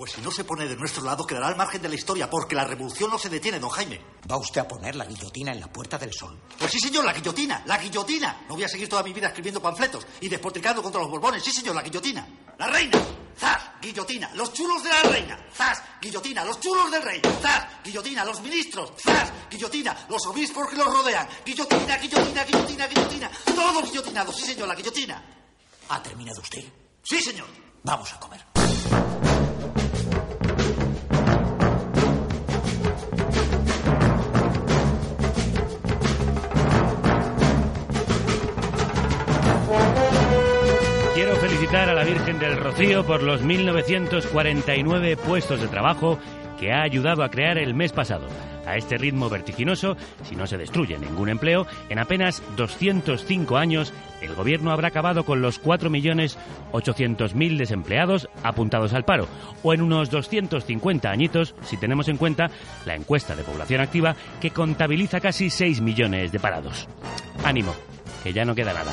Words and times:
Pues 0.00 0.12
si 0.12 0.22
no 0.22 0.30
se 0.30 0.44
pone 0.44 0.66
de 0.66 0.76
nuestro 0.76 1.04
lado, 1.04 1.26
quedará 1.26 1.48
al 1.48 1.56
margen 1.56 1.82
de 1.82 1.90
la 1.90 1.94
historia, 1.94 2.30
porque 2.30 2.54
la 2.54 2.64
revolución 2.64 3.10
no 3.10 3.18
se 3.18 3.28
detiene, 3.28 3.60
don 3.60 3.68
Jaime. 3.68 4.00
¿Va 4.30 4.38
usted 4.38 4.62
a 4.62 4.66
poner 4.66 4.96
la 4.96 5.04
guillotina 5.04 5.52
en 5.52 5.60
la 5.60 5.70
Puerta 5.70 5.98
del 5.98 6.10
Sol? 6.14 6.40
Pues 6.58 6.72
sí, 6.72 6.80
señor, 6.80 7.04
la 7.04 7.12
guillotina, 7.12 7.62
la 7.66 7.76
guillotina. 7.76 8.46
No 8.48 8.54
voy 8.54 8.64
a 8.64 8.68
seguir 8.68 8.88
toda 8.88 9.02
mi 9.02 9.12
vida 9.12 9.26
escribiendo 9.26 9.60
panfletos 9.60 10.06
y 10.22 10.30
despotricando 10.30 10.82
contra 10.82 11.02
los 11.02 11.10
borbones. 11.10 11.44
Sí, 11.44 11.52
señor, 11.52 11.74
la 11.74 11.82
guillotina. 11.82 12.26
La 12.56 12.68
reina. 12.68 12.98
¡Zas! 13.38 13.62
Guillotina. 13.82 14.30
Los 14.36 14.54
chulos 14.54 14.82
de 14.82 14.88
la 14.88 15.02
reina. 15.02 15.46
¡Zas! 15.52 15.82
Guillotina. 16.00 16.46
Los 16.46 16.58
chulos 16.60 16.90
del 16.90 17.02
rey. 17.02 17.20
¡Zas! 17.42 17.66
Guillotina. 17.84 18.24
Los 18.24 18.40
ministros. 18.40 18.92
¡Zas! 18.96 19.30
Guillotina. 19.50 20.06
Los 20.08 20.26
obispos 20.28 20.66
que 20.70 20.76
los 20.76 20.86
rodean. 20.86 21.28
Guillotina, 21.44 21.98
guillotina, 21.98 22.44
guillotina, 22.44 22.86
guillotina. 22.86 23.30
Todos 23.54 23.84
guillotinados. 23.84 24.34
Sí, 24.34 24.46
señor, 24.46 24.66
la 24.66 24.76
guillotina. 24.76 25.22
¿Ha 25.90 26.02
terminado 26.02 26.40
usted? 26.40 26.64
Sí, 27.02 27.20
señor. 27.20 27.48
Vamos 27.82 28.10
a 28.14 28.18
comer. 28.18 28.40
Felicitar 41.70 41.88
a 41.88 41.94
la 41.94 42.04
Virgen 42.04 42.38
del 42.40 42.56
Rocío 42.56 43.06
por 43.06 43.22
los 43.22 43.42
1949 43.42 45.16
puestos 45.16 45.60
de 45.60 45.68
trabajo 45.68 46.18
que 46.58 46.72
ha 46.72 46.82
ayudado 46.82 47.22
a 47.22 47.30
crear 47.30 47.58
el 47.58 47.74
mes 47.74 47.92
pasado. 47.92 48.26
A 48.66 48.76
este 48.76 48.98
ritmo 48.98 49.28
vertiginoso, 49.28 49.96
si 50.24 50.34
no 50.34 50.48
se 50.48 50.58
destruye 50.58 50.98
ningún 50.98 51.28
empleo, 51.28 51.68
en 51.88 52.00
apenas 52.00 52.42
205 52.56 53.56
años 53.56 53.92
el 54.20 54.34
gobierno 54.34 54.72
habrá 54.72 54.88
acabado 54.88 55.24
con 55.24 55.42
los 55.42 55.62
4.800.000 55.62 57.56
desempleados 57.56 58.28
apuntados 58.42 58.92
al 58.92 59.04
paro, 59.04 59.28
o 59.62 59.72
en 59.72 59.82
unos 59.82 60.10
250 60.10 61.08
añitos, 61.08 61.54
si 61.62 61.76
tenemos 61.76 62.08
en 62.08 62.16
cuenta 62.16 62.50
la 62.84 62.96
encuesta 62.96 63.36
de 63.36 63.44
población 63.44 63.80
activa 63.80 64.16
que 64.40 64.50
contabiliza 64.50 65.20
casi 65.20 65.50
6 65.50 65.80
millones 65.82 66.32
de 66.32 66.40
parados. 66.40 66.88
Ánimo, 67.44 67.76
que 68.24 68.32
ya 68.32 68.44
no 68.44 68.56
queda 68.56 68.72
nada. 68.72 68.92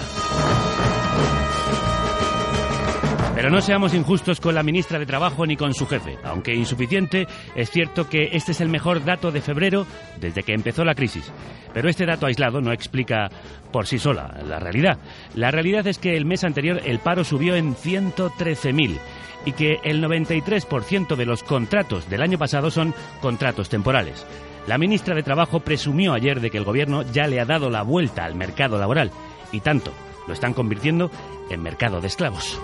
Pero 3.38 3.52
no 3.52 3.62
seamos 3.62 3.94
injustos 3.94 4.42
con 4.42 4.56
la 4.56 4.64
ministra 4.64 4.98
de 4.98 5.06
Trabajo 5.06 5.46
ni 5.46 5.56
con 5.56 5.72
su 5.76 5.86
jefe. 5.86 6.18
Aunque 6.24 6.56
insuficiente, 6.56 7.28
es 7.54 7.70
cierto 7.70 8.10
que 8.10 8.30
este 8.32 8.52
es 8.52 8.62
el 8.62 8.68
mejor 8.68 9.06
dato 9.06 9.30
de 9.32 9.42
febrero 9.42 9.86
desde 10.20 10.42
que 10.42 10.54
empezó 10.54 10.84
la 10.84 10.96
crisis. 10.96 11.32
Pero 11.72 11.88
este 11.88 12.08
dato 12.08 12.26
aislado 12.26 12.62
no 12.62 12.72
explica 12.72 13.30
por 13.72 13.86
sí 13.86 14.00
sola 14.00 14.40
la 14.44 14.58
realidad. 14.58 14.98
La 15.36 15.52
realidad 15.52 15.86
es 15.86 16.00
que 16.00 16.18
el 16.18 16.26
mes 16.26 16.44
anterior 16.44 16.82
el 16.84 16.98
paro 16.98 17.24
subió 17.24 17.56
en 17.56 17.76
113.000 17.76 18.98
y 19.46 19.52
que 19.52 19.82
el 19.84 20.04
93% 20.04 21.16
de 21.16 21.26
los 21.28 21.44
contratos 21.44 22.10
del 22.10 22.24
año 22.24 22.40
pasado 22.40 22.72
son 22.72 22.96
contratos 23.22 23.70
temporales. 23.70 24.26
La 24.66 24.80
ministra 24.80 25.14
de 25.14 25.22
Trabajo 25.22 25.60
presumió 25.60 26.14
ayer 26.14 26.42
de 26.42 26.50
que 26.50 26.58
el 26.58 26.66
gobierno 26.66 27.04
ya 27.04 27.28
le 27.28 27.40
ha 27.40 27.46
dado 27.46 27.70
la 27.70 27.84
vuelta 27.84 28.26
al 28.26 28.34
mercado 28.34 28.80
laboral 28.80 29.12
y 29.52 29.60
tanto 29.60 29.94
lo 30.26 30.34
están 30.34 30.54
convirtiendo 30.54 31.12
en 31.50 31.62
mercado 31.62 32.02
de 32.02 32.08
esclavos. 32.08 32.60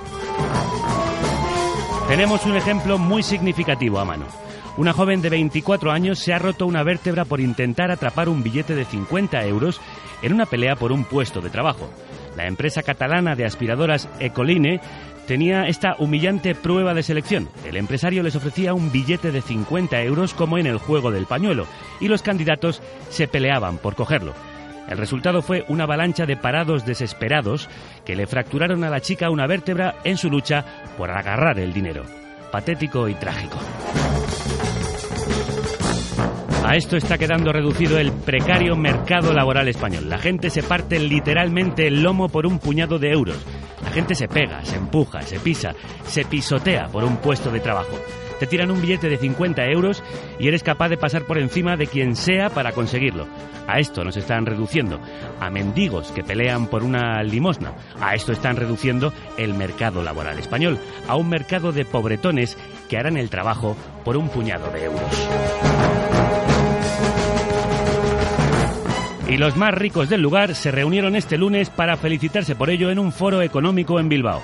Tenemos 2.08 2.45
un 2.45 2.56
ejemplo 2.56 2.98
muy 2.98 3.23
significativo 3.23 4.00
a 4.00 4.06
mano. 4.06 4.25
Una 4.75 4.94
joven 4.94 5.22
de 5.22 5.30
24 5.30 5.92
años 5.92 6.20
se 6.20 6.34
ha 6.34 6.40
roto 6.40 6.66
una 6.66 6.84
vértebra 6.84 7.25
por 7.25 7.40
intentar 7.40 7.92
atrapar 7.92 8.28
un 8.28 8.44
billete 8.44 8.75
de 8.75 8.86
50 8.86 9.45
euros 9.45 9.80
en 10.22 10.34
una 10.34 10.45
pelea 10.45 10.75
por 10.75 10.92
un 10.92 11.06
puesto 11.06 11.42
de 11.42 11.50
trabajo. 11.50 11.90
La 12.36 12.48
empresa 12.48 12.81
catalana 12.81 13.36
de 13.36 13.45
aspiradoras 13.45 14.09
Ecoline 14.20 14.81
tenía 15.28 15.68
esta 15.68 15.95
humillante 16.00 16.56
prueba 16.56 16.94
de 16.94 17.03
selección. 17.03 17.50
El 17.66 17.78
empresario 17.78 18.23
les 18.23 18.36
ofrecía 18.36 18.73
un 18.73 18.92
billete 18.92 19.31
de 19.31 19.42
50 19.42 20.02
euros 20.02 20.34
como 20.34 20.58
en 20.58 20.66
el 20.66 20.78
juego 20.78 21.12
del 21.12 21.25
pañuelo 21.25 21.68
y 22.00 22.08
los 22.08 22.22
candidatos 22.22 22.81
se 23.09 23.28
peleaban 23.28 23.78
por 23.78 23.95
cogerlo. 23.95 24.34
El 24.88 24.98
resultado 24.98 25.42
fue 25.42 25.66
una 25.69 25.85
avalancha 25.85 26.25
de 26.25 26.38
parados 26.38 26.85
desesperados 26.85 27.69
que 28.06 28.16
le 28.16 28.28
fracturaron 28.28 28.84
a 28.84 28.90
la 28.90 29.02
chica 29.02 29.30
una 29.30 29.47
vértebra 29.47 29.96
en 30.03 30.18
su 30.18 30.30
lucha 30.30 30.66
por 30.97 31.09
agarrar 31.12 31.59
el 31.59 31.74
dinero. 31.74 32.03
Patético 32.52 33.07
y 33.07 33.16
trágico. 33.16 33.57
A 36.66 36.75
esto 36.75 36.96
está 36.96 37.18
quedando 37.18 37.52
reducido 37.52 38.00
el 38.00 38.12
precario 38.12 38.75
mercado 38.75 39.34
laboral 39.34 39.68
español. 39.68 40.09
La 40.09 40.18
gente 40.18 40.50
se 40.50 40.63
parte 40.63 40.97
literalmente 40.97 41.88
el 41.88 42.02
lomo 42.02 42.30
por 42.30 42.46
un 42.46 42.59
puñado 42.59 43.00
de 43.00 43.12
euros. 43.12 43.38
La 43.84 43.91
gente 43.91 44.16
se 44.16 44.28
pega, 44.28 44.63
se 44.63 44.78
empuja, 44.78 45.22
se 45.22 45.40
pisa, 45.40 45.74
se 46.06 46.24
pisotea 46.24 46.88
por 46.88 47.03
un 47.03 47.18
puesto 47.18 47.52
de 47.52 47.59
trabajo. 47.59 48.00
Te 48.44 48.48
tiran 48.48 48.72
un 48.72 48.81
billete 48.81 49.08
de 49.08 49.16
50 49.16 49.68
euros 49.68 50.04
y 50.38 50.50
eres 50.50 50.64
capaz 50.64 50.90
de 50.90 50.98
pasar 50.98 51.24
por 51.24 51.38
encima 51.38 51.78
de 51.78 51.88
quien 51.88 52.18
sea 52.18 52.50
para 52.50 52.74
conseguirlo. 52.74 53.26
A 53.68 53.80
esto 53.80 54.04
nos 54.04 54.18
están 54.18 54.46
reduciendo. 54.46 55.00
A 55.40 55.50
mendigos 55.50 56.12
que 56.12 56.26
pelean 56.26 56.68
por 56.68 56.84
una 56.84 57.24
limosna. 57.24 57.72
A 58.02 58.16
esto 58.16 58.34
están 58.34 58.58
reduciendo 58.58 59.14
el 59.38 59.54
mercado 59.54 60.04
laboral 60.04 60.38
español. 60.40 60.78
A 61.08 61.16
un 61.16 61.30
mercado 61.30 61.72
de 61.72 61.86
pobretones 61.86 62.58
que 62.90 62.98
harán 62.98 63.16
el 63.16 63.30
trabajo 63.30 63.78
por 64.04 64.18
un 64.18 64.28
puñado 64.28 64.70
de 64.74 64.84
euros. 64.84 65.30
Y 69.30 69.38
los 69.38 69.56
más 69.56 69.74
ricos 69.74 70.10
del 70.10 70.22
lugar 70.22 70.54
se 70.54 70.70
reunieron 70.70 71.16
este 71.16 71.38
lunes 71.38 71.70
para 71.70 71.96
felicitarse 71.96 72.58
por 72.58 72.70
ello 72.70 72.90
en 72.90 73.00
un 73.00 73.14
foro 73.14 73.42
económico 73.42 74.02
en 74.02 74.10
Bilbao. 74.10 74.42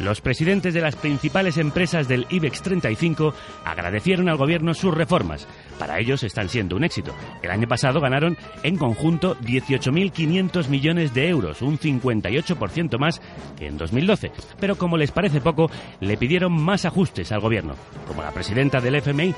Los 0.00 0.22
presidentes 0.22 0.72
de 0.72 0.80
las 0.80 0.96
principales 0.96 1.58
empresas 1.58 2.08
del 2.08 2.26
IBEX 2.30 2.62
35 2.62 3.34
agradecieron 3.64 4.30
al 4.30 4.38
gobierno 4.38 4.72
sus 4.72 4.94
reformas. 4.94 5.46
Para 5.78 5.98
ellos 5.98 6.22
están 6.22 6.48
siendo 6.48 6.76
un 6.76 6.84
éxito. 6.84 7.14
El 7.42 7.50
año 7.50 7.68
pasado 7.68 8.00
ganaron 8.00 8.38
en 8.62 8.78
conjunto 8.78 9.36
18.500 9.40 10.68
millones 10.68 11.12
de 11.12 11.28
euros, 11.28 11.60
un 11.60 11.78
58% 11.78 12.98
más 12.98 13.20
que 13.58 13.66
en 13.66 13.76
2012. 13.76 14.32
Pero 14.58 14.76
como 14.76 14.96
les 14.96 15.12
parece 15.12 15.42
poco, 15.42 15.70
le 16.00 16.16
pidieron 16.16 16.52
más 16.52 16.86
ajustes 16.86 17.30
al 17.30 17.40
gobierno. 17.40 17.74
Como 18.08 18.22
la 18.22 18.32
presidenta 18.32 18.80
del 18.80 18.94
FMI, 18.94 19.34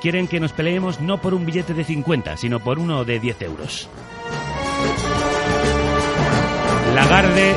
quieren 0.00 0.28
que 0.28 0.38
nos 0.38 0.52
peleemos 0.52 1.00
no 1.00 1.20
por 1.20 1.34
un 1.34 1.44
billete 1.44 1.74
de 1.74 1.82
50, 1.82 2.36
sino 2.36 2.60
por 2.60 2.78
uno 2.78 3.04
de 3.04 3.18
10 3.18 3.42
euros. 3.42 3.88
Lagarde 6.94 7.54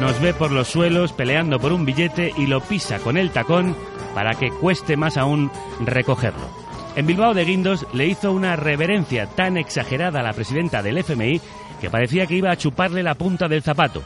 nos 0.00 0.20
ve 0.20 0.34
por 0.34 0.50
los 0.50 0.68
suelos 0.68 1.12
peleando 1.12 1.60
por 1.60 1.72
un 1.72 1.84
billete 1.84 2.32
y 2.36 2.46
lo 2.46 2.60
pisa 2.60 2.98
con 2.98 3.16
el 3.16 3.30
tacón 3.30 3.76
para 4.14 4.34
que 4.34 4.50
cueste 4.50 4.96
más 4.96 5.16
aún 5.16 5.50
recogerlo. 5.84 6.48
En 6.96 7.06
Bilbao 7.06 7.34
de 7.34 7.44
Guindos 7.44 7.86
le 7.92 8.06
hizo 8.06 8.32
una 8.32 8.56
reverencia 8.56 9.26
tan 9.26 9.56
exagerada 9.56 10.20
a 10.20 10.22
la 10.22 10.32
presidenta 10.32 10.82
del 10.82 10.98
FMI 10.98 11.40
que 11.80 11.90
parecía 11.90 12.26
que 12.26 12.36
iba 12.36 12.50
a 12.50 12.56
chuparle 12.56 13.02
la 13.02 13.14
punta 13.14 13.48
del 13.48 13.62
zapato. 13.62 14.02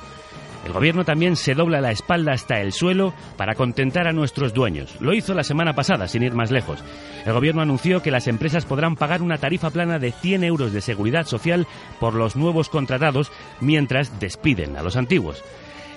El 0.67 0.73
gobierno 0.73 1.05
también 1.05 1.37
se 1.37 1.55
dobla 1.55 1.81
la 1.81 1.93
espalda 1.93 2.33
hasta 2.33 2.61
el 2.61 2.73
suelo 2.73 3.15
para 3.37 3.55
contentar 3.55 4.09
a 4.09 4.13
nuestros 4.13 4.53
dueños. 4.53 4.97
Lo 5.01 5.15
hizo 5.15 5.33
la 5.33 5.45
semana 5.45 5.75
pasada, 5.75 6.09
sin 6.09 6.25
ir 6.25 6.35
más 6.35 6.51
lejos. 6.51 6.83
El 7.25 7.33
gobierno 7.33 7.63
anunció 7.63 8.03
que 8.03 8.11
las 8.11 8.27
empresas 8.27 8.65
podrán 8.67 8.97
pagar 8.97 9.23
una 9.23 9.39
tarifa 9.39 9.71
plana 9.71 10.01
de 10.01 10.11
100 10.11 10.43
euros 10.43 10.73
de 10.73 10.81
seguridad 10.81 11.25
social 11.25 11.69
por 12.01 12.15
los 12.15 12.35
nuevos 12.35 12.69
contratados 12.69 13.31
mientras 13.61 14.19
despiden 14.19 14.77
a 14.77 14.83
los 14.83 14.97
antiguos. 14.97 15.45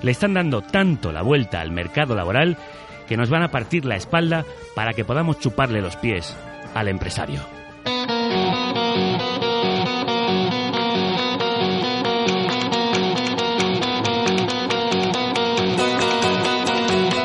Le 0.02 0.12
están 0.12 0.34
dando 0.34 0.62
tanto 0.62 1.12
la 1.12 1.22
vuelta 1.22 1.62
al 1.62 1.72
mercado 1.72 2.16
laboral 2.16 2.58
que 3.08 3.18
nos 3.18 3.30
van 3.30 3.44
a 3.44 3.52
partir 3.52 3.86
la 3.86 3.96
espalda 3.96 4.46
para 4.76 4.94
que 4.94 5.04
podamos 5.04 5.40
chuparle 5.40 5.82
los 5.82 5.96
pies 5.96 6.38
al 6.76 6.88
empresario. 6.88 7.42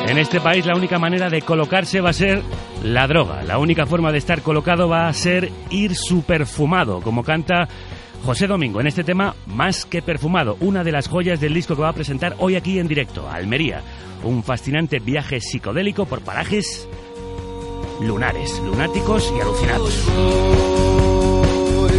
En 0.07 0.19
este 0.19 0.39
país 0.39 0.65
la 0.65 0.75
única 0.75 0.97
manera 0.97 1.29
de 1.29 1.41
colocarse 1.41 1.99
va 1.99 2.11
a 2.11 2.13
ser 2.13 2.41
la 2.83 3.05
droga. 3.05 3.43
La 3.43 3.57
única 3.57 3.85
forma 3.85 4.13
de 4.13 4.17
estar 4.17 4.41
colocado 4.41 4.87
va 4.87 5.07
a 5.07 5.13
ser 5.13 5.51
ir 5.71 5.93
superfumado, 5.93 7.01
como 7.01 7.23
canta 7.23 7.67
José 8.25 8.47
Domingo 8.47 8.81
en 8.81 8.87
este 8.87 9.03
tema 9.03 9.35
Más 9.45 9.85
que 9.85 10.01
perfumado, 10.01 10.57
una 10.59 10.83
de 10.83 10.91
las 10.91 11.07
joyas 11.07 11.39
del 11.39 11.53
disco 11.53 11.75
que 11.75 11.83
va 11.83 11.89
a 11.89 11.93
presentar 11.93 12.35
hoy 12.39 12.55
aquí 12.55 12.79
en 12.79 12.87
directo, 12.87 13.29
Almería. 13.29 13.83
Un 14.23 14.41
fascinante 14.41 14.97
viaje 14.97 15.39
psicodélico 15.39 16.07
por 16.07 16.21
parajes 16.21 16.89
lunares, 18.01 18.59
lunáticos 18.65 19.31
y 19.37 19.41
alucinados. 19.41 20.07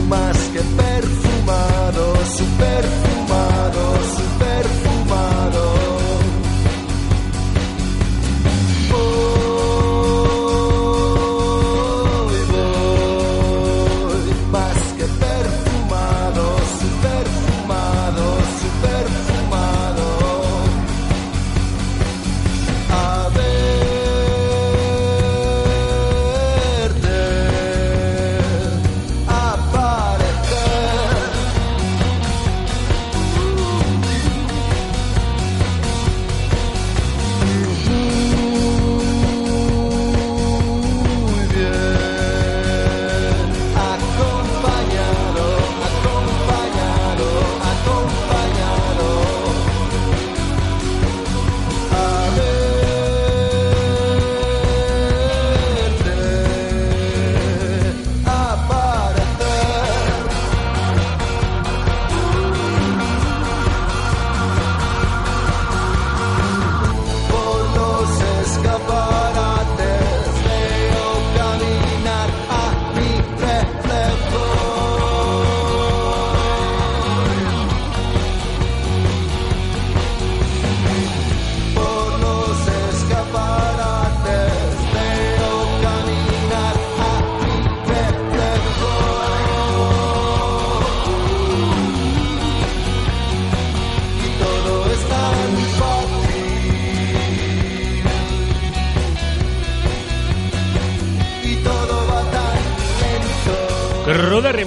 Más 0.08 0.38
que 0.52 0.61
perfumado, 0.61 2.17
superfumado, 2.26 3.96
superfumado. 4.17 4.96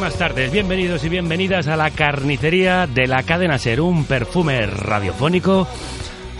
Crudérrimas 0.10 0.34
tardes, 0.36 0.52
bienvenidos 0.52 1.04
y 1.04 1.10
bienvenidas 1.10 1.68
a 1.68 1.76
la 1.76 1.92
carnicería 1.92 2.88
de 2.88 3.06
la 3.06 3.22
cadena 3.22 3.60
Ser, 3.60 3.80
un 3.80 4.06
perfume 4.06 4.66
radiofónico 4.66 5.68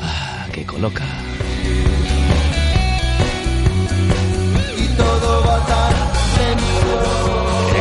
ah, 0.02 0.48
que 0.52 0.66
coloca. 0.66 1.04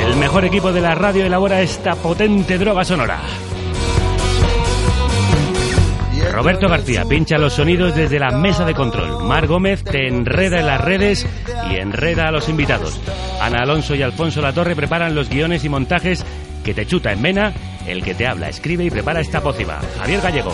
El 0.04 0.16
mejor 0.16 0.44
equipo 0.44 0.72
de 0.72 0.80
la 0.82 0.94
radio 0.94 1.24
elabora 1.24 1.62
esta 1.62 1.94
potente 1.94 2.58
droga 2.58 2.84
sonora. 2.84 3.20
Roberto 6.32 6.68
García 6.68 7.06
pincha 7.06 7.38
los 7.38 7.54
sonidos 7.54 7.94
desde 7.94 8.18
la 8.18 8.30
mesa 8.30 8.66
de 8.66 8.74
control. 8.74 9.24
Mar 9.24 9.46
Gómez 9.46 9.84
te 9.84 10.06
enreda 10.06 10.60
en 10.60 10.66
las 10.66 10.80
redes 10.82 11.26
y 11.70 11.76
enreda 11.76 12.28
a 12.28 12.30
los 12.30 12.50
invitados. 12.50 13.00
Ana 13.40 13.62
Alonso 13.62 13.94
y 13.94 14.02
Alfonso 14.02 14.40
Latorre 14.40 14.76
preparan 14.76 15.14
los 15.14 15.28
guiones 15.28 15.64
y 15.64 15.68
montajes 15.68 16.24
que 16.64 16.74
te 16.74 16.86
chuta 16.86 17.12
en 17.12 17.22
vena 17.22 17.52
el 17.86 18.02
que 18.02 18.14
te 18.14 18.26
habla, 18.26 18.48
escribe 18.48 18.84
y 18.84 18.90
prepara 18.90 19.20
esta 19.20 19.40
pócima. 19.40 19.78
Javier 19.98 20.20
Gallego. 20.20 20.52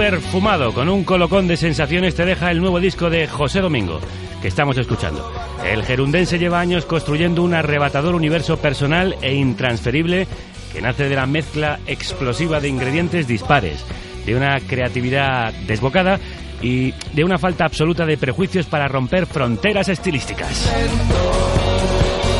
Igual. 0.00 0.20
Super 0.20 0.20
fumado, 0.20 0.72
con 0.72 0.88
un 0.88 1.04
colocón 1.04 1.46
de 1.46 1.56
sensaciones 1.56 2.14
te 2.14 2.24
deja 2.24 2.50
el 2.50 2.60
nuevo 2.60 2.80
disco 2.80 3.10
de 3.10 3.26
José 3.26 3.60
Domingo, 3.60 4.00
que 4.40 4.48
estamos 4.48 4.78
escuchando. 4.78 5.30
El 5.64 5.84
gerundense 5.84 6.38
lleva 6.38 6.58
años 6.58 6.86
construyendo 6.86 7.42
un 7.42 7.52
arrebatador 7.52 8.14
universo 8.14 8.56
personal 8.56 9.16
e 9.20 9.34
intransferible 9.34 10.26
que 10.72 10.80
nace 10.80 11.08
de 11.08 11.16
la 11.16 11.26
mezcla 11.26 11.80
explosiva 11.86 12.60
de 12.60 12.68
ingredientes 12.68 13.26
dispares, 13.26 13.84
de 14.24 14.36
una 14.36 14.58
creatividad 14.60 15.52
desbocada 15.66 16.18
y 16.62 16.94
de 17.12 17.24
una 17.24 17.38
falta 17.38 17.64
absoluta 17.64 18.06
de 18.06 18.16
prejuicios 18.16 18.66
para 18.66 18.88
romper 18.88 19.26
fronteras 19.26 19.88
estilísticas. 19.88 20.72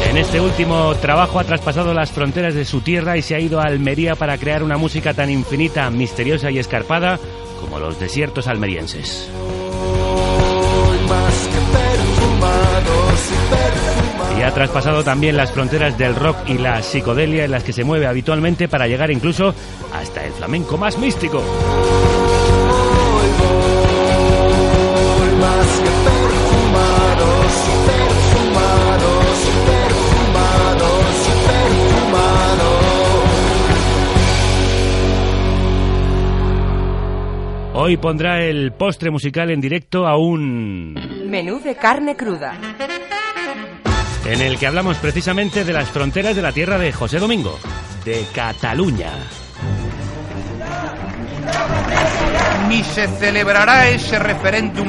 En 0.09 0.17
este 0.17 0.41
último 0.41 0.95
trabajo 0.97 1.39
ha 1.39 1.45
traspasado 1.45 1.95
las 1.95 2.11
fronteras 2.11 2.55
de 2.55 2.65
su 2.65 2.81
tierra 2.81 3.17
y 3.17 3.23
se 3.23 3.35
ha 3.35 3.41
ido 3.41 3.61
a 3.61 3.65
Almería 3.65 4.17
para 4.17 4.39
crear 4.39 4.63
una 4.63 4.77
música 4.77 5.15
tan 5.15 5.31
infinita, 5.31 5.89
misteriosa 5.91 6.51
y 6.51 6.59
escarpada 6.59 7.21
como 7.61 7.79
los 7.79 7.99
desiertos 7.99 8.47
almerienses. 8.47 9.31
Y 14.39 14.43
ha 14.43 14.55
traspasado 14.55 15.05
también 15.05 15.37
las 15.37 15.53
fronteras 15.53 15.99
del 15.99 16.15
rock 16.15 16.37
y 16.47 16.59
la 16.59 16.83
psicodelia 16.83 17.45
en 17.45 17.51
las 17.51 17.63
que 17.63 17.73
se 17.73 17.85
mueve 17.85 18.07
habitualmente 18.07 18.69
para 18.69 18.87
llegar 18.87 19.11
incluso 19.11 19.55
hasta 19.93 20.25
el 20.25 20.33
flamenco 20.33 20.79
más 20.79 20.99
místico. 20.99 21.43
Hoy 37.91 37.97
pondrá 37.97 38.41
el 38.41 38.71
postre 38.71 39.11
musical 39.11 39.51
en 39.51 39.61
directo 39.61 40.07
a 40.07 40.17
un... 40.17 40.95
Menú 41.27 41.59
de 41.59 41.75
carne 41.75 42.15
cruda. 42.15 42.55
en 44.27 44.41
el 44.41 44.61
que 44.61 44.69
hablamos 44.69 44.97
precisamente 44.99 45.65
de 45.65 45.73
las 45.73 45.89
fronteras 45.89 46.37
de 46.37 46.43
la 46.43 46.53
tierra 46.53 46.79
de 46.79 46.93
José 46.93 47.19
Domingo, 47.19 47.59
de 48.05 48.25
Cataluña. 48.33 49.11
ni 52.69 52.85
se 52.85 53.09
celebrará 53.09 53.89
ese 53.89 54.21
referéndum, 54.21 54.87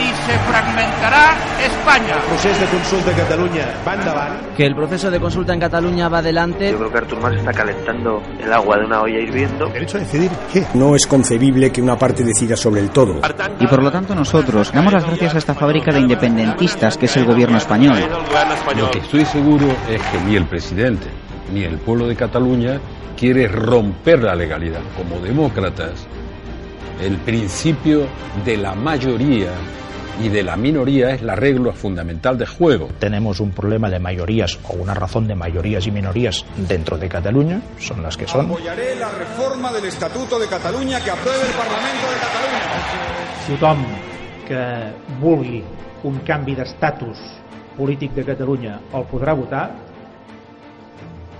ni 0.00 0.06
se 0.24 0.38
fragmentará 0.48 1.36
España. 1.62 2.16
procés 2.26 2.58
de 2.58 2.66
consulta 2.66 3.10
a 3.10 3.14
Catalunya 3.14 3.66
va 3.86 3.94
endavant. 3.94 4.54
que 4.56 4.64
el 4.64 4.74
proceso 4.74 5.10
de 5.10 5.20
consulta 5.20 5.52
en 5.52 5.60
Cataluña 5.60 6.08
va 6.08 6.18
adelante. 6.18 6.70
Yo 6.70 6.78
creo 6.78 6.90
que 6.90 6.98
Artur 6.98 7.20
Mas 7.20 7.36
está 7.36 7.52
calentando 7.52 8.22
el 8.42 8.52
agua 8.52 8.78
de 8.78 8.86
una 8.86 9.02
olla 9.02 9.18
hirviendo. 9.18 9.66
Derecho 9.68 9.98
a 9.98 10.00
decidir 10.00 10.30
qué. 10.52 10.66
No 10.74 10.94
es 10.96 11.06
concebible 11.06 11.70
que 11.70 11.82
una 11.82 11.96
parte 11.98 12.24
decida 12.24 12.56
sobre 12.56 12.80
el 12.80 12.90
todo. 12.90 13.20
Y 13.58 13.66
por 13.66 13.82
lo 13.82 13.90
tanto 13.90 14.14
nosotros 14.14 14.72
damos 14.72 14.92
las 14.92 15.04
gracias 15.04 15.34
a 15.34 15.38
esta 15.38 15.54
fábrica 15.54 15.92
de 15.92 16.00
independentistas 16.00 16.96
que 16.96 17.06
es 17.06 17.16
el 17.16 17.26
gobierno 17.26 17.58
español. 17.58 17.98
Lo 18.76 18.90
que 18.90 19.00
estoy 19.00 19.24
seguro 19.24 19.66
es 19.88 20.00
que 20.02 20.20
ni 20.26 20.36
el 20.36 20.46
presidente 20.46 21.08
ni 21.52 21.64
el 21.64 21.78
pueblo 21.78 22.06
de 22.06 22.16
Cataluña 22.16 22.80
quiere 23.16 23.48
romper 23.48 24.22
la 24.22 24.34
legalidad. 24.34 24.80
Como 24.96 25.20
demócratas, 25.20 26.06
el 27.00 27.16
principio 27.18 28.06
de 28.44 28.56
la 28.56 28.74
mayoría 28.74 29.50
y 30.22 30.28
de 30.28 30.42
la 30.42 30.56
minoría 30.56 31.10
es 31.10 31.22
la 31.22 31.34
regla 31.34 31.72
fundamental 31.72 32.36
de 32.36 32.46
juego. 32.46 32.88
Tenemos 32.98 33.40
un 33.40 33.52
problema 33.52 33.88
de 33.88 33.98
mayorías 33.98 34.58
o 34.68 34.74
una 34.74 34.94
razón 34.94 35.26
de 35.26 35.34
mayorías 35.34 35.86
y 35.86 35.90
minorías 35.90 36.44
dentro 36.68 36.98
de 36.98 37.08
Cataluña, 37.08 37.62
son 37.78 38.02
las 38.02 38.16
que 38.16 38.26
son. 38.26 38.46
Apoyaré 38.46 38.96
la 38.96 39.10
reforma 39.10 39.72
del 39.72 39.86
Estatuto 39.86 40.38
de 40.38 40.46
Cataluña 40.46 41.00
que 41.00 41.10
apruebe 41.10 41.46
el 41.46 41.54
Parlamento 41.54 42.06
de 42.12 42.18
Cataluña. 42.20 43.10
tothom 43.50 43.82
que 44.46 44.62
vulgui 45.18 45.62
un 46.06 46.20
canvi 46.26 46.54
d'estatus 46.54 47.18
polític 47.76 48.14
de 48.14 48.24
Catalunya 48.28 48.76
el 48.94 49.08
podrà 49.10 49.34
votar 49.34 49.64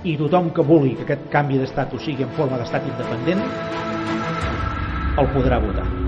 i 0.03 0.17
tothom 0.19 0.51
que 0.51 0.65
vulgui 0.65 0.95
que 0.97 1.07
aquest 1.07 1.29
canvi 1.31 1.61
d'estatus 1.61 2.03
sigui 2.03 2.27
en 2.27 2.35
forma 2.35 2.59
d'estat 2.59 2.87
independent 2.89 3.43
el 5.21 5.27
podrà 5.35 5.59
votar. 5.61 6.00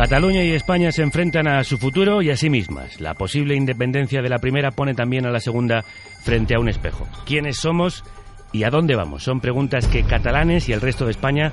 Cataluña 0.00 0.42
y 0.42 0.52
España 0.52 0.92
se 0.92 1.02
enfrentan 1.02 1.46
a 1.46 1.62
su 1.62 1.76
futuro 1.76 2.22
y 2.22 2.30
a 2.30 2.36
sí 2.38 2.48
mismas. 2.48 3.02
La 3.02 3.12
posible 3.12 3.54
independencia 3.54 4.22
de 4.22 4.30
la 4.30 4.38
primera 4.38 4.70
pone 4.70 4.94
también 4.94 5.26
a 5.26 5.30
la 5.30 5.40
segunda 5.40 5.84
frente 6.22 6.54
a 6.54 6.58
un 6.58 6.70
espejo. 6.70 7.06
¿Quiénes 7.26 7.58
somos 7.58 8.02
y 8.50 8.62
a 8.62 8.70
dónde 8.70 8.96
vamos? 8.96 9.24
Son 9.24 9.40
preguntas 9.40 9.86
que 9.88 10.04
catalanes 10.04 10.70
y 10.70 10.72
el 10.72 10.80
resto 10.80 11.04
de 11.04 11.10
España 11.10 11.52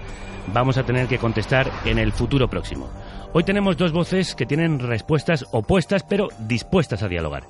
vamos 0.54 0.78
a 0.78 0.86
tener 0.86 1.08
que 1.08 1.18
contestar 1.18 1.70
en 1.84 2.00
el 2.00 2.14
futuro 2.14 2.50
próximo. 2.50 2.90
Hoy 3.34 3.44
tenemos 3.44 3.76
dos 3.76 3.92
voces 3.92 4.34
que 4.34 4.46
tienen 4.46 4.80
respuestas 4.80 5.46
opuestas 5.52 6.04
pero 6.04 6.30
dispuestas 6.40 7.04
a 7.04 7.10
dialogar. 7.10 7.44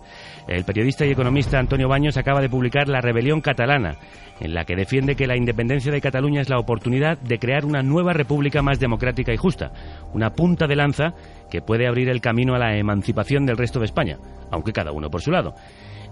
El 0.48 0.64
periodista 0.64 1.06
y 1.06 1.12
economista 1.12 1.60
Antonio 1.60 1.90
Baños 1.90 2.16
acaba 2.16 2.40
de 2.40 2.50
publicar 2.50 2.88
La 2.88 3.02
Rebelión 3.02 3.42
Catalana, 3.42 3.98
en 4.40 4.54
la 4.54 4.64
que 4.64 4.78
defiende 4.78 5.16
que 5.16 5.28
la 5.28 5.36
independencia 5.36 5.92
de 5.92 6.00
Cataluña 6.00 6.40
es 6.40 6.50
la 6.50 6.58
oportunidad 6.58 7.18
de 7.18 7.38
crear 7.38 7.66
una 7.66 7.84
nueva 7.84 8.14
república 8.14 8.62
más 8.62 8.80
democrática 8.80 9.34
y 9.34 9.38
justa, 9.38 9.74
una 10.14 10.30
punta 10.30 10.66
de 10.66 10.78
lanza 10.78 11.14
que 11.52 11.62
puede 11.62 11.86
abrir 11.86 12.08
el 12.08 12.22
camino 12.22 12.56
a 12.56 12.60
la 12.60 12.78
emancipación 12.78 13.46
del 13.46 13.58
resto 13.58 13.80
de 13.80 13.86
España, 13.86 14.20
aunque 14.50 14.72
cada 14.72 14.94
uno 14.94 15.10
por 15.10 15.22
su 15.22 15.32
lado. 15.32 15.54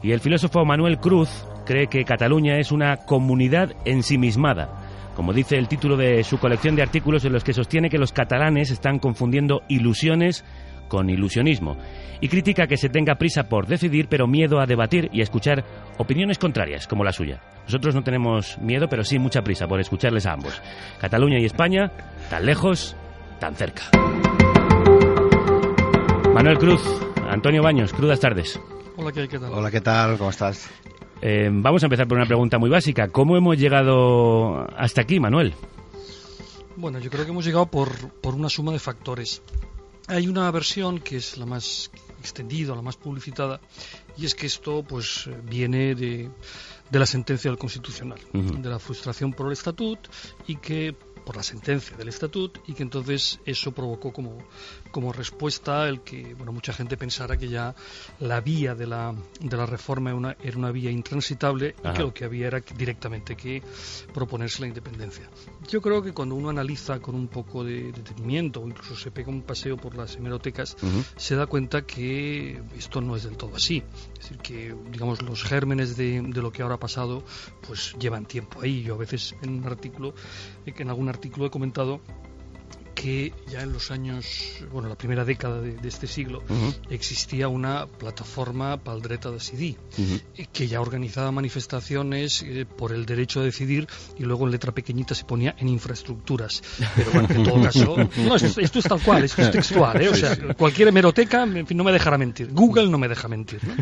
Y 0.03 0.11
el 0.11 0.19
filósofo 0.19 0.65
Manuel 0.65 0.97
Cruz 0.97 1.47
cree 1.65 1.87
que 1.87 2.03
Cataluña 2.03 2.59
es 2.59 2.73
una 2.73 2.97
comunidad 2.97 3.71
ensimismada, 3.85 4.69
como 5.15 5.31
dice 5.31 5.57
el 5.57 5.69
título 5.69 5.95
de 5.95 6.25
su 6.25 6.39
colección 6.39 6.75
de 6.75 6.81
artículos 6.81 7.23
en 7.23 7.31
los 7.31 7.45
que 7.45 7.53
sostiene 7.53 7.89
que 7.89 7.97
los 7.97 8.11
catalanes 8.11 8.69
están 8.69 8.99
confundiendo 8.99 9.61
ilusiones 9.69 10.43
con 10.87 11.09
ilusionismo 11.09 11.77
y 12.21 12.27
critica 12.27 12.67
que 12.67 12.77
se 12.77 12.89
tenga 12.89 13.15
prisa 13.15 13.49
por 13.49 13.67
decidir 13.67 14.07
pero 14.09 14.27
miedo 14.27 14.59
a 14.59 14.65
debatir 14.65 15.09
y 15.11 15.19
a 15.19 15.23
escuchar 15.23 15.63
opiniones 15.97 16.39
contrarias 16.39 16.87
como 16.87 17.03
la 17.03 17.11
suya. 17.11 17.41
Nosotros 17.65 17.95
no 17.95 18.03
tenemos 18.03 18.57
miedo 18.59 18.87
pero 18.89 19.03
sí 19.03 19.19
mucha 19.19 19.41
prisa 19.41 19.67
por 19.67 19.79
escucharles 19.79 20.25
a 20.25 20.33
ambos. 20.33 20.61
Cataluña 20.99 21.39
y 21.39 21.45
España, 21.45 21.91
tan 22.29 22.45
lejos, 22.45 22.95
tan 23.39 23.55
cerca. 23.55 23.83
Manuel 26.33 26.57
Cruz, 26.57 26.81
Antonio 27.29 27.63
Baños, 27.63 27.93
crudas 27.93 28.19
tardes. 28.19 28.59
Hola, 28.97 29.11
¿qué, 29.11 29.27
qué 29.27 29.39
tal? 29.39 29.53
Hola, 29.53 29.71
¿qué 29.71 29.81
tal? 29.81 30.17
¿Cómo 30.17 30.29
estás? 30.29 30.69
Eh, 31.21 31.49
vamos 31.51 31.81
a 31.83 31.87
empezar 31.87 32.07
por 32.07 32.17
una 32.17 32.27
pregunta 32.27 32.57
muy 32.57 32.69
básica. 32.69 33.07
¿Cómo 33.07 33.37
hemos 33.37 33.57
llegado 33.57 34.67
hasta 34.77 35.01
aquí, 35.01 35.19
Manuel? 35.19 35.53
Bueno, 36.75 36.99
yo 36.99 37.09
creo 37.09 37.23
que 37.23 37.31
hemos 37.31 37.45
llegado 37.45 37.67
por, 37.67 37.89
por 38.21 38.35
una 38.35 38.49
suma 38.49 38.73
de 38.73 38.79
factores. 38.79 39.41
Hay 40.07 40.27
una 40.27 40.49
versión 40.51 40.99
que 40.99 41.17
es 41.17 41.37
la 41.37 41.45
más 41.45 41.89
extendida, 42.19 42.75
la 42.75 42.81
más 42.81 42.95
publicitada, 42.97 43.59
y 44.17 44.25
es 44.25 44.35
que 44.35 44.45
esto 44.45 44.83
pues 44.83 45.29
viene 45.43 45.95
de, 45.95 46.29
de 46.89 46.99
la 46.99 47.05
sentencia 47.05 47.49
del 47.49 47.57
Constitucional, 47.57 48.19
de 48.33 48.69
la 48.69 48.79
frustración 48.79 49.33
por 49.33 49.47
el 49.47 49.53
estatut 49.53 49.99
y 50.47 50.57
que 50.57 50.95
por 51.25 51.35
la 51.35 51.43
sentencia 51.43 51.97
del 51.97 52.07
estatut 52.07 52.59
y 52.67 52.73
que 52.73 52.83
entonces 52.83 53.39
eso 53.45 53.71
provocó 53.71 54.13
como, 54.13 54.37
como 54.91 55.11
respuesta 55.11 55.87
el 55.89 56.01
que 56.01 56.33
bueno 56.35 56.51
mucha 56.51 56.71
gente 56.71 56.97
pensara 56.97 57.37
que 57.37 57.47
ya 57.47 57.75
la 58.19 58.41
vía 58.41 58.75
de 58.75 58.87
la, 58.87 59.13
de 59.39 59.57
la 59.57 59.65
reforma 59.65 60.11
era 60.11 60.17
una, 60.17 60.37
era 60.41 60.57
una 60.57 60.71
vía 60.71 60.91
intransitable 60.91 61.75
y 61.83 61.93
que 61.93 61.99
lo 61.99 62.13
que 62.13 62.25
había 62.25 62.47
era 62.47 62.61
directamente 62.77 63.35
que 63.35 63.61
proponerse 64.13 64.61
la 64.61 64.67
independencia. 64.67 65.29
Yo 65.67 65.81
creo 65.81 66.01
que 66.01 66.13
cuando 66.13 66.35
uno 66.35 66.49
analiza 66.49 66.99
con 66.99 67.15
un 67.15 67.27
poco 67.27 67.63
de 67.63 67.91
detenimiento 67.91 68.61
o 68.61 68.67
incluso 68.67 68.95
se 68.95 69.11
pega 69.11 69.29
un 69.29 69.41
paseo 69.41 69.77
por 69.77 69.95
las 69.95 70.15
hemerotecas, 70.15 70.77
se 71.15 71.35
da 71.35 71.47
cuenta 71.47 71.85
que 71.85 72.61
esto 72.77 73.01
no 73.01 73.15
es 73.15 73.23
del 73.23 73.37
todo 73.37 73.55
así. 73.55 73.83
Es 74.13 74.19
decir, 74.19 74.37
que 74.37 74.75
digamos 74.91 75.21
los 75.21 75.43
gérmenes 75.43 75.97
de, 75.97 76.21
de 76.21 76.41
lo 76.41 76.51
que 76.51 76.61
ahora 76.61 76.75
ha 76.75 76.79
pasado 76.79 77.23
pues 77.65 77.95
llevan 77.99 78.25
tiempo 78.25 78.61
ahí. 78.61 78.83
Yo 78.83 78.93
a 78.93 78.97
veces 78.97 79.35
en 79.41 79.59
un 79.59 79.65
artículo, 79.65 80.13
eh, 80.65 80.73
en 80.77 80.89
algún 80.89 81.09
artículo 81.09 81.14
he 81.23 81.49
comentado 81.49 82.01
que 82.95 83.33
ya 83.47 83.61
en 83.61 83.73
los 83.73 83.91
años, 83.91 84.25
bueno, 84.71 84.87
la 84.89 84.95
primera 84.95 85.25
década 85.25 85.61
de, 85.61 85.73
de 85.75 85.87
este 85.87 86.07
siglo, 86.07 86.39
Ujú. 86.49 86.73
existía 86.89 87.47
una 87.49 87.85
plataforma 87.85 88.77
Paldreta 88.77 89.29
de 89.31 89.39
CD, 89.39 89.77
Ujú. 89.97 90.19
eh, 90.37 90.47
que 90.51 90.67
ya 90.67 90.81
organizaba 90.81 91.31
manifestaciones 91.31 92.41
eh, 92.43 92.65
por 92.65 92.93
el 92.93 93.05
derecho 93.05 93.41
a 93.41 93.43
decidir 93.43 93.87
y 94.17 94.23
luego 94.23 94.45
en 94.45 94.51
letra 94.51 94.71
pequeñita 94.73 95.13
se 95.13 95.25
ponía 95.25 95.55
en 95.59 95.67
infraestructuras. 95.69 96.63
Pero 96.95 97.11
bueno, 97.11 97.27
en 97.29 97.43
todo 97.43 97.61
caso, 97.61 97.95
no, 98.17 98.35
esto, 98.35 98.61
esto 98.61 98.79
es 98.79 98.85
tal 98.85 99.01
cual, 99.01 99.23
esto 99.25 99.41
es 99.41 99.51
textual, 99.51 100.01
¿eh? 100.01 100.09
o 100.09 100.15
sea, 100.15 100.37
cualquier 100.55 100.87
hemeroteca 100.87 101.43
en 101.43 101.67
fin, 101.67 101.77
no 101.77 101.83
me 101.83 101.91
dejará 101.91 102.17
mentir, 102.17 102.49
Google 102.51 102.87
no 102.87 102.97
me 102.97 103.07
deja 103.07 103.27
mentir. 103.27 103.59
¿no? 103.67 103.75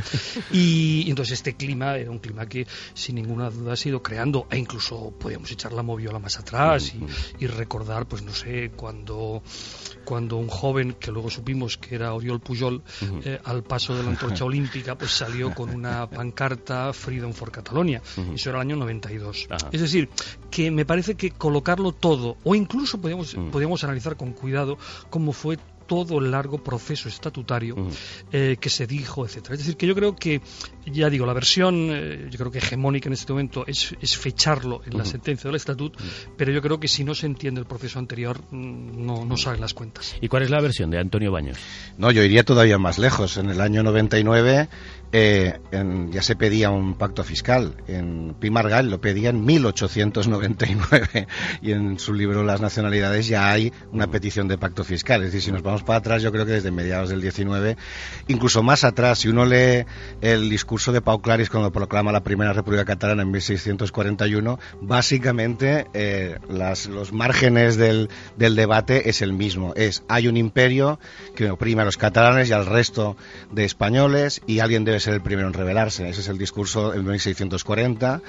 Y, 0.52 1.04
y 1.06 1.10
entonces 1.10 1.34
este 1.34 1.56
clima 1.56 1.96
era 1.98 2.10
un 2.10 2.20
clima 2.20 2.48
que 2.48 2.66
sin 2.94 3.16
ninguna 3.16 3.50
duda 3.52 3.74
ha 3.74 3.88
ido 3.88 4.02
creando, 4.02 4.48
e 4.50 4.58
incluso 4.58 5.14
podíamos 5.20 5.52
echar 5.52 5.72
la 5.74 5.84
moviola 5.84 6.18
más 6.20 6.40
atrás 6.40 6.94
y, 6.96 7.44
y 7.44 7.48
recordar, 7.48 8.08
pues 8.08 8.24
no 8.24 8.34
sé, 8.34 8.72
cuando, 8.76 9.03
cuando 10.06 10.38
un 10.38 10.48
joven, 10.48 10.96
que 11.00 11.12
luego 11.12 11.30
supimos 11.30 11.78
que 11.78 11.96
era 11.96 12.14
Oriol 12.14 12.40
Pujol, 12.40 12.82
eh, 13.24 13.40
al 13.44 13.64
paso 13.64 13.96
de 13.96 14.04
la 14.04 14.10
antorcha 14.10 14.46
olímpica, 14.46 14.98
pues 14.98 15.12
salió 15.12 15.54
con 15.54 15.70
una 15.70 16.10
pancarta 16.10 16.92
Freedom 16.94 17.34
for 17.34 17.52
Catalonia. 17.52 18.02
Ujú. 18.18 18.34
Eso 18.34 18.50
era 18.50 18.60
el 18.60 18.68
año 18.68 18.76
92. 18.78 19.48
Ajá. 19.50 19.70
Es 19.72 19.82
decir, 19.82 20.10
que 20.52 20.72
me 20.72 20.86
parece 20.86 21.16
que 21.16 21.32
colocarlo 21.32 21.92
todo, 21.92 22.38
o 22.44 22.56
incluso 22.56 23.00
podríamos, 23.00 23.36
Mm. 23.36 23.50
podríamos 23.52 23.84
analizar 23.84 24.16
con 24.16 24.34
cuidado 24.34 24.78
cómo 25.10 25.34
fue 25.34 25.58
todo 25.88 26.20
el 26.20 26.32
largo 26.32 26.64
proceso 26.64 27.10
estatutario 27.10 27.76
eh, 28.32 28.56
que 28.60 28.70
se 28.70 28.88
dijo, 28.88 29.26
etcétera. 29.26 29.54
Es 29.56 29.60
decir, 29.60 29.76
que 29.76 29.86
yo 29.86 29.94
creo 29.96 30.16
que, 30.16 30.42
ya 30.86 31.10
digo, 31.10 31.26
la 31.26 31.34
versión, 31.34 31.90
eh, 31.92 32.28
yo 32.30 32.38
creo 32.38 32.52
que 32.52 32.58
hegemónica 32.60 33.08
en 33.10 33.14
este 33.14 33.32
momento 33.34 33.64
es, 33.68 33.96
es 34.02 34.18
fecharlo 34.18 34.82
en 34.86 34.98
la 34.98 35.06
sentencia 35.06 35.48
del 35.50 35.56
estatut, 35.56 35.96
pero 36.38 36.52
yo 36.52 36.62
creo 36.62 36.80
que 36.80 36.88
si 36.88 37.04
no 37.04 37.16
se 37.16 37.26
entiende 37.26 37.60
el 37.62 37.66
proceso 37.68 38.00
anterior, 38.00 38.40
mm, 38.52 39.06
no, 39.06 39.26
no 39.26 39.38
salen 39.38 39.62
las 39.62 39.74
cuentas. 39.74 40.16
¿Y 40.22 40.28
cuál 40.28 40.44
es 40.44 40.50
la 40.50 40.62
versión 40.62 40.90
de 40.92 41.00
Antonio 41.00 41.32
Baños? 41.32 41.58
No, 41.98 42.12
yo 42.12 42.24
iría 42.24 42.44
todavía 42.44 42.78
más 42.78 43.00
lejos. 43.00 43.38
En 43.38 43.50
el 43.50 43.62
año 43.62 43.84
99 43.84 44.68
eh, 45.16 45.60
en- 45.72 46.12
ya 46.12 46.22
se 46.24 46.36
pedía 46.36 46.70
un 46.72 46.96
pacto 46.96 47.24
fiscal. 47.24 47.76
En 47.88 48.34
Pi 48.40 48.50
Margall 48.50 48.90
lo 48.90 49.00
pedía 49.00 49.30
en 49.30 49.46
1899 49.46 51.28
y 51.62 51.72
en 51.72 52.00
su 52.00 52.14
libro 52.14 52.44
Las 52.44 52.62
nacionalidades 52.62 53.28
ya 53.28 53.52
hay 53.52 53.72
una 53.92 54.08
petición 54.08 54.48
de 54.48 54.58
pacto 54.58 54.84
fiscal. 54.84 55.22
Es 55.22 55.28
decir, 55.28 55.42
si 55.42 55.52
nos 55.52 55.62
vamos 55.62 55.84
para 55.84 56.00
atrás, 56.00 56.22
yo 56.24 56.32
creo 56.32 56.46
que 56.46 56.54
desde 56.54 56.72
mediados 56.72 57.10
del 57.10 57.22
19, 57.22 57.78
incluso 58.28 58.64
más 58.64 58.84
atrás, 58.84 59.20
si 59.20 59.30
uno 59.30 59.46
lee 59.46 59.86
el 60.22 60.50
discurso 60.50 60.73
de 60.74 61.02
Pau 61.02 61.22
Claris 61.22 61.50
cuando 61.52 61.72
proclama 61.72 62.12
la 62.12 62.24
primera 62.24 62.52
República 62.52 62.84
Catalana 62.86 63.22
en 63.22 63.30
1641, 63.32 64.60
básicamente 64.82 65.86
eh, 65.94 66.38
las- 66.50 66.88
los 66.88 67.14
márgenes 67.14 67.78
del, 67.78 68.10
del 68.38 68.56
debate 68.56 69.10
es 69.10 69.22
el 69.22 69.34
mismo. 69.34 69.74
Es 69.76 70.04
hay 70.08 70.28
un 70.28 70.36
imperio 70.36 71.00
que 71.36 71.52
oprime 71.52 71.84
a 71.84 71.86
los 71.86 71.98
catalanes 71.98 72.50
y 72.50 72.54
al 72.54 72.66
resto 72.66 73.16
de 73.52 73.66
españoles 73.66 74.42
y 74.48 74.60
alguien 74.60 74.84
debe 74.86 75.00
ser 75.00 75.14
el 75.14 75.22
primero 75.22 75.48
en 75.48 75.54
rebelarse. 75.54 76.10
Ese 76.10 76.22
es 76.22 76.28
el 76.28 76.38
discurso 76.40 76.94
en 76.94 77.06
1640 77.06 78.22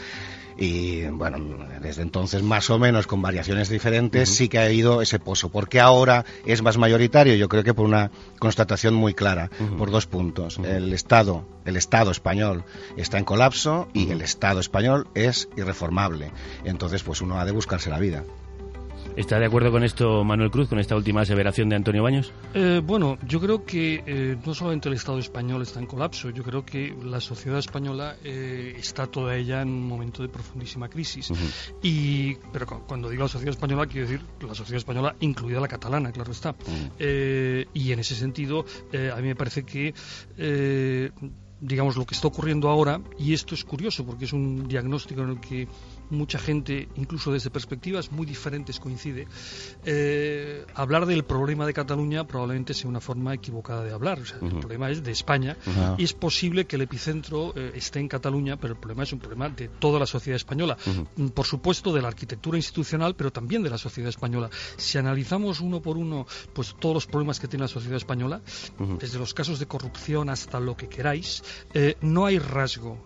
y 0.56 1.04
bueno, 1.06 1.38
desde 1.80 2.02
entonces 2.02 2.42
más 2.42 2.70
o 2.70 2.78
menos 2.78 3.06
con 3.06 3.22
variaciones 3.22 3.68
diferentes 3.68 4.28
sí 4.28 4.48
que 4.48 4.58
ha 4.58 4.64
habido 4.64 5.02
ese 5.02 5.18
pozo. 5.18 5.48
¿Por 5.48 5.68
qué 5.68 5.80
ahora 5.80 6.24
es 6.46 6.62
más 6.62 6.78
mayoritario? 6.78 7.34
Yo 7.34 7.48
creo 7.48 7.64
que 7.64 7.74
por 7.74 7.86
una 7.86 8.10
constatación 8.38 8.94
muy 8.94 9.14
clara, 9.14 9.50
por 9.78 9.90
dos 9.90 10.06
puntos. 10.06 10.58
El 10.58 10.92
Estado, 10.92 11.44
el 11.64 11.76
Estado 11.76 12.10
español 12.10 12.64
está 12.96 13.18
en 13.18 13.24
colapso 13.24 13.88
y 13.92 14.10
el 14.10 14.20
Estado 14.20 14.60
español 14.60 15.08
es 15.14 15.48
irreformable. 15.56 16.30
Entonces 16.64 17.02
pues 17.02 17.20
uno 17.20 17.38
ha 17.38 17.44
de 17.44 17.52
buscarse 17.52 17.90
la 17.90 17.98
vida. 17.98 18.24
¿Está 19.16 19.38
de 19.38 19.46
acuerdo 19.46 19.70
con 19.70 19.84
esto 19.84 20.24
Manuel 20.24 20.50
Cruz, 20.50 20.68
con 20.68 20.78
esta 20.78 20.96
última 20.96 21.20
aseveración 21.20 21.68
de 21.68 21.76
Antonio 21.76 22.02
Baños? 22.02 22.32
Eh, 22.54 22.80
bueno, 22.84 23.16
yo 23.28 23.40
creo 23.40 23.64
que 23.64 24.02
eh, 24.06 24.36
no 24.44 24.54
solamente 24.54 24.88
el 24.88 24.94
Estado 24.96 25.18
español 25.18 25.62
está 25.62 25.78
en 25.78 25.86
colapso, 25.86 26.30
yo 26.30 26.42
creo 26.42 26.64
que 26.64 26.94
la 27.04 27.20
sociedad 27.20 27.58
española 27.58 28.16
eh, 28.24 28.74
está 28.76 29.06
toda 29.06 29.36
ella 29.36 29.62
en 29.62 29.68
un 29.68 29.86
momento 29.86 30.22
de 30.22 30.28
profundísima 30.28 30.88
crisis. 30.88 31.30
y 31.82 32.34
Pero 32.52 32.66
cu- 32.66 32.80
cuando 32.86 33.08
digo 33.08 33.22
la 33.22 33.28
sociedad 33.28 33.54
española, 33.54 33.86
quiero 33.86 34.08
decir 34.08 34.24
la 34.46 34.54
sociedad 34.54 34.78
española, 34.78 35.14
incluida 35.20 35.60
la 35.60 35.68
catalana, 35.68 36.10
claro 36.10 36.32
está. 36.32 36.54
Y 36.98 37.92
en 37.92 37.98
ese 37.98 38.14
sentido, 38.14 38.64
eh, 38.92 39.10
a 39.12 39.16
mí 39.16 39.28
me 39.28 39.36
parece 39.36 39.64
que. 39.64 39.94
eh, 40.38 41.10
digamos 41.60 41.96
lo 41.96 42.04
que 42.04 42.14
está 42.14 42.28
ocurriendo 42.28 42.68
ahora 42.68 43.00
y 43.18 43.32
esto 43.32 43.54
es 43.54 43.64
curioso 43.64 44.04
porque 44.04 44.26
es 44.26 44.34
un 44.34 44.68
diagnóstico 44.68 45.22
en 45.22 45.30
el 45.30 45.40
que 45.40 45.66
mucha 46.10 46.38
gente 46.38 46.88
incluso 46.96 47.32
desde 47.32 47.50
perspectivas 47.50 48.12
muy 48.12 48.26
diferentes 48.26 48.80
coincide. 48.80 49.26
Eh, 49.84 50.64
hablar 50.74 51.06
del 51.06 51.24
problema 51.24 51.66
de 51.66 51.72
Cataluña 51.72 52.26
probablemente 52.26 52.74
sea 52.74 52.88
una 52.88 53.00
forma 53.00 53.34
equivocada 53.34 53.84
de 53.84 53.92
hablar. 53.92 54.20
O 54.20 54.26
sea, 54.26 54.38
el 54.40 54.58
problema 54.58 54.90
es 54.90 55.02
de 55.02 55.12
España 55.12 55.56
y 55.98 56.04
es 56.04 56.12
posible 56.12 56.66
que 56.66 56.76
el 56.76 56.82
epicentro 56.82 57.52
eh, 57.56 57.72
esté 57.74 58.00
en 58.00 58.08
Cataluña 58.08 58.56
pero 58.56 58.74
el 58.74 58.80
problema 58.80 59.02
es 59.02 59.12
un 59.12 59.18
problema 59.18 59.48
de 59.48 59.68
toda 59.68 59.98
la 59.98 60.06
sociedad 60.06 60.36
española. 60.36 60.76
Mm, 61.16 61.28
por 61.28 61.46
supuesto 61.46 61.92
de 61.92 62.02
la 62.02 62.08
arquitectura 62.08 62.56
institucional 62.56 63.14
pero 63.14 63.32
también 63.32 63.62
de 63.62 63.70
la 63.70 63.78
sociedad 63.78 64.08
española. 64.08 64.50
Si 64.76 64.98
analizamos 64.98 65.60
uno 65.60 65.80
por 65.80 65.96
uno 65.96 66.26
pues 66.52 66.74
todos 66.78 66.94
los 66.94 67.06
problemas 67.06 67.40
que 67.40 67.48
tiene 67.48 67.64
la 67.64 67.68
sociedad 67.68 67.96
española 67.96 68.40
desde 68.98 69.18
los 69.18 69.34
casos 69.34 69.58
de 69.58 69.66
corrupción 69.66 70.28
hasta 70.28 70.60
lo 70.60 70.76
que 70.76 70.88
queráis, 70.88 71.42
eh, 71.72 71.96
no 72.00 72.26
hay 72.26 72.38
rasgo 72.38 72.98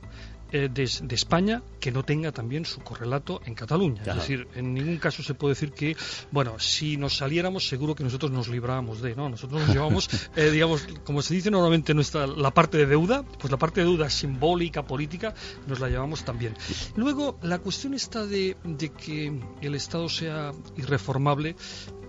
eh, 0.52 0.68
de, 0.72 0.90
de 1.02 1.14
España 1.14 1.62
que 1.80 1.92
no 1.92 2.04
tenga 2.04 2.32
también 2.32 2.64
su 2.64 2.80
correlato 2.80 3.40
en 3.44 3.54
Cataluña. 3.54 4.02
Es 4.06 4.14
decir, 4.14 4.48
en 4.54 4.74
ningún 4.74 4.98
caso 4.98 5.22
se 5.22 5.34
puede 5.34 5.54
decir 5.54 5.72
que, 5.72 5.96
bueno, 6.30 6.58
si 6.58 6.96
nos 6.96 7.16
saliéramos 7.16 7.68
seguro 7.68 7.94
que 7.94 8.04
nosotros 8.04 8.30
nos 8.30 8.48
librábamos 8.48 9.00
de, 9.02 9.14
¿no? 9.14 9.28
Nosotros 9.28 9.60
nos 9.60 9.74
llevamos, 9.74 10.08
eh, 10.36 10.50
digamos, 10.50 10.86
como 11.04 11.22
se 11.22 11.34
dice 11.34 11.50
normalmente 11.50 11.94
nuestra, 11.94 12.26
la 12.26 12.52
parte 12.52 12.78
de 12.78 12.86
deuda, 12.86 13.22
pues 13.22 13.50
la 13.50 13.58
parte 13.58 13.80
de 13.80 13.86
deuda 13.86 14.10
simbólica, 14.10 14.86
política, 14.86 15.34
nos 15.66 15.80
la 15.80 15.88
llevamos 15.88 16.24
también. 16.24 16.54
Luego, 16.96 17.38
la 17.42 17.58
cuestión 17.58 17.94
está 17.94 18.26
de, 18.26 18.56
de 18.64 18.90
que 18.90 19.32
el 19.60 19.74
Estado 19.74 20.08
sea 20.08 20.52
irreformable. 20.76 21.56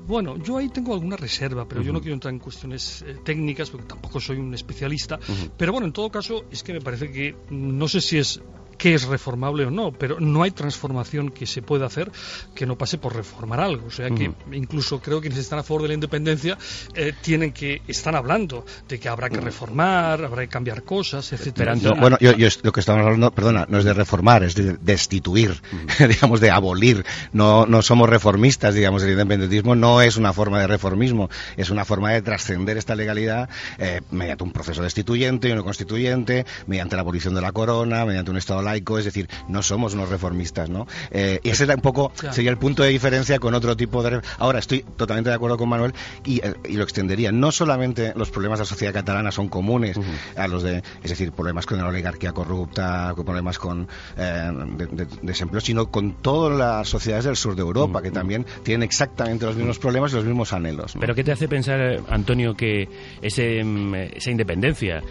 Bueno, 0.10 0.38
yo 0.38 0.58
ahí 0.58 0.70
tengo 0.70 0.96
alguna 0.96 1.18
reserva, 1.18 1.68
pero 1.68 1.84
yo 1.84 1.94
no 1.94 2.02
quiero 2.02 2.16
entrar 2.16 2.34
en 2.34 2.40
cuestiones 2.40 3.04
eh, 3.04 3.18
técnicas 3.24 3.70
porque 3.70 3.86
tampoco 3.86 4.20
soy 4.20 4.38
un 4.38 4.52
especialista. 4.56 5.20
Pero 5.56 5.72
bueno, 5.72 5.86
en 5.86 5.94
todo 5.94 6.10
caso, 6.10 6.46
es 6.50 6.64
que 6.64 6.74
me 6.74 6.82
parece 6.82 7.12
que 7.12 7.36
no 7.52 7.88
sé 7.88 8.02
si 8.02 8.18
es 8.18 8.42
que 8.80 8.96
es 8.96 9.04
reformable 9.04 9.66
o 9.66 9.70
no, 9.72 9.92
pero 9.92 10.20
no 10.20 10.42
hay 10.42 10.52
transformación 10.52 11.30
que 11.30 11.46
se 11.46 11.62
pueda 11.62 11.86
hacer 11.86 12.10
que 12.56 12.66
no 12.66 12.78
pase 12.78 12.98
por 12.98 13.14
reformar 13.16 13.60
algo. 13.60 13.86
O 13.88 13.92
sea 13.92 14.10
que 14.10 14.32
incluso 14.54 15.00
creo 15.02 15.20
que 15.20 15.28
quienes 15.28 15.40
están 15.44 15.60
a 15.60 15.64
favor 15.64 15.84
de 15.84 15.90
la 15.90 15.94
independencia 15.96 16.58
eh, 16.96 17.14
tienen 17.22 17.52
que 17.52 17.82
están 17.88 18.16
hablando 18.16 18.66
de 18.88 19.00
que 19.00 19.10
habrá 19.10 19.30
que 19.30 19.42
reformar, 19.42 20.24
habrá 20.24 20.42
que 20.44 20.48
cambiar 20.48 20.84
cosas, 20.84 21.32
etcétera. 21.34 21.76
No, 21.76 21.94
bueno, 21.96 22.18
yo, 22.22 22.32
yo- 22.36 22.48
lo 22.64 22.72
que 22.72 22.80
estamos 22.80 23.04
hablando, 23.06 23.30
perdona, 23.32 23.66
no 23.70 23.78
es 23.80 23.84
de 23.84 23.94
reformar, 23.94 24.44
es 24.44 24.56
de 24.56 24.78
destituir, 24.82 25.62
digamos, 26.00 26.40
de 26.40 26.50
abolir. 26.50 27.06
No, 27.34 27.66
no 27.66 27.82
somos 27.82 28.10
reformistas, 28.10 28.74
digamos, 28.76 29.04
el 29.04 29.12
independentismo 29.12 29.76
no 29.76 30.02
es 30.02 30.16
una 30.16 30.32
forma 30.32 30.60
de 30.62 30.68
reformismo, 30.68 31.30
es 31.58 31.70
una 31.70 31.84
forma 31.84 32.12
de 32.14 32.22
trascender 32.22 32.78
esta 32.78 32.96
legalidad 32.96 33.50
eh, 33.78 34.00
mediante 34.12 34.46
un 34.46 34.52
proceso 34.54 34.82
destituyente 34.82 35.50
y 35.50 35.52
uno 35.52 35.66
constituyente, 35.66 36.46
mediante 36.66 36.96
la 36.96 37.02
abolición 37.02 37.36
de 37.36 37.42
la 37.42 37.52
corona, 37.52 38.06
mediante 38.06 38.32
un 38.32 38.38
Estado 38.38 38.62
laico, 38.70 38.98
es 38.98 39.06
decir, 39.06 39.28
no 39.48 39.62
somos 39.64 39.94
unos 39.94 40.10
reformistas, 40.10 40.70
¿no? 40.70 40.88
Eh, 41.12 41.40
y 41.44 41.50
ese 41.50 41.64
era 41.64 41.76
un 41.76 41.82
poco, 41.82 42.10
Claro. 42.18 42.34
sería 42.36 42.52
el 42.52 42.58
punto 42.58 42.84
de 42.84 42.90
diferencia 42.90 43.40
con 43.40 43.54
otro 43.54 43.76
tipo 43.76 44.04
de... 44.04 44.22
Ahora, 44.38 44.60
estoy 44.60 44.84
totalmente 44.98 45.30
de 45.30 45.36
acuerdo 45.36 45.58
con 45.58 45.70
Manuel 45.70 45.94
y, 46.26 46.40
eh, 46.46 46.54
y 46.68 46.74
lo 46.74 46.84
extendería. 46.84 47.32
No 47.32 47.52
solamente 47.52 48.14
los 48.16 48.30
problemas 48.32 48.60
de 48.60 48.64
la 48.64 48.68
sociedad 48.70 48.94
catalana 48.94 49.32
son 49.32 49.50
comunes 49.50 49.98
a 50.36 50.48
los 50.48 50.64
de, 50.64 50.84
es 51.04 51.10
decir, 51.10 51.32
problemas 51.32 51.66
con 51.66 51.78
la 51.78 51.88
oligarquía 51.88 52.32
corrupta, 52.32 53.14
problemas 53.16 53.58
con 53.60 53.88
eh, 54.18 54.52
de- 54.78 54.88
de- 54.88 55.08
desempleo, 55.22 55.62
sino 55.62 55.90
con 55.92 56.14
todas 56.22 56.58
las 56.58 56.88
sociedades 56.90 57.26
del 57.26 57.36
sur 57.36 57.56
de 57.56 57.62
Europa, 57.62 58.02
que 58.02 58.12
también 58.12 58.46
tienen 58.64 58.84
exactamente 58.84 59.46
los 59.46 59.56
mismos 59.56 59.80
problemas 59.80 60.12
y 60.12 60.16
los 60.16 60.26
mismos 60.26 60.54
anhelos. 60.54 60.96
¿no? 60.96 61.02
¿Pero 61.02 61.16
qué 61.16 61.24
te 61.24 61.32
hace 61.32 61.48
pensar, 61.48 62.02
Antonio, 62.10 62.56
que 62.56 62.88
ese, 63.22 63.64
mm, 63.64 63.94
esa 64.16 64.32
independencia 64.32 65.02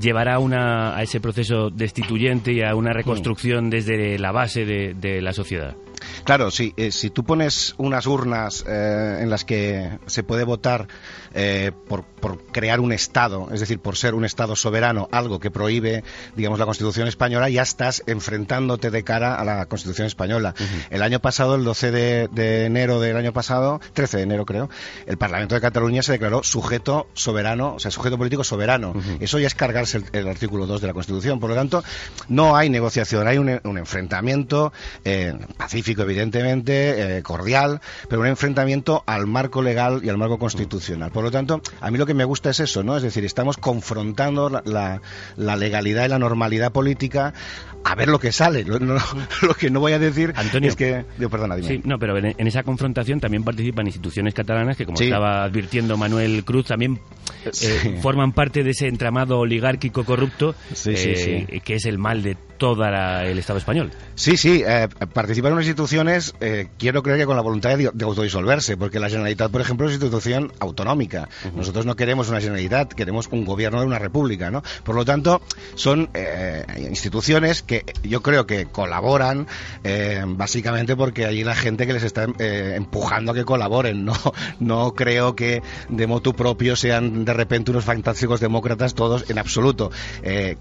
llevará 0.00 0.38
una, 0.38 0.96
a 0.96 1.02
ese 1.02 1.20
proceso 1.20 1.70
destituyente 1.70 2.52
y 2.52 2.62
a 2.62 2.74
una 2.74 2.92
reconstrucción 2.92 3.70
desde 3.70 4.18
la 4.18 4.32
base 4.32 4.64
de, 4.64 4.94
de 4.94 5.20
la 5.20 5.32
sociedad? 5.32 5.76
Claro, 6.24 6.50
sí, 6.50 6.74
eh, 6.76 6.92
si 6.92 7.10
tú 7.10 7.24
pones 7.24 7.74
unas 7.78 8.06
urnas 8.06 8.64
eh, 8.66 9.18
en 9.20 9.30
las 9.30 9.44
que 9.44 9.98
se 10.06 10.22
puede 10.22 10.44
votar 10.44 10.88
eh, 11.34 11.72
por, 11.88 12.04
por 12.04 12.44
crear 12.46 12.80
un 12.80 12.92
Estado, 12.92 13.48
es 13.52 13.60
decir, 13.60 13.80
por 13.80 13.96
ser 13.96 14.14
un 14.14 14.24
Estado 14.24 14.56
soberano, 14.56 15.08
algo 15.12 15.40
que 15.40 15.50
prohíbe, 15.50 16.04
digamos, 16.36 16.58
la 16.58 16.66
Constitución 16.66 17.08
española, 17.08 17.48
ya 17.48 17.62
estás 17.62 18.02
enfrentándote 18.06 18.90
de 18.90 19.04
cara 19.04 19.34
a 19.34 19.44
la 19.44 19.66
Constitución 19.66 20.06
española. 20.06 20.54
El 20.90 21.02
año 21.02 21.20
pasado, 21.20 21.54
el 21.54 21.64
12 21.64 21.90
de, 21.90 22.28
de 22.32 22.64
enero 22.66 23.00
del 23.00 23.16
año 23.16 23.32
pasado, 23.32 23.80
13 23.94 24.18
de 24.18 24.22
enero 24.22 24.44
creo, 24.44 24.68
el 25.06 25.18
Parlamento 25.18 25.54
de 25.54 25.60
Cataluña 25.60 26.02
se 26.02 26.12
declaró 26.12 26.42
sujeto 26.42 27.08
soberano, 27.14 27.74
o 27.74 27.78
sea, 27.78 27.90
sujeto 27.90 28.18
político 28.18 28.44
soberano. 28.44 28.94
Eso 29.20 29.38
ya 29.38 29.46
es 29.46 29.54
cargarse 29.54 29.98
el, 29.98 30.04
el 30.12 30.28
artículo 30.28 30.66
2 30.66 30.80
de 30.80 30.86
la 30.86 30.94
Constitución. 30.94 31.40
Por 31.40 31.50
lo 31.50 31.56
tanto, 31.56 31.82
no 32.28 32.56
hay 32.56 32.70
negociación, 32.70 33.26
hay 33.26 33.38
un, 33.38 33.60
un 33.64 33.78
enfrentamiento 33.78 34.72
eh, 35.04 35.34
pacífico, 35.88 36.02
evidentemente, 36.02 37.18
eh, 37.18 37.22
cordial, 37.22 37.80
pero 38.08 38.20
un 38.20 38.26
enfrentamiento 38.26 39.02
al 39.06 39.26
marco 39.26 39.62
legal 39.62 40.00
y 40.04 40.08
al 40.10 40.18
marco 40.18 40.38
constitucional. 40.38 41.10
Por 41.10 41.24
lo 41.24 41.30
tanto, 41.30 41.62
a 41.80 41.90
mí 41.90 41.96
lo 41.96 42.04
que 42.04 42.12
me 42.14 42.24
gusta 42.24 42.50
es 42.50 42.60
eso, 42.60 42.82
¿no? 42.82 42.94
Es 42.96 43.02
decir, 43.02 43.24
estamos 43.24 43.56
confrontando 43.56 44.50
la, 44.50 44.62
la- 44.66 45.00
la 45.36 45.56
legalidad 45.56 46.04
y 46.04 46.08
la 46.08 46.18
normalidad 46.18 46.72
política 46.72 47.32
a 47.84 47.94
ver 47.94 48.08
lo 48.08 48.18
que 48.18 48.32
sale. 48.32 48.64
Lo, 48.64 48.78
no- 48.78 48.96
lo 49.42 49.54
que 49.54 49.70
no 49.70 49.80
voy 49.80 49.92
a 49.92 49.98
decir 49.98 50.34
Antonio. 50.36 50.68
es 50.68 50.76
que... 50.76 51.04
Digo, 51.16 51.30
perdona, 51.30 51.56
dime. 51.56 51.68
Sí, 51.68 51.80
no, 51.84 51.98
pero 51.98 52.18
en, 52.18 52.34
en 52.36 52.46
esa 52.46 52.62
confrontación 52.64 53.18
también 53.20 53.44
participan 53.44 53.86
instituciones 53.86 54.34
catalanas 54.34 54.76
que, 54.76 54.84
como 54.84 54.98
Sí. 54.98 55.04
estaba 55.04 55.44
advirtiendo 55.44 55.96
Manuel 55.96 56.44
Cruz, 56.44 56.66
también 56.66 57.00
eh, 57.46 57.50
Sí. 57.52 57.68
forman 58.02 58.32
parte 58.32 58.62
de 58.62 58.70
ese 58.72 58.88
entramado 58.88 59.38
oligárquico 59.38 60.04
corrupto 60.04 60.54
eh, 60.86 61.60
que 61.64 61.74
es 61.76 61.86
el 61.86 61.96
mal 61.98 62.22
de 62.22 62.36
todo 62.58 62.84
el 62.84 63.38
Estado 63.38 63.58
español. 63.58 63.90
Sí, 64.14 64.36
sí, 64.36 64.62
eh, 64.66 64.88
participar 65.12 65.50
en 65.50 65.54
unas 65.54 65.66
instituciones, 65.66 66.34
eh, 66.40 66.68
quiero 66.78 67.02
creer 67.02 67.20
que 67.20 67.26
con 67.26 67.36
la 67.36 67.42
voluntad 67.42 67.76
de, 67.76 67.90
de 67.92 68.04
autodisolverse, 68.04 68.76
porque 68.76 68.98
la 68.98 69.08
Generalitat, 69.08 69.50
por 69.50 69.60
ejemplo, 69.60 69.86
es 69.86 69.96
una 69.96 70.04
institución 70.04 70.52
autonómica. 70.60 71.28
Nosotros 71.54 71.86
no 71.86 71.96
queremos 71.96 72.28
una 72.28 72.40
Generalitat, 72.40 72.92
queremos 72.92 73.28
un 73.30 73.44
gobierno 73.44 73.80
de 73.80 73.86
una 73.86 73.98
república, 73.98 74.50
¿no? 74.50 74.62
Por 74.84 74.94
lo 74.94 75.04
tanto, 75.04 75.40
son 75.74 76.10
eh, 76.14 76.64
instituciones 76.90 77.62
que 77.62 77.84
yo 78.02 78.22
creo 78.22 78.46
que 78.46 78.66
colaboran, 78.66 79.46
eh, 79.84 80.22
básicamente 80.26 80.96
porque 80.96 81.26
hay 81.26 81.44
la 81.44 81.54
gente 81.54 81.86
que 81.86 81.92
les 81.92 82.02
está 82.02 82.26
eh, 82.38 82.74
empujando 82.76 83.32
a 83.32 83.34
que 83.34 83.44
colaboren, 83.44 84.04
¿no? 84.04 84.14
No 84.58 84.94
creo 84.94 85.36
que 85.36 85.62
de 85.88 86.06
motu 86.06 86.34
propio 86.34 86.74
sean 86.74 87.24
de 87.24 87.32
repente 87.32 87.70
unos 87.70 87.84
fantásticos 87.84 88.40
demócratas 88.40 88.94
todos, 88.94 89.30
en 89.30 89.38
absoluto. 89.38 89.90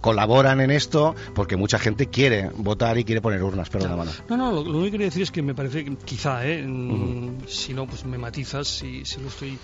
Colaboran 0.02 0.62
en 0.62 0.72
esto 0.72 1.16
porque 1.34 1.58
mucha 1.58 1.80
gente 1.80 1.87
quiere 1.96 2.50
votar 2.56 2.98
y 2.98 3.04
quiere 3.04 3.22
poner 3.22 3.42
urnas, 3.44 3.70
perdona, 3.70 3.96
mano. 3.96 4.12
No, 4.30 4.38
no, 4.38 4.52
lo, 4.52 4.64
lo 4.64 4.70
único 4.72 4.84
que 4.86 4.92
quería 4.92 5.08
decir 5.08 5.22
es 5.24 5.32
que 5.32 5.42
me 5.42 5.54
parece 5.56 5.86
que 5.86 5.96
quizá, 5.98 6.46
¿eh? 6.48 6.64
Mm, 6.64 6.92
Ujú. 6.92 7.36
si 7.48 7.74
no, 7.74 7.86
pues 7.88 8.06
me 8.06 8.18
matizas 8.18 8.68
si, 8.68 9.06
si 9.06 9.20
lo 9.22 9.28
estoy 9.28 9.58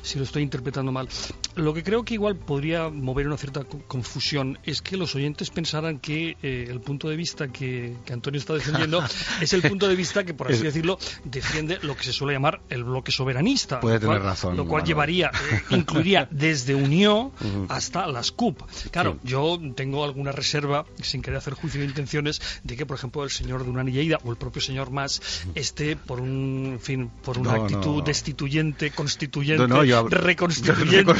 si 0.00 0.16
lo 0.16 0.24
estoy 0.24 0.42
interpretando 0.42 0.90
mal. 0.92 1.08
Lo 1.56 1.74
que 1.74 1.82
creo 1.82 2.04
que 2.04 2.14
igual 2.14 2.36
podría 2.36 2.88
mover 2.88 3.26
una 3.26 3.36
cierta 3.36 3.64
co- 3.64 3.80
confusión 3.86 4.58
es 4.64 4.80
que 4.80 4.96
los 4.96 5.14
oyentes 5.14 5.50
pensaran 5.50 5.98
que 5.98 6.36
eh, 6.42 6.66
el 6.70 6.80
punto 6.80 7.08
de 7.10 7.16
vista 7.16 7.48
que, 7.48 7.94
que 8.06 8.12
Antonio 8.12 8.38
está 8.38 8.54
defendiendo 8.54 9.02
es 9.42 9.52
el 9.52 9.60
punto 9.62 9.86
de 9.88 9.96
vista 9.96 10.24
que, 10.24 10.32
por 10.34 10.50
así 10.50 10.62
decirlo, 10.62 10.98
defiende 11.24 11.78
lo 11.82 11.94
que 11.96 12.04
se 12.04 12.12
suele 12.12 12.32
llamar 12.32 12.60
el 12.70 12.84
bloque 12.84 13.12
soberanista. 13.12 13.80
Puede 13.80 13.98
cual- 13.98 14.16
tener 14.16 14.22
razón, 14.22 14.56
Lo 14.56 14.62
cual 14.66 14.82
Manuel. 14.82 14.86
llevaría, 14.88 15.30
eh, 15.52 15.62
incluiría 15.70 16.26
desde 16.30 16.74
Unió 16.74 17.32
Ujú. 17.40 17.66
hasta 17.68 18.06
las 18.06 18.30
CUP. 18.32 18.62
Claro, 18.90 19.18
Sí. 19.22 19.28
yo 19.28 19.58
tengo 19.74 20.04
alguna 20.04 20.32
reserva, 20.32 20.86
sin 21.02 21.20
querer 21.22 21.38
hacer 21.38 21.54
juicio 21.54 21.67
de 21.72 21.84
intenciones, 21.84 22.40
de 22.64 22.76
que, 22.76 22.86
por 22.86 22.96
ejemplo, 22.96 23.24
el 23.24 23.30
señor 23.30 23.64
Durán 23.64 23.88
y 23.88 23.92
Lleida 23.92 24.18
o 24.24 24.30
el 24.30 24.36
propio 24.36 24.60
señor 24.62 24.90
Mas 24.90 25.20
esté 25.54 25.96
por 25.96 26.20
un, 26.20 26.70
en 26.74 26.80
fin, 26.80 27.10
por 27.24 27.38
una 27.38 27.56
No, 27.56 27.62
actitud 27.64 27.98
no. 27.98 28.02
destituyente, 28.02 28.90
constituyente, 28.90 29.66
yo 29.86 30.08
reconstituyente. 30.08 31.14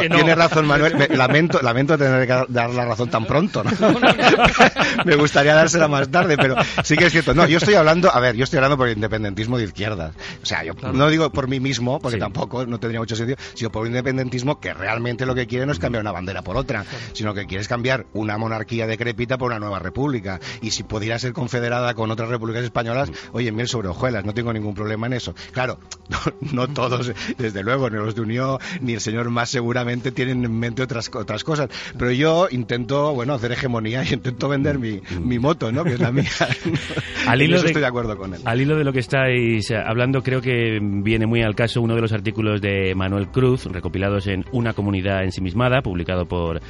que 0.00 0.08
tiene 0.08 0.34
razón 0.34 0.66
Manuel. 0.66 0.96
Me- 0.96 1.08
lamento, 1.16 1.60
lamento 1.62 1.96
tener 1.98 2.26
que 2.26 2.44
dar 2.52 2.70
la 2.70 2.84
razón 2.84 3.10
tan 3.10 3.24
pronto. 3.26 3.62
Me 5.04 5.16
gustaría 5.16 5.54
dársela 5.54 5.88
más 5.88 6.08
tarde, 6.10 6.36
pero 6.36 6.56
sí 6.84 6.96
que 6.96 7.06
es 7.06 7.12
cierto. 7.12 7.34
No, 7.34 7.46
yo 7.46 7.58
estoy 7.58 7.74
hablando, 7.74 8.12
a 8.14 8.20
ver, 8.20 8.36
yo 8.36 8.44
estoy 8.44 8.58
hablando 8.58 8.76
por 8.76 8.88
el 8.88 8.94
independentismo 8.94 9.58
de 9.58 9.64
izquierdas. 9.64 10.14
O 10.42 10.46
sea, 10.46 10.64
yo 10.64 10.74
no 10.92 11.08
digo 11.08 11.30
por 11.30 11.48
mí 11.48 11.60
mismo, 11.60 11.98
porque 12.00 12.18
tampoco 12.18 12.66
no 12.66 12.78
tendría 12.80 13.00
mucho 13.00 13.16
sentido, 13.16 13.38
sino 13.54 13.70
por 13.70 13.82
un 13.82 13.88
independentismo 13.88 14.60
que 14.60 14.74
realmente 14.74 15.26
lo 15.26 15.34
que 15.34 15.46
quiere 15.46 15.66
no 15.66 15.72
es 15.72 15.78
cambiar 15.78 16.02
una 16.02 16.12
bandera 16.12 16.42
por 16.42 16.56
otra, 16.56 16.84
sino 17.12 17.34
que 17.34 17.46
quiere 17.46 17.62
es 17.62 17.68
cambiar 17.68 18.06
una 18.12 18.38
monarquía 18.38 18.86
decrépita 18.86 19.38
por 19.38 19.47
una 19.48 19.58
nueva 19.58 19.78
república. 19.78 20.40
Y 20.62 20.70
si 20.70 20.82
pudiera 20.82 21.18
ser 21.18 21.32
confederada 21.32 21.94
con 21.94 22.10
otras 22.10 22.28
repúblicas 22.28 22.64
españolas, 22.64 23.10
oye, 23.32 23.52
miel 23.52 23.68
sobre 23.68 23.88
hojuelas, 23.88 24.24
no 24.24 24.34
tengo 24.34 24.52
ningún 24.52 24.74
problema 24.74 25.06
en 25.06 25.14
eso. 25.14 25.34
Claro, 25.52 25.78
no, 26.08 26.18
no 26.52 26.68
todos, 26.68 27.12
desde 27.36 27.62
luego, 27.62 27.90
ni 27.90 27.96
los 27.96 28.14
de 28.14 28.20
Unión, 28.20 28.58
ni 28.80 28.94
el 28.94 29.00
señor 29.00 29.30
más 29.30 29.50
seguramente 29.50 30.12
tienen 30.12 30.44
en 30.44 30.58
mente 30.58 30.82
otras, 30.82 31.10
otras 31.14 31.44
cosas. 31.44 31.68
Pero 31.98 32.10
yo 32.12 32.48
intento, 32.50 33.14
bueno, 33.14 33.34
hacer 33.34 33.52
hegemonía 33.52 34.04
y 34.04 34.14
intento 34.14 34.48
vender 34.48 34.78
mi, 34.78 35.00
mi 35.20 35.38
moto, 35.38 35.72
¿no? 35.72 35.84
Que 35.84 35.94
es 35.94 36.00
la 36.00 36.12
mía. 36.12 36.30
Al 37.26 37.40
En 37.40 37.52
eso 37.52 37.62
de, 37.62 37.68
estoy 37.68 37.82
de 37.82 37.88
acuerdo 37.88 38.16
con 38.16 38.34
él. 38.34 38.40
al 38.44 38.60
hilo 38.60 38.76
de 38.76 38.84
lo 38.84 38.92
que 38.92 39.00
estáis 39.00 39.70
eh, 39.70 39.76
hablando, 39.76 40.22
creo 40.22 40.40
que 40.40 40.78
viene 40.80 41.26
muy 41.26 41.42
al 41.42 41.54
caso 41.54 41.80
uno 41.80 41.94
de 41.94 42.00
los 42.00 42.12
artículos 42.12 42.60
de 42.60 42.94
Manuel 42.94 43.28
Cruz, 43.28 43.66
recopilados 43.66 44.26
en 44.26 44.44
Una 44.52 44.72
comunidad 44.72 45.24
ensimismada, 45.24 45.82
publicado 45.82 46.26
por 46.26 46.60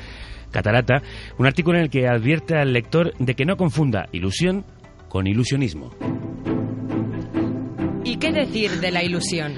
Catarata, 0.50 1.02
un 1.38 1.46
artículo 1.46 1.78
en 1.78 1.84
el 1.84 1.90
que 1.90 2.08
advierte 2.08 2.56
al 2.56 2.72
lector 2.72 3.14
de 3.18 3.34
que 3.34 3.44
no 3.44 3.56
confunda 3.56 4.08
ilusión 4.12 4.64
con 5.08 5.26
ilusionismo. 5.26 5.90
¿Y 8.04 8.16
qué 8.16 8.32
decir 8.32 8.80
de 8.80 8.90
la 8.90 9.02
ilusión? 9.02 9.54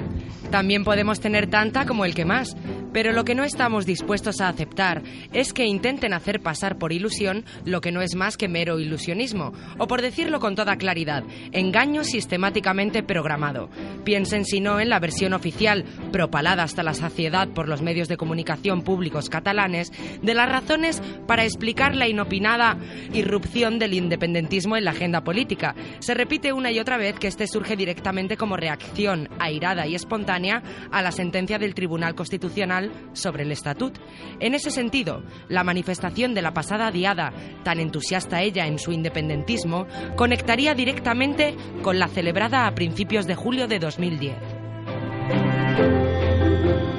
También 0.50 0.82
podemos 0.82 1.20
tener 1.20 1.48
tanta 1.48 1.86
como 1.86 2.04
el 2.04 2.14
que 2.14 2.24
más, 2.24 2.56
pero 2.92 3.12
lo 3.12 3.24
que 3.24 3.34
no 3.34 3.44
estamos 3.44 3.86
dispuestos 3.86 4.40
a 4.40 4.48
aceptar 4.48 5.02
es 5.32 5.52
que 5.52 5.66
intenten 5.66 6.12
hacer 6.12 6.40
pasar 6.40 6.78
por 6.78 6.92
ilusión 6.92 7.44
lo 7.64 7.80
que 7.80 7.92
no 7.92 8.02
es 8.02 8.14
más 8.14 8.36
que 8.36 8.48
mero 8.48 8.78
ilusionismo, 8.78 9.52
o 9.78 9.86
por 9.86 10.02
decirlo 10.02 10.40
con 10.40 10.54
toda 10.54 10.76
claridad, 10.76 11.24
engaño 11.52 12.04
sistemáticamente 12.04 13.02
programado. 13.02 13.68
Piensen 14.04 14.44
si 14.44 14.60
no 14.60 14.80
en 14.80 14.88
la 14.88 15.00
versión 15.00 15.32
oficial, 15.32 15.84
propalada 16.12 16.62
hasta 16.62 16.82
la 16.82 16.94
saciedad 16.94 17.48
por 17.48 17.68
los 17.68 17.82
medios 17.82 18.08
de 18.08 18.16
comunicación 18.16 18.82
públicos 18.82 19.28
catalanes, 19.28 19.92
de 20.22 20.34
las 20.34 20.50
razones 20.50 21.02
para 21.26 21.44
explicar 21.44 21.94
la 21.94 22.08
inopinada 22.08 22.76
irrupción 23.12 23.78
del 23.78 23.94
independentismo 23.94 24.76
en 24.76 24.84
la 24.84 24.92
agenda 24.92 25.22
política. 25.22 25.74
Se 26.00 26.14
repite 26.14 26.52
una 26.52 26.70
y 26.70 26.78
otra 26.78 26.96
vez 26.96 27.18
que 27.18 27.28
este 27.28 27.46
surge 27.46 27.76
directamente 27.76 28.36
como 28.36 28.56
reacción 28.56 29.28
airada 29.38 29.86
y 29.86 29.94
espontánea 29.94 30.62
a 30.90 31.02
la 31.02 31.12
sentencia 31.12 31.58
del 31.58 31.74
Tribunal 31.74 32.14
Constitucional 32.14 32.79
sobre 33.12 33.42
el 33.42 33.52
Estatut. 33.52 33.98
En 34.38 34.54
ese 34.54 34.70
sentido, 34.70 35.22
la 35.48 35.64
manifestación 35.64 36.34
de 36.34 36.42
la 36.42 36.54
pasada 36.54 36.90
diada, 36.90 37.32
tan 37.62 37.80
entusiasta 37.80 38.42
ella 38.42 38.66
en 38.66 38.78
su 38.78 38.92
independentismo, 38.92 39.86
conectaría 40.16 40.74
directamente 40.74 41.56
con 41.82 41.98
la 41.98 42.08
celebrada 42.08 42.66
a 42.66 42.74
principios 42.74 43.26
de 43.26 43.34
julio 43.34 43.66
de 43.68 43.78
2010. 43.78 44.36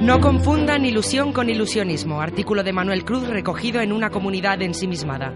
No 0.02 0.20
confundan 0.20 0.84
ilusión 0.84 1.32
con 1.32 1.48
ilusionismo, 1.48 2.20
artículo 2.20 2.64
de 2.64 2.72
Manuel 2.72 3.04
Cruz 3.04 3.28
recogido 3.28 3.80
en 3.80 3.92
una 3.92 4.10
comunidad 4.10 4.60
ensimismada. 4.60 5.32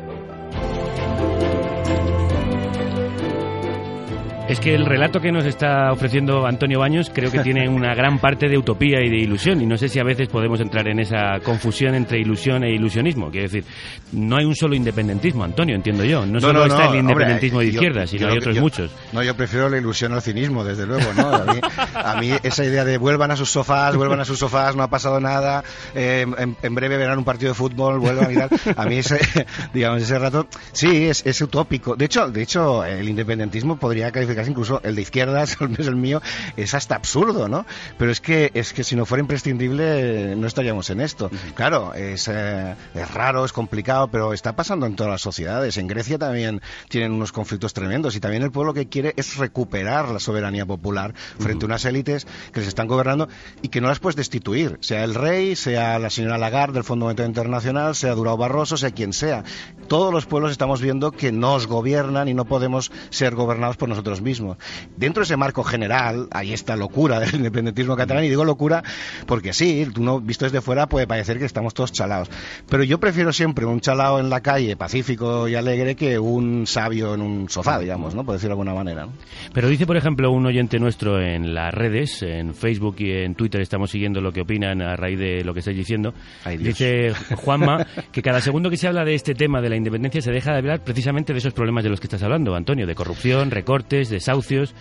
Es 4.48 4.60
que 4.60 4.76
el 4.76 4.86
relato 4.86 5.20
que 5.20 5.32
nos 5.32 5.44
está 5.44 5.90
ofreciendo 5.90 6.46
Antonio 6.46 6.78
Baños 6.78 7.10
creo 7.12 7.32
que 7.32 7.40
tiene 7.40 7.68
una 7.68 7.96
gran 7.96 8.20
parte 8.20 8.48
de 8.48 8.56
utopía 8.56 9.00
y 9.04 9.10
de 9.10 9.16
ilusión 9.16 9.60
y 9.60 9.66
no 9.66 9.76
sé 9.76 9.88
si 9.88 9.98
a 9.98 10.04
veces 10.04 10.28
podemos 10.28 10.60
entrar 10.60 10.86
en 10.86 11.00
esa 11.00 11.40
confusión 11.42 11.96
entre 11.96 12.20
ilusión 12.20 12.62
e 12.62 12.70
ilusionismo. 12.72 13.28
Quiero 13.32 13.48
decir, 13.48 13.64
no 14.12 14.36
hay 14.36 14.44
un 14.44 14.54
solo 14.54 14.76
independentismo, 14.76 15.42
Antonio, 15.42 15.74
entiendo 15.74 16.04
yo. 16.04 16.24
No, 16.24 16.38
solo 16.38 16.64
está 16.64 16.82
el 16.82 16.86
hombre, 16.90 17.00
independentismo 17.00 17.58
de 17.58 17.66
izquierda, 17.66 18.00
yo 18.02 18.06
sino 18.06 18.28
hay 18.28 18.38
otros 18.38 18.54
yo- 18.54 18.62
muchos. 18.62 18.90
No, 19.12 19.20
yo 19.24 19.34
prefiero 19.34 19.68
la 19.68 19.78
ilusión 19.78 20.12
al 20.12 20.22
cinismo, 20.22 20.62
desde 20.62 20.86
luego, 20.86 21.12
¿no? 21.16 21.26
A 21.28 21.44
mí, 21.52 21.60
a 21.94 22.20
mí 22.20 22.30
esa 22.44 22.64
idea 22.64 22.84
de 22.84 22.98
vuelvan 22.98 23.32
a 23.32 23.36
sus 23.36 23.50
sofás, 23.50 23.96
vuelvan 23.96 24.20
a 24.20 24.24
sus 24.24 24.38
sofás, 24.38 24.76
no 24.76 24.84
ha 24.84 24.88
pasado 24.88 25.18
nada, 25.18 25.64
eh, 25.92 26.24
en, 26.38 26.56
en 26.62 26.74
breve 26.76 26.96
verán 26.96 27.18
un 27.18 27.24
partido 27.24 27.50
de 27.50 27.54
fútbol, 27.54 27.98
vuelvan 27.98 28.30
y 28.30 28.36
tal. 28.36 28.48
A 28.76 28.84
mí 28.86 28.98
ese, 28.98 29.18
digamos, 29.74 30.02
ese 30.02 30.16
rato, 30.20 30.46
sí, 30.70 31.06
es, 31.08 31.26
es 31.26 31.40
utópico. 31.40 31.96
De 31.96 32.04
hecho, 32.04 32.30
de 32.30 32.42
hecho, 32.42 32.84
el 32.84 33.08
independentismo 33.08 33.76
podría 33.76 34.12
calificarse 34.36 34.50
incluso 34.50 34.80
el 34.84 34.94
de 34.94 35.02
izquierdas, 35.02 35.56
al 35.60 35.70
menos 35.70 35.86
el 35.86 35.96
mío, 35.96 36.20
es 36.56 36.74
hasta 36.74 36.94
absurdo, 36.94 37.48
¿no? 37.48 37.66
Pero 37.98 38.10
es 38.10 38.20
que, 38.20 38.50
es 38.54 38.72
que 38.72 38.84
si 38.84 38.96
no 38.96 39.06
fuera 39.06 39.20
imprescindible, 39.20 40.36
no 40.36 40.46
estaríamos 40.46 40.90
en 40.90 41.00
esto. 41.00 41.30
Claro, 41.54 41.94
es, 41.94 42.28
eh, 42.28 42.76
es 42.94 43.14
raro, 43.14 43.44
es 43.44 43.52
complicado, 43.52 44.08
pero 44.08 44.32
está 44.32 44.54
pasando 44.54 44.86
en 44.86 44.96
todas 44.96 45.10
las 45.10 45.22
sociedades. 45.22 45.76
En 45.76 45.86
Grecia 45.86 46.18
también 46.18 46.60
tienen 46.88 47.12
unos 47.12 47.32
conflictos 47.32 47.72
tremendos 47.72 48.16
y 48.16 48.20
también 48.20 48.42
el 48.42 48.50
pueblo 48.50 48.74
que 48.74 48.88
quiere 48.88 49.14
es 49.16 49.36
recuperar 49.36 50.08
la 50.08 50.20
soberanía 50.20 50.66
popular 50.66 51.14
frente 51.38 51.64
a 51.64 51.66
unas 51.66 51.84
élites 51.84 52.26
que 52.52 52.60
les 52.60 52.68
están 52.68 52.86
gobernando 52.86 53.28
y 53.62 53.68
que 53.68 53.80
no 53.80 53.88
las 53.88 53.98
puedes 53.98 54.16
destituir, 54.16 54.78
sea 54.80 55.04
el 55.04 55.14
rey, 55.14 55.56
sea 55.56 55.98
la 55.98 56.10
señora 56.10 56.38
Lagarde 56.38 56.74
del 56.74 56.84
Fondo 56.84 57.06
Monetario 57.06 57.28
Internacional, 57.28 57.94
sea 57.94 58.14
Durao 58.14 58.36
Barroso, 58.36 58.76
sea 58.76 58.90
quien 58.90 59.12
sea. 59.12 59.44
Todos 59.88 60.12
los 60.12 60.26
pueblos 60.26 60.50
estamos 60.50 60.80
viendo 60.80 61.12
que 61.12 61.32
nos 61.32 61.66
gobiernan 61.66 62.28
y 62.28 62.34
no 62.34 62.44
podemos 62.44 62.90
ser 63.10 63.34
gobernados 63.34 63.76
por 63.76 63.88
nosotros 63.88 64.20
mismos. 64.20 64.25
Mismos. 64.26 64.58
Dentro 64.96 65.22
de 65.22 65.24
ese 65.24 65.36
marco 65.36 65.62
general, 65.62 66.28
hay 66.32 66.52
esta 66.52 66.76
locura 66.76 67.20
del 67.20 67.36
independentismo 67.36 67.96
catalán, 67.96 68.24
y 68.24 68.28
digo 68.28 68.44
locura 68.44 68.82
porque 69.26 69.52
sí, 69.52 69.86
tú 69.94 70.02
no, 70.02 70.20
visto 70.20 70.44
desde 70.44 70.60
fuera 70.60 70.86
puede 70.86 71.06
parecer 71.06 71.38
que 71.38 71.44
estamos 71.44 71.72
todos 71.72 71.92
chalados. 71.92 72.28
Pero 72.68 72.82
yo 72.82 72.98
prefiero 72.98 73.32
siempre 73.32 73.64
un 73.64 73.80
chalao 73.80 74.18
en 74.18 74.28
la 74.28 74.40
calle, 74.40 74.76
pacífico 74.76 75.48
y 75.48 75.54
alegre, 75.54 75.94
que 75.94 76.18
un 76.18 76.66
sabio 76.66 77.14
en 77.14 77.22
un 77.22 77.48
sofá, 77.48 77.78
digamos, 77.78 78.14
¿no? 78.14 78.24
Por 78.24 78.34
decirlo 78.34 78.56
de 78.56 78.60
alguna 78.60 78.74
manera. 78.74 79.06
¿no? 79.06 79.12
Pero 79.52 79.68
dice, 79.68 79.86
por 79.86 79.96
ejemplo, 79.96 80.30
un 80.30 80.46
oyente 80.46 80.78
nuestro 80.78 81.20
en 81.20 81.54
las 81.54 81.72
redes, 81.72 82.22
en 82.22 82.54
Facebook 82.54 82.96
y 82.98 83.12
en 83.12 83.34
Twitter, 83.34 83.60
estamos 83.60 83.90
siguiendo 83.90 84.20
lo 84.20 84.32
que 84.32 84.40
opinan 84.40 84.82
a 84.82 84.96
raíz 84.96 85.18
de 85.18 85.44
lo 85.44 85.52
que 85.52 85.60
estáis 85.60 85.76
diciendo. 85.76 86.12
dice 86.58 87.12
Juanma 87.36 87.86
que 88.12 88.22
cada 88.22 88.40
segundo 88.40 88.70
que 88.70 88.76
se 88.76 88.88
habla 88.88 89.04
de 89.04 89.14
este 89.14 89.34
tema 89.34 89.60
de 89.60 89.68
la 89.68 89.76
independencia 89.76 90.20
se 90.20 90.30
deja 90.32 90.52
de 90.52 90.58
hablar 90.58 90.82
precisamente 90.84 91.32
de 91.32 91.38
esos 91.38 91.52
problemas 91.52 91.84
de 91.84 91.90
los 91.90 92.00
que 92.00 92.06
estás 92.06 92.22
hablando, 92.22 92.54
Antonio, 92.54 92.86
de 92.86 92.94
corrupción, 92.94 93.50
recortes, 93.50 94.10
desahucios, 94.16 94.74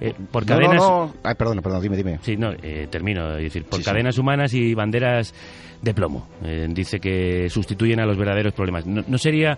eh, 0.00 0.14
por 0.30 0.42
No, 0.42 0.46
cadenas... 0.48 0.76
no, 0.76 1.06
no. 1.06 1.14
Ay, 1.22 1.34
perdón, 1.34 1.60
perdón, 1.62 1.82
dime, 1.82 1.96
dime. 1.96 2.18
Sí, 2.22 2.36
no, 2.36 2.52
eh, 2.62 2.86
termino. 2.90 3.36
Es 3.36 3.44
decir, 3.44 3.64
por 3.64 3.78
Sí, 3.78 3.84
sí. 3.84 3.90
cadenas 3.90 4.18
humanas 4.18 4.52
y 4.54 4.74
banderas 4.74 5.34
de 5.82 5.94
plomo. 5.94 6.28
Eh, 6.44 6.66
dice 6.70 7.00
que 7.00 7.48
sustituyen 7.48 8.00
a 8.00 8.06
los 8.06 8.16
verdaderos 8.18 8.52
problemas. 8.52 8.86
No, 8.86 9.02
no 9.06 9.18
sería. 9.18 9.56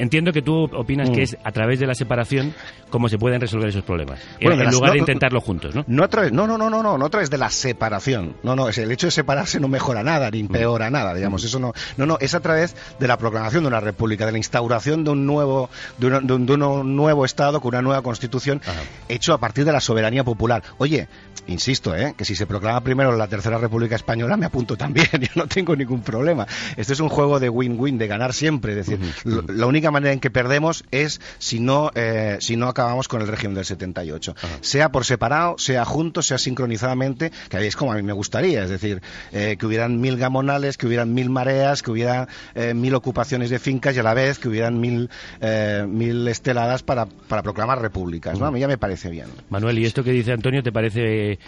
Entiendo 0.00 0.32
que 0.32 0.42
tú 0.42 0.64
opinas 0.72 1.10
Mm. 1.10 1.12
que 1.14 1.22
es 1.22 1.36
a 1.42 1.52
través 1.52 1.78
de 1.80 1.86
la 1.86 1.94
separación 1.94 2.54
cómo 2.90 3.08
se 3.08 3.18
pueden 3.18 3.40
resolver 3.40 3.68
esos 3.68 3.82
problemas. 3.82 4.20
Bueno, 4.40 4.58
en 4.60 4.64
las- 4.66 4.74
lugar 4.74 4.90
de 4.92 4.96
no, 4.98 5.02
intentarlo 5.02 5.40
juntos, 5.40 5.74
¿no? 5.74 5.84
No 5.86 6.04
a 6.04 6.08
través, 6.08 6.32
no, 6.32 6.46
no, 6.46 6.56
no, 6.58 6.70
no, 6.70 6.82
no, 6.82 6.96
no 6.98 7.06
a 7.06 7.10
través 7.10 7.30
de 7.30 7.38
la 7.38 7.50
separación. 7.50 8.36
No, 8.42 8.54
no, 8.56 8.68
es 8.68 8.78
el 8.78 8.90
hecho 8.92 9.06
de 9.08 9.10
separarse 9.10 9.60
no 9.60 9.68
mejora 9.68 10.02
nada, 10.02 10.28
Mm. 10.28 10.32
ni 10.32 10.40
empeora 10.40 10.90
nada, 10.90 11.14
digamos. 11.14 11.44
Eso 11.44 11.58
no, 11.58 11.72
no, 11.96 12.06
no, 12.06 12.18
es 12.20 12.34
a 12.34 12.40
través 12.40 12.76
de 12.98 13.06
la 13.08 13.16
proclamación 13.18 13.64
de 13.64 13.68
una 13.68 13.80
república, 13.80 14.26
de 14.26 14.32
la 14.32 14.38
instauración 14.38 15.04
de 15.04 15.10
un 15.10 15.26
nuevo, 15.26 15.68
de, 15.98 16.06
una- 16.06 16.20
de 16.20 16.32
un, 16.32 16.46
de 16.46 16.52
un 16.54 16.96
nuevo 16.96 17.24
Estado 17.24 17.60
con 17.60 17.70
una 17.70 17.82
nueva 17.82 18.02
constitución 18.02 18.60
hecho 19.08 19.32
a 19.34 19.38
partir 19.38 19.64
de 19.64 19.72
la 19.72 19.80
soberanía 19.80 20.24
popular. 20.24 20.62
Oye, 20.78 21.08
insisto, 21.48 21.94
¿eh? 21.94 22.14
que 22.16 22.24
si 22.24 22.34
se 22.34 22.46
proclama 22.46 22.80
primero 22.82 23.16
la 23.16 23.28
tercera 23.28 23.58
república 23.58 23.94
española, 23.96 24.36
me 24.36 24.46
apunto 24.46 24.76
también, 24.76 25.06
yo 25.20 25.28
no 25.34 25.46
tengo 25.46 25.76
ningún 25.76 26.00
problema. 26.02 26.46
Este 26.76 26.92
es 26.92 27.00
un 27.00 27.08
juego 27.08 27.38
de 27.40 27.48
win-win, 27.48 27.98
de 27.98 28.06
ganar 28.06 28.32
siempre. 28.32 28.78
Es 28.78 28.86
decir, 28.86 28.98
lo- 29.24 29.42
la 29.42 29.66
única 29.66 29.85
manera 29.90 30.12
en 30.12 30.20
que 30.20 30.30
perdemos 30.30 30.84
es 30.90 31.20
si 31.38 31.60
no, 31.60 31.90
eh, 31.94 32.36
si 32.40 32.56
no 32.56 32.68
acabamos 32.68 33.08
con 33.08 33.22
el 33.22 33.28
régimen 33.28 33.54
del 33.54 33.64
78. 33.64 34.34
Sea 34.60 34.90
por 34.90 35.04
separado, 35.04 35.58
sea 35.58 35.84
juntos, 35.84 36.26
sea 36.26 36.38
sincronizadamente, 36.38 37.32
que 37.48 37.56
ahí 37.56 37.66
es 37.66 37.76
como 37.76 37.92
a 37.92 37.96
mí 37.96 38.02
me 38.02 38.12
gustaría. 38.12 38.62
Es 38.62 38.70
decir, 38.70 39.02
eh, 39.32 39.56
que 39.58 39.66
hubieran 39.66 40.00
mil 40.00 40.16
gamonales, 40.16 40.76
que 40.76 40.86
hubieran 40.86 41.14
mil 41.14 41.30
mareas, 41.30 41.82
que 41.82 41.90
hubiera 41.90 42.28
eh, 42.54 42.74
mil 42.74 42.94
ocupaciones 42.94 43.50
de 43.50 43.58
fincas 43.58 43.96
y 43.96 44.00
a 44.00 44.02
la 44.02 44.14
vez 44.14 44.38
que 44.38 44.48
hubieran 44.48 44.80
mil, 44.80 45.10
eh, 45.40 45.84
mil 45.88 46.26
esteladas 46.28 46.82
para, 46.82 47.06
para 47.06 47.42
proclamar 47.42 47.80
repúblicas. 47.80 48.38
¿no? 48.38 48.46
A 48.46 48.50
mí 48.50 48.60
ya 48.60 48.68
me 48.68 48.78
parece 48.78 49.10
bien. 49.10 49.28
Manuel, 49.50 49.78
¿y 49.78 49.86
esto 49.86 50.02
que 50.02 50.10
dice 50.10 50.32
Antonio 50.32 50.62
te 50.62 50.72
parece 50.72 51.38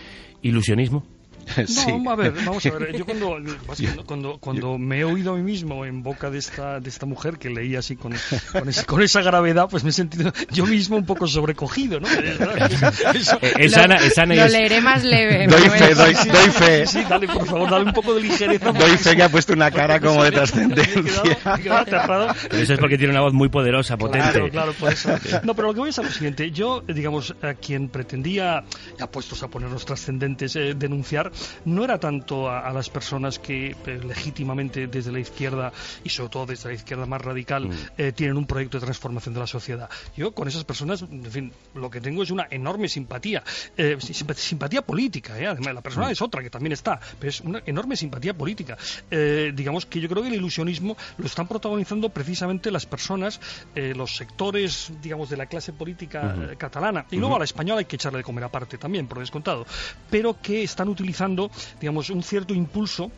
ilusionismo? 0.42 1.17
No, 1.88 2.10
a 2.10 2.16
ver, 2.16 2.32
vamos 2.44 2.64
a 2.66 2.70
ver. 2.78 2.96
Yo 2.96 3.04
cuando, 3.04 3.36
cuando, 4.06 4.38
cuando, 4.38 4.78
me 4.78 4.98
he 5.00 5.04
oído 5.04 5.32
a 5.32 5.36
mí 5.36 5.42
mismo 5.42 5.84
en 5.84 6.02
boca 6.02 6.30
de 6.30 6.38
esta, 6.38 6.80
de 6.80 6.88
esta 6.88 7.06
mujer 7.06 7.38
que 7.38 7.50
leí 7.50 7.74
así 7.76 7.96
con, 7.96 8.14
con, 8.52 8.68
ese- 8.68 8.84
con 8.86 9.02
esa 9.02 9.22
gravedad, 9.22 9.66
pues 9.70 9.82
me 9.84 9.90
he 9.90 9.92
sentido 9.92 10.32
yo 10.50 10.66
mismo 10.66 10.96
un 10.96 11.06
poco 11.06 11.26
sobrecogido, 11.26 12.00
¿no? 12.00 12.08
Eso- 13.14 13.38
Eh, 13.42 13.52
es 13.58 13.72
sana- 13.72 13.96
es 13.96 14.14
sana 14.14 14.34
y 14.34 14.38
Lo 14.38 14.44
es- 14.44 14.52
leeré 14.52 14.80
más 14.80 15.02
leve. 15.04 15.46
Doy 15.46 15.68
fe, 15.70 15.94
doy, 15.94 16.14
Sí, 16.14 16.28
doy 16.28 16.44
sí, 16.44 16.50
fe. 16.50 16.86
Sí, 16.86 17.00
dale, 17.08 17.26
por 17.28 17.46
favor, 17.46 17.70
dale 17.70 17.84
un 17.86 17.92
poco 17.92 18.14
de 18.14 18.22
ligereza. 18.22 18.72
Doy 18.72 18.96
fe 18.96 19.16
que 19.16 19.22
ha 19.22 19.28
puesto 19.28 19.52
una 19.52 19.70
cara 19.70 20.00
como 20.00 20.22
de 20.24 20.32
trascendencia. 20.32 21.36
Quedado 21.62 22.34
eso 22.52 22.72
es 22.74 22.78
porque 22.78 22.98
tiene 22.98 23.12
una 23.12 23.22
voz 23.22 23.32
muy 23.32 23.48
poderosa, 23.48 23.96
potente. 23.96 24.30
Claro, 24.32 24.50
claro, 24.50 24.72
por 24.74 24.92
eso. 24.92 25.10
No, 25.42 25.54
pero 25.54 25.68
lo 25.68 25.74
que 25.74 25.80
voy 25.80 25.90
es 25.90 25.98
a 25.98 26.02
lo 26.02 26.10
siguiente. 26.10 26.50
Yo, 26.50 26.82
eh, 26.86 26.92
digamos, 26.94 27.34
a 27.42 27.54
quien 27.54 27.88
pretendía, 27.88 28.64
ya 28.98 29.10
puestos 29.10 29.42
a 29.42 29.48
ponernos 29.48 29.84
trascendentes, 29.84 30.56
eh, 30.56 30.74
denunciar, 30.76 31.27
no 31.64 31.84
era 31.84 31.98
tanto 31.98 32.48
a, 32.48 32.60
a 32.60 32.72
las 32.72 32.88
personas 32.90 33.38
que 33.38 33.70
eh, 33.86 34.00
legítimamente 34.04 34.86
desde 34.86 35.12
la 35.12 35.20
izquierda 35.20 35.72
y 36.04 36.08
sobre 36.10 36.30
todo 36.30 36.46
desde 36.46 36.68
la 36.68 36.74
izquierda 36.74 37.06
más 37.06 37.20
radical 37.22 37.68
eh, 37.96 38.12
tienen 38.12 38.36
un 38.36 38.46
proyecto 38.46 38.78
de 38.78 38.84
transformación 38.84 39.34
de 39.34 39.40
la 39.40 39.46
sociedad. 39.46 39.88
Yo 40.16 40.32
con 40.32 40.48
esas 40.48 40.64
personas, 40.64 41.02
en 41.02 41.24
fin, 41.30 41.52
lo 41.74 41.90
que 41.90 42.00
tengo 42.00 42.22
es 42.22 42.30
una 42.30 42.46
enorme 42.50 42.88
simpatía, 42.88 43.42
eh, 43.76 43.96
simp- 43.98 44.34
simpatía 44.34 44.82
política, 44.82 45.34
además 45.34 45.74
la 45.74 45.80
persona 45.82 46.10
es 46.10 46.20
otra 46.22 46.42
que 46.42 46.50
también 46.50 46.72
está, 46.72 47.00
pero 47.18 47.30
es 47.30 47.40
una 47.40 47.62
enorme 47.66 47.96
simpatía 47.96 48.34
política. 48.34 48.76
Digamos 49.10 49.86
que 49.86 50.00
yo 50.00 50.08
creo 50.08 50.22
que 50.22 50.28
el 50.28 50.34
ilusionismo 50.36 50.96
lo 51.16 51.26
están 51.26 51.46
protagonizando 51.48 52.08
precisamente 52.08 52.70
las 52.70 52.86
personas, 52.86 53.40
los 53.74 54.16
sectores, 54.16 54.92
digamos, 55.02 55.30
de 55.30 55.36
la 55.36 55.46
clase 55.46 55.72
política 55.72 56.34
catalana, 56.58 57.06
y 57.10 57.16
luego 57.16 57.36
a 57.36 57.38
la 57.38 57.44
española 57.44 57.80
hay 57.80 57.84
que 57.86 57.96
echarle 57.96 58.18
de 58.18 58.24
comer 58.24 58.44
aparte 58.44 58.78
también, 58.78 59.06
por 59.06 59.18
descontado, 59.18 59.66
pero 60.10 60.40
que 60.40 60.62
están 60.62 60.88
utilizando, 60.88 61.08
digamos, 61.80 62.10
un 62.10 62.22
cierto 62.22 62.54
impulso 62.54 63.10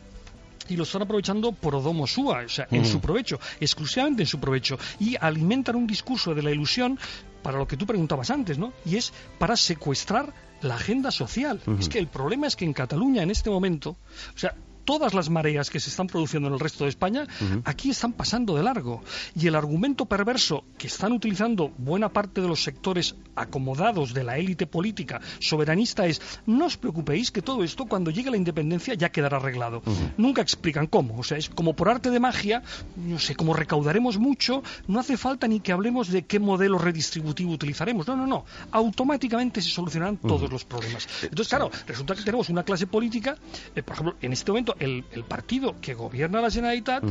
y 0.69 0.77
lo 0.77 0.85
están 0.85 1.03
aprovechando 1.03 1.53
por 1.53 1.83
domo 1.83 2.07
sua, 2.07 2.45
o 2.45 2.49
sea, 2.49 2.69
en 2.71 2.85
su 2.85 3.01
provecho, 3.01 3.41
exclusivamente 3.61 4.23
en 4.23 4.27
su 4.27 4.39
provecho, 4.39 4.79
y 5.01 5.17
alimentan 5.21 5.77
un 5.77 5.87
discurso 5.87 6.35
de 6.35 6.43
la 6.43 6.53
ilusión 6.53 6.99
para 7.43 7.59
lo 7.59 7.67
que 7.67 7.77
tú 7.77 7.87
preguntabas 7.87 8.31
antes, 8.31 8.57
¿no? 8.59 8.73
Y 8.85 8.97
es 8.97 9.13
para 9.39 9.57
secuestrar 9.57 10.33
la 10.63 10.77
agenda 10.77 11.11
social. 11.11 11.61
Es 11.79 11.89
que 11.89 11.99
el 11.99 12.07
problema 12.07 12.47
es 12.47 12.55
que 12.55 12.65
en 12.65 12.73
Cataluña 12.73 13.23
en 13.23 13.31
este 13.31 13.51
momento, 13.51 13.97
o 14.35 14.39
sea, 14.39 14.55
todas 14.91 15.15
las 15.15 15.31
mareas 15.31 15.71
que 15.71 15.79
se 15.79 15.89
están 15.89 16.09
produciendo 16.09 16.49
en 16.49 16.55
el 16.55 16.59
resto 16.59 16.83
de 16.83 16.91
España, 16.91 17.25
aquí 17.65 17.91
están 17.91 18.13
pasando 18.13 18.57
de 18.57 18.65
largo. 18.65 19.05
Y 19.37 19.47
el 19.47 19.55
argumento 19.55 20.07
perverso 20.07 20.65
que 20.77 20.89
están 20.89 21.13
utilizando 21.13 21.71
buena 21.79 22.09
parte 22.09 22.41
de 22.41 22.49
los 22.49 22.65
sectores 22.65 23.15
acomodados 23.37 24.13
de 24.13 24.25
la 24.25 24.37
élite 24.37 24.67
política 24.67 25.21
soberanista 25.39 26.07
es, 26.07 26.21
no 26.45 26.67
os 26.67 26.77
preocupéis 26.77 27.31
que 27.31 27.41
todo 27.41 27.63
esto 27.63 27.87
cuando 27.87 28.11
llegue 28.11 28.33
la 28.33 28.37
independencia 28.37 28.95
ya 28.95 29.13
quedará 29.13 29.37
arreglado. 29.37 29.81
Nunca 30.17 30.43
explican 30.43 30.89
cómo. 30.89 31.21
O 31.21 31.23
sea, 31.23 31.39
es 31.39 31.49
como 31.49 31.77
por 31.77 31.89
arte 31.89 32.11
de 32.11 32.19
magia, 32.19 32.65
no 32.97 33.21
sé, 33.21 33.37
como 33.37 33.55
recaudaremos 33.55 34.19
mucho, 34.19 34.65
no 34.89 34.99
hace 34.99 35.17
falta 35.17 35.47
ni 35.47 35.61
que 35.61 35.71
hablemos 35.71 36.09
de 36.09 36.23
qué 36.23 36.41
modelo 36.41 36.79
redistributivo 36.79 37.53
utilizaremos. 37.53 38.09
No, 38.09 38.17
no, 38.17 38.27
no. 38.27 38.45
Automáticamente 38.73 39.63
se 39.63 39.71
solucionarán 39.71 40.17
todos 40.17 40.51
los 40.51 40.65
problemas. 40.65 41.07
Entonces, 41.23 41.49
claro, 41.49 41.71
resulta 41.87 42.17
que 42.17 42.23
tenemos 42.23 42.49
una 42.49 42.65
clase 42.65 42.89
política, 42.89 43.37
eh, 43.77 43.85
por 43.85 43.95
ejemplo, 43.95 44.17
en 44.21 44.33
este 44.33 44.51
momento 44.51 44.75
el, 44.81 45.05
el 45.13 45.25
partido 45.25 45.77
que 45.81 45.95
gobierna 45.95 46.41
la 46.41 46.51
Generalitat 46.51 47.05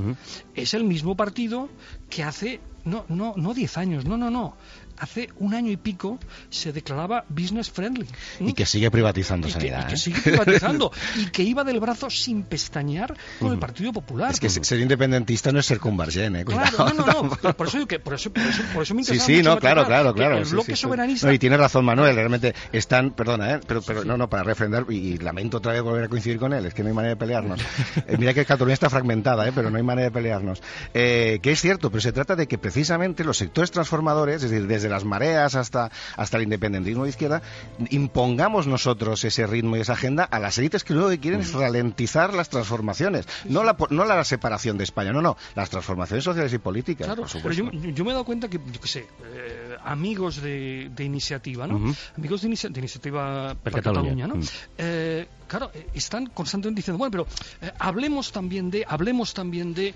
es 0.55 0.73
el 0.73 0.83
mismo 0.83 1.15
partido 1.15 1.69
que 2.09 2.23
hace 2.23 2.59
no 2.83 3.05
no 3.07 3.33
no 3.37 3.53
10 3.53 3.77
años, 3.77 4.05
no, 4.05 4.17
no, 4.17 4.29
no. 4.29 4.55
Hace 4.99 5.29
un 5.37 5.53
año 5.53 5.71
y 5.71 5.77
pico 5.77 6.19
se 6.49 6.71
declaraba 6.73 7.23
business 7.29 7.69
friendly. 7.71 8.05
¿Mm? 8.39 8.49
Y 8.49 8.53
que 8.53 8.65
sigue 8.65 8.91
privatizando 8.91 9.47
Y 9.47 9.51
que, 9.53 9.59
sanidad. 9.59 9.83
y 9.85 9.87
que 9.87 9.93
¿eh? 9.93 9.97
sigue 9.97 10.21
privatizando 10.21 10.91
y 11.17 11.25
que 11.27 11.43
iba 11.43 11.63
del 11.63 11.79
brazo 11.79 12.09
sin 12.09 12.43
pestañear 12.43 13.15
con 13.39 13.51
el 13.51 13.59
Partido 13.59 13.93
Popular. 13.93 14.31
Es 14.31 14.39
que 14.39 14.49
se- 14.49 14.63
ser 14.63 14.79
independentista 14.79 15.51
no 15.51 15.59
es 15.59 15.65
ser 15.65 15.79
convergent, 15.79 16.35
¿eh? 16.35 16.45
Claro, 16.45 16.77
no, 16.95 17.05
no, 17.05 17.37
no. 17.43 17.53
Por 17.55 17.67
eso, 17.67 17.85
que, 17.87 17.99
por 17.99 18.13
eso, 18.15 18.31
por 18.31 18.43
eso, 18.43 18.61
por 18.73 18.83
eso 18.83 18.93
me 18.93 19.03
Sí, 19.03 19.11
interesa 19.13 19.25
sí, 19.25 19.35
mucho 19.37 19.49
no, 19.51 19.59
claro, 19.59 19.85
claro, 19.85 20.13
que 20.13 20.19
claro. 20.19 20.37
El 20.37 20.45
sí, 20.45 20.51
bloque 20.51 20.71
sí, 20.71 20.75
sí. 20.75 20.81
soberanista 20.81 21.27
No, 21.27 21.33
y 21.33 21.39
tiene 21.39 21.57
razón 21.57 21.85
Manuel, 21.85 22.15
realmente 22.15 22.53
están, 22.71 23.11
perdona, 23.11 23.53
¿eh? 23.55 23.59
pero, 23.65 23.81
pero 23.81 24.03
no, 24.03 24.17
no, 24.17 24.29
para 24.29 24.43
refrendar, 24.43 24.85
y, 24.89 25.17
lamento 25.17 25.57
otra 25.57 25.73
vez 25.73 25.81
volver 25.81 26.03
a 26.05 26.07
coincidir 26.09 26.39
con 26.39 26.53
él, 26.53 26.65
es 26.65 26.73
que 26.73 26.83
no 26.83 26.89
hay 26.89 26.95
manera 26.95 27.13
de 27.15 27.19
pelearnos. 27.19 27.59
Eh, 28.07 28.17
mira 28.17 28.33
que 28.33 28.43
Cataluña 28.45 28.73
está 28.73 28.89
fragmentada, 28.89 29.47
¿eh? 29.47 29.51
pero 29.53 29.69
no 29.69 29.77
hay 29.77 29.83
manera 29.83 30.05
de 30.07 30.11
pelearnos. 30.11 30.61
Eh, 30.93 31.39
que 31.41 31.51
es 31.51 31.61
cierto, 31.61 31.89
pero 31.91 32.01
se 32.01 32.11
trata 32.11 32.35
de 32.35 32.47
que 32.47 32.57
precisamente 32.57 33.23
los 33.23 33.37
sectores 33.37 33.71
transformadores, 33.71 34.43
es 34.43 34.49
decir, 34.51 34.67
desde 34.67 34.88
las 34.89 35.05
mareas 35.05 35.55
hasta, 35.55 35.91
hasta 36.17 36.37
el 36.37 36.43
independentismo 36.43 37.03
de 37.03 37.09
izquierda, 37.09 37.41
impongamos 37.89 38.67
nosotros 38.67 39.23
ese 39.23 39.47
ritmo 39.47 39.77
y 39.77 39.81
esa 39.81 39.93
agenda 39.93 40.23
a 40.23 40.39
las 40.39 40.57
élites 40.57 40.83
que 40.83 40.93
luego 40.93 41.09
que 41.09 41.19
quieren 41.19 41.41
es 41.41 41.53
ralentizar 41.53 42.33
las 42.33 42.49
transformaciones, 42.49 43.25
no 43.45 43.63
la, 43.63 43.75
no 43.89 44.05
la 44.05 44.23
separación 44.23 44.77
de 44.77 44.83
España, 44.83 45.11
no, 45.11 45.21
no, 45.21 45.37
las 45.55 45.69
transformaciones 45.69 46.23
sociales 46.23 46.53
y 46.53 46.57
políticas, 46.57 47.07
Claro, 47.07 47.23
por 47.23 47.31
pero 47.41 47.53
supuesto. 47.53 47.71
yo, 47.87 47.89
yo 47.91 48.03
me 48.03 48.09
he 48.11 48.13
dado 48.13 48.25
cuenta 48.25 48.47
que, 48.49 48.57
yo 48.71 48.81
qué 48.81 48.87
sé, 48.87 49.07
eh, 49.25 49.75
amigos 49.83 50.41
de, 50.41 50.89
de 50.95 51.03
iniciativa, 51.03 51.67
¿no? 51.67 51.93
Amigos 52.17 52.41
de, 52.41 52.47
inicia- 52.47 52.69
de 52.69 52.79
iniciativa 52.79 53.55
para 53.55 53.75
Cataluña, 53.77 54.09
Cataluña, 54.15 54.27
¿no? 54.27 54.35
mm. 54.35 54.43
Eh, 54.77 55.27
claro, 55.47 55.71
eh, 55.73 55.87
están 55.93 56.27
constantemente 56.27 56.79
diciendo, 56.79 56.97
bueno, 56.97 57.11
pero 57.11 57.27
eh, 57.61 57.71
hablemos 57.79 58.31
también 58.31 58.69
de, 58.69 58.85
hablemos 58.87 59.33
también 59.33 59.73
de 59.73 59.93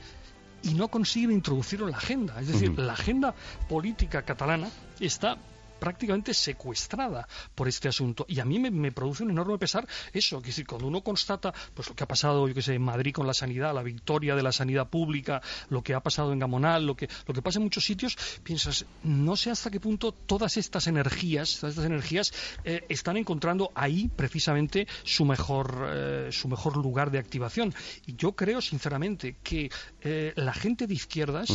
y 0.63 0.73
no 0.73 0.87
consiguen 0.87 1.31
introducirlo 1.31 1.85
en 1.87 1.91
la 1.91 1.97
agenda. 1.97 2.39
Es 2.39 2.47
decir, 2.47 2.77
la 2.79 2.93
agenda 2.93 3.35
política 3.67 4.23
catalana 4.23 4.69
está 4.99 5.37
prácticamente 5.83 6.33
secuestrada 6.33 7.27
por 7.53 7.67
este 7.67 7.89
asunto. 7.89 8.25
Y 8.29 8.39
a 8.39 8.45
mí 8.45 8.57
me, 8.57 8.71
me 8.71 8.93
produce 8.93 9.23
un 9.23 9.31
enorme 9.31 9.57
pesar 9.57 9.85
eso, 10.13 10.41
que 10.41 10.49
es 10.49 10.55
decir, 10.55 10.65
cuando 10.65 10.87
uno 10.87 11.01
constata 11.01 11.53
pues 11.73 11.89
lo 11.89 11.95
que 11.95 12.05
ha 12.05 12.07
pasado, 12.07 12.47
yo 12.47 12.53
que 12.53 12.61
sé, 12.61 12.75
en 12.75 12.83
Madrid 12.83 13.13
con 13.13 13.27
la 13.27 13.33
sanidad, 13.33 13.75
la 13.75 13.83
victoria 13.83 14.33
de 14.33 14.43
la 14.43 14.53
sanidad 14.53 14.87
pública, 14.87 15.41
lo 15.67 15.83
que 15.83 15.93
ha 15.93 15.99
pasado 15.99 16.31
en 16.31 16.39
Gamonal, 16.39 16.85
lo 16.85 16.95
que 16.95 17.09
lo 17.27 17.33
que 17.33 17.41
pasa 17.41 17.59
en 17.59 17.63
muchos 17.63 17.83
sitios, 17.83 18.15
piensas, 18.43 18.85
no 19.03 19.35
sé 19.35 19.51
hasta 19.51 19.69
qué 19.69 19.81
punto 19.81 20.13
todas 20.13 20.55
estas 20.55 20.87
energías, 20.87 21.57
todas 21.59 21.73
estas 21.73 21.85
energías 21.85 22.33
eh, 22.63 22.85
están 22.87 23.17
encontrando 23.17 23.73
ahí 23.75 24.09
precisamente 24.15 24.87
su 25.03 25.25
mejor 25.25 25.85
eh, 25.89 26.29
su 26.31 26.47
mejor 26.47 26.77
lugar 26.77 27.11
de 27.11 27.19
activación. 27.19 27.75
Y 28.05 28.15
yo 28.15 28.31
creo 28.31 28.61
sinceramente 28.61 29.35
que 29.43 29.69
eh, 30.01 30.31
la 30.37 30.53
gente 30.53 30.87
de 30.87 30.93
izquierdas 30.93 31.49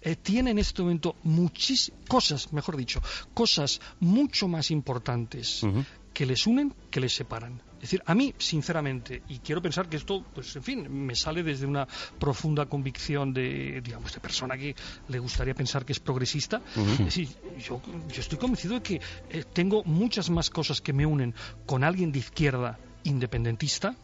eh, 0.00 0.16
tiene 0.16 0.52
en 0.52 0.58
este 0.58 0.80
momento 0.80 1.16
muchísimas 1.22 2.04
cosas, 2.08 2.52
mejor 2.52 2.76
dicho, 2.76 3.00
cosas 3.32 3.73
cosas 3.74 3.80
mucho 4.00 4.48
más 4.48 4.70
importantes 4.70 5.64
que 6.12 6.26
les 6.26 6.46
unen 6.46 6.72
que 6.90 7.00
les 7.00 7.14
separan. 7.14 7.60
Es 7.76 7.90
decir, 7.90 8.02
a 8.06 8.14
mí, 8.14 8.32
sinceramente, 8.38 9.22
y 9.28 9.40
quiero 9.40 9.60
pensar 9.60 9.88
que 9.88 9.96
esto, 9.96 10.24
pues, 10.34 10.56
en 10.56 10.62
fin, 10.62 11.06
me 11.06 11.14
sale 11.14 11.42
desde 11.42 11.66
una 11.66 11.86
profunda 12.18 12.66
convicción 12.66 13.34
de, 13.34 13.82
digamos, 13.82 14.14
de 14.14 14.20
persona 14.20 14.56
que 14.56 14.74
le 15.08 15.18
gustaría 15.18 15.54
pensar 15.54 15.84
que 15.84 15.92
es 15.92 16.00
progresista. 16.00 16.62
Es 16.74 16.98
decir, 16.98 17.28
yo, 17.58 17.82
yo 18.08 18.20
estoy 18.20 18.38
convencido 18.38 18.74
de 18.74 18.82
que 18.82 19.00
eh, 19.28 19.44
tengo 19.52 19.82
muchas 19.84 20.30
más 20.30 20.48
cosas 20.48 20.80
que 20.80 20.92
me 20.94 21.04
unen 21.04 21.34
con 21.66 21.84
alguien 21.84 22.10
de 22.10 22.20
izquierda 22.20 22.78
independentista. 23.02 23.94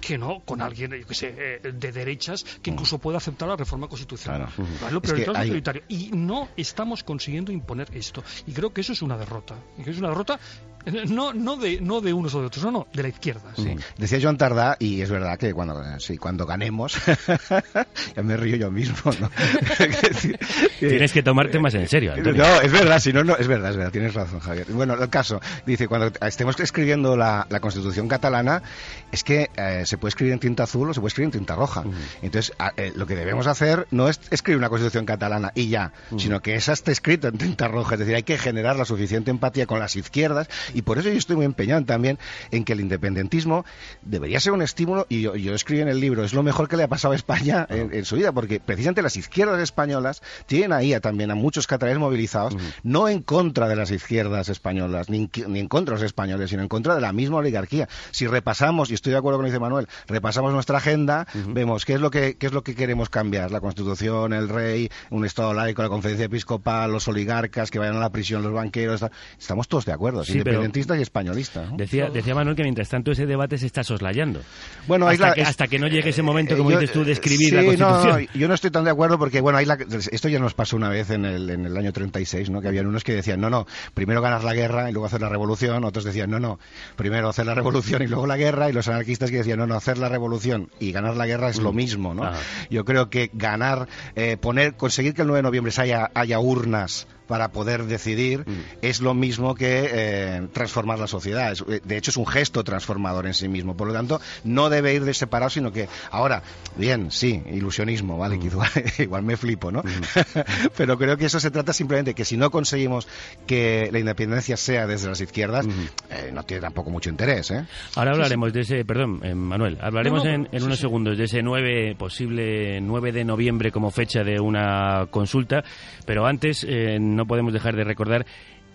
Que 0.00 0.16
no 0.18 0.40
con 0.44 0.60
alguien 0.62 0.92
yo 0.92 1.06
qué 1.06 1.14
sé, 1.14 1.34
eh, 1.36 1.72
de 1.72 1.92
derechas 1.92 2.44
que 2.62 2.70
incluso 2.70 2.98
pueda 2.98 3.18
aceptar 3.18 3.48
la 3.48 3.56
reforma 3.56 3.88
constitucional. 3.88 4.48
¿Vale? 4.80 4.92
Lo 4.92 4.98
Es 4.98 5.02
que 5.02 5.08
prioritario 5.12 5.32
es 5.32 5.38
hay- 5.38 5.48
prioritario. 5.48 5.82
Y 5.88 6.10
no 6.12 6.48
estamos 6.56 7.02
consiguiendo 7.04 7.52
imponer 7.52 7.88
esto. 7.94 8.22
Y 8.46 8.52
creo 8.52 8.72
que 8.72 8.80
eso 8.82 8.92
es 8.92 9.02
una 9.02 9.16
derrota. 9.16 9.54
Y 9.78 9.82
que 9.82 9.90
es 9.90 9.98
una 9.98 10.08
derrota 10.08 10.38
eh, 10.86 11.04
no, 11.08 11.34
no, 11.34 11.56
de, 11.56 11.80
no 11.80 12.00
de 12.00 12.12
unos 12.12 12.34
o 12.34 12.40
de 12.40 12.46
otros, 12.46 12.64
no, 12.64 12.70
no, 12.70 12.86
de 12.92 13.02
la 13.02 13.08
izquierda. 13.08 13.52
sí. 13.56 13.74
Decía 13.98 14.18
Joan 14.22 14.38
Tardá, 14.38 14.76
y 14.78 15.00
es 15.02 15.10
verdad 15.10 15.36
que 15.36 15.52
cuando, 15.52 15.82
sí, 15.98 16.16
cuando 16.16 16.46
ganemos, 16.46 16.94
ya 18.16 18.22
me 18.22 18.36
río 18.36 18.56
yo 18.56 18.70
mismo, 18.70 19.10
¿no? 19.20 19.30
Que- 19.30 20.38
Tienes 20.88 21.12
que 21.12 21.22
tomarte 21.22 21.58
más 21.58 21.74
en 21.74 21.88
serio, 21.88 22.14
Antonio. 22.14 22.42
No, 22.42 22.60
es 22.60 22.70
verdad, 22.72 23.00
si 23.00 23.12
no, 23.12 23.24
no, 23.24 23.36
es 23.36 23.48
verdad, 23.48 23.70
es 23.72 23.76
verdad, 23.76 23.92
tienes 23.92 24.14
razón, 24.14 24.38
Javier. 24.40 24.66
Bueno, 24.70 24.94
el 24.94 25.08
caso, 25.10 25.40
dice, 25.66 25.88
cuando 25.88 26.12
estemos 26.26 26.58
escribiendo 26.60 27.16
la, 27.16 27.46
la 27.50 27.60
Constitución 27.60 28.06
catalana, 28.08 28.62
es 29.10 29.24
que 29.24 29.50
eh, 29.56 29.82
se 29.88 29.98
puede 29.98 30.10
escribir 30.10 30.32
en 30.34 30.38
tinta 30.38 30.62
azul 30.64 30.88
o 30.90 30.94
se 30.94 31.00
puede 31.00 31.08
escribir 31.08 31.26
en 31.34 31.40
tinta 31.40 31.54
roja. 31.56 31.84
Entonces, 32.22 32.54
a- 32.58 32.72
eh, 32.76 32.92
lo 32.94 33.06
que 33.06 33.16
debemos 33.16 33.46
hacer 33.46 33.86
no 33.90 34.08
es 34.08 34.20
escribir 34.30 34.58
una 34.58 34.68
Constitución 34.68 35.04
catalana 35.06 35.52
y 35.54 35.68
ya, 35.68 35.92
sino 36.18 36.40
que 36.40 36.54
esa 36.54 36.72
esté 36.72 36.92
escrita 36.92 37.28
en 37.28 37.38
tinta 37.38 37.68
roja. 37.68 37.94
Es 37.94 37.98
decir, 38.00 38.14
hay 38.14 38.22
que 38.22 38.38
generar 38.38 38.76
la 38.76 38.84
suficiente 38.84 39.30
empatía 39.30 39.66
con 39.66 39.78
las 39.80 39.96
izquierdas 39.96 40.48
y 40.74 40.82
por 40.82 40.98
eso 40.98 41.08
yo 41.08 41.16
estoy 41.18 41.36
muy 41.36 41.44
empeñado 41.46 41.84
también 41.84 42.18
en 42.50 42.64
que 42.64 42.72
el 42.74 42.80
independentismo 42.80 43.64
debería 44.02 44.40
ser 44.40 44.52
un 44.52 44.62
estímulo 44.62 45.06
y 45.08 45.22
yo, 45.22 45.36
yo 45.36 45.54
escribí 45.54 45.82
en 45.82 45.88
el 45.88 46.00
libro, 46.00 46.24
es 46.24 46.32
lo 46.34 46.42
mejor 46.42 46.68
que 46.68 46.76
le 46.76 46.82
ha 46.82 46.88
pasado 46.88 47.12
a 47.12 47.16
España 47.16 47.66
en, 47.70 47.92
en 47.94 48.04
su 48.04 48.16
vida, 48.16 48.32
porque 48.32 48.60
precisamente 48.60 49.02
las 49.02 49.16
izquierdas 49.16 49.60
españolas 49.60 50.22
tienen 50.46 50.72
ahí 50.72 50.92
a, 50.94 51.00
también 51.00 51.30
a 51.30 51.34
muchos 51.34 51.66
catalanes 51.66 51.98
movilizados, 52.00 52.56
no 52.82 53.08
en 53.08 53.22
contra 53.22 53.68
de 53.68 53.76
las 53.76 53.90
izquierdas 53.90 54.48
españolas, 54.48 55.08
ni, 55.08 55.18
en- 55.34 55.52
ni 55.52 55.60
en 55.60 55.68
contra 55.68 55.94
de 55.94 56.00
los 56.00 56.06
españoles, 56.06 56.50
sino 56.50 56.62
en 56.62 56.68
contra 56.68 56.94
de 56.94 57.00
la 57.00 57.12
misma 57.12 57.36
oligarquía. 57.38 57.88
Si 58.10 58.26
repasamos, 58.26 58.90
y 58.90 58.94
estoy 58.94 59.12
de 59.12 59.18
acuerdo 59.18 59.38
con 59.38 59.44
lo 59.44 59.46
que 59.48 59.52
dice 59.52 59.60
Manuel, 59.60 59.77
repasamos 60.06 60.52
nuestra 60.52 60.78
agenda, 60.78 61.26
vemos 61.48 61.84
qué 61.84 61.94
es 61.94 62.00
lo 62.00 62.10
que 62.10 62.36
qué 62.36 62.46
es 62.46 62.52
lo 62.52 62.62
que 62.62 62.74
queremos 62.74 63.08
cambiar, 63.10 63.50
la 63.50 63.60
Constitución, 63.60 64.32
el 64.32 64.48
rey, 64.48 64.88
un 65.10 65.24
Estado 65.24 65.52
laico, 65.54 65.82
la 65.82 65.88
conferencia 65.88 66.26
episcopal, 66.26 66.90
los 66.92 67.06
oligarcas 67.08 67.70
que 67.70 67.78
vayan 67.78 67.96
a 67.96 68.00
la 68.00 68.10
prisión, 68.10 68.42
los 68.42 68.52
banqueros, 68.52 69.04
estamos 69.38 69.68
todos 69.68 69.84
de 69.86 69.92
acuerdo, 69.92 70.24
Sí, 70.24 70.32
pero- 70.32 70.40
independentistas 70.50 70.98
y 70.98 71.02
españolistas. 71.02 71.70
¿no? 71.70 71.76
Decía, 71.76 72.08
decía 72.10 72.34
Manuel 72.34 72.56
que 72.56 72.62
mientras 72.62 72.88
tanto 72.88 73.12
ese 73.12 73.26
debate 73.26 73.58
se 73.58 73.66
está 73.66 73.84
soslayando. 73.84 74.40
Bueno, 74.86 75.06
hasta, 75.08 75.28
la- 75.28 75.34
que, 75.34 75.42
hasta 75.42 75.66
que 75.68 75.78
no 75.78 75.86
llegue 75.88 76.10
ese 76.10 76.22
momento, 76.22 76.56
como 76.56 76.70
Eh, 76.70 76.74
yo- 76.74 76.80
dices 76.80 76.92
tú, 76.94 77.04
de 77.04 77.12
escribir 77.12 77.50
sí, 77.50 77.54
la 77.54 77.64
Constitución. 77.64 78.26
no, 78.32 78.40
yo 78.40 78.48
no 78.48 78.54
estoy 78.54 78.70
tan 78.70 78.84
de 78.84 78.90
acuerdo 78.90 79.18
porque, 79.18 79.40
bueno, 79.40 79.58
ahí 79.58 79.64
la- 79.66 79.78
esto 80.10 80.28
ya 80.28 80.38
nos 80.38 80.54
pasó 80.54 80.76
una 80.76 80.88
vez 80.88 81.10
en 81.10 81.24
el, 81.24 81.50
en 81.50 81.66
el 81.66 81.76
año 81.76 81.92
36, 81.92 82.50
¿no? 82.50 82.60
Que 82.60 82.68
habían 82.68 82.86
unos 82.86 83.04
que 83.04 83.14
decían, 83.14 83.40
no, 83.40 83.50
no, 83.50 83.66
primero 83.94 84.20
ganar 84.22 84.44
la 84.44 84.54
guerra 84.54 84.88
y 84.88 84.92
luego 84.92 85.06
hacer 85.06 85.20
la 85.20 85.28
revolución. 85.28 85.84
Otros 85.84 86.04
decían, 86.04 86.30
no, 86.30 86.38
no, 86.40 86.58
primero 86.96 87.28
hacer 87.28 87.46
la 87.46 87.54
revolución 87.54 88.02
y 88.02 88.06
luego 88.06 88.26
la 88.26 88.36
guerra. 88.36 88.68
Y 88.68 88.72
los 88.72 88.88
anarquistas 88.88 89.30
que 89.30 89.38
decían, 89.38 89.58
no, 89.58 89.66
hacer 89.74 89.98
la 89.98 90.08
revolución 90.08 90.70
y 90.78 90.92
ganar 90.92 91.16
la 91.16 91.26
guerra 91.26 91.50
es 91.50 91.58
lo 91.58 91.72
mismo, 91.72 92.14
¿no? 92.14 92.24
Ajá. 92.24 92.38
Yo 92.70 92.84
creo 92.84 93.10
que 93.10 93.30
ganar, 93.32 93.88
eh, 94.16 94.36
poner, 94.36 94.76
conseguir 94.76 95.14
que 95.14 95.22
el 95.22 95.28
9 95.28 95.38
de 95.38 95.42
noviembre 95.42 95.72
haya, 95.76 96.10
haya 96.14 96.38
urnas 96.38 97.06
para 97.28 97.52
poder 97.52 97.84
decidir 97.84 98.44
es 98.82 99.00
lo 99.00 99.14
mismo 99.14 99.54
que 99.54 99.88
eh, 99.92 100.48
transformar 100.52 100.98
la 100.98 101.06
sociedad. 101.06 101.52
Es- 101.52 101.64
eh, 101.68 101.80
de 101.84 101.96
hecho, 101.96 102.10
es 102.10 102.16
un 102.16 102.26
gesto 102.26 102.64
transformador 102.64 103.26
en 103.26 103.34
sí 103.34 103.48
mismo. 103.48 103.76
Por 103.76 103.86
lo 103.88 103.92
tanto, 103.92 104.20
no 104.44 104.70
debe 104.70 104.94
ir 104.94 105.04
de 105.04 105.14
separado, 105.14 105.50
sino 105.50 105.70
que 105.70 105.88
ahora, 106.10 106.42
bien, 106.76 107.10
sí, 107.12 107.42
ilusionismo, 107.52 108.18
¿vale? 108.18 108.38
Que 108.40 108.46
igual, 108.46 108.70
igual 108.98 109.22
me 109.22 109.36
flipo, 109.36 109.70
¿no? 109.70 109.82
Pero 110.76 110.98
creo 110.98 111.16
que 111.16 111.26
eso 111.26 111.38
se 111.40 111.50
trata 111.50 111.72
simplemente 111.72 112.14
que 112.14 112.24
si 112.24 112.36
no 112.36 112.50
conseguimos 112.50 113.06
que 113.46 113.88
la 113.92 113.98
independencia 113.98 114.56
sea 114.56 114.86
desde 114.86 115.08
las 115.08 115.20
izquierdas, 115.20 115.66
eh, 116.10 116.30
no 116.32 116.42
tiene 116.44 116.62
tampoco 116.62 116.90
mucho 116.90 117.10
interés, 117.10 117.50
¿eh? 117.50 117.64
Ahora 117.94 118.12
hablaremos 118.12 118.52
de 118.52 118.60
ese, 118.62 118.84
perdón, 118.84 119.20
eh, 119.22 119.34
Manuel, 119.34 119.78
hablaremos 119.80 120.24
No, 120.24 120.30
no, 120.30 120.34
en, 120.34 120.48
en 120.52 120.60
sí, 120.60 120.66
unos 120.66 120.78
sí. 120.78 120.82
segundos 120.82 121.18
de 121.18 121.24
ese 121.24 121.42
9, 121.42 121.94
posible 121.98 122.80
9 122.80 123.12
de 123.12 123.24
noviembre 123.24 123.70
como 123.70 123.90
fecha 123.90 124.24
de 124.24 124.40
una 124.40 125.06
consulta, 125.10 125.62
pero 126.06 126.26
antes 126.26 126.64
eh, 126.68 126.96
no 127.18 127.26
podemos 127.26 127.52
dejar 127.52 127.76
de 127.76 127.84
recordar 127.84 128.24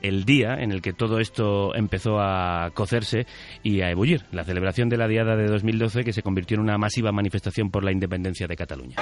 el 0.03 0.25
día 0.25 0.55
en 0.59 0.71
el 0.71 0.81
que 0.81 0.93
todo 0.93 1.19
esto 1.19 1.73
empezó 1.73 2.19
a 2.19 2.69
cocerse 2.73 3.25
y 3.63 3.81
a 3.81 3.89
ebullir, 3.89 4.25
la 4.31 4.43
celebración 4.43 4.89
de 4.89 4.97
la 4.97 5.07
Diada 5.07 5.35
de 5.35 5.47
2012 5.47 6.03
que 6.03 6.13
se 6.13 6.21
convirtió 6.21 6.55
en 6.55 6.61
una 6.61 6.77
masiva 6.77 7.11
manifestación 7.11 7.71
por 7.71 7.83
la 7.83 7.91
independencia 7.91 8.45
de 8.45 8.55
Cataluña. 8.55 8.97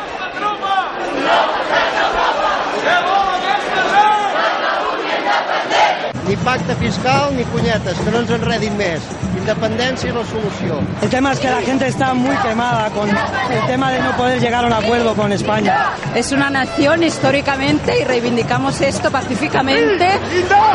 Ni 6.27 6.37
fiscal 6.37 7.35
ni 7.35 7.43
punyetes, 7.43 7.99
que 7.99 8.11
no 8.11 8.21
ens 8.21 8.29
enredin 8.31 8.77
més. 8.77 9.03
Independència 9.41 10.11
és 10.11 10.15
la 10.15 10.23
solució. 10.29 10.79
El 11.01 11.09
tema 11.09 11.31
es 11.33 11.39
que 11.39 11.49
la 11.49 11.61
gente 11.61 11.87
está 11.87 12.13
muy 12.13 12.35
quemada 12.37 12.89
con 12.91 13.09
el 13.09 13.65
tema 13.67 13.91
de 13.91 13.99
no 13.99 14.11
poder 14.17 14.39
llegar 14.39 14.63
a 14.63 14.67
un 14.67 14.73
acuerdo 14.73 15.15
con 15.15 15.31
España. 15.31 15.91
Es 16.15 16.31
una 16.31 16.49
nación 16.49 17.03
históricamente 17.03 17.99
y 18.01 18.03
reivindicamos 18.03 18.79
esto 18.81 19.09
pacíficamente, 19.09 20.07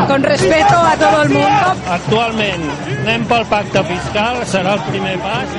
con 0.08 0.22
respeto 0.22 0.76
a 0.76 0.96
todo 0.96 1.22
el 1.22 1.30
mundo. 1.30 1.66
Actualment 1.90 2.66
anem 3.06 3.26
pel 3.30 3.46
pacte 3.46 3.82
fiscal, 3.86 4.42
serà 4.50 4.74
el 4.74 4.82
primer 4.90 5.16
pas, 5.22 5.56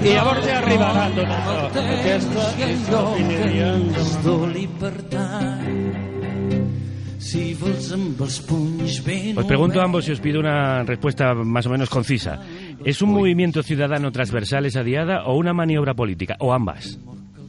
i 0.00 0.14
llavors 0.14 0.44
ja 0.46 0.58
arribarà 0.62 1.08
tot 1.12 1.28
això. 1.36 1.58
Aquesta 1.84 2.44
és 2.64 2.88
l'opinió. 2.88 3.38
Os 9.36 9.44
pregunto 9.44 9.80
a 9.80 9.84
ambos 9.84 10.08
y 10.08 10.12
os 10.12 10.20
pido 10.20 10.40
una 10.40 10.82
respuesta 10.84 11.34
más 11.34 11.66
o 11.66 11.70
menos 11.70 11.90
concisa. 11.90 12.40
¿Es 12.84 13.02
un 13.02 13.10
movimiento 13.10 13.62
ciudadano 13.62 14.10
transversal 14.12 14.66
esa 14.66 14.82
diada 14.82 15.24
o 15.24 15.36
una 15.36 15.52
maniobra 15.52 15.94
política? 15.94 16.36
¿O 16.40 16.52
ambas? 16.52 16.98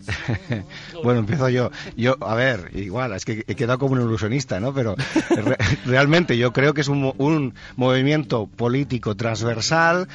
Bueno, 1.03 1.21
empiezo 1.21 1.49
yo. 1.49 1.71
Yo, 1.95 2.15
a 2.21 2.35
ver, 2.35 2.71
igual, 2.73 3.13
es 3.13 3.25
que 3.25 3.43
he 3.47 3.55
quedado 3.55 3.79
como 3.79 3.93
un 3.93 4.01
ilusionista, 4.01 4.59
¿no? 4.59 4.73
Pero 4.73 4.95
re- 5.29 5.57
realmente 5.85 6.37
yo 6.37 6.51
creo 6.53 6.73
que 6.73 6.81
es 6.81 6.87
un, 6.87 7.13
un 7.17 7.53
movimiento 7.75 8.47
político 8.47 9.15
transversal 9.15 10.07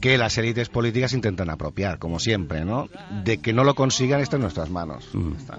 que 0.00 0.18
las 0.18 0.36
élites 0.36 0.68
políticas 0.68 1.14
intentan 1.14 1.48
apropiar, 1.48 1.98
como 1.98 2.18
siempre, 2.18 2.64
¿no? 2.64 2.88
De 3.24 3.38
que 3.38 3.52
no 3.54 3.64
lo 3.64 3.74
consigan 3.74 4.20
está 4.20 4.36
en 4.36 4.42
nuestras 4.42 4.68
manos. 4.68 5.08
Está- 5.38 5.58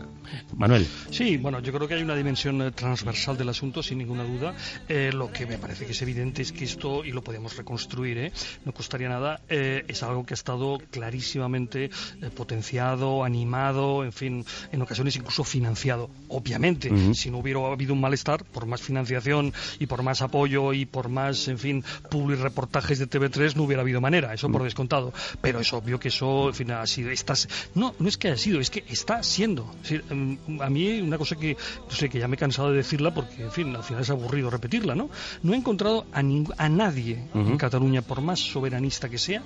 Manuel. 0.56 0.86
Sí, 1.12 1.38
bueno, 1.38 1.60
yo 1.62 1.72
creo 1.72 1.88
que 1.88 1.94
hay 1.96 2.02
una 2.04 2.16
dimensión 2.16 2.62
eh, 2.62 2.72
transversal 2.72 3.38
del 3.38 3.50
asunto, 3.50 3.82
sin 3.82 3.98
ninguna 4.00 4.24
duda. 4.24 4.54
Eh, 4.90 5.12
lo 5.14 5.32
que 5.32 5.46
me 5.46 5.58
parece 5.58 5.86
que 5.86 5.94
es 5.94 6.02
evidente 6.02 6.42
es 6.42 6.52
que 6.52 6.66
esto, 6.66 7.06
y 7.06 7.12
lo 7.12 7.24
podemos 7.24 7.56
reconstruir, 7.58 8.18
¿eh? 8.18 8.32
no 8.66 8.72
costaría 8.74 9.08
nada, 9.10 9.40
eh, 9.50 9.84
es 9.88 10.04
algo 10.04 10.26
que 10.26 10.34
ha 10.34 10.36
estado 10.36 10.80
clarísimamente 10.92 11.86
eh, 11.86 11.90
potenciado, 12.36 13.24
animado, 13.24 13.75
en 13.76 14.12
fin, 14.12 14.46
en 14.72 14.82
ocasiones 14.82 15.16
incluso 15.16 15.44
financiado. 15.44 16.10
Obviamente, 16.30 16.92
si 17.14 17.30
no 17.30 17.40
hubiera 17.40 17.60
habido 17.66 17.94
un 17.94 18.02
malestar, 18.02 18.44
por 18.44 18.66
más 18.66 18.82
financiación 18.82 19.54
y 19.80 19.86
por 19.86 20.04
más 20.04 20.22
apoyo 20.22 20.74
y 20.74 20.86
por 20.86 21.10
más, 21.10 21.48
en 21.48 21.58
fin, 21.58 21.84
public 22.10 22.40
reportajes 22.40 23.00
de 23.00 23.10
TV3, 23.10 23.56
no 23.56 23.64
hubiera 23.64 23.82
habido 23.82 24.02
manera, 24.02 24.34
eso 24.34 24.50
por 24.50 24.64
descontado. 24.64 25.14
Pero 25.42 25.60
es 25.60 25.74
obvio 25.74 26.00
que 26.00 26.10
eso, 26.10 26.50
en 26.50 26.54
fin, 26.54 26.72
ha 26.72 26.86
sido, 26.88 27.10
está, 27.10 27.34
no, 27.74 27.94
no 28.00 28.08
es 28.08 28.18
que 28.18 28.30
haya 28.30 28.38
sido, 28.38 28.60
es 28.60 28.70
que 28.70 28.84
está 28.88 29.24
siendo. 29.24 29.70
Es 29.84 29.90
decir, 29.90 30.04
em, 30.10 30.38
a 30.62 30.70
mí 30.70 31.02
una 31.02 31.18
cosa 31.18 31.36
que, 31.36 31.56
no 31.56 31.92
sé, 31.92 32.10
que 32.10 32.20
ya 32.20 32.28
me 32.28 32.36
he 32.36 32.40
cansado 32.40 32.72
de 32.72 32.78
decirla 32.78 33.14
porque, 33.14 33.44
en 33.44 33.52
fin, 33.52 33.76
al 33.76 33.84
final 33.84 34.02
es 34.02 34.10
aburrido 34.10 34.50
repetirla, 34.50 34.96
¿no? 34.96 35.10
No 35.44 35.54
he 35.54 35.58
encontrado 35.58 36.06
a, 36.14 36.20
a 36.20 36.70
nadie 36.70 37.24
en. 37.34 37.58
Cataluña, 37.58 38.02
por 38.02 38.22
más 38.22 38.40
soberanista 38.40 39.10
que 39.10 39.18
sea, 39.18 39.42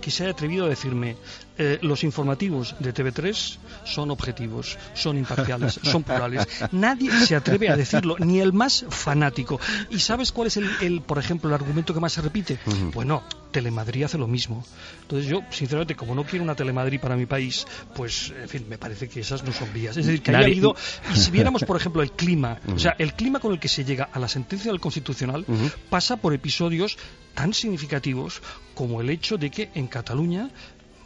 que 0.00 0.10
se 0.10 0.24
haya 0.24 0.32
atrevido 0.32 0.66
a 0.66 0.68
decirme 0.68 1.16
eh, 1.58 1.78
los 1.82 2.04
informativos 2.04 2.74
de 2.78 2.94
TV3 2.94 3.58
son 3.84 4.10
objetivos, 4.10 4.78
son 4.94 5.18
imparciales, 5.18 5.80
son 5.82 6.02
plurales. 6.02 6.46
Nadie 6.72 7.10
se 7.10 7.36
atreve 7.36 7.68
a 7.68 7.76
decirlo, 7.76 8.16
ni 8.18 8.40
el 8.40 8.52
más 8.52 8.84
fanático. 8.88 9.60
¿Y 9.90 9.98
sabes 9.98 10.32
cuál 10.32 10.48
es 10.48 10.56
el, 10.56 10.70
el, 10.80 11.00
por 11.02 11.18
ejemplo, 11.18 11.48
el 11.48 11.54
argumento 11.54 11.94
que 11.94 12.00
más 12.00 12.12
se 12.12 12.22
repite? 12.22 12.58
Bueno, 12.94 13.22
Telemadrid 13.50 14.04
hace 14.04 14.18
lo 14.18 14.26
mismo. 14.26 14.64
Entonces 15.02 15.28
yo, 15.28 15.42
sinceramente, 15.50 15.94
como 15.94 16.14
no 16.14 16.24
quiero 16.24 16.44
una 16.44 16.54
Telemadrid 16.54 17.00
para 17.00 17.16
mi 17.16 17.26
país, 17.26 17.66
pues, 17.94 18.32
en 18.40 18.48
fin, 18.48 18.66
me 18.68 18.78
parece 18.78 19.08
que 19.08 19.20
esas 19.20 19.44
no 19.44 19.52
son 19.52 19.72
vías. 19.72 19.96
Es 19.96 20.06
decir, 20.06 20.22
que 20.22 20.30
haya 20.30 20.40
Nadie- 20.40 20.52
habido... 20.52 20.74
Y 21.14 21.18
si 21.18 21.30
viéramos, 21.30 21.64
por 21.64 21.76
ejemplo, 21.76 22.02
el 22.02 22.12
clima, 22.12 22.58
o 22.74 22.78
sea, 22.78 22.94
el 22.98 23.14
clima 23.14 23.40
con 23.40 23.52
el 23.52 23.60
que 23.60 23.68
se 23.68 23.84
llega 23.84 24.08
a 24.12 24.18
la 24.18 24.28
sentencia 24.28 24.70
del 24.70 24.80
Constitucional 24.80 25.44
pasa 25.90 26.16
por 26.16 26.32
episodios 26.34 26.96
tan 27.34 27.52
significativos 27.54 28.42
como 28.74 29.00
el 29.00 29.10
hecho 29.10 29.36
de 29.38 29.50
que 29.50 29.70
en 29.74 29.86
Cataluña 29.86 30.50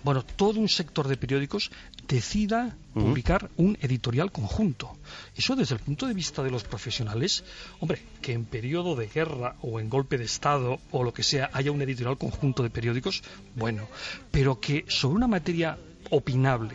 bueno, 0.02 0.24
todo 0.24 0.60
un 0.60 0.68
sector 0.68 1.08
de 1.08 1.16
periódicos 1.16 1.72
decida 2.08 2.76
publicar 2.94 3.50
un 3.56 3.76
editorial 3.80 4.32
conjunto. 4.32 4.96
Eso 5.36 5.54
desde 5.54 5.74
el 5.74 5.80
punto 5.80 6.06
de 6.06 6.14
vista 6.14 6.42
de 6.42 6.50
los 6.50 6.64
profesionales, 6.64 7.44
hombre, 7.80 8.00
que 8.22 8.32
en 8.32 8.44
periodo 8.44 8.96
de 8.96 9.08
guerra 9.08 9.56
o 9.60 9.80
en 9.80 9.90
golpe 9.90 10.16
de 10.16 10.24
Estado 10.24 10.78
o 10.90 11.04
lo 11.04 11.12
que 11.12 11.22
sea 11.22 11.50
haya 11.52 11.72
un 11.72 11.82
editorial 11.82 12.16
conjunto 12.16 12.62
de 12.62 12.70
periódicos, 12.70 13.22
bueno, 13.54 13.86
pero 14.30 14.60
que 14.60 14.84
sobre 14.88 15.16
una 15.16 15.28
materia 15.28 15.78
opinable, 16.10 16.74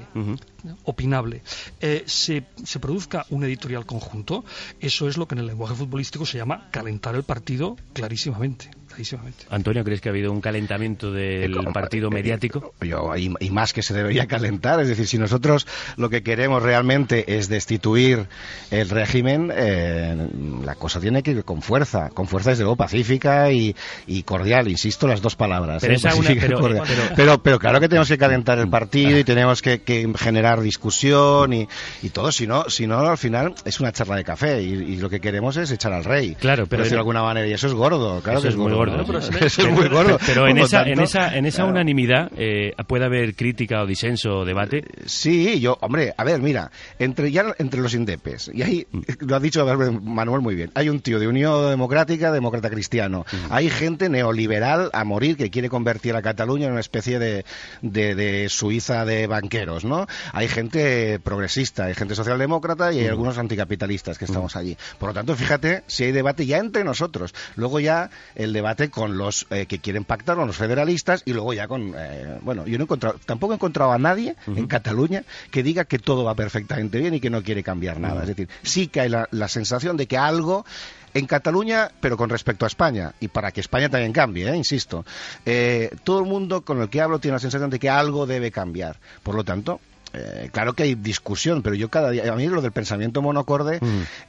opinable, 0.83 1.41
eh, 1.79 2.03
se, 2.05 2.45
se 2.63 2.79
produzca 2.79 3.25
un 3.29 3.43
editorial 3.43 3.85
conjunto, 3.85 4.43
eso 4.79 5.07
es 5.07 5.17
lo 5.17 5.27
que 5.27 5.35
en 5.35 5.39
el 5.39 5.47
lenguaje 5.47 5.75
futbolístico 5.75 6.25
se 6.25 6.37
llama 6.37 6.69
calentar 6.71 7.15
el 7.15 7.23
partido 7.23 7.77
clarísimamente. 7.93 8.69
Clarísimamente. 8.91 9.45
Antonio, 9.49 9.83
¿crees 9.83 10.01
que 10.01 10.09
ha 10.09 10.11
habido 10.11 10.31
un 10.31 10.41
calentamiento 10.41 11.11
del 11.11 11.53
partido 11.73 12.09
mediático? 12.09 12.73
Yo, 12.81 13.15
y, 13.17 13.33
y 13.39 13.49
más 13.49 13.73
que 13.73 13.81
se 13.81 13.93
debería 13.93 14.27
calentar. 14.27 14.79
Es 14.81 14.87
decir, 14.87 15.07
si 15.07 15.17
nosotros 15.17 15.67
lo 15.97 16.09
que 16.09 16.23
queremos 16.23 16.61
realmente 16.61 17.37
es 17.37 17.49
destituir 17.49 18.27
el 18.69 18.89
régimen, 18.89 19.51
eh, 19.55 20.27
la 20.63 20.75
cosa 20.75 20.99
tiene 20.99 21.23
que 21.23 21.31
ir 21.31 21.43
con 21.43 21.61
fuerza. 21.61 22.09
Con 22.09 22.27
fuerza, 22.27 22.51
desde 22.51 22.63
luego, 22.63 22.75
pacífica 22.75 23.51
y, 23.51 23.75
y 24.07 24.23
cordial. 24.23 24.67
Insisto, 24.67 25.07
las 25.07 25.21
dos 25.21 25.35
palabras. 25.35 25.81
Pero 25.81 25.93
¿eh? 25.93 25.97
una- 26.01 26.09
Pacífica 26.11 26.33
y 26.45 26.47
pero- 26.49 26.59
cordial. 26.59 26.83
pero- 26.87 27.01
pero, 27.15 27.43
pero 27.43 27.59
claro 27.59 27.79
que 27.79 27.87
tenemos 27.89 28.07
que 28.07 28.17
calentar 28.17 28.59
el 28.59 28.69
partido 28.69 29.17
y 29.17 29.23
tenemos 29.23 29.61
que, 29.61 29.81
que 29.81 30.11
generar 30.17 30.61
discusión 30.61 31.53
y, 31.53 31.67
y 32.03 32.09
todo. 32.09 32.31
Si 32.31 32.47
no, 32.47 32.69
si 32.69 32.87
no, 32.87 32.99
al 32.99 33.17
final 33.17 33.53
es 33.65 33.79
una 33.79 33.91
charla 33.91 34.15
de 34.15 34.23
café 34.23 34.61
y, 34.61 34.73
y 34.73 34.95
lo 34.97 35.09
que 35.09 35.19
queremos 35.19 35.57
es 35.57 35.71
echar 35.71 35.93
al 35.93 36.03
rey. 36.03 36.35
Claro, 36.35 36.65
pero 36.67 36.69
Por 36.69 36.77
decirlo 36.79 36.85
en- 36.85 36.89
de 36.91 36.97
alguna 36.99 37.23
manera. 37.23 37.47
Y 37.47 37.53
eso 37.53 37.67
es 37.67 37.73
gordo. 37.73 38.21
Claro 38.21 38.39
Eso 38.39 38.47
que 38.47 38.49
es 38.49 38.55
muy 38.57 38.71
gordo. 38.85 38.97
¿no? 38.97 39.05
Pero 39.05 39.19
Eso 39.45 39.61
es 39.61 39.71
muy 39.71 39.87
gordo. 39.87 40.17
Pero 40.25 40.47
en 40.47 40.57
esa, 40.57 40.79
tanto, 40.79 40.91
en 40.91 40.99
esa, 41.01 41.37
en 41.37 41.45
esa 41.45 41.57
claro. 41.57 41.71
unanimidad 41.71 42.31
eh, 42.37 42.73
puede 42.87 43.05
haber 43.05 43.35
crítica 43.35 43.81
o 43.81 43.85
disenso 43.85 44.39
o 44.39 44.45
debate. 44.45 44.83
Sí, 45.05 45.59
yo, 45.59 45.77
hombre, 45.81 46.13
a 46.17 46.23
ver, 46.23 46.41
mira, 46.41 46.71
entre 46.99 47.31
ya 47.31 47.45
entre 47.57 47.81
los 47.81 47.93
indepes, 47.93 48.51
y 48.53 48.61
ahí 48.61 48.87
lo 49.19 49.35
ha 49.35 49.39
dicho 49.39 49.65
Manuel 50.01 50.41
muy 50.41 50.55
bien, 50.55 50.71
hay 50.75 50.89
un 50.89 51.01
tío 51.01 51.19
de 51.19 51.27
Unión 51.27 51.69
Democrática, 51.69 52.31
demócrata 52.31 52.69
cristiano, 52.69 53.25
hay 53.49 53.69
gente 53.69 54.09
neoliberal 54.09 54.89
a 54.93 55.03
morir 55.03 55.37
que 55.37 55.49
quiere 55.49 55.69
convertir 55.69 56.15
a 56.15 56.21
Cataluña 56.21 56.67
en 56.67 56.73
una 56.73 56.81
especie 56.81 57.19
de, 57.19 57.45
de, 57.81 58.15
de 58.15 58.49
Suiza 58.49 59.05
de 59.05 59.27
banqueros, 59.27 59.85
¿no? 59.85 60.07
Hay 60.33 60.47
gente 60.47 61.19
progresista, 61.19 61.85
hay 61.85 61.95
gente 61.95 62.15
socialdemócrata 62.15 62.91
y 62.93 62.99
hay 62.99 63.07
algunos 63.07 63.37
anticapitalistas 63.37 64.17
que 64.17 64.25
estamos 64.25 64.55
allí. 64.55 64.77
Por 64.99 65.09
lo 65.09 65.13
tanto, 65.13 65.35
fíjate 65.35 65.83
si 65.87 66.05
hay 66.05 66.11
debate 66.11 66.45
ya 66.45 66.57
entre 66.57 66.83
nosotros. 66.83 67.33
Luego 67.55 67.79
ya 67.79 68.09
el 68.35 68.53
debate 68.53 68.70
con 68.89 69.17
los 69.17 69.47
eh, 69.49 69.65
que 69.65 69.79
quieren 69.79 70.03
pactar, 70.03 70.35
con 70.35 70.47
los 70.47 70.57
federalistas, 70.57 71.23
y 71.25 71.33
luego 71.33 71.53
ya 71.53 71.67
con, 71.67 71.93
eh, 71.97 72.39
bueno, 72.41 72.65
yo 72.65 72.77
no 72.77 72.83
he 72.83 72.85
encontrado, 72.85 73.19
tampoco 73.25 73.53
he 73.53 73.55
encontrado 73.55 73.91
a 73.91 73.97
nadie 73.97 74.35
en 74.47 74.67
Cataluña 74.67 75.23
que 75.51 75.63
diga 75.63 75.85
que 75.85 75.99
todo 75.99 76.23
va 76.23 76.35
perfectamente 76.35 76.99
bien 76.99 77.13
y 77.13 77.19
que 77.19 77.29
no 77.29 77.43
quiere 77.43 77.63
cambiar 77.63 77.99
nada. 77.99 78.21
Es 78.21 78.27
decir, 78.27 78.49
sí 78.63 78.87
que 78.87 79.01
hay 79.01 79.09
la, 79.09 79.27
la 79.31 79.47
sensación 79.47 79.97
de 79.97 80.07
que 80.07 80.17
algo 80.17 80.65
en 81.13 81.25
Cataluña, 81.25 81.91
pero 81.99 82.17
con 82.17 82.29
respecto 82.29 82.65
a 82.65 82.67
España, 82.67 83.13
y 83.19 83.27
para 83.27 83.51
que 83.51 83.61
España 83.61 83.89
también 83.89 84.13
cambie, 84.13 84.49
¿eh? 84.49 84.55
insisto, 84.55 85.05
eh, 85.45 85.91
todo 86.03 86.19
el 86.19 86.25
mundo 86.25 86.61
con 86.61 86.81
el 86.81 86.89
que 86.89 87.01
hablo 87.01 87.19
tiene 87.19 87.35
la 87.35 87.39
sensación 87.39 87.69
de 87.69 87.79
que 87.79 87.89
algo 87.89 88.25
debe 88.25 88.51
cambiar. 88.51 88.97
Por 89.23 89.35
lo 89.35 89.43
tanto, 89.43 89.79
eh, 90.13 90.49
claro 90.51 90.73
que 90.73 90.83
hay 90.83 90.95
discusión, 90.95 91.61
pero 91.61 91.75
yo 91.75 91.89
cada 91.89 92.09
día, 92.11 92.31
a 92.31 92.35
mí 92.35 92.47
lo 92.47 92.61
del 92.61 92.71
pensamiento 92.71 93.21
monocorde, 93.21 93.79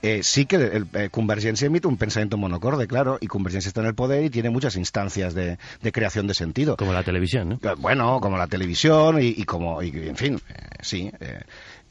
eh, 0.02 0.20
sí 0.22 0.46
que 0.46 0.56
el, 0.56 0.86
eh, 0.94 1.08
Convergencia 1.10 1.66
emite 1.66 1.88
un 1.88 1.96
pensamiento 1.96 2.36
monocorde, 2.36 2.86
claro, 2.86 3.18
y 3.20 3.26
Convergencia 3.26 3.68
está 3.68 3.80
en 3.80 3.88
el 3.88 3.94
poder 3.94 4.24
y 4.24 4.30
tiene 4.30 4.50
muchas 4.50 4.76
instancias 4.76 5.34
de, 5.34 5.58
de 5.82 5.92
creación 5.92 6.26
de 6.26 6.34
sentido. 6.34 6.76
Como 6.76 6.92
la 6.92 7.02
televisión, 7.02 7.48
¿no? 7.48 7.54
Eh, 7.62 7.74
Bueno, 7.78 8.20
como 8.20 8.36
la 8.38 8.46
televisión 8.46 9.20
y, 9.22 9.28
y 9.28 9.44
como, 9.44 9.82
y, 9.82 9.88
en 9.90 10.16
fin, 10.16 10.40
eh, 10.48 10.54
sí. 10.80 11.10
eh, 11.20 11.40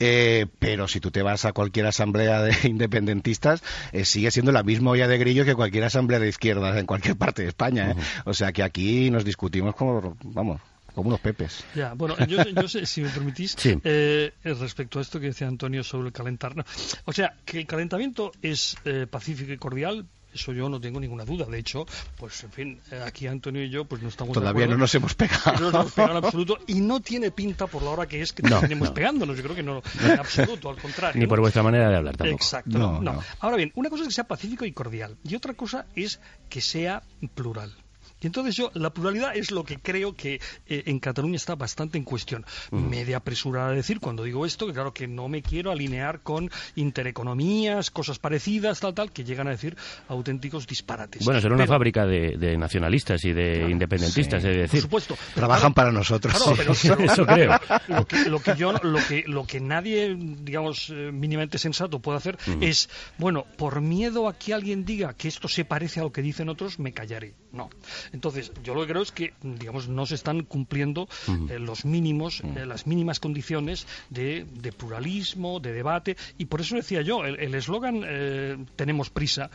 eh, 0.03 0.47
pero 0.57 0.87
si 0.87 0.99
tú 0.99 1.11
te 1.11 1.21
vas 1.21 1.45
a 1.45 1.53
cualquier 1.53 1.85
asamblea 1.85 2.41
de 2.41 2.55
independentistas, 2.67 3.61
sigue 4.03 4.31
siendo 4.31 4.51
la 4.51 4.63
misma 4.63 4.91
olla 4.91 5.07
de 5.07 5.17
grillo 5.19 5.45
que 5.45 5.53
cualquier 5.53 5.83
asamblea 5.83 6.19
de 6.19 6.27
izquierdas 6.29 6.75
en 6.77 6.85
cualquier 6.87 7.15
parte 7.17 7.43
de 7.43 7.49
España. 7.49 7.91
¿eh? 7.91 7.95
O 8.25 8.33
sea 8.33 8.51
que 8.51 8.63
aquí 8.63 9.11
nos 9.11 9.25
discutimos 9.25 9.75
como, 9.75 10.17
vamos, 10.23 10.59
como 10.93 11.09
unos 11.09 11.19
pepes. 11.19 11.63
Ya, 11.75 11.93
bueno, 11.93 12.15
yo, 12.25 12.43
yo 12.43 12.67
sé, 12.67 12.85
si 12.85 13.01
me 13.01 13.09
permitís, 13.09 13.55
Sí. 13.57 13.77
eh, 13.83 14.31
respecto 14.43 14.99
a 14.99 15.01
esto 15.01 15.19
que 15.19 15.27
decía 15.27 15.47
Antonio 15.47 15.83
sobre 15.83 16.07
el 16.07 16.13
calentar. 16.13 16.55
no. 16.55 16.63
O 17.05 17.13
sea, 17.13 17.35
que 17.45 17.59
el 17.59 17.67
calentamiento 17.67 18.31
es 18.41 18.77
eh, 18.85 19.07
pacífico 19.09 19.51
y 19.53 19.57
cordial, 19.57 20.05
eso 20.33 20.53
yo 20.53 20.69
no 20.69 20.79
tengo 20.79 20.97
ninguna 21.01 21.25
duda. 21.25 21.45
De 21.45 21.59
hecho, 21.59 21.85
pues 22.17 22.41
en 22.45 22.51
fin, 22.53 22.79
eh, 22.89 23.01
aquí 23.05 23.27
Antonio 23.27 23.63
y 23.65 23.69
yo 23.69 23.83
pues 23.83 24.01
no 24.01 24.07
estamos 24.07 24.33
de 24.33 24.39
Todavía 24.39 24.63
acuerdo. 24.63 24.75
no 24.75 24.79
nos 24.79 24.95
hemos 24.95 25.13
pegado. 25.13 25.53
No 25.59 25.71
nos 25.71 25.73
hemos 25.81 25.91
pegado 25.91 26.17
en 26.19 26.23
absoluto 26.25 26.57
y 26.67 26.79
no 26.79 27.01
tiene 27.01 27.31
pinta 27.31 27.67
por 27.67 27.83
la 27.83 27.89
hora 27.89 28.05
que 28.07 28.21
es 28.21 28.31
que 28.31 28.41
No, 28.43 28.59
terminemos 28.61 28.87
no. 28.89 28.93
pegándonos. 28.93 29.35
Yo 29.35 29.43
creo 29.43 29.55
que 29.57 29.63
no, 29.63 29.81
en 30.05 30.11
absoluto, 30.19 30.69
al 30.69 30.77
contrario. 30.77 31.19
Ni 31.19 31.27
por 31.27 31.41
vuestra 31.41 31.63
manera 31.63 31.89
de 31.89 31.97
hablar 31.97 32.15
tampoco. 32.15 32.37
Exacto. 32.37 32.77
No. 33.01 33.21
Ahora 33.41 33.57
bien, 33.57 33.73
una 33.75 33.89
cosa 33.89 34.03
es 34.03 34.07
que 34.07 34.13
sea 34.15 34.23
pacífico 34.23 34.63
y 34.63 34.71
cordial 34.71 35.17
y 35.25 35.35
otra 35.35 35.53
cosa 35.53 35.85
es 35.97 36.21
que 36.49 36.61
sea 36.61 37.03
plural. 37.35 37.73
Y 38.21 38.27
entonces 38.27 38.55
yo, 38.55 38.71
la 38.75 38.91
pluralidad 38.93 39.35
es 39.35 39.51
lo 39.51 39.63
que 39.63 39.77
creo 39.79 40.15
que 40.15 40.35
eh, 40.67 40.83
en 40.85 40.99
Cataluña 40.99 41.35
está 41.35 41.55
bastante 41.55 41.97
en 41.97 42.03
cuestión. 42.03 42.45
Me 42.71 43.01
he 43.01 43.05
de 43.05 43.15
apresurar 43.15 43.69
a 43.69 43.71
decir 43.73 43.99
cuando 43.99 44.23
digo 44.23 44.45
esto, 44.45 44.67
que 44.67 44.73
claro 44.73 44.93
que 44.93 45.07
no 45.07 45.27
me 45.27 45.41
quiero 45.41 45.71
alinear 45.71 46.21
con 46.21 46.49
intereconomías, 46.75 47.89
cosas 47.91 48.19
parecidas, 48.19 48.79
tal, 48.79 48.93
tal, 48.93 49.11
que 49.11 49.23
llegan 49.23 49.47
a 49.47 49.51
decir 49.51 49.75
auténticos 50.07 50.67
disparates. 50.67 51.25
Bueno, 51.25 51.41
será 51.41 51.55
una 51.55 51.63
Pero- 51.65 51.73
fábrica 51.73 52.05
de, 52.05 52.37
de 52.37 52.57
nacionalistas 52.57 53.23
y 53.25 53.33
de 53.33 53.69
independentistas, 53.69 54.41
sí. 54.41 54.47
de 54.49 54.55
decir. 54.57 54.81
Por 54.87 55.01
supuesto. 55.01 55.17
Trabajan 55.33 55.73
para 55.73 55.91
nosotros. 55.91 56.33
Claro, 56.35 56.53
pero, 56.55 56.73
pero- 56.81 57.11
Eso 57.11 57.25
creo. 57.25 57.59
Lo 57.87 58.05
que, 58.05 58.29
lo 58.29 58.39
que 58.39 58.55
yo, 58.55 58.71
lo 58.73 58.99
que, 59.07 59.23
lo 59.27 59.45
que 59.45 59.59
nadie, 59.59 60.15
digamos, 60.17 60.89
eh, 60.89 61.11
mínimamente 61.11 61.57
sensato 61.57 61.99
puede 61.99 62.17
hacer 62.17 62.37
Ujú. 62.47 62.59
es, 62.61 62.89
bueno, 63.17 63.45
por 63.57 63.81
miedo 63.81 64.27
a 64.27 64.37
que 64.37 64.53
alguien 64.53 64.85
diga 64.85 65.13
que 65.15 65.27
esto 65.27 65.47
se 65.47 65.65
parece 65.65 65.99
a 65.99 66.03
lo 66.03 66.11
que 66.11 66.21
dicen 66.21 66.49
otros, 66.49 66.79
me 66.79 66.93
callaré. 66.93 67.33
No. 67.51 67.69
Entonces, 68.13 68.51
yo 68.63 68.73
lo 68.73 68.81
que 68.81 68.87
creo 68.87 69.01
es 69.01 69.11
que, 69.11 69.33
digamos, 69.41 69.87
no 69.87 70.05
se 70.05 70.15
están 70.15 70.43
cumpliendo 70.43 71.07
eh, 71.49 71.59
los 71.59 71.85
mínimos, 71.85 72.41
eh, 72.55 72.65
las 72.65 72.87
mínimas 72.87 73.19
condiciones 73.19 73.87
de, 74.09 74.45
de 74.45 74.71
pluralismo, 74.71 75.59
de 75.59 75.73
debate, 75.73 76.17
y 76.37 76.45
por 76.45 76.61
eso 76.61 76.75
decía 76.75 77.01
yo, 77.01 77.25
el 77.25 77.55
eslogan 77.55 78.01
eh, 78.05 78.57
tenemos 78.75 79.09
prisa, 79.09 79.49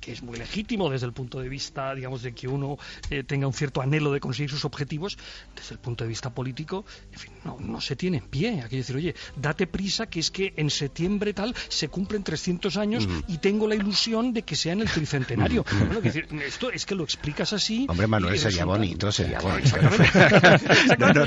que 0.00 0.12
es 0.12 0.22
muy 0.22 0.38
legítimo 0.38 0.90
desde 0.90 1.06
el 1.06 1.12
punto 1.12 1.40
de 1.40 1.48
vista, 1.48 1.94
digamos, 1.94 2.22
de 2.22 2.32
que 2.32 2.48
uno 2.48 2.78
eh, 3.10 3.24
tenga 3.24 3.46
un 3.46 3.52
cierto 3.52 3.80
anhelo 3.80 4.12
de 4.12 4.20
conseguir 4.20 4.50
sus 4.50 4.64
objetivos, 4.64 5.18
desde 5.54 5.74
el 5.74 5.80
punto 5.80 6.04
de 6.04 6.08
vista 6.08 6.30
político, 6.30 6.84
en 7.12 7.18
fin, 7.18 7.32
no, 7.44 7.56
no 7.60 7.80
se 7.80 7.96
tiene 7.96 8.18
en 8.18 8.26
pie. 8.26 8.62
Hay 8.62 8.68
que 8.68 8.76
decir, 8.76 8.96
oye, 8.96 9.14
date 9.36 9.66
prisa, 9.66 10.06
que 10.06 10.20
es 10.20 10.30
que 10.30 10.54
en 10.56 10.70
septiembre 10.70 11.34
tal 11.34 11.54
se 11.68 11.88
cumplen 11.88 12.22
300 12.22 12.76
años 12.76 13.08
y 13.26 13.38
tengo 13.38 13.66
la 13.66 13.74
ilusión 13.74 14.32
de 14.32 14.42
que 14.42 14.56
sea 14.56 14.72
en 14.72 14.80
el 14.80 14.90
tricentenario. 14.90 15.64
Bueno, 15.86 16.00
que 16.00 16.10
decir, 16.10 16.28
esto 16.46 16.70
es 16.70 16.86
que 16.86 16.94
lo 16.94 17.04
explicas 17.04 17.52
así. 17.52 17.86
Hombre, 17.98 18.06
Manuel, 18.06 18.38
sería 18.38 18.64
bonito, 18.64 19.10
sería 19.10 19.40
bonito. 19.40 19.76
No, 20.98 21.12
no, 21.12 21.22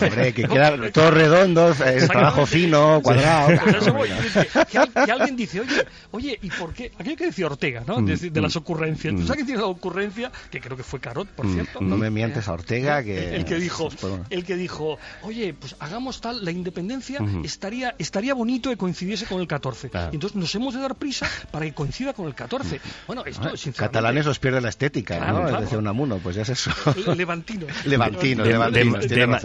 hombre, 0.00 0.32
que 0.32 0.48
queda 0.48 0.90
todo 0.90 1.10
redondo, 1.10 1.70
eh, 1.84 2.06
trabajo 2.08 2.46
fino, 2.46 3.00
cuadrado. 3.02 3.60
Pues 3.62 3.92
voy. 3.92 4.08
Es 4.10 4.32
que, 4.32 4.64
que 4.70 4.78
al- 4.78 4.90
que 4.92 5.12
alguien 5.12 5.36
dice, 5.36 5.60
oye, 5.60 5.86
oye, 6.12 6.38
¿y 6.40 6.48
por 6.50 6.72
qué? 6.72 6.92
Aquello 6.98 7.16
que 7.16 7.26
decía 7.26 7.46
Ortega, 7.46 7.84
¿no? 7.86 8.00
Mm, 8.00 8.06
De, 8.06 8.16
de 8.30 8.40
las 8.40 8.54
mm, 8.54 8.58
ocurrencias. 8.58 9.14
¿Tú 9.14 9.20
mm. 9.20 9.26
sabes 9.26 9.42
que 9.42 9.44
tiene 9.44 9.60
la 9.60 9.66
ocurrencia? 9.66 10.32
Que 10.50 10.60
creo 10.60 10.76
que 10.78 10.82
fue 10.82 10.98
Carot, 11.00 11.28
por 11.28 11.46
cierto. 11.46 11.80
No 11.82 11.96
me 11.98 12.10
mientes 12.10 12.48
a 12.48 12.52
Ortega, 12.54 13.02
que... 13.02 13.36
El, 13.36 13.44
que 13.44 13.56
dijo, 13.56 13.90
Bueno. 14.00 14.24
el 14.30 14.44
que 14.44 14.56
dijo, 14.56 14.98
oye, 15.22 15.52
pues 15.52 15.76
hagamos 15.78 16.22
tal, 16.22 16.42
la 16.42 16.50
independencia 16.52 17.18
estaría, 17.42 17.94
estaría 17.98 18.32
bonito 18.32 18.70
que 18.70 18.76
coincidiese 18.78 19.26
con 19.26 19.40
el 19.42 19.46
14. 19.46 19.90
Claro. 19.90 20.08
Y 20.12 20.16
entonces 20.16 20.36
nos 20.36 20.54
hemos 20.54 20.72
de 20.72 20.80
dar 20.80 20.94
prisa 20.94 21.28
para 21.50 21.66
que 21.66 21.74
coincida 21.74 22.14
con 22.14 22.26
el 22.26 22.34
14. 22.34 22.80
Bueno, 23.06 23.24
esto, 23.26 23.42
sinceramente... 23.58 23.78
Catalanes 23.78 24.26
os 24.26 24.38
pierde 24.38 24.62
la 24.62 24.70
estética, 24.70 25.18
Claro, 25.18 25.32
¿no? 25.42 25.48
claro. 25.48 25.60
Decía 25.60 25.78
Pues 26.22 26.36
ya 26.36 26.42
es 26.42 26.48
eso. 26.50 26.70
Levantino. 27.16 27.66
Levantino, 27.84 28.44
Levantino, 28.44 28.98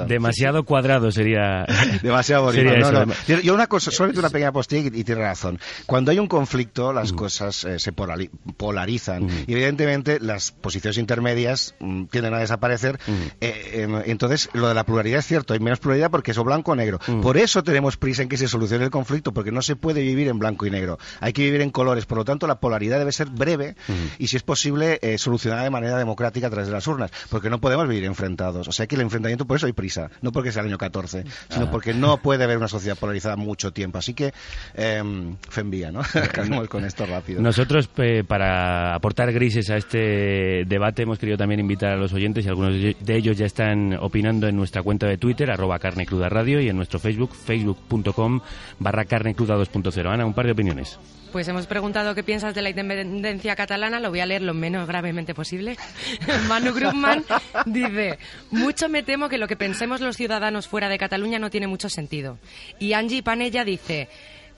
demasiado 0.08 0.64
cuadrado 0.64 1.12
sería. 1.12 1.66
Demasiado 2.02 2.44
bonito. 2.44 2.70
sería 2.70 2.80
no, 2.80 3.02
eso. 3.02 3.06
no. 3.06 3.40
Yo 3.42 3.54
una 3.54 3.68
cosa, 3.68 3.92
solamente 3.92 4.20
una 4.20 4.30
pequeña 4.30 4.52
postilla 4.52 4.90
y, 4.94 5.00
y 5.00 5.04
tiene 5.04 5.22
razón. 5.22 5.60
Cuando 5.86 6.12
hay 6.12 6.20
un 6.20 6.28
conflicto, 6.28 6.94
las 6.94 7.14
cosas 7.14 7.64
eh, 7.64 7.80
se 7.80 7.94
polari- 7.94 8.30
polarizan. 8.58 9.28
Y 9.48 9.54
evidentemente 9.54 10.20
las 10.20 10.52
posiciones 10.52 10.98
intermedias 10.98 11.76
mm, 11.80 12.06
tienden 12.06 12.34
a 12.34 12.40
desaparecer. 12.40 13.00
Eh, 13.42 13.82
em, 13.84 13.96
entonces, 14.06 14.50
lo 14.54 14.68
de 14.68 14.74
la 14.74 14.84
pluralidad 14.86 15.20
es 15.20 15.26
cierto, 15.26 15.54
hay 15.54 15.60
menos 15.60 15.80
pluralidad 15.80 16.12
porque 16.12 16.32
es 16.32 16.38
o 16.38 16.44
blanco 16.44 16.72
o 16.72 16.76
negro. 16.76 17.00
Por 17.22 17.38
eso 17.38 17.64
tenemos 17.64 17.98
prisa 17.98 18.22
en 18.24 18.30
que 18.30 18.38
se 18.38 18.48
solucione 18.48 18.84
el 18.86 18.92
conflicto, 18.92 19.34
porque 19.34 19.52
no 19.52 19.62
se 19.62 19.76
puede 19.76 20.02
vivir 20.02 20.28
en 20.28 20.40
blanco 20.40 20.66
y 20.66 20.72
negro. 20.72 20.98
Hay 21.20 21.34
que 21.34 21.44
vivir 21.44 21.62
en 21.62 21.72
colores. 21.72 22.06
Por 22.06 22.18
lo 22.18 22.26
tanto, 22.26 22.48
la 22.48 22.60
polaridad 22.60 23.00
debe 23.00 23.12
ser 23.12 23.28
breve 23.30 23.76
y, 24.18 24.28
si 24.28 24.38
es 24.38 24.44
posible, 24.44 25.00
eh, 25.02 25.18
solucionada 25.18 25.64
de 25.64 25.70
manera 25.70 25.98
democrática 25.98 26.48
a 26.48 26.50
de 26.68 26.74
las 26.74 26.86
urnas, 26.88 27.12
porque 27.30 27.50
no 27.50 27.60
podemos 27.60 27.88
vivir 27.88 28.06
enfrentados. 28.06 28.68
O 28.68 28.72
sea 28.72 28.88
que 28.88 28.96
el 28.96 29.02
enfrentamiento, 29.02 29.46
por 29.46 29.58
eso 29.58 29.66
hay 29.66 29.74
prisa, 29.74 30.10
no 30.22 30.32
porque 30.32 30.52
sea 30.52 30.62
el 30.62 30.70
año 30.70 30.78
14, 30.78 31.24
sino 31.50 31.66
Ah. 31.66 31.72
porque 31.72 31.94
no 31.94 32.18
puede 32.18 32.44
haber 32.44 32.58
una 32.58 32.68
sociedad 32.68 32.98
polarizada 32.98 33.36
mucho 33.36 33.72
tiempo. 33.72 33.98
Así 33.98 34.14
que, 34.14 34.34
eh, 34.76 35.04
Fenvía, 35.50 35.92
¿no? 35.92 36.02
Acabemos 36.14 36.68
con 36.68 36.86
esto 36.86 37.06
rápido. 37.06 37.42
Nosotros, 37.42 37.90
eh, 37.98 38.24
para 38.28 38.94
aportar 38.96 39.32
grises 39.32 39.70
a 39.70 39.78
este 39.78 40.66
debate, 40.66 41.04
hemos 41.04 41.20
querido 41.20 41.38
también 41.38 41.60
invitar 41.60 41.94
a 41.94 41.98
los 41.98 42.14
oyentes 42.14 42.46
y 42.46 42.50
algunos 42.50 42.74
de 42.74 42.96
de 43.00 43.16
ellos 43.16 43.38
ya 43.38 43.46
están 43.46 43.94
opinando 44.00 44.48
en 44.48 44.56
nuestra 44.56 44.82
cuenta 44.84 45.08
de 45.08 45.18
Twitter, 45.18 45.50
arroba 45.52 45.80
carne 45.80 46.06
cruda 46.06 46.28
radio, 46.30 46.60
y 46.60 46.70
en 46.70 46.76
nuestro 46.76 47.00
Facebook, 47.00 47.34
facebook.com 47.36 48.42
barra 48.80 49.06
carne 49.06 49.36
cruda 49.36 49.56
2.0. 49.56 50.10
Ana, 50.12 50.26
un 50.26 50.34
par 50.34 50.46
de 50.46 50.52
opiniones. 50.54 51.00
Pues 51.32 51.48
hemos 51.48 51.68
preguntado 51.68 52.16
qué 52.16 52.24
piensas 52.24 52.56
de 52.56 52.64
la 52.64 52.72
independencia 52.72 53.56
catalana, 53.56 54.00
lo 54.00 54.10
voy 54.10 54.20
a 54.20 54.26
leer 54.26 54.42
lo 54.42 54.56
menos 54.56 54.88
gravemente 54.88 55.36
posible. 55.36 55.78
Manu 56.48 56.74
Grumman 56.74 57.24
dice, 57.66 58.18
mucho 58.52 58.90
me 58.90 59.04
temo 59.04 59.30
que 59.30 59.38
lo 59.38 59.48
que 59.48 59.56
pensemos 59.56 60.02
los 60.02 60.16
ciudadanos 60.18 60.68
fuera 60.68 60.90
de 60.90 60.98
Cataluña 60.98 61.40
no 61.40 61.50
tiene 61.50 61.68
mucho 61.68 61.90
sentido. 61.90 62.38
Y 62.80 62.94
Angie 62.94 63.24
Panella 63.24 63.64
dice, 63.64 64.08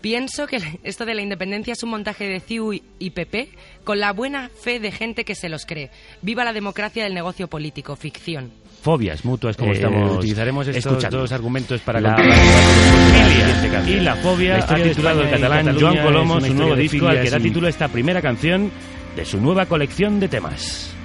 pienso 0.02 0.48
que 0.48 0.60
esto 0.84 1.06
de 1.06 1.16
la 1.16 1.22
independencia 1.22 1.74
es 1.74 1.84
un 1.84 1.90
montaje 1.92 2.26
de 2.28 2.40
CIU 2.40 2.74
y 3.00 3.10
PP 3.12 3.50
con 3.84 4.00
la 4.00 4.14
buena 4.14 4.50
fe 4.50 4.80
de 4.80 4.92
gente 4.92 5.26
que 5.26 5.36
se 5.36 5.50
los 5.50 5.66
cree. 5.66 5.90
Viva 6.22 6.44
la 6.44 6.54
democracia 6.54 7.04
del 7.04 7.14
negocio 7.14 7.48
político, 7.48 7.96
ficción. 7.96 8.52
Fobias 8.82 9.24
mutuas, 9.26 9.56
como 9.58 9.72
Eh, 9.74 9.76
estamos 9.76 10.18
utilizaremos 10.18 10.68
estos 10.68 10.86
escuchando. 10.94 11.20
dos 11.20 11.32
argumentos 11.32 11.82
para 11.82 12.02
La- 12.02 12.18
la 12.18 13.88
y 13.88 14.00
la 14.00 14.16
fobia 14.16 14.58
La 14.58 14.64
ha 14.66 14.76
titulado 14.84 15.22
el 15.22 15.30
catalán 15.30 15.78
Joan 15.80 15.98
es 15.98 16.04
Colomo 16.04 16.42
su 16.42 16.54
nuevo 16.56 16.76
disco 16.76 17.08
al 17.08 17.22
que 17.22 17.30
da 17.30 17.40
título 17.40 17.68
esta 17.68 17.88
primera 17.90 18.24
canción 18.24 18.72
de 19.16 19.24
su 19.26 19.40
nueva 19.40 19.68
colección 19.68 20.20
de 20.20 20.28
temas. 20.30 20.96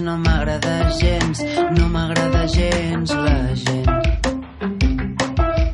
No 0.00 0.16
m'agrada 0.18 0.90
gens, 1.00 1.42
no 1.76 1.88
m'agrada 1.88 2.46
gens 2.46 3.10
la 3.10 3.54
gent. 3.62 3.88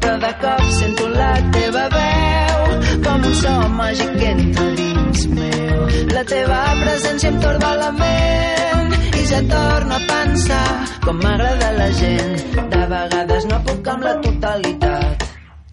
Però 0.00 0.14
de 0.24 0.32
cop 0.42 0.62
sento 0.78 1.08
la 1.08 1.32
teva 1.56 1.84
veu 1.94 2.62
com 3.04 3.26
un 3.30 3.34
so 3.42 3.54
màgic 3.78 4.16
que 4.20 4.30
entra 4.30 4.66
dins 4.80 5.26
meu. 5.36 5.80
La 6.16 6.24
teva 6.32 6.60
presència 6.82 7.32
em 7.32 7.38
torba 7.44 7.74
la 7.82 7.90
ment 8.00 8.96
i 9.20 9.26
ja 9.30 9.40
torno 9.52 9.98
a 9.98 10.02
pensar 10.12 10.66
com 11.04 11.20
m'agrada 11.22 11.72
la 11.78 11.90
gent. 12.00 12.36
De 12.74 12.82
vegades 12.94 13.48
no 13.52 13.62
puc 13.68 13.92
amb 13.94 14.08
la 14.08 14.14
totalitat 14.26 15.26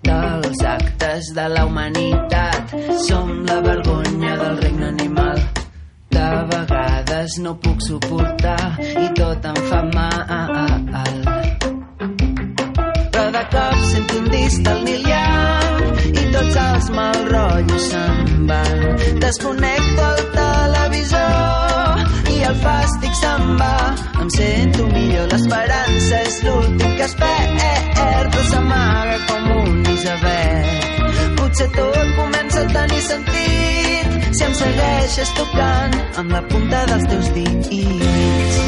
dels 0.09 0.63
actes 0.75 1.33
de 1.35 1.47
la 1.55 1.65
humanitat. 1.65 2.75
Som 3.07 3.45
la 3.45 3.61
vergonya 3.69 4.37
del 4.43 4.57
regne 4.65 4.87
animal. 4.95 5.30
De 6.31 6.37
vegades 6.51 7.33
no 7.43 7.51
puc 7.63 7.81
suportar 7.83 8.77
i 8.81 9.07
tot 9.17 9.47
em 9.49 9.57
fa 9.69 9.81
mal. 9.95 11.17
Però 13.11 13.25
de 13.35 13.41
cop 13.55 13.81
sento 13.89 14.19
un 14.21 14.29
disc 14.35 14.61
del 14.67 14.87
Young 15.09 15.81
i 16.07 16.23
tots 16.35 16.59
els 16.63 16.87
mal 16.99 17.19
rotllos 17.33 17.89
se'n 17.91 18.47
van. 18.51 18.85
Desconnecto 19.25 20.07
el 20.13 20.23
televisor 20.37 22.05
i 22.37 22.39
el 22.51 22.55
fàstic 22.63 23.19
se'n 23.23 23.51
va. 23.59 23.75
Em 24.23 24.31
sento 24.37 24.87
millor, 24.95 25.27
l'esperança 25.33 26.23
és 26.29 26.39
l'últim 26.47 26.95
que 26.95 27.09
es 27.09 27.17
perd, 27.25 28.39
s'amaga 28.51 29.19
com 29.27 29.51
un 29.59 29.83
iceberg. 29.97 30.90
Potser 31.41 31.65
tot 31.73 32.09
comença 32.13 32.61
a 32.61 32.67
tenir 32.69 32.99
sentit 33.01 34.25
si 34.29 34.43
em 34.45 34.51
segueixes 34.59 35.31
tocant 35.33 35.95
amb 36.21 36.35
la 36.35 36.41
punta 36.51 36.81
dels 36.91 37.07
teus 37.09 37.31
dits. 37.33 38.59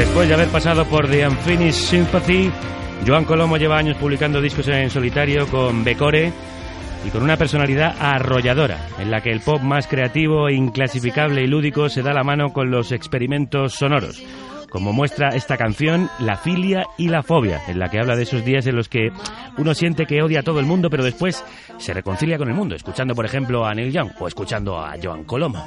Después 0.00 0.28
de 0.28 0.34
haber 0.34 0.48
pasado 0.48 0.86
por 0.86 1.10
The 1.10 1.28
Unfinished 1.28 1.90
Sympathy, 1.90 2.50
Joan 3.06 3.26
Colomo 3.26 3.58
lleva 3.58 3.76
años 3.76 3.98
publicando 3.98 4.40
discos 4.40 4.66
en 4.68 4.88
solitario 4.88 5.46
con 5.48 5.84
Becore 5.84 6.32
y 7.04 7.10
con 7.10 7.22
una 7.22 7.36
personalidad 7.36 7.94
arrolladora, 8.00 8.88
en 8.98 9.10
la 9.10 9.20
que 9.20 9.30
el 9.30 9.40
pop 9.40 9.60
más 9.60 9.86
creativo, 9.86 10.48
inclasificable 10.50 11.42
y 11.42 11.46
lúdico 11.46 11.88
se 11.88 12.02
da 12.02 12.12
la 12.12 12.24
mano 12.24 12.52
con 12.52 12.70
los 12.70 12.92
experimentos 12.92 13.74
sonoros. 13.74 14.22
Como 14.74 14.92
muestra 14.92 15.28
esta 15.28 15.56
canción, 15.56 16.10
La 16.18 16.36
filia 16.36 16.84
y 16.98 17.06
la 17.06 17.22
fobia, 17.22 17.62
en 17.68 17.78
la 17.78 17.88
que 17.90 18.00
habla 18.00 18.16
de 18.16 18.24
esos 18.24 18.44
días 18.44 18.66
en 18.66 18.74
los 18.74 18.88
que 18.88 19.12
uno 19.56 19.72
siente 19.72 20.04
que 20.04 20.20
odia 20.20 20.40
a 20.40 20.42
todo 20.42 20.58
el 20.58 20.66
mundo, 20.66 20.90
pero 20.90 21.04
después 21.04 21.44
se 21.78 21.94
reconcilia 21.94 22.38
con 22.38 22.48
el 22.48 22.54
mundo, 22.54 22.74
escuchando, 22.74 23.14
por 23.14 23.24
ejemplo, 23.24 23.64
a 23.64 23.72
Neil 23.72 23.92
Young 23.92 24.10
o 24.18 24.26
escuchando 24.26 24.76
a 24.80 24.96
Joan 25.00 25.22
Colomo. 25.22 25.64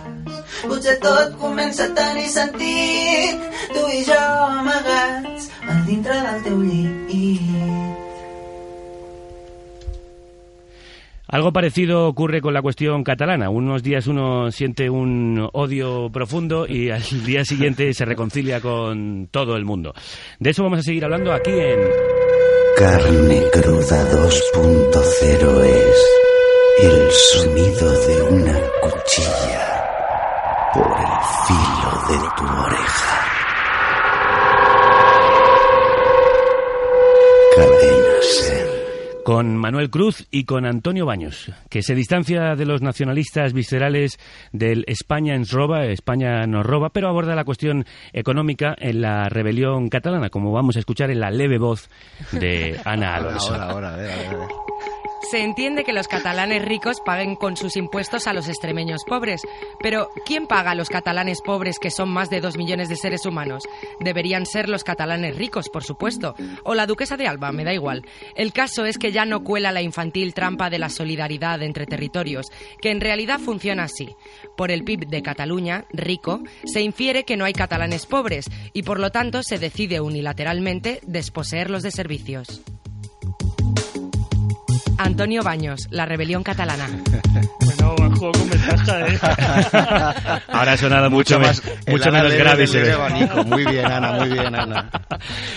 Algo 11.27 11.51
parecido 11.51 12.07
ocurre 12.07 12.41
con 12.41 12.53
la 12.53 12.61
cuestión 12.61 13.03
catalana. 13.03 13.49
Unos 13.49 13.83
días 13.83 14.07
uno 14.07 14.51
siente 14.51 14.89
un 14.89 15.49
odio 15.53 16.09
profundo 16.09 16.65
y 16.67 16.89
al 16.89 17.03
día 17.25 17.43
siguiente 17.43 17.93
se 17.93 18.05
reconcilia 18.05 18.61
con 18.61 19.27
todo 19.29 19.55
el 19.55 19.65
mundo. 19.65 19.93
De 20.39 20.51
eso 20.51 20.63
vamos 20.63 20.79
a 20.79 20.83
seguir 20.83 21.03
hablando 21.03 21.33
aquí 21.33 21.51
en... 21.51 21.79
Carne 22.77 23.41
cruda 23.51 24.05
2.0 24.11 25.63
es 25.63 26.17
el 26.83 27.11
sonido 27.11 28.07
de 28.07 28.21
una 28.21 28.59
cuchilla 28.81 29.67
por 30.73 30.85
el 30.85 31.17
filo 31.47 32.21
de 32.21 32.29
tu 32.37 32.43
oreja. 32.43 33.27
Cadena 37.55 38.21
Ser. 38.21 38.66
Con 39.27 39.57
Manuel 39.57 39.89
Cruz 39.89 40.25
y 40.31 40.45
con 40.45 40.65
Antonio 40.65 41.05
Baños, 41.05 41.51
que 41.69 41.83
se 41.83 41.95
distancia 41.95 42.55
de 42.55 42.65
los 42.65 42.81
nacionalistas 42.81 43.51
viscerales 43.51 44.17
del 44.53 44.85
España 44.87 45.35
ens 45.35 45.51
roba, 45.51 45.83
España 45.87 46.47
nos 46.47 46.65
roba, 46.65 46.91
pero 46.91 47.09
aborda 47.09 47.35
la 47.35 47.43
cuestión 47.43 47.85
económica 48.13 48.73
en 48.79 49.01
la 49.01 49.27
rebelión 49.27 49.89
catalana, 49.89 50.29
como 50.29 50.53
vamos 50.53 50.77
a 50.77 50.79
escuchar 50.79 51.11
en 51.11 51.19
la 51.19 51.29
leve 51.29 51.57
voz 51.57 51.89
de 52.31 52.79
Ana 52.85 53.15
Alonso. 53.15 53.53
Ahora, 53.53 53.69
ahora, 53.69 53.93
a 53.95 54.66
Se 55.21 55.43
entiende 55.43 55.83
que 55.83 55.93
los 55.93 56.07
catalanes 56.07 56.63
ricos 56.63 57.01
paguen 57.01 57.35
con 57.35 57.57
sus 57.57 57.75
impuestos 57.75 58.27
a 58.27 58.33
los 58.33 58.47
extremeños 58.47 59.03
pobres, 59.05 59.41
pero 59.79 60.09
¿quién 60.25 60.47
paga 60.47 60.71
a 60.71 60.75
los 60.75 60.89
catalanes 60.89 61.41
pobres 61.41 61.79
que 61.79 61.91
son 61.91 62.09
más 62.09 62.29
de 62.29 62.39
dos 62.39 62.55
millones 62.55 62.87
de 62.87 62.95
seres 62.95 63.25
humanos? 63.25 63.63
Deberían 63.99 64.45
ser 64.45 64.69
los 64.69 64.83
catalanes 64.83 65.35
ricos, 65.35 65.69
por 65.69 65.83
supuesto, 65.83 66.35
o 66.63 66.75
la 66.75 66.85
duquesa 66.85 67.17
de 67.17 67.27
Alba, 67.27 67.51
me 67.51 67.65
da 67.65 67.73
igual. 67.73 68.05
El 68.35 68.53
caso 68.53 68.85
es 68.85 68.97
que 68.97 69.11
ya 69.11 69.25
no 69.25 69.43
cuela 69.43 69.71
la 69.71 69.81
infantil 69.81 70.33
trampa 70.33 70.69
de 70.69 70.79
la 70.79 70.89
solidaridad 70.89 71.61
entre 71.61 71.85
territorios, 71.85 72.47
que 72.81 72.91
en 72.91 73.01
realidad 73.01 73.39
funciona 73.39 73.83
así. 73.83 74.15
Por 74.55 74.71
el 74.71 74.83
PIB 74.83 75.07
de 75.07 75.21
Cataluña, 75.21 75.85
rico, 75.91 76.41
se 76.65 76.81
infiere 76.81 77.25
que 77.25 77.37
no 77.37 77.45
hay 77.45 77.53
catalanes 77.53 78.05
pobres 78.05 78.45
y 78.71 78.83
por 78.83 78.99
lo 78.99 79.11
tanto 79.11 79.43
se 79.43 79.57
decide 79.57 79.99
unilateralmente 79.99 81.01
desposeerlos 81.05 81.83
de 81.83 81.91
servicios. 81.91 82.61
Antonio 84.97 85.43
Baños, 85.43 85.87
La 85.91 86.05
Rebelión 86.05 86.43
Catalana. 86.43 86.87
Bueno, 88.19 88.31
poco 88.33 88.45
me 88.45 88.55
taja, 88.57 89.07
¿eh? 89.07 90.41
Ahora 90.47 90.73
ha 90.73 90.77
sonado 90.77 91.09
mucho, 91.09 91.39
más, 91.39 91.61
mucho 91.87 92.09
el 92.09 92.15
ala 92.15 92.23
menos 92.29 92.37
grave. 92.37 92.67
se 92.67 92.91
abanico. 92.91 93.43
Muy 93.43 93.65
bien, 93.65 93.85
Ana, 93.91 94.11
muy 94.13 94.29
bien, 94.29 94.55
Ana. 94.55 94.89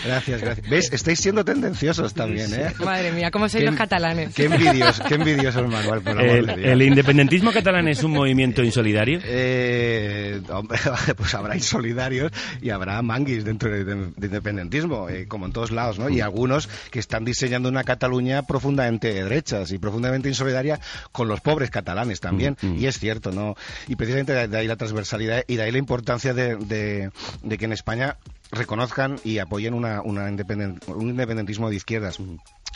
Gracias, 0.04 0.40
gracias. 0.40 0.68
¿Ves? 0.70 0.92
Estáis 0.92 1.20
siendo 1.20 1.44
tendenciosos 1.44 2.14
también, 2.14 2.52
¿eh? 2.54 2.72
Madre 2.84 3.12
mía, 3.12 3.30
cómo 3.30 3.48
sois 3.48 3.64
los 3.64 3.74
catalanes. 3.74 4.34
Qué 4.34 4.44
envidioso, 4.46 5.02
qué 5.08 5.14
envidioso, 5.14 5.66
Manuel, 5.66 6.00
por 6.02 6.12
amor 6.12 6.24
El, 6.24 6.46
de 6.46 6.56
Dios. 6.56 6.68
el 6.68 6.82
independentismo 6.82 7.52
catalán 7.52 7.88
es 7.88 8.02
un 8.04 8.12
movimiento 8.12 8.62
insolidario. 8.62 9.20
Eh, 9.24 10.40
hombre, 10.50 10.78
pues 11.16 11.34
habrá 11.34 11.54
insolidarios 11.56 12.32
y 12.60 12.70
habrá 12.70 13.00
manguis 13.02 13.44
dentro 13.44 13.70
de, 13.70 13.84
de- 13.84 14.10
de 14.16 14.26
independentismo, 14.26 15.08
eh, 15.08 15.26
como 15.28 15.46
en 15.46 15.52
todos 15.52 15.70
lados, 15.70 15.98
¿no? 15.98 16.08
Y 16.08 16.20
algunos 16.20 16.68
que 16.90 16.98
están 16.98 17.24
diseñando 17.24 17.68
una 17.68 17.84
Cataluña 17.84 18.42
profundamente 18.42 19.12
de 19.12 19.24
derechas 19.24 19.72
y 19.72 19.78
profundamente 19.78 20.28
insolidaria 20.28 20.78
con 21.12 21.28
los 21.28 21.40
pobres 21.40 21.70
catalanes 21.70 22.20
también. 22.20 22.49
Y 22.62 22.86
es 22.86 22.98
cierto, 22.98 23.32
¿no? 23.32 23.54
Y 23.88 23.96
precisamente 23.96 24.32
de, 24.32 24.48
de 24.48 24.58
ahí 24.58 24.66
la 24.66 24.76
transversalidad 24.76 25.44
y 25.46 25.56
de 25.56 25.62
ahí 25.62 25.72
la 25.72 25.78
importancia 25.78 26.34
de, 26.34 26.56
de- 26.56 27.10
de 27.42 27.58
que 27.58 27.64
en 27.64 27.72
España 27.72 28.16
reconozcan 28.52 29.20
y 29.24 29.38
apoyen 29.38 29.74
una, 29.74 30.02
una 30.02 30.28
independen- 30.30 30.78
un 30.88 31.08
independentismo 31.10 31.70
de 31.70 31.76
izquierdas. 31.76 32.18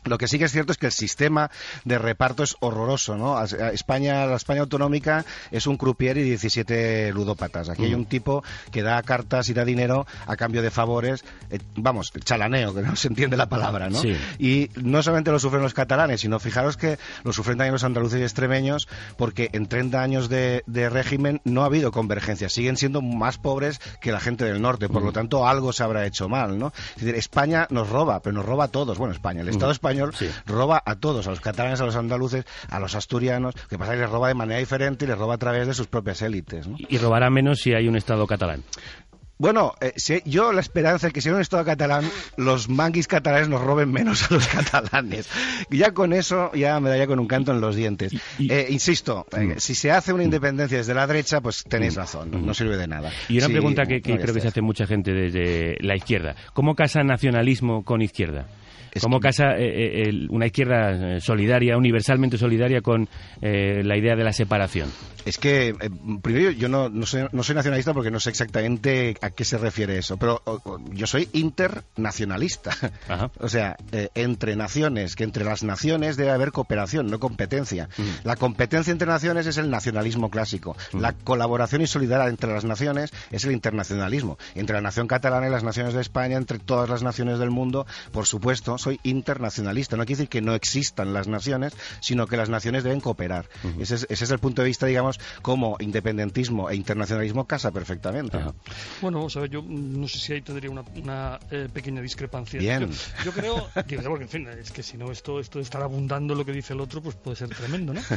Lo 0.04 0.18
que 0.18 0.28
sí 0.28 0.38
que 0.38 0.44
es 0.44 0.52
cierto 0.52 0.72
es 0.72 0.78
que 0.78 0.86
el 0.86 0.92
sistema 0.92 1.50
de 1.84 1.98
reparto 1.98 2.42
es 2.42 2.56
horroroso, 2.60 3.16
¿no? 3.16 3.42
España, 3.42 4.26
la 4.26 4.36
España 4.36 4.60
autonómica 4.60 5.24
es 5.50 5.66
un 5.66 5.76
croupier 5.78 6.18
y 6.18 6.22
17 6.22 7.12
ludópatas. 7.12 7.68
Aquí 7.70 7.84
hay 7.84 7.92
Mm. 7.94 7.98
un 8.00 8.04
tipo 8.06 8.44
que 8.70 8.82
da 8.82 9.02
cartas 9.02 9.48
y 9.48 9.54
da 9.54 9.64
dinero 9.64 10.06
a 10.26 10.36
cambio 10.36 10.60
de 10.60 10.70
favores, 10.70 11.24
eh, 11.50 11.58
vamos, 11.76 12.12
chalaneo, 12.24 12.74
que 12.74 12.82
no 12.82 12.96
se 12.96 13.08
entiende 13.08 13.36
la 13.38 13.48
palabra, 13.48 13.88
¿no? 13.88 13.98
Sí. 14.00 14.14
Y 14.38 14.70
no 14.76 15.02
solamente 15.02 15.30
lo 15.30 15.38
sufren 15.38 15.62
los 15.62 15.72
catalanes, 15.72 16.20
sino 16.20 16.38
fijaros 16.38 16.76
que 16.76 16.98
lo 17.22 17.32
sufren 17.32 17.56
también 17.56 17.72
los 17.72 17.84
andaluces 17.84 18.20
y 18.20 18.24
extremeños, 18.24 18.88
porque 19.16 19.48
en 19.54 19.66
30 19.68 20.02
años 20.02 20.28
de, 20.28 20.64
de 20.66 20.90
régimen 20.90 21.40
no 21.44 21.62
ha 21.62 21.66
habido 21.66 21.92
convergencia. 21.92 22.50
Siguen 22.50 22.76
siendo 22.76 23.00
más 23.00 23.38
pobres 23.38 23.80
que 24.02 24.12
la 24.12 24.20
gente 24.20 24.44
del 24.44 24.60
norte. 24.60 24.88
Por 24.90 25.02
lo 25.02 25.12
tanto, 25.12 25.46
algo 25.48 25.72
se 25.72 25.82
habrá 25.82 26.04
hecho 26.04 26.28
mal, 26.28 26.58
¿no? 26.58 26.72
Es 26.96 27.02
decir, 27.02 27.14
España 27.14 27.66
nos 27.70 27.88
roba, 27.88 28.20
pero 28.20 28.34
nos 28.34 28.44
roba 28.44 28.64
a 28.64 28.68
todos. 28.68 28.98
Bueno, 28.98 29.14
España, 29.14 29.40
el 29.40 29.48
Estado 29.48 29.70
español 29.72 29.83
roba 30.46 30.82
a 30.84 30.96
todos, 30.96 31.26
a 31.26 31.30
los 31.30 31.40
catalanes, 31.40 31.80
a 31.80 31.84
los 31.84 31.96
andaluces, 31.96 32.44
a 32.70 32.80
los 32.80 32.94
asturianos. 32.94 33.54
Que 33.68 33.78
pasa 33.78 33.92
que 33.92 33.98
les 34.00 34.10
roba 34.10 34.28
de 34.28 34.34
manera 34.34 34.58
diferente 34.60 35.04
y 35.04 35.08
les 35.08 35.18
roba 35.18 35.34
a 35.34 35.38
través 35.38 35.66
de 35.66 35.74
sus 35.74 35.86
propias 35.86 36.22
élites, 36.22 36.66
¿no? 36.66 36.76
Y 36.78 36.98
robará 36.98 37.30
menos 37.30 37.60
si 37.60 37.74
hay 37.74 37.88
un 37.88 37.96
Estado 37.96 38.26
catalán. 38.26 38.62
Bueno, 39.36 39.74
eh, 39.80 39.92
si- 39.96 40.22
yo 40.24 40.52
la 40.52 40.60
esperanza 40.60 41.08
es 41.08 41.12
que 41.12 41.20
si 41.20 41.28
hay 41.28 41.34
un 41.34 41.40
Estado 41.40 41.64
catalán, 41.64 42.08
los 42.36 42.68
manguis 42.68 43.08
catalanes 43.08 43.48
nos 43.48 43.60
roben 43.60 43.90
menos 43.90 44.30
a 44.30 44.34
los 44.34 44.46
catalanes. 44.46 45.28
Y 45.70 45.78
ya 45.78 45.90
con 45.92 46.12
eso, 46.12 46.52
ya 46.54 46.78
me 46.78 46.88
daría 46.88 47.08
con 47.08 47.18
un 47.18 47.26
canto 47.26 47.50
en 47.50 47.60
los 47.60 47.74
dientes. 47.74 48.12
Eh, 48.38 48.68
insisto, 48.70 49.26
Mm. 49.32 49.50
eh, 49.50 49.54
si 49.58 49.74
se 49.74 49.90
hace 49.90 50.12
una 50.12 50.22
independencia 50.22 50.78
desde 50.78 50.94
la 50.94 51.04
derecha, 51.08 51.40
pues 51.40 51.64
tenéis 51.64 51.96
razón, 51.96 52.46
no 52.46 52.54
sirve 52.54 52.76
de 52.76 52.86
nada. 52.86 53.10
Y 53.28 53.38
una 53.38 53.48
Sí, 53.48 53.52
pregunta 53.52 53.86
que, 53.86 53.96
no, 54.06 54.16
creo 54.20 54.34
que 54.34 54.40
se 54.40 54.48
hace 54.48 54.62
mucha 54.62 54.86
gente 54.86 55.12
desde 55.12 55.78
la 55.80 55.96
izquierda. 55.96 56.36
¿Cómo 56.52 56.76
casa 56.76 57.02
nacionalismo 57.02 57.84
con 57.84 58.02
izquierda? 58.02 58.46
¿Cómo 59.00 59.20
casa 59.20 59.56
eh, 59.56 59.64
eh, 59.66 60.02
el- 60.08 60.28
una 60.30 60.46
izquierda 60.46 61.16
eh, 61.16 61.20
solidaria, 61.20 61.76
universalmente 61.76 62.38
solidaria, 62.38 62.80
con 62.80 63.08
eh, 63.42 63.82
la 63.84 63.96
idea 63.96 64.14
de 64.16 64.24
la 64.24 64.32
separación? 64.32 64.90
Es 65.24 65.38
que, 65.38 65.68
eh, 65.68 65.74
primero, 66.22 66.50
yo 66.50 66.68
no, 66.68 66.88
no, 66.90 67.06
soy, 67.06 67.22
no 67.32 67.42
soy 67.42 67.54
nacionalista 67.54 67.94
porque 67.94 68.10
no 68.10 68.20
sé 68.20 68.28
exactamente 68.30 69.16
a 69.22 69.30
qué 69.30 69.44
se 69.44 69.56
refiere 69.58 69.96
eso, 69.98 70.16
pero 70.18 70.40
o- 70.44 70.60
o, 70.64 70.80
yo 70.92 71.06
soy 71.06 71.28
internacionalista. 71.32 72.72
O 73.40 73.48
sea, 73.48 73.76
entre 74.14 74.56
naciones, 74.56 75.16
que 75.16 75.24
entre 75.24 75.44
las 75.44 75.62
naciones 75.64 76.16
debe 76.16 76.30
haber 76.30 76.52
cooperación, 76.52 77.06
no 77.08 77.18
competencia. 77.18 77.88
La 78.22 78.36
competencia 78.36 78.90
entre 78.92 79.06
naciones 79.06 79.46
es 79.46 79.58
el 79.58 79.70
nacionalismo 79.70 80.30
clásico. 80.30 80.76
La 80.92 81.12
colaboración 81.12 81.82
y 81.82 81.86
solidaridad 81.86 82.28
entre 82.30 82.52
las 82.52 82.64
naciones 82.64 83.12
es 83.30 83.44
el 83.44 83.52
internacionalismo. 83.52 84.38
Entre 84.54 84.74
la 84.74 84.80
nación 84.80 85.06
catalana 85.06 85.48
y 85.48 85.50
las 85.50 85.64
naciones 85.64 85.94
de 85.94 86.00
España, 86.00 86.36
entre 86.36 86.58
todas 86.58 86.88
las 86.88 87.02
naciones 87.02 87.38
del 87.38 87.50
mundo, 87.50 87.86
por 88.12 88.26
supuesto, 88.26 88.78
soy 88.84 89.00
internacionalista. 89.02 89.96
No 89.96 90.04
quiere 90.04 90.18
decir 90.18 90.28
que 90.28 90.40
no 90.42 90.54
existan 90.54 91.12
las 91.12 91.26
naciones, 91.28 91.74
sino 92.00 92.26
que 92.26 92.36
las 92.36 92.48
naciones 92.50 92.84
deben 92.84 93.00
cooperar. 93.00 93.48
ese, 93.80 93.94
es, 93.96 94.06
ese 94.10 94.24
es 94.24 94.30
el 94.30 94.38
punto 94.38 94.62
de 94.62 94.68
vista, 94.68 94.86
digamos, 94.86 95.18
como 95.42 95.76
independentismo 95.80 96.68
e 96.70 96.76
internacionalismo 96.76 97.46
casa 97.46 97.70
perfectamente. 97.70 98.38
Bueno, 99.00 99.18
vamos 99.18 99.36
a 99.36 99.40
ver, 99.40 99.50
yo 99.50 99.62
no 99.66 100.06
sé 100.08 100.18
si 100.18 100.32
ahí 100.34 100.42
tendría 100.42 100.70
una, 100.70 100.82
una, 100.96 101.38
eh, 101.50 101.68
pequeña 101.72 102.00
discrepancia. 102.02 102.60
Bien. 102.60 102.90
Yo, 102.90 103.24
yo 103.24 103.32
creo, 103.32 103.68
que, 103.88 103.98
porque, 104.00 104.24
en 104.24 104.30
fin, 104.30 104.48
es 104.48 104.70
que 104.70 104.82
si 104.82 104.96
no 104.96 105.10
esto, 105.10 105.40
esto 105.40 105.58
de 105.58 105.64
estar 105.64 105.82
abundando 105.82 106.34
lo 106.34 106.44
que 106.44 106.52
dice 106.52 106.74
el 106.74 106.80
otro, 106.80 107.02
pues 107.02 107.16
puede 107.16 107.36
ser 107.36 107.48
tremendo, 107.48 107.92
¿no? 107.94 108.00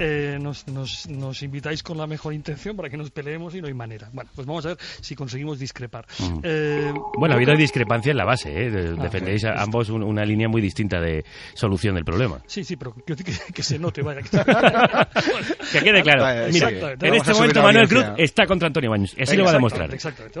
Eh, 0.00 0.38
nos, 0.40 0.66
nos, 0.68 1.06
nos 1.08 1.42
invitáis 1.42 1.82
con 1.82 1.96
la 1.98 2.06
mejor 2.06 2.32
intención 2.34 2.76
para 2.76 2.88
que 2.90 2.96
nos 2.96 3.10
peleemos 3.10 3.54
y 3.54 3.60
no 3.60 3.68
hay 3.68 3.74
manera. 3.74 4.08
Bueno, 4.12 4.30
pues 4.34 4.46
vamos 4.46 4.64
a 4.66 4.68
ver 4.70 4.78
si 5.00 5.14
conseguimos 5.14 5.58
discrepar. 5.58 6.06
Eh, 6.42 6.92
Bueno, 7.18 7.34
ha 7.34 7.36
habido 7.36 7.54
discrepancia 7.56 8.10
en 8.10 8.16
la 8.16 8.24
base. 8.24 8.50
¿eh? 8.66 8.94
Ah, 8.98 9.02
Defendéis 9.02 9.44
ambos 9.44 9.88
un- 9.90 10.02
una 10.14 10.24
línea 10.24 10.48
muy 10.48 10.62
distinta 10.62 11.00
de 11.00 11.24
solución 11.54 11.94
del 11.96 12.04
problema. 12.04 12.40
Sí, 12.46 12.64
sí, 12.64 12.76
pero 12.76 12.94
que, 12.94 13.14
que- 13.16 13.32
que 13.52 13.62
se 13.62 13.78
note, 13.78 14.02
vaya. 14.02 14.22
Que, 14.22 14.30
Que 15.72 15.80
quede 15.84 16.02
claro. 16.02 16.22
Vale, 16.22 16.52
Mira, 16.52 16.68
exactamente. 16.68 17.08
en 17.08 17.14
este 17.14 17.32
momento 17.32 17.62
Manuel 17.62 17.88
Cruz 17.88 18.04
está 18.16 18.46
contra 18.46 18.66
Antonio 18.68 18.90
Baños. 18.90 19.14
Y 19.18 19.22
así 19.22 19.36
lo 19.36 19.44
va 19.44 19.50
a 19.50 19.54
demostrar. 19.54 19.92
Exactamente, 19.92 20.38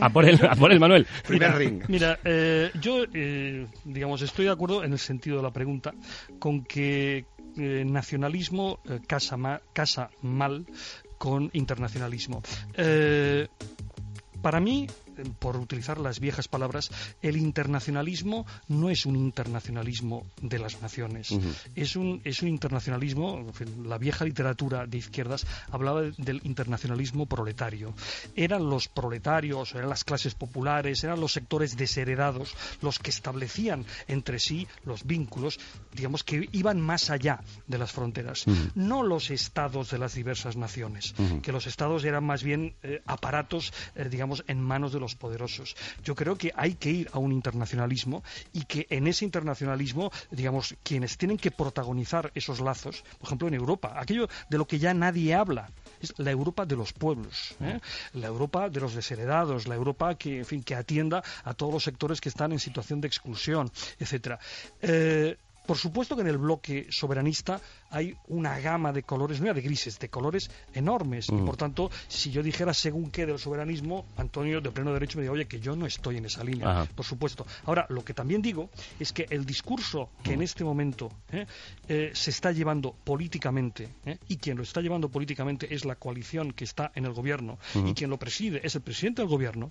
a. 0.00 0.06
A 0.06 0.10
por 0.10 0.24
el, 0.28 0.38
a 0.46 0.54
por 0.54 0.72
el 0.72 0.80
Manuel. 0.80 1.06
Primer 1.26 1.48
Mira, 1.48 1.58
ring. 1.58 1.82
Mira, 1.88 2.18
eh, 2.24 2.70
yo, 2.80 3.04
eh, 3.12 3.66
digamos, 3.84 4.22
estoy 4.22 4.46
de 4.46 4.50
acuerdo 4.52 4.84
en 4.84 4.92
el 4.92 4.98
sentido 4.98 5.36
de 5.38 5.42
la 5.42 5.50
pregunta 5.50 5.92
con 6.38 6.62
que 6.64 7.24
eh, 7.58 7.84
nacionalismo 7.86 8.78
eh, 8.88 9.00
casa, 9.06 9.36
ma- 9.36 9.60
casa 9.72 10.10
mal 10.22 10.64
con 11.18 11.50
internacionalismo. 11.52 12.42
Eh, 12.76 13.48
para 14.40 14.60
mí, 14.60 14.86
por 15.38 15.56
utilizar 15.56 15.98
las 15.98 16.20
viejas 16.20 16.48
palabras, 16.48 16.90
el 17.22 17.36
internacionalismo 17.36 18.46
no 18.68 18.90
es 18.90 19.06
un 19.06 19.16
internacionalismo 19.16 20.26
de 20.40 20.58
las 20.58 20.80
naciones. 20.82 21.30
Ujú. 21.30 21.48
es, 21.74 21.96
un, 21.96 22.20
es 22.24 22.42
un 22.42 22.48
internacionalismo, 22.48 23.38
en 23.38 23.54
fin, 23.54 23.88
la 23.88 23.98
vieja 23.98 24.24
literatura 24.24 24.86
de 24.86 24.98
izquierdas 24.98 25.46
hablaba 25.70 26.02
de- 26.02 26.12
del 26.18 26.40
internacionalismo 26.44 27.26
proletario. 27.26 27.94
Eran 28.36 28.68
los 28.68 28.88
proletarios, 28.88 29.74
eran 29.74 29.88
las 29.88 30.04
clases 30.04 30.34
populares, 30.34 31.02
eran 31.04 31.20
los 31.20 31.32
sectores 31.32 31.76
desheredados 31.76 32.54
los 32.82 32.98
que 32.98 33.10
establecían 33.10 33.84
entre 34.06 34.38
sí 34.38 34.66
los 34.84 35.04
vínculos, 35.04 35.58
digamos, 35.92 36.24
que 36.24 36.48
iban 36.52 36.80
más 36.80 37.10
allá 37.10 37.40
de 37.66 37.78
las 37.78 37.92
fronteras. 37.92 38.44
No 38.74 39.02
los 39.02 39.30
estados 39.30 39.90
de 39.90 39.98
las 39.98 40.14
diversas 40.14 40.56
naciones, 40.56 41.14
Ujú. 41.18 41.40
que 41.42 41.52
los 41.52 41.66
estados 41.66 42.04
eran 42.04 42.24
más 42.24 42.42
bien 42.42 42.74
eh, 42.82 43.02
aparatos, 43.06 43.72
eh, 43.94 44.08
digamos, 44.10 44.44
en 44.48 44.60
manos 44.62 44.92
de 44.92 45.00
los 45.00 45.07
poderosos. 45.14 45.76
Yo 46.02 46.14
creo 46.14 46.36
que 46.36 46.52
hay 46.54 46.74
que 46.74 46.90
ir 46.90 47.10
a 47.12 47.18
un 47.18 47.32
internacionalismo 47.32 48.22
y 48.52 48.64
que 48.64 48.86
en 48.90 49.06
ese 49.06 49.24
internacionalismo, 49.24 50.10
digamos, 50.30 50.74
quienes 50.82 51.16
tienen 51.16 51.36
que 51.36 51.50
protagonizar 51.50 52.30
esos 52.34 52.60
lazos, 52.60 53.04
por 53.18 53.28
ejemplo, 53.28 53.48
en 53.48 53.54
Europa, 53.54 53.94
aquello 53.96 54.28
de 54.48 54.58
lo 54.58 54.66
que 54.66 54.78
ya 54.78 54.94
nadie 54.94 55.34
habla, 55.34 55.70
es 56.00 56.14
la 56.18 56.30
Europa 56.30 56.64
de 56.66 56.76
los 56.76 56.92
pueblos, 56.92 57.54
¿eh? 57.60 57.80
la 58.14 58.26
Europa 58.28 58.68
de 58.68 58.80
los 58.80 58.94
desheredados, 58.94 59.66
la 59.66 59.74
Europa 59.74 60.14
que, 60.14 60.38
en 60.38 60.44
fin, 60.44 60.62
que 60.62 60.74
atienda 60.74 61.22
a 61.44 61.54
todos 61.54 61.72
los 61.72 61.84
sectores 61.84 62.20
que 62.20 62.28
están 62.28 62.52
en 62.52 62.58
situación 62.58 63.00
de 63.00 63.08
exclusión, 63.08 63.70
etcétera. 63.98 64.38
Eh, 64.80 65.36
por 65.68 65.76
supuesto 65.76 66.16
que 66.16 66.22
en 66.22 66.28
el 66.28 66.38
bloque 66.38 66.86
soberanista 66.88 67.60
hay 67.90 68.16
una 68.28 68.58
gama 68.58 68.90
de 68.90 69.02
colores, 69.02 69.38
no 69.38 69.46
ya 69.48 69.52
de 69.52 69.60
grises, 69.60 69.98
de 69.98 70.08
colores 70.08 70.50
enormes. 70.72 71.28
Y 71.28 71.32
Mm. 71.34 71.44
por 71.44 71.58
tanto, 71.58 71.90
si 72.08 72.30
yo 72.30 72.42
dijera 72.42 72.72
según 72.72 73.10
qué 73.10 73.26
del 73.26 73.38
soberanismo, 73.38 74.06
Antonio 74.16 74.62
de 74.62 74.70
pleno 74.70 74.94
derecho 74.94 75.18
me 75.18 75.24
diría, 75.24 75.32
oye, 75.32 75.46
que 75.46 75.60
yo 75.60 75.76
no 75.76 75.84
estoy 75.84 76.16
en 76.16 76.24
esa 76.24 76.42
línea, 76.42 76.70
Ajá. 76.70 76.86
por 76.94 77.04
supuesto. 77.04 77.46
Ahora, 77.66 77.84
lo 77.90 78.02
que 78.02 78.14
también 78.14 78.40
digo 78.40 78.70
es 78.98 79.12
que 79.12 79.26
el 79.28 79.44
discurso 79.44 80.08
que 80.22 80.32
en 80.32 80.40
este 80.40 80.64
momento 80.64 81.10
¿eh? 81.32 81.44
Eh, 81.86 82.12
se 82.14 82.30
está 82.30 82.50
llevando 82.50 82.94
políticamente, 83.04 83.90
¿eh? 84.06 84.16
y 84.28 84.38
quien 84.38 84.56
lo 84.56 84.62
está 84.62 84.80
llevando 84.80 85.10
políticamente 85.10 85.74
es 85.74 85.84
la 85.84 85.96
coalición 85.96 86.52
que 86.54 86.64
está 86.64 86.92
en 86.94 87.04
el 87.04 87.12
gobierno, 87.12 87.58
y 87.74 87.92
quien 87.92 88.08
lo 88.08 88.16
preside 88.16 88.62
es 88.64 88.74
el 88.74 88.80
presidente 88.80 89.20
del 89.20 89.28
gobierno, 89.28 89.68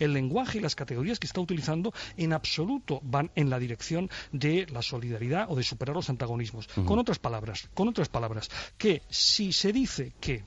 el 0.00 0.12
lenguaje 0.12 0.58
y 0.58 0.60
las 0.60 0.74
categorías 0.74 1.20
que 1.20 1.28
está 1.28 1.40
utilizando 1.40 1.94
en 2.16 2.32
absoluto 2.32 2.98
van 3.04 3.30
en 3.36 3.50
la 3.50 3.60
dirección 3.60 4.10
de 4.32 4.66
la 4.72 4.82
solidaridad 4.82 5.27
o 5.48 5.56
de 5.56 5.62
superar 5.62 5.94
los 5.94 6.10
antagonismos. 6.10 6.68
Con 6.86 6.98
otras 6.98 7.18
palabras, 7.18 7.68
con 7.74 7.88
otras 7.88 8.08
palabras, 8.08 8.50
que 8.76 9.02
si 9.08 9.52
se 9.52 9.72
dice 9.72 10.12
que 10.20 10.44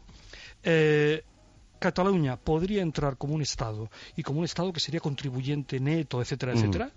eh, 0.64 1.24
Cataluña 1.80 2.38
podría 2.38 2.82
entrar 2.82 3.18
como 3.18 3.34
un 3.34 3.42
Estado 3.42 3.90
y 4.16 4.24
como 4.24 4.40
un 4.40 4.46
Estado 4.46 4.72
que 4.72 4.80
sería 4.80 5.00
contribuyente 5.00 5.80
neto, 5.80 6.22
etcétera, 6.22 6.54
etcétera, 6.54 6.92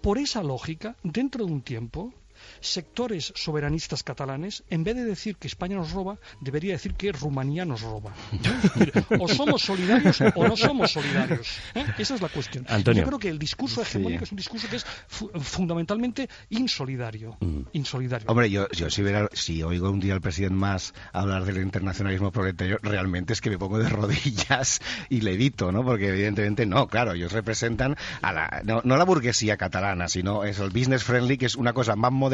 por 0.00 0.18
esa 0.18 0.42
lógica, 0.42 0.96
dentro 1.02 1.44
de 1.46 1.52
un 1.52 1.62
tiempo, 1.62 2.12
sectores 2.60 3.32
soberanistas 3.36 4.02
catalanes, 4.02 4.64
en 4.70 4.84
vez 4.84 4.96
de 4.96 5.04
decir 5.04 5.36
que 5.36 5.46
España 5.46 5.76
nos 5.76 5.92
roba, 5.92 6.18
debería 6.40 6.72
decir 6.72 6.94
que 6.94 7.12
Rumanía 7.12 7.64
nos 7.64 7.82
roba. 7.82 8.12
O 9.20 9.28
somos 9.28 9.62
solidarios 9.62 10.20
o 10.20 10.46
no 10.48 10.56
somos 10.56 10.92
solidarios. 10.92 11.48
¿eh? 11.74 11.84
Esa 11.98 12.14
es 12.16 12.20
la 12.20 12.28
cuestión. 12.28 12.64
Antonio. 12.68 13.02
Yo 13.02 13.06
creo 13.08 13.18
que 13.18 13.28
el 13.28 13.38
discurso 13.38 13.82
hegemónico 13.82 14.24
es 14.24 14.32
un 14.32 14.36
discurso 14.36 14.68
que 14.68 14.76
es 14.76 14.84
fu- 15.08 15.30
fundamentalmente 15.40 16.28
insolidario. 16.50 17.36
Insolidario. 17.72 18.26
Hombre, 18.28 18.50
yo, 18.50 18.68
yo 18.70 18.90
si, 18.90 19.02
hubiera- 19.02 19.28
si 19.32 19.62
oigo 19.62 19.90
un 19.90 20.00
día 20.00 20.14
al 20.14 20.20
presidente 20.20 20.54
más 20.54 20.94
hablar 21.12 21.44
del 21.44 21.58
internacionalismo 21.58 22.30
proletario, 22.32 22.78
realmente 22.82 23.32
es 23.32 23.40
que 23.40 23.50
me 23.50 23.58
pongo 23.58 23.78
de 23.78 23.88
rodillas 23.88 24.80
y 25.08 25.20
le 25.20 25.32
evito, 25.34 25.72
¿no? 25.72 25.84
Porque 25.84 26.08
evidentemente 26.08 26.66
no, 26.66 26.86
claro, 26.88 27.12
ellos 27.12 27.32
representan 27.32 27.96
a 28.22 28.32
la, 28.32 28.62
no, 28.64 28.80
no 28.84 28.96
la 28.96 29.04
burguesía 29.04 29.56
catalana, 29.56 30.08
sino 30.08 30.44
es 30.44 30.58
el 30.58 30.70
business 30.70 31.04
friendly, 31.04 31.38
que 31.38 31.46
es 31.46 31.56
una 31.56 31.72
cosa 31.72 31.96
más 31.96 32.12
moderna 32.12 32.33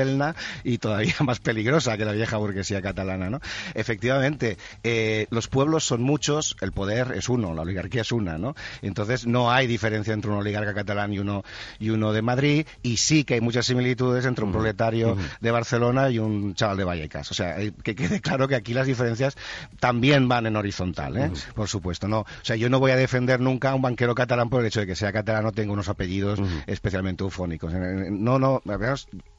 y 0.64 0.78
todavía 0.78 1.14
más 1.24 1.40
peligrosa 1.40 1.96
que 1.96 2.05
la 2.05 2.12
vieja 2.12 2.36
burguesía 2.36 2.82
catalana, 2.82 3.30
¿no? 3.30 3.40
Efectivamente, 3.74 4.57
eh, 4.82 5.26
los 5.30 5.48
pueblos 5.48 5.84
son 5.84 6.03
muchos, 6.03 6.57
el 6.61 6.72
poder 6.72 7.12
es 7.14 7.28
uno, 7.28 7.55
la 7.55 7.62
oligarquía 7.62 8.03
es 8.03 8.12
una, 8.12 8.38
¿no? 8.38 8.55
Entonces 8.82 9.26
no 9.26 9.51
hay 9.51 9.66
diferencia 9.66 10.14
entre 10.14 10.30
un 10.30 10.38
oligarca 10.38 10.74
catalán 10.74 11.12
y 11.12 11.18
uno, 11.18 11.44
y 11.78 11.90
uno 11.90 12.12
de 12.12 12.22
Madrid, 12.22 12.66
y 12.82 12.96
sí 12.96 13.24
que 13.24 13.34
hay 13.34 13.40
muchas 13.40 13.66
similitudes 13.66 14.24
entre 14.24 14.44
un 14.44 14.53
proletario 14.53 15.16
de 15.40 15.51
Barcelona 15.51 16.11
y 16.11 16.18
un 16.18 16.55
chaval 16.55 16.76
de 16.76 16.84
Vallecas. 16.84 17.30
O 17.30 17.34
sea, 17.34 17.57
que 17.82 17.94
quede 17.94 18.20
claro 18.20 18.48
que 18.48 18.55
aquí 18.55 18.74
las 18.74 18.86
diferencias 18.86 19.36
también 19.78 20.28
van 20.28 20.46
en 20.46 20.57
horizontal, 20.57 21.16
¿eh? 21.16 21.30
Por 21.55 21.68
supuesto, 21.68 22.09
no. 22.09 22.20
O 22.20 22.26
sea, 22.42 22.57
yo 22.57 22.68
no 22.68 22.80
voy 22.80 22.90
a 22.92 22.96
defender 22.96 23.40
nunca 23.40 23.70
a 23.70 23.74
un 23.74 23.82
banquero 23.82 24.14
catalán 24.14 24.48
por 24.48 24.61
el 24.61 24.66
hecho 24.66 24.80
de 24.80 24.86
que 24.86 24.96
sea 24.96 25.12
catalán 25.12 25.46
o 25.46 25.53
tenga 25.53 25.72
unos 25.72 25.88
apellidos 25.88 26.40
especialmente 26.66 27.24
eufónicos. 27.24 27.72
No, 27.72 28.38
no, 28.38 28.62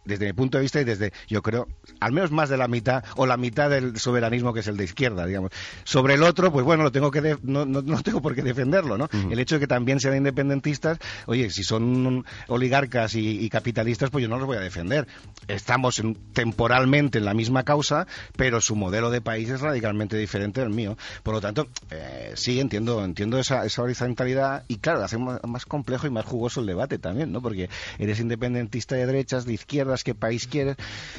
desde 0.06 0.26
mi 0.28 0.34
punto 0.34 0.58
de 0.58 0.64
vista 0.64 0.82
y 0.82 0.84
desde, 0.84 1.14
yo 1.28 1.42
creo, 1.42 1.68
al 2.00 2.12
menos 2.12 2.32
más 2.32 2.50
de 2.50 2.58
la 2.58 2.68
mitad 2.68 3.04
o 3.16 3.26
la 3.26 3.38
mitad 3.38 3.70
del 3.70 3.98
soberanismo 4.00 4.54
que 4.54 4.62
es 4.62 4.68
el 4.68 4.78
de 4.78 4.84
izquierda, 4.84 5.26
digamos. 5.26 5.52
Sobre 5.84 6.16
el 6.16 6.24
otro, 6.24 6.52
pues 6.52 6.66
bueno, 6.66 6.84
lo 6.84 6.92
tengo 6.92 7.12
que 7.12 7.22
de- 7.22 7.38
no, 7.44 7.66
no, 7.66 7.82
no 7.82 8.02
tengo 8.02 8.22
por 8.22 8.34
qué 8.36 8.42
defenderlo, 8.42 8.98
¿no? 8.98 9.10
El 9.32 9.40
hecho 9.40 9.56
de 9.56 9.62
que 9.62 9.68
también 9.68 10.00
sean 10.00 10.16
independentistas, 10.18 10.98
oye, 11.28 11.50
si 11.50 11.64
son 11.64 12.26
oligarcas 12.48 13.16
y, 13.16 13.40
y 13.44 13.50
capitalistas, 13.50 14.10
pues 14.10 14.22
yo 14.24 14.30
no 14.30 14.38
los 14.38 14.48
voy 14.48 14.58
a 14.58 14.62
defender. 14.62 15.08
Estamos 15.48 16.00
en- 16.00 16.16
temporalmente 16.34 17.20
en 17.20 17.26
la 17.26 17.34
misma 17.34 17.64
causa, 17.64 18.08
pero 18.36 18.62
su 18.62 18.76
modelo 18.76 19.10
de 19.12 19.22
país 19.22 19.50
es 19.50 19.62
radicalmente 19.62 20.18
diferente 20.18 20.62
del 20.62 20.70
mío. 20.70 20.98
Por 21.24 21.34
lo 21.34 21.42
tanto, 21.42 21.68
eh, 21.92 22.32
sí, 22.36 22.60
entiendo, 22.60 23.04
entiendo 23.04 23.38
esa, 23.40 23.66
esa 23.66 23.82
horizontalidad 23.84 24.64
y 24.68 24.78
claro, 24.78 25.04
hace 25.04 25.18
más, 25.18 25.40
más 25.48 25.66
complejo 25.66 26.08
y 26.08 26.10
más 26.10 26.26
jugoso 26.26 26.62
el 26.62 26.68
debate 26.68 26.98
también, 27.00 27.32
¿no? 27.32 27.42
Porque 27.42 27.70
eres 28.00 28.20
independentista 28.20 28.96
de 28.96 29.06
derechas, 29.06 29.46
de 29.46 29.54
izquierdas, 29.96 30.04
qué 30.04 30.16
país 30.16 30.48
quieres. 30.48 30.76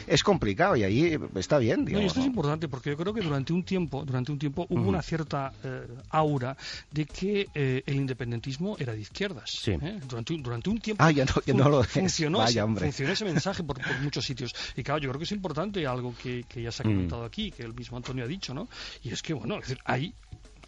Es 0.07 0.23
complicado 0.23 0.77
y 0.77 0.83
ahí 0.85 1.19
está 1.37 1.59
bien, 1.59 1.81
No, 1.81 1.85
y 1.85 1.87
digamos. 1.87 2.07
esto 2.09 2.21
es 2.21 2.27
importante 2.27 2.69
porque 2.69 2.91
yo 2.91 2.97
creo 2.97 3.13
que 3.15 3.21
durante 3.23 3.53
un 3.53 3.63
tiempo, 3.65 4.05
durante 4.05 4.33
un 4.33 4.39
tiempo 4.39 4.67
hubo 4.69 4.81
Ujú. 4.81 4.89
una 4.89 5.03
cierta 5.03 5.53
eh, 5.65 5.87
aura 6.11 6.57
de 6.91 7.07
que 7.07 7.49
eh, 7.55 7.83
el 7.87 7.97
independentismo 7.97 8.77
era 8.79 8.93
de 8.95 9.01
izquierdas. 9.01 9.51
¿eh? 9.69 10.01
Durante, 10.09 10.37
durante 10.39 10.71
un 10.71 10.79
tiempo 10.79 11.03
Ah, 11.05 11.11
ya 11.11 11.25
no- 11.25 11.43
ya 11.45 11.55
no 11.55 11.69
lo 11.69 11.83
funcionó, 11.85 12.39
Vaya, 12.39 12.67
funcionó 12.67 13.13
ese 13.13 13.25
mensaje 13.25 13.63
por, 13.63 13.77
por 13.81 13.99
muchos 14.03 14.25
sitios. 14.25 14.53
Y 14.77 14.83
claro, 14.83 15.01
yo 15.01 15.09
creo 15.11 15.19
que 15.19 15.25
es 15.25 15.33
importante 15.33 15.87
algo 15.87 16.15
que, 16.21 16.45
que 16.49 16.63
ya 16.63 16.73
se 16.73 16.83
ha 16.83 16.85
comentado 16.85 17.25
aquí, 17.25 17.51
que 17.51 17.63
el 17.63 17.75
mismo 17.75 17.97
Antonio 17.97 18.25
ha 18.25 18.29
dicho, 18.29 18.55
¿no? 18.55 18.69
Y 19.03 19.11
es 19.11 19.23
que, 19.23 19.35
bueno, 19.35 19.57
es 19.57 19.63
decir, 19.63 19.79
hay 19.85 20.15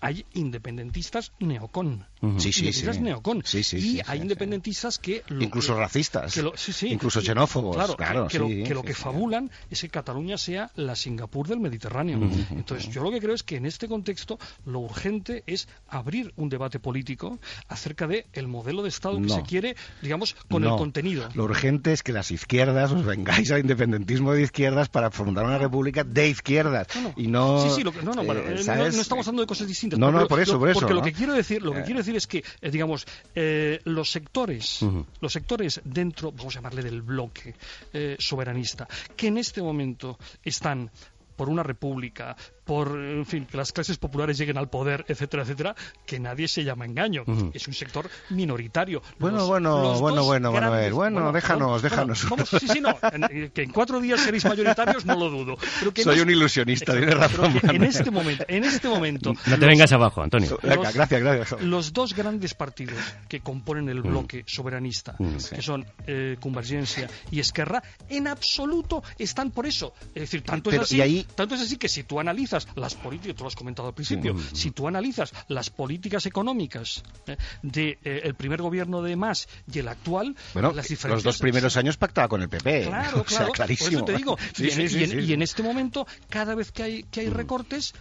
hay 0.04 0.26
independentistas 0.34 1.32
neocon. 1.40 2.04
Ujú. 2.20 2.38
Sí, 2.40 2.52
sí, 2.52 2.70
sí. 2.74 2.86
neocon. 3.00 3.42
Sí, 3.44 3.62
sí, 3.62 3.76
y 3.78 3.80
sí, 3.80 4.00
hay 4.06 4.18
sí, 4.18 4.22
independentistas 4.22 4.98
que... 4.98 5.22
lo- 5.28 5.42
Incluso 5.42 5.74
racistas. 5.78 6.34
que 6.34 6.42
lo- 6.42 6.52
sí, 6.56 6.72
sí. 6.74 6.88
Incluso 6.88 7.22
xenófobos, 7.22 7.74
Claro, 7.76 7.96
claro, 7.96 8.26
que, 8.28 8.32
que 8.32 8.38
lo, 8.38 8.48
sí, 8.48 8.62
que 8.64 8.74
lo 8.74 8.80
sí, 8.82 8.86
que 8.88 8.94
sí. 8.94 9.02
fabulan 9.02 9.50
es 9.70 9.80
que 9.80 9.88
Cataluña 9.88 10.36
sea 10.36 10.70
la 10.76 10.94
Singapur 10.94 11.48
del 11.48 11.60
Mediterráneo. 11.60 12.18
Entonces, 12.50 12.90
yo 12.92 13.02
lo 13.02 13.10
que 13.10 13.20
creo 13.20 13.34
es 13.34 13.42
que 13.42 13.56
en 13.56 13.64
este 13.64 13.88
contexto 13.88 14.38
lo 14.66 14.80
urgente 14.80 15.42
es 15.46 15.68
abrir 15.88 16.32
un 16.36 16.50
debate 16.50 16.78
político 16.80 17.38
acerca 17.68 18.06
de 18.06 18.26
el 18.34 18.46
modelo 18.46 18.82
de 18.82 18.90
Estado 18.90 19.16
que 19.16 19.22
No. 19.28 19.34
se 19.36 19.42
quiere, 19.42 19.74
digamos, 20.02 20.34
con 20.50 20.62
No. 20.62 20.72
el 20.74 20.78
contenido. 20.78 21.28
Lo 21.34 21.44
urgente 21.44 21.92
es 21.94 22.02
que 22.02 22.12
las 22.12 22.30
izquierdas 22.30 22.92
os 22.92 23.04
vengáis 23.06 23.50
al 23.52 23.60
independentismo 23.60 24.32
de 24.34 24.42
izquierdas 24.42 24.90
para 24.90 25.10
fundar 25.10 25.46
una 25.46 25.56
república 25.58 26.04
de 26.04 26.28
izquierdas. 26.28 26.88
Y 27.16 27.26
no. 27.28 27.62
Sí, 27.62 27.76
sí, 27.76 27.82
lo 27.84 27.92
que- 27.92 28.02
no, 28.02 28.12
no, 28.12 28.22
eh, 28.22 28.26
eh, 28.60 28.62
no- 28.66 28.74
no, 28.76 28.84
estamos 28.86 29.26
hablando 29.26 29.42
de 29.42 29.46
cosas 29.46 29.66
distintas. 29.66 29.93
No, 29.98 30.06
porque 30.06 30.20
no, 30.22 30.28
por 30.28 30.40
eso, 30.40 30.52
lo- 30.54 30.58
por 30.60 30.68
eso, 30.70 30.80
Porque 30.80 30.94
lo 30.94 31.02
que 31.02 31.12
quiero 31.12 31.32
decir, 31.32 31.62
lo 31.62 31.72
que 31.72 31.80
Eh. 31.80 31.84
quiero 31.84 31.98
decir 31.98 32.16
es 32.16 32.26
que, 32.26 32.44
eh, 32.60 32.70
digamos, 32.70 33.06
eh, 33.34 33.80
los 33.84 34.10
sectores, 34.10 34.80
los 35.20 35.32
sectores 35.32 35.80
dentro, 35.84 36.32
vamos 36.32 36.54
a 36.54 36.58
llamarle 36.58 36.82
del 36.82 37.02
bloque 37.02 37.54
eh, 37.92 38.16
soberanista, 38.18 38.86
que 39.16 39.28
en 39.28 39.38
este 39.38 39.62
momento 39.62 40.18
están 40.42 40.90
por 41.36 41.48
una 41.48 41.62
república, 41.64 42.36
por, 42.64 42.88
en 42.98 43.26
fin, 43.26 43.46
que 43.46 43.56
las 43.56 43.72
clases 43.72 43.98
populares 43.98 44.38
lleguen 44.38 44.58
al 44.58 44.68
poder, 44.70 45.04
etcétera, 45.08 45.42
etcétera, 45.42 45.74
que 46.06 46.18
nadie 46.20 46.48
se 46.48 46.64
llama 46.64 46.84
engaño. 46.86 47.24
Es 47.52 47.66
un 47.68 47.74
sector 47.74 48.08
minoritario. 48.30 49.02
Bueno, 49.18 49.38
Los- 49.38 49.48
bueno, 49.48 49.82
los 49.82 50.00
bueno, 50.00 50.24
bueno. 50.24 50.50
Bueno, 50.50 51.32
déjanos, 51.32 51.68
bueno, 51.68 51.80
déjanos. 51.80 52.28
vamos, 52.30 52.48
sí, 52.48 52.68
sí, 52.68 52.80
no. 52.80 52.96
en- 53.12 53.50
que 53.50 53.62
en 53.62 53.70
cuatro 53.72 54.00
días 54.00 54.20
seréis 54.20 54.44
mayoritarios, 54.44 55.04
no 55.04 55.14
lo 55.16 55.30
dudo. 55.30 55.56
Pero 55.78 55.92
que 55.92 56.02
Soy 56.02 56.16
no- 56.16 56.22
un 56.22 56.30
ilusionista, 56.30 56.92
Exacto, 56.96 57.06
tienes 57.06 57.18
razón, 57.62 57.74
en 57.74 57.84
este 57.84 58.10
momento, 58.10 58.44
en 58.48 58.64
este 58.64 58.88
momento, 58.88 59.32
No 59.46 59.58
te 59.58 59.66
vengas 59.66 59.92
abajo, 59.92 60.22
Antonio. 60.22 60.58
Venga, 60.62 60.90
gracias, 60.92 61.20
gracias. 61.22 61.62
los 61.62 61.92
dos 61.92 62.14
grandes 62.14 62.54
partidos 62.54 62.98
que 63.28 63.40
componen 63.40 63.88
el 63.88 64.02
bloque 64.02 64.44
soberanista, 64.46 65.14
Mm, 65.18 65.36
que 65.54 65.62
son 65.62 65.86
eh, 66.06 66.36
Convergencia 66.40 67.08
y 67.30 67.40
Esquerra, 67.40 67.82
en 68.08 68.26
absoluto 68.28 69.02
están 69.18 69.50
por 69.50 69.66
eso. 69.66 69.94
Es 70.14 70.22
decir, 70.22 70.42
tanto 70.42 70.70
Pero, 70.70 70.82
es 70.82 70.88
así, 70.88 71.00
ahí- 71.00 71.26
tanto 71.34 71.54
es 71.54 71.62
así 71.62 71.76
que 71.76 71.88
si 71.88 72.04
tú 72.04 72.20
analizas 72.20 72.53
las 72.76 72.94
políticas, 72.94 73.36
tú 73.36 73.44
lo 73.44 73.48
has 73.48 73.56
comentado 73.56 73.88
al 73.88 73.94
principio, 73.94 74.34
Mm. 74.34 74.40
si 74.54 74.70
tú 74.70 74.88
analizas 74.88 75.32
las 75.48 75.70
políticas 75.70 76.26
económicas 76.26 77.02
eh, 77.26 77.36
de 77.62 77.98
eh, 78.04 78.20
el 78.24 78.34
primer 78.34 78.62
gobierno 78.62 79.02
de 79.02 79.16
Mas 79.16 79.48
y 79.72 79.78
el 79.78 79.88
actual, 79.88 80.34
Bueno, 80.52 80.72
las 80.72 80.88
diferencias 80.88 81.24
los 81.24 81.34
dos 81.34 81.38
primeros 81.38 81.76
años 81.76 81.96
pactaba 81.96 82.28
con 82.28 82.42
el 82.42 82.48
PP. 82.48 82.84
Claro, 82.86 83.20
o 83.26 83.28
sea, 83.28 83.38
claro. 83.38 83.52
clarísimo. 83.52 83.90
Por 83.90 83.96
eso 83.98 84.04
te 84.04 84.16
digo. 84.16 84.38
Sí, 84.54 84.64
y, 84.64 84.70
en, 84.70 84.88
sí, 84.88 84.98
y 84.98 85.04
en-. 85.04 85.16
Mm. 85.16 85.20
y 85.20 85.32
en 85.32 85.42
este 85.42 85.62
momento, 85.62 86.06
cada 86.28 86.54
vez 86.54 86.72
que 86.72 86.82
hay, 86.82 87.02
que 87.04 87.20
hay 87.20 87.28
recortes, 87.28 87.94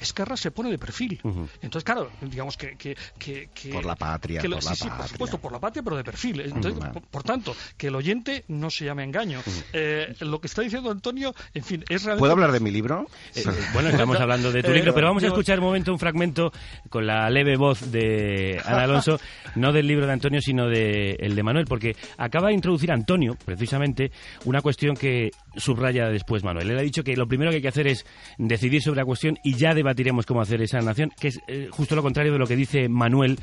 Esquerra 0.00 0.36
se 0.36 0.50
pone 0.50 0.70
de 0.70 0.78
perfil. 0.78 1.20
Entonces, 1.62 1.84
claro, 1.84 2.10
digamos 2.20 2.56
que... 2.56 2.76
que, 2.76 2.96
que- 3.18 3.48
que- 3.54 3.70
Por 3.70 3.84
la 3.84 3.96
patria, 3.96 4.40
que 4.40 4.48
lo- 4.48 4.56
por 4.56 4.62
sí, 4.62 4.68
la 4.70 4.74
sí, 4.76 4.84
por 4.84 4.90
patria. 4.92 5.08
supuesto, 5.12 5.38
por 5.38 5.52
la 5.52 5.60
patria, 5.60 5.82
pero 5.82 5.96
de 5.96 6.04
perfil. 6.04 6.40
Entonces, 6.40 6.74
Ujú. 6.82 6.92
por, 6.92 7.02
por 7.02 7.22
tanto, 7.22 7.54
que 7.76 7.88
el 7.88 7.94
oyente 7.94 8.44
no 8.48 8.70
se 8.70 8.84
llame 8.86 9.04
engaño. 9.04 9.40
Eh, 9.72 10.14
lo 10.20 10.40
que 10.40 10.46
está 10.46 10.62
diciendo 10.62 10.90
Antonio, 10.90 11.34
en 11.54 11.62
fin, 11.64 11.84
es 11.88 12.04
realmente... 12.04 12.18
¿Puedo 12.20 12.32
hablar 12.32 12.52
de 12.52 12.60
mi 12.60 12.70
libro? 12.70 13.06
Eh, 13.34 13.44
bueno, 13.72 13.88
estamos 13.90 14.16
hablando 14.20 14.50
de 14.52 14.62
tu 14.62 14.70
Eh, 14.70 14.74
libro, 14.74 14.94
pero 14.94 15.06
vamos 15.08 15.22
a 15.22 15.26
escuchar 15.26 15.58
un 15.58 15.64
momento 15.66 15.92
un 15.92 15.98
fragmento 15.98 16.52
con 16.88 17.06
la 17.06 17.28
leve 17.30 17.56
voz 17.56 17.90
de 17.92 18.60
Ana 18.64 18.84
Alonso, 18.84 19.20
no 19.56 19.72
del 19.72 19.86
libro 19.86 20.06
de 20.06 20.12
Antonio, 20.12 20.40
sino 20.40 20.66
de 20.68 21.16
el 21.20 21.34
de 21.36 21.42
Manuel, 21.42 21.66
porque 21.66 21.94
acaba 22.16 22.48
de 22.48 22.54
introducir 22.54 22.90
Antonio, 22.92 23.36
precisamente, 23.44 24.10
una 24.44 24.60
cuestión 24.62 24.96
que 24.96 25.30
subraya 25.56 26.06
después 26.08 26.44
Manuel. 26.44 26.70
Él 26.70 26.78
ha 26.78 26.82
dicho 26.82 27.02
que 27.04 27.16
lo 27.16 27.26
primero 27.26 27.50
que 27.50 27.56
hay 27.56 27.62
que 27.62 27.68
hacer 27.68 27.86
es 27.86 28.06
decidir 28.38 28.82
sobre 28.82 28.98
la 29.00 29.04
cuestión 29.04 29.38
y 29.42 29.56
ya 29.56 29.74
debatiremos 29.90 30.24
cómo 30.24 30.40
hacer 30.40 30.62
esa 30.62 30.80
nación, 30.80 31.10
que 31.18 31.28
es 31.28 31.40
eh, 31.48 31.68
justo 31.70 31.96
lo 31.96 32.02
contrario 32.02 32.32
de 32.32 32.38
lo 32.38 32.46
que 32.46 32.54
dice 32.54 32.88
Manuel 32.88 33.38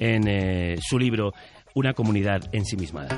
en 0.00 0.26
eh, 0.26 0.76
su 0.80 0.98
libro 0.98 1.32
Una 1.74 1.94
comunidad 1.94 2.42
ensimismada. 2.52 3.16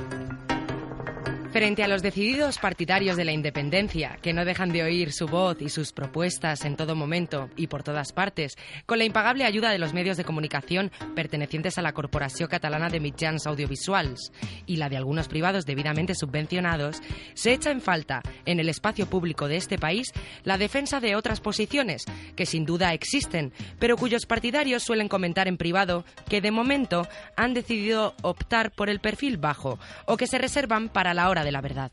Frente 1.55 1.84
a 1.84 1.88
los 1.88 2.02
decididos 2.02 2.59
partidarios 2.59 3.16
de 3.16 3.24
la 3.24 3.30
independencia, 3.30 4.18
que 4.20 4.32
no 4.32 4.44
dejan 4.44 4.70
de 4.70 4.82
oír 4.82 5.12
su 5.12 5.28
voz 5.28 5.62
y 5.62 5.68
sus 5.68 5.92
propuestas 5.92 6.64
en 6.64 6.74
todo 6.74 6.96
momento 6.96 7.48
y 7.57 7.68
por 7.68 7.84
todas 7.84 8.12
partes, 8.12 8.57
con 8.86 8.98
la 8.98 9.05
impagable 9.05 9.44
ayuda 9.44 9.70
de 9.70 9.78
los 9.78 9.94
medios 9.94 10.16
de 10.16 10.24
comunicación 10.24 10.90
pertenecientes 11.14 11.78
a 11.78 11.82
la 11.82 11.92
Corporació 11.92 12.48
Catalana 12.48 12.88
de 12.88 12.98
Mitjans 12.98 13.46
Audiovisuals 13.46 14.32
y 14.66 14.78
la 14.78 14.88
de 14.88 14.96
algunos 14.96 15.28
privados 15.28 15.64
debidamente 15.64 16.16
subvencionados, 16.16 17.00
se 17.34 17.52
echa 17.52 17.70
en 17.70 17.80
falta 17.80 18.20
en 18.46 18.59
el 18.59 18.68
espacio 18.68 19.07
público 19.07 19.46
de 19.46 19.59
este 19.59 19.78
país 19.78 20.09
la 20.42 20.59
defensa 20.59 20.98
de 20.98 21.14
otras 21.14 21.40
posiciones, 21.40 22.02
que 22.34 22.46
sin 22.46 22.64
duda 22.64 22.94
existen, 22.94 23.52
pero 23.78 23.96
cuyos 23.96 24.26
partidarios 24.26 24.82
suelen 24.82 25.07
comentar 25.07 25.46
en 25.46 25.57
privado 25.57 26.05
que 26.28 26.40
de 26.40 26.50
momento 26.50 27.07
han 27.36 27.55
decidido 27.55 28.16
optar 28.22 28.72
por 28.72 28.90
el 28.90 28.98
perfil 28.98 29.36
bajo 29.36 29.78
o 30.07 30.16
que 30.16 30.26
se 30.26 30.38
reservan 30.38 30.88
para 30.88 31.14
la 31.14 31.28
hora 31.28 31.43
de 31.45 31.53
la 31.53 31.61
verdad. 31.61 31.92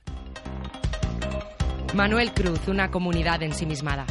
Manuel 1.94 2.32
Cruz, 2.34 2.68
una 2.68 2.90
comunidad 2.90 3.44
ensimismada. 3.44 4.06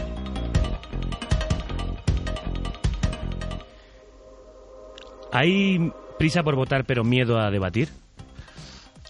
¿Hay 5.32 5.92
prisa 6.18 6.42
por 6.42 6.56
votar 6.56 6.84
pero 6.84 7.04
miedo 7.04 7.38
a 7.38 7.50
debatir? 7.50 7.88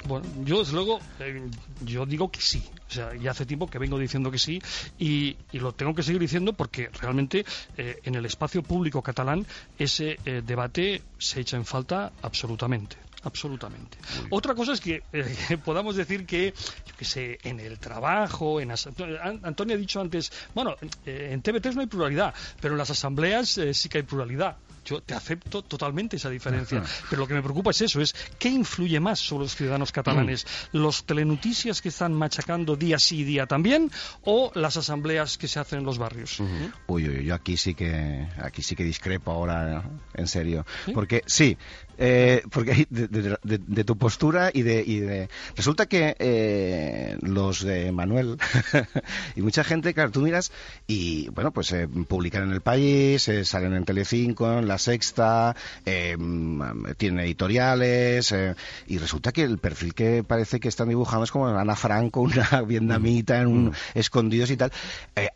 Bueno, 0.05 0.27
yo 0.45 0.61
desde 0.61 0.73
luego, 0.75 0.99
eh, 1.19 1.43
yo 1.85 2.07
digo 2.07 2.31
que 2.31 2.41
sí. 2.41 2.63
O 2.89 2.93
sea, 2.93 3.15
ya 3.15 3.31
hace 3.31 3.47
tiempo 3.47 3.69
que 3.69 3.79
vengo 3.79 3.99
diciendo 3.99 4.31
que 4.31 4.39
sí 4.39 4.61
y, 4.99 5.37
y 5.53 5.59
lo 5.61 5.73
tengo 5.73 5.95
que 5.95 6.03
seguir 6.03 6.21
diciendo 6.21 6.53
porque 6.53 6.89
realmente 7.01 7.45
eh, 7.77 8.01
en 8.05 8.15
el 8.15 8.25
espacio 8.25 8.63
público 8.63 9.03
catalán 9.03 9.47
ese 9.79 10.19
eh, 10.25 10.43
debate 10.45 11.03
se 11.19 11.41
echa 11.41 11.57
en 11.57 11.65
falta 11.65 12.13
absolutamente. 12.23 12.97
Absolutamente. 13.23 13.99
Otra 14.31 14.55
cosa 14.55 14.73
es 14.73 14.81
que 14.81 15.03
eh, 15.13 15.59
podamos 15.65 15.97
decir 15.97 16.27
que, 16.27 16.55
yo 16.87 16.97
que 16.97 17.05
sé, 17.05 17.39
en 17.43 17.61
el 17.61 17.79
trabajo, 17.79 18.61
en 18.61 18.71
Antonio 18.71 19.75
ha 19.75 19.79
dicho 19.79 20.01
antes, 20.01 20.33
bueno, 20.55 20.77
eh, 21.05 21.31
en 21.33 21.43
TV3 21.43 21.75
no 21.75 21.81
hay 21.83 21.87
pluralidad, 21.87 22.35
pero 22.61 22.75
en 22.75 22.79
las 22.79 22.91
asambleas 22.91 23.59
eh, 23.59 23.75
sí 23.75 23.89
que 23.89 23.99
hay 23.99 24.05
pluralidad. 24.05 24.57
Yo 24.85 25.03
te 25.03 25.15
acepto 25.15 25.63
totalmente 25.63 26.17
esa 26.17 26.31
diferencia. 26.31 26.83
Pero 27.09 27.21
lo 27.21 27.29
que 27.29 27.35
me 27.35 27.43
preocupa 27.43 27.71
es 27.71 27.83
eso, 27.83 28.01
es 28.01 28.15
qué 28.39 28.49
influye 28.49 28.99
más 28.99 29.21
sobre 29.21 29.45
los 29.45 29.55
ciudadanos 29.55 29.93
catalanes, 29.93 30.47
los 30.73 31.05
telenoticias 31.05 31.83
que 31.83 31.91
están 31.91 32.15
machacando 32.15 32.77
día 32.77 32.99
sí 32.99 33.21
y 33.21 33.25
día 33.25 33.47
también, 33.47 33.91
o 34.23 34.51
las 34.55 34.77
asambleas 34.79 35.37
que 35.37 35.49
se 35.49 35.61
hacen 35.61 35.81
en 35.81 35.85
los 35.85 35.99
barrios. 35.99 36.41
Uy, 36.87 37.09
uy, 37.09 37.25
yo 37.25 37.35
aquí 37.35 37.57
sí 37.57 37.75
que 37.75 38.27
aquí 38.39 38.63
sí 38.63 38.75
que 38.75 38.85
discrepo 38.85 39.31
ahora, 39.31 39.85
en 40.15 40.27
serio. 40.27 40.65
Porque 40.95 41.23
sí, 41.27 41.57
eh, 42.03 42.43
porque 42.51 42.73
hay 42.73 42.87
de, 42.91 43.07
de- 43.09 43.37
de- 43.43 43.59
de 43.59 43.85
tu 43.85 43.97
postura 43.99 44.51
y 44.53 44.63
de, 44.63 44.83
y 44.85 44.99
de 45.01 45.29
resulta 45.55 45.87
que 45.87 46.17
eh, 46.19 47.17
los 47.21 47.63
de 47.63 47.93
Manuel 47.93 48.39
y 49.37 49.43
mucha 49.43 49.63
gente, 49.65 49.93
claro, 49.95 50.11
tú 50.11 50.23
miras 50.23 50.51
y 50.87 51.29
bueno, 51.29 51.53
pues 51.53 51.71
eh, 51.73 51.87
publican 52.09 52.45
en 52.45 52.53
el 52.53 52.63
país, 52.63 53.29
eh, 53.29 53.45
salen 53.45 53.75
en 53.75 53.85
Telecinco, 53.85 54.51
en 54.59 54.67
La 54.67 54.79
Sexta, 54.79 55.55
eh, 55.85 56.17
mm, 56.19 56.93
tienen 56.97 57.21
editoriales 57.21 58.33
eh, 58.33 58.55
y 58.87 58.97
resulta 58.99 59.31
que 59.33 59.43
el 59.43 59.59
perfil 59.59 59.93
que 59.95 60.25
parece 60.25 60.59
que 60.59 60.69
están 60.69 60.89
dibujando 60.89 61.25
es 61.25 61.31
como 61.31 61.47
Ana 61.49 61.77
Franco, 61.77 62.23
una 62.23 62.63
vietnamita 62.67 63.41
en 63.41 63.47
un 63.49 63.73
escondidos 63.95 64.51
y 64.51 64.57
tal. 64.57 64.73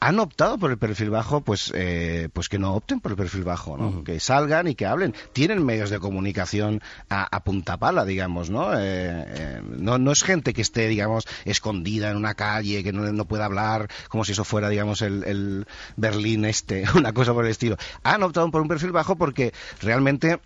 Han 0.00 0.18
optado 0.18 0.56
por 0.58 0.70
el 0.70 0.78
perfil 0.78 1.10
bajo, 1.10 1.42
pues 1.42 1.70
eh, 1.74 2.28
pues 2.32 2.48
que 2.48 2.58
no 2.58 2.74
opten 2.74 3.00
por 3.00 3.12
el 3.12 3.16
perfil 3.18 3.44
bajo, 3.44 3.76
¿no? 3.76 4.02
Que 4.04 4.18
salgan 4.18 4.66
y 4.68 4.74
que 4.74 4.86
hablen. 4.86 5.14
Tienen 5.34 5.62
medios 5.64 5.90
de 5.90 5.98
comunicación 5.98 6.53
a, 6.62 7.36
a 7.36 7.44
punta 7.44 7.76
pala, 7.78 8.04
digamos, 8.04 8.50
¿no? 8.50 8.74
Eh, 8.74 8.78
eh, 8.82 9.62
no 9.64 9.98
no 9.98 10.12
es 10.12 10.22
gente 10.22 10.52
que 10.52 10.62
esté, 10.62 10.88
digamos, 10.88 11.26
escondida 11.44 12.10
en 12.10 12.16
una 12.16 12.34
calle, 12.34 12.82
que 12.82 12.92
no, 12.92 13.10
no 13.12 13.24
pueda 13.24 13.46
hablar, 13.46 13.88
como 14.08 14.24
si 14.24 14.32
eso 14.32 14.44
fuera, 14.44 14.68
digamos, 14.68 15.02
el, 15.02 15.24
el 15.24 15.66
Berlín 15.96 16.44
este, 16.44 16.84
una 16.94 17.12
cosa 17.12 17.32
por 17.32 17.44
el 17.44 17.50
estilo. 17.50 17.76
Han 18.02 18.22
optado 18.22 18.50
por 18.50 18.62
un 18.62 18.68
perfil 18.68 18.92
bajo 18.92 19.16
porque 19.16 19.52
realmente 19.80 20.40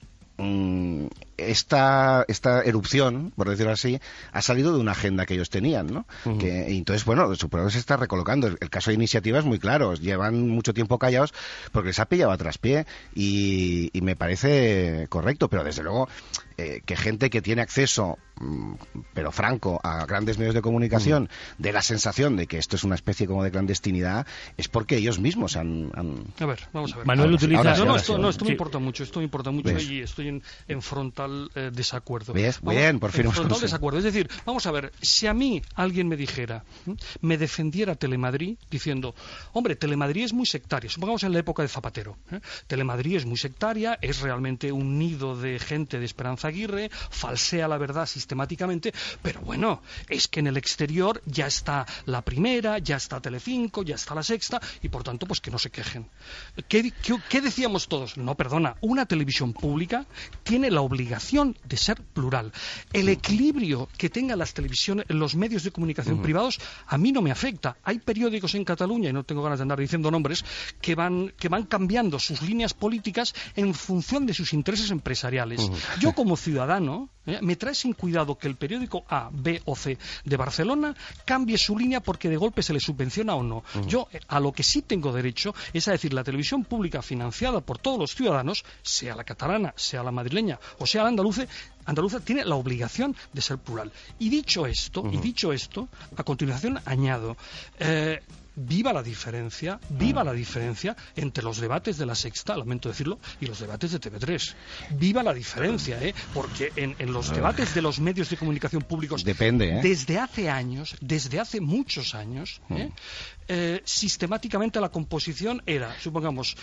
esta, 1.37 2.25
esta 2.29 2.63
erupción, 2.63 3.33
por 3.37 3.49
decirlo 3.49 3.73
así, 3.73 4.01
ha 4.33 4.41
salido 4.41 4.73
de 4.73 4.81
una 4.81 4.93
agenda 4.93 5.27
que 5.27 5.35
ellos 5.35 5.51
tenían, 5.51 5.89
¿no? 5.89 6.07
que, 6.39 6.69
entonces, 6.69 7.05
bueno, 7.05 7.35
su 7.35 7.49
programa 7.49 7.71
se 7.71 7.79
está 7.79 7.97
recolocando. 7.97 8.47
El, 8.47 8.59
el 8.61 8.71
caso 8.71 8.91
de 8.91 8.95
iniciativa 8.95 9.39
es 9.39 9.45
muy 9.45 9.59
claro. 9.59 9.95
Llevan 9.95 10.49
mucho 10.49 10.73
tiempo 10.73 10.99
callados 10.99 11.35
porque 11.73 11.89
les 11.89 11.99
ha 11.99 12.07
pillado 12.07 12.33
a 12.33 12.39
traspié 12.39 12.87
y, 13.15 13.91
y 13.93 14.01
me 14.01 14.17
parece 14.17 15.07
correcto, 15.09 15.49
pero 15.49 15.65
desde 15.65 15.83
luego 15.83 16.09
eh, 16.59 16.83
que 16.85 16.97
gente 16.97 17.31
que 17.31 17.41
tiene 17.41 17.63
acceso, 17.63 18.19
mm, 18.41 18.75
pero 19.15 19.31
franco, 19.33 19.81
a 19.83 20.05
grandes 20.07 20.39
medios 20.39 20.55
de 20.55 20.61
comunicación, 20.61 21.29
de 21.57 21.73
la 21.73 21.83
sensación 21.83 22.37
de 22.37 22.47
que 22.49 22.59
esto 22.59 22.75
es 22.77 22.85
una 22.85 22.97
especie 22.97 23.27
como 23.27 23.45
de 23.45 23.51
clandestinidad, 23.53 24.27
es 24.57 24.69
porque 24.69 24.97
ellos 24.97 25.19
mismos 25.21 25.57
han... 25.57 25.91
han- 25.95 26.25
A 26.41 26.47
ver, 26.47 26.69
vamos 26.73 26.93
a 26.93 26.97
ver. 26.99 27.07
Manuel 27.07 27.29
Ahora 27.31 27.37
utiliza- 27.37 27.59
ahora 27.59 27.71
no, 27.71 27.77
no, 27.85 27.91
ahora 27.91 28.01
esto, 28.01 28.19
no, 28.19 28.29
esto 28.29 28.45
me 28.45 28.49
Sí. 28.49 28.53
importa 28.53 28.79
mucho, 28.79 29.03
esto 29.05 29.21
me 29.21 29.25
importa 29.25 29.51
mucho 29.53 29.73
¿Ves? 29.73 29.89
y 29.89 30.01
estoy 30.01 30.29
en, 30.29 30.43
en 30.67 30.83
frontal 30.83 31.51
eh, 31.55 31.71
desacuerdo. 31.73 32.33
¿Ves? 32.33 32.61
Vamos- 32.61 32.79
Bien, 32.81 32.99
por 32.99 33.13
fin 33.13 33.21
En 33.27 33.33
frontal 33.33 33.51
conseguido. 33.51 33.67
desacuerdo. 33.67 33.99
Es 33.99 34.05
decir, 34.05 34.29
vamos 34.45 34.67
a 34.67 34.73
ver, 34.73 34.93
si 35.01 35.27
a 35.29 35.35
mí 35.35 35.63
alguien 35.77 36.09
me 36.09 36.17
dijera, 36.17 36.65
me 37.21 37.39
defendiera 37.39 37.95
Telemadrid 37.95 38.57
diciendo, 38.71 39.15
hombre, 39.53 39.77
Telemadrid 39.77 40.25
es 40.25 40.33
muy 40.33 40.47
sectaria, 40.47 40.91
supongamos 40.91 41.23
en 41.23 41.33
la 41.33 41.39
época 41.39 41.63
de 41.63 41.69
Zapatero, 41.69 42.17
¿eh? 42.33 42.41
Telemadrid 42.67 43.17
es 43.17 43.27
muy 43.27 43.37
sectaria, 43.37 43.97
es 44.01 44.21
realmente 44.21 44.73
un 44.73 44.99
nido 44.99 45.37
de 45.41 45.59
gente 45.61 45.99
de 46.01 46.05
Esperanza 46.05 46.48
Aguirre, 46.49 46.91
falsea 47.11 47.69
la 47.69 47.79
verdad 47.79 48.07
sistemáticamente, 48.07 48.93
pero 49.23 49.41
bueno, 49.41 49.83
es 50.09 50.29
que 50.29 50.41
en 50.41 50.49
el 50.49 50.57
exterior 50.57 51.23
ya 51.27 51.47
está 51.47 51.87
la 52.07 52.23
primera, 52.23 52.79
ya 52.79 52.97
está 52.97 53.21
Telecinco, 53.21 53.83
ya 53.83 53.95
está 53.95 54.15
la 54.15 54.23
sexta, 54.23 54.61
y 54.83 54.89
por 54.89 55.03
tanto, 55.03 55.27
pues 55.27 55.41
que 55.41 55.51
no 55.51 55.59
se 55.59 55.71
quejen. 55.71 56.09
¿Qué, 56.69 56.93
qué, 57.03 57.17
qué 57.29 57.41
decíamos 57.41 57.89
todos? 57.89 58.17
No, 58.17 58.35
perdona, 58.35 58.77
una 58.81 59.07
televisión 59.07 59.53
pública 59.53 60.07
tiene 60.43 60.71
la 60.71 60.81
obligación 60.81 61.57
de 61.65 61.77
ser 61.77 62.03
plural. 62.03 62.53
El 62.93 63.09
equilibrio 63.09 63.89
que 63.97 64.11
tengan 64.11 64.39
las 64.39 64.55
televisiones, 64.55 65.07
los 65.09 65.35
medios 65.35 65.63
de 65.63 65.71
comunicación 65.71 66.23
privados, 66.23 66.59
a 66.87 66.99
mí 66.99 67.13
no 67.13 67.23
me 67.23 67.31
afecta. 67.31 67.77
Hay 67.85 67.99
periódicos 67.99 68.55
en 68.55 68.65
Cataluña, 68.65 69.11
y 69.11 69.13
no 69.13 69.25
tengo 69.25 69.43
ganas 69.43 69.59
de 69.59 69.63
andar 69.63 69.79
diciendo 69.79 70.11
nombres, 70.11 70.45
que 70.81 70.95
van, 70.95 71.33
que 71.39 71.49
van 71.49 71.65
cambiando 71.65 72.19
sus 72.19 72.43
líneas 72.43 72.75
políticas 72.75 73.35
en 73.57 73.75
función 73.75 74.27
de 74.27 74.35
sus 74.35 74.53
intereses 74.53 74.91
empresariales. 74.91 75.71
Yo 76.01 76.15
como 76.15 76.37
ciudadano, 76.39 77.11
¿eh? 77.27 77.39
me 77.43 77.57
trae 77.57 77.75
sin 77.75 77.93
cuidado 77.93 78.39
que 78.39 78.49
el 78.49 78.57
periódico 78.57 79.05
A, 79.09 79.29
B 79.33 79.61
o 79.67 79.77
C 79.77 79.99
de 80.25 80.37
Barcelona 80.37 80.97
cambie 81.25 81.59
su 81.59 81.79
línea 81.79 82.01
porque 82.01 82.31
de 82.31 82.37
golpe 82.37 82.63
se 82.63 82.73
le 82.73 82.81
subvenciona 82.81 83.35
o 83.35 83.43
no. 83.43 83.63
Yo 83.87 84.09
eh, 84.13 84.21
a 84.29 84.41
lo 84.41 84.53
que 84.53 84.63
sí 84.63 84.83
tengo 84.83 85.13
derecho 85.13 85.55
es 85.73 85.89
a 85.89 85.93
decir 85.93 86.15
la 86.15 86.25
televisión 86.25 86.65
pública 86.65 87.03
financiada 87.03 87.61
por 87.61 87.79
todos 87.79 87.99
los 87.99 88.15
ciudadanos, 88.15 88.65
sea 88.83 89.15
la 89.15 89.25
catalana, 89.25 89.75
sea 89.77 90.03
la 90.03 90.11
madrileña 90.11 90.59
o 90.79 90.87
sea 90.87 91.03
la 91.03 91.09
andaluce, 91.09 91.49
andaluza 91.85 92.21
tiene 92.21 92.45
la 92.45 92.55
obligación 92.55 93.17
de 93.33 93.43
ser 93.43 93.59
plural. 93.59 93.93
Y 94.19 94.29
dicho 94.29 94.67
esto, 94.67 95.05
y 95.11 95.19
dicho 95.19 95.53
esto, 95.53 95.89
a 96.17 96.23
continuación 96.23 96.81
añado 96.85 97.37
eh, 97.79 98.21
Viva 98.59 98.93
la 98.93 99.03
diferencia, 99.03 99.79
viva 99.89 100.25
la 100.25 100.33
diferencia 100.33 100.97
entre 101.17 101.45
los 101.45 101.59
debates 101.59 101.97
de 101.97 102.07
la 102.07 102.15
Sexta, 102.15 102.57
lamento 102.57 102.89
decirlo, 102.89 103.19
y 103.41 103.47
los 103.47 103.61
debates 103.61 103.93
de 103.93 104.01
TV3. 104.01 104.55
Viva 104.91 105.23
la 105.23 105.33
diferencia, 105.33 106.03
¿eh? 106.03 106.15
Porque 106.35 106.73
en, 106.77 106.97
en 106.99 107.13
los 107.13 107.31
debates 107.31 107.75
de 107.75 107.83
los 107.83 108.01
medios 108.01 108.31
de 108.31 108.37
comunicación 108.37 108.83
públicos 108.83 109.25
Depende, 109.25 109.79
¿eh? 109.79 109.81
desde 109.83 110.19
hace 110.19 110.51
años, 110.51 110.97
desde 111.01 111.41
hace 111.41 111.61
muchos 111.61 112.15
años, 112.15 112.61
¿eh? 112.71 112.91
Eh, 113.51 113.81
sistemáticamente 113.85 114.79
la 114.79 114.91
composición 114.91 115.63
era, 115.65 115.95
supongamos, 116.01 116.57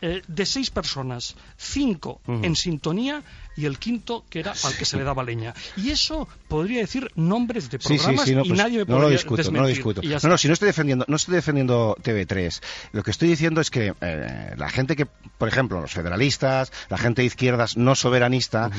eh, 0.00 0.22
de 0.26 0.46
seis 0.46 0.70
personas, 0.70 1.34
cinco 1.56 2.20
en 2.26 2.54
sintonía 2.54 3.24
y 3.56 3.66
el 3.66 3.78
quinto 3.78 4.24
que 4.30 4.40
era 4.40 4.52
al 4.52 4.76
que 4.76 4.84
se 4.84 4.96
le 4.96 5.04
daba 5.04 5.24
leña. 5.24 5.54
Y 5.76 5.90
eso 5.90 6.28
podría 6.48 6.80
decir 6.80 7.10
nombres 7.16 7.70
de 7.70 7.78
Sí, 7.78 7.88
sí, 7.88 7.96
programas 7.96 8.24
sí, 8.24 8.34
no, 8.34 8.44
y 8.44 8.48
pues, 8.48 8.58
nadie 8.58 8.78
me 8.78 8.84
no 8.84 9.00
lo 9.00 9.08
discuto, 9.08 9.50
no 9.50 9.62
lo 9.62 9.66
discuto. 9.66 10.00
No, 10.02 10.28
no, 10.28 10.38
si 10.38 10.48
no 10.48 10.54
estoy 10.54 10.66
defendiendo, 10.66 11.04
no 11.08 11.16
estoy 11.16 11.34
defendiendo 11.34 11.96
TV3. 12.02 12.62
Lo 12.92 13.02
que 13.02 13.10
estoy 13.10 13.28
diciendo 13.28 13.60
es 13.60 13.70
que 13.70 13.92
eh, 14.00 14.54
la 14.56 14.70
gente 14.70 14.96
que, 14.96 15.06
por 15.06 15.48
ejemplo, 15.48 15.80
los 15.80 15.92
federalistas, 15.92 16.72
la 16.88 16.98
gente 16.98 17.22
de 17.22 17.26
izquierdas 17.26 17.76
no 17.76 17.94
soberanista, 17.94 18.70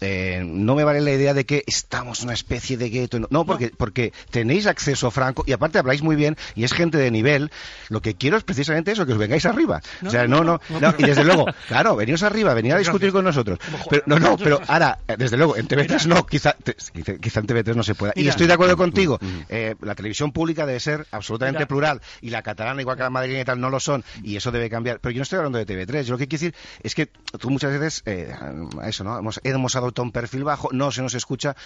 eh, 0.00 0.42
no 0.44 0.74
me 0.74 0.84
vale 0.84 1.00
la 1.00 1.12
idea 1.12 1.32
de 1.34 1.46
que 1.46 1.64
estamos 1.66 2.20
en 2.20 2.26
una 2.26 2.34
especie 2.34 2.76
de 2.76 2.90
gueto. 2.90 3.18
No, 3.30 3.44
porque, 3.46 3.70
porque 3.76 4.12
tenéis 4.30 4.66
acceso 4.66 5.10
franco 5.10 5.42
y 5.46 5.52
aparte 5.52 5.78
habláis 5.78 6.02
muy 6.02 6.16
bien 6.16 6.36
y 6.54 6.64
es 6.64 6.72
gente 6.72 6.98
de 6.98 7.10
nivel. 7.10 7.50
Lo 7.88 8.02
que 8.02 8.14
quiero 8.14 8.36
es 8.36 8.44
precisamente 8.44 8.92
eso, 8.92 9.06
que 9.06 9.12
os 9.12 9.18
vengáis 9.18 9.46
arriba. 9.46 9.80
o 10.04 10.10
sea, 10.10 10.26
no, 10.26 10.44
no, 10.44 10.60
no, 10.80 10.94
y 10.98 11.04
desde 11.04 11.24
luego, 11.24 11.46
claro, 11.68 11.96
veniros 11.96 12.22
arriba, 12.22 12.52
venid 12.54 12.72
a 12.72 12.78
discutir 12.78 13.12
con 13.12 13.24
nosotros. 13.24 13.58
Pero, 13.88 14.02
no, 14.06 14.18
no, 14.18 14.36
pero 14.36 14.60
ahora, 14.66 14.98
desde 15.18 15.36
luego, 15.36 15.56
en 15.56 15.66
TV3 15.68 16.06
no, 16.06 16.26
quizá, 16.26 16.52
te- 16.52 16.74
quizá 16.92 17.16
quizá 17.18 17.40
en 17.40 17.46
TV3 17.46 17.74
no 17.74 17.82
se 17.82 17.94
pueda. 17.94 18.12
Y 18.16 18.20
Mira. 18.20 18.30
estoy 18.30 18.46
de 18.46 18.52
acuerdo 18.52 18.76
contigo. 18.76 19.18
Eh, 19.48 19.74
la 19.80 19.94
televisión 19.94 20.32
pública 20.32 20.66
debe 20.66 20.80
ser 20.80 21.06
absolutamente 21.10 21.58
Mira. 21.60 21.68
plural 21.68 22.00
y 22.20 22.30
la 22.30 22.42
catalana, 22.42 22.80
igual 22.80 22.96
que 22.96 23.02
la 23.02 23.10
madrileña 23.10 23.42
y 23.42 23.44
tal, 23.44 23.60
no 23.60 23.70
lo 23.70 23.80
son 23.80 24.04
y 24.22 24.36
eso 24.36 24.50
debe 24.52 24.68
cambiar. 24.70 25.00
Pero 25.00 25.12
yo 25.12 25.18
no 25.18 25.22
estoy 25.22 25.38
hablando 25.38 25.58
de 25.58 25.66
TV3. 25.66 26.02
Yo 26.02 26.12
lo 26.12 26.18
que 26.18 26.28
quiero 26.28 26.40
decir 26.50 26.54
es 26.82 26.94
que 26.94 27.06
tú 27.38 27.50
muchas 27.50 27.72
veces, 27.72 28.02
eh, 28.06 28.32
a 28.80 28.88
eso, 28.88 29.04
¿no? 29.04 29.18
Hemos, 29.18 29.40
hemos 29.44 29.76
adoptado 29.86 30.04
un 30.04 30.12
perfil 30.12 30.44
bajo, 30.44 30.68
no 30.72 30.90
se 30.92 31.02
nos 31.02 31.14
escucha. 31.14 31.56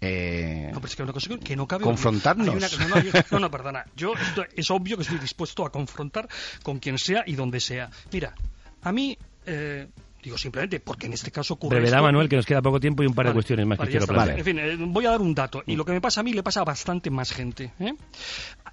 eh, 0.00 0.68
No, 0.72 0.80
pero 0.80 0.86
es 0.88 0.96
que 0.96 1.02
una 1.02 1.12
cosa 1.12 1.30
que- 1.42 1.56
no 1.56 1.66
cabe. 1.66 1.84
Confrontarnos. 1.84 2.48
Una- 2.48 2.68
no, 2.88 2.96
no, 2.96 3.02
yo- 3.02 3.10
no, 3.30 3.38
no, 3.40 3.50
perdona. 3.50 3.84
Yo 3.96 4.14
estoy- 4.14 4.46
es 4.56 4.70
obvio 4.70 4.96
que 4.96 5.02
estoy 5.02 5.18
dispuesto 5.18 5.64
a 5.66 5.70
confrontar 5.72 6.28
con 6.62 6.78
quien 6.78 6.98
sea 6.98 7.24
y 7.26 7.34
donde 7.34 7.60
sea. 7.60 7.90
Mira, 8.12 8.34
a 8.82 8.92
mí. 8.92 9.16
eh, 9.46 9.88
Digo 10.22 10.36
simplemente 10.36 10.80
porque 10.80 11.06
en 11.06 11.14
este 11.14 11.30
caso 11.30 11.54
ocurre 11.54 11.76
Brevedad, 11.76 12.00
esto. 12.00 12.04
Manuel, 12.04 12.28
que 12.28 12.36
nos 12.36 12.44
queda 12.44 12.60
poco 12.60 12.78
tiempo 12.78 13.02
y 13.02 13.06
un 13.06 13.14
par 13.14 13.26
de 13.28 13.32
cuestiones 13.32 13.64
más 13.66 13.78
vale, 13.78 13.90
que 13.90 13.96
quiero 13.96 14.06
plantear. 14.06 14.38
En 14.38 14.44
fin, 14.44 14.58
eh, 14.58 14.76
voy 14.78 15.06
a 15.06 15.12
dar 15.12 15.22
un 15.22 15.34
dato. 15.34 15.62
Y 15.66 15.76
lo 15.76 15.84
que 15.86 15.92
me 15.92 16.00
pasa 16.02 16.20
a 16.20 16.22
mí 16.22 16.34
le 16.34 16.42
pasa 16.42 16.60
a 16.60 16.64
bastante 16.64 17.08
más 17.08 17.32
gente. 17.32 17.72
¿eh? 17.80 17.94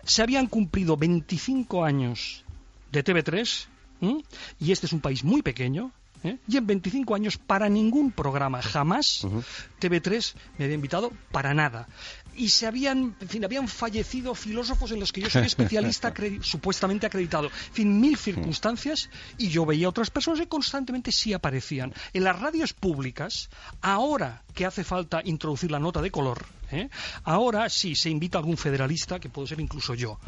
Se 0.03 0.21
habían 0.23 0.47
cumplido 0.47 0.97
25 0.97 1.85
años 1.85 2.43
de 2.91 3.01
TV3 3.01 3.67
¿m? 4.01 4.21
y 4.59 4.73
este 4.73 4.87
es 4.87 4.91
un 4.91 4.99
país 4.99 5.23
muy 5.23 5.41
pequeño. 5.41 5.91
¿Eh? 6.23 6.37
Y 6.47 6.57
en 6.57 6.67
25 6.67 7.15
años, 7.15 7.37
para 7.37 7.69
ningún 7.69 8.11
programa 8.11 8.61
jamás 8.61 9.25
TV3 9.79 10.33
me 10.57 10.65
había 10.65 10.75
invitado 10.75 11.11
para 11.31 11.53
nada. 11.53 11.87
Y 12.35 12.49
se 12.49 12.67
habían, 12.67 13.15
en 13.19 13.29
fin, 13.29 13.43
habían 13.43 13.67
fallecido 13.67 14.35
filósofos 14.35 14.91
en 14.91 14.99
los 14.99 15.11
que 15.11 15.21
yo 15.21 15.29
soy 15.29 15.41
especialista 15.45 16.13
supuestamente 16.41 17.07
acreditado. 17.07 17.47
En 17.47 17.73
fin, 17.73 17.99
mil 17.99 18.17
circunstancias 18.17 19.09
y 19.37 19.49
yo 19.49 19.65
veía 19.65 19.89
otras 19.89 20.11
personas 20.11 20.39
que 20.39 20.47
constantemente 20.47 21.11
sí 21.11 21.33
aparecían. 21.33 21.93
En 22.13 22.23
las 22.23 22.39
radios 22.39 22.73
públicas, 22.73 23.49
ahora 23.81 24.43
que 24.53 24.65
hace 24.65 24.83
falta 24.83 25.21
introducir 25.25 25.71
la 25.71 25.79
nota 25.79 26.01
de 26.01 26.11
color, 26.11 26.45
¿eh? 26.71 26.89
ahora 27.23 27.69
sí 27.69 27.95
se 27.95 28.09
invita 28.09 28.37
a 28.37 28.41
algún 28.41 28.57
federalista, 28.57 29.19
que 29.19 29.29
puedo 29.29 29.47
ser 29.47 29.59
incluso 29.59 29.95
yo. 29.95 30.19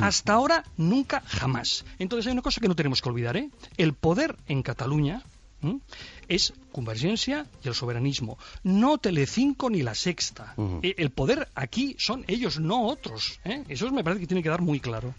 Hasta 0.00 0.34
ahora, 0.34 0.64
nunca, 0.76 1.22
jamás. 1.26 1.84
Entonces 1.98 2.26
hay 2.26 2.32
una 2.32 2.42
cosa 2.42 2.60
que 2.60 2.68
no 2.68 2.76
tenemos 2.76 3.02
que 3.02 3.08
olvidar, 3.08 3.36
¿eh? 3.36 3.50
El 3.76 3.94
poder 3.94 4.36
en 4.46 4.62
Cataluña 4.62 5.22
¿m? 5.62 5.80
es 6.28 6.52
Convergencia 6.76 7.46
y 7.64 7.68
el 7.68 7.74
soberanismo. 7.74 8.36
No 8.62 8.98
Telecinco 8.98 9.70
ni 9.70 9.80
la 9.80 9.94
Sexta. 9.94 10.52
Eh, 10.82 10.94
El 10.98 11.08
poder 11.08 11.48
aquí 11.54 11.96
son 11.98 12.22
ellos, 12.28 12.60
no 12.60 12.82
otros. 12.86 13.40
¿eh? 13.46 13.64
Eso 13.66 13.90
me 13.90 14.04
parece 14.04 14.20
que 14.20 14.26
tiene 14.26 14.42
que 14.42 14.50
dar 14.50 14.60
muy 14.60 14.78
claro. 14.78 15.14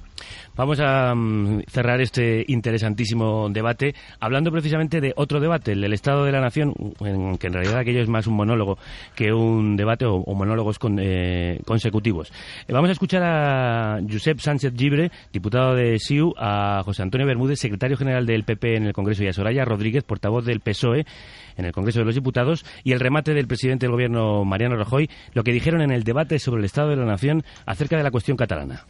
Vamos 0.56 0.80
a 0.80 1.16
mm, 1.16 1.64
cerrar 1.68 2.00
este 2.00 2.44
interesantísimo 2.48 3.50
debate 3.50 3.96
hablando 4.20 4.52
precisamente 4.52 5.02
de 5.02 5.14
otro 5.16 5.40
debate, 5.40 5.72
el 5.72 5.82
del 5.82 5.94
Estado 5.94 6.26
de 6.26 6.32
la 6.32 6.42
Nación, 6.42 6.74
en 7.00 7.38
que 7.40 7.48
en 7.48 7.54
realidad 7.54 7.80
aquello 7.80 8.02
es 8.02 8.08
más 8.08 8.28
un 8.28 8.36
monólogo 8.36 8.78
que 9.16 9.34
un 9.34 9.76
debate 9.78 10.06
o, 10.06 10.16
o 10.16 10.36
monólogos 10.36 10.78
con- 10.78 11.00
eh, 11.02 11.60
consecutivos. 11.66 12.32
Eh, 12.68 12.74
vamos 12.74 12.90
a 12.90 12.94
escuchar 12.94 13.24
a 13.24 14.00
Josep 14.08 14.40
Sánchez 14.40 14.74
Gibre, 14.78 15.12
diputado 15.34 15.74
de 15.76 15.98
SIU, 15.98 16.34
a 16.38 16.82
José 16.86 17.02
Antonio 17.02 17.26
Bermúdez, 17.26 17.60
secretario 17.60 17.98
general 17.98 18.26
del 18.28 18.44
PP 18.44 18.76
en 18.78 18.84
el 18.88 18.94
Congreso, 18.94 19.24
y 19.24 19.28
a 19.28 19.34
Soraya 19.34 19.66
Rodríguez, 19.66 20.04
portavoz 20.04 20.46
del 20.46 20.60
PSOE 20.60 21.06
en 21.58 21.66
el 21.66 21.74
Congreso 21.74 22.00
de 22.00 22.06
los 22.06 22.16
Diputados, 22.16 22.66
y 22.84 22.94
el 22.94 23.00
remate 23.00 23.34
del 23.34 23.48
presidente 23.48 23.86
del 23.86 23.92
Gobierno, 23.92 24.46
Mariano 24.46 24.78
Rajoy, 24.78 25.10
lo 25.34 25.44
que 25.44 25.52
dijeron 25.52 25.82
en 25.82 25.92
el 25.92 26.04
debate 26.04 26.40
sobre 26.40 26.60
el 26.60 26.66
Estado 26.66 26.90
de 26.90 26.96
la 26.96 27.06
Nación 27.06 27.44
acerca 27.66 27.98
de 27.98 28.04
la 28.04 28.12
cuestión 28.12 28.38
catalana. 28.38 28.86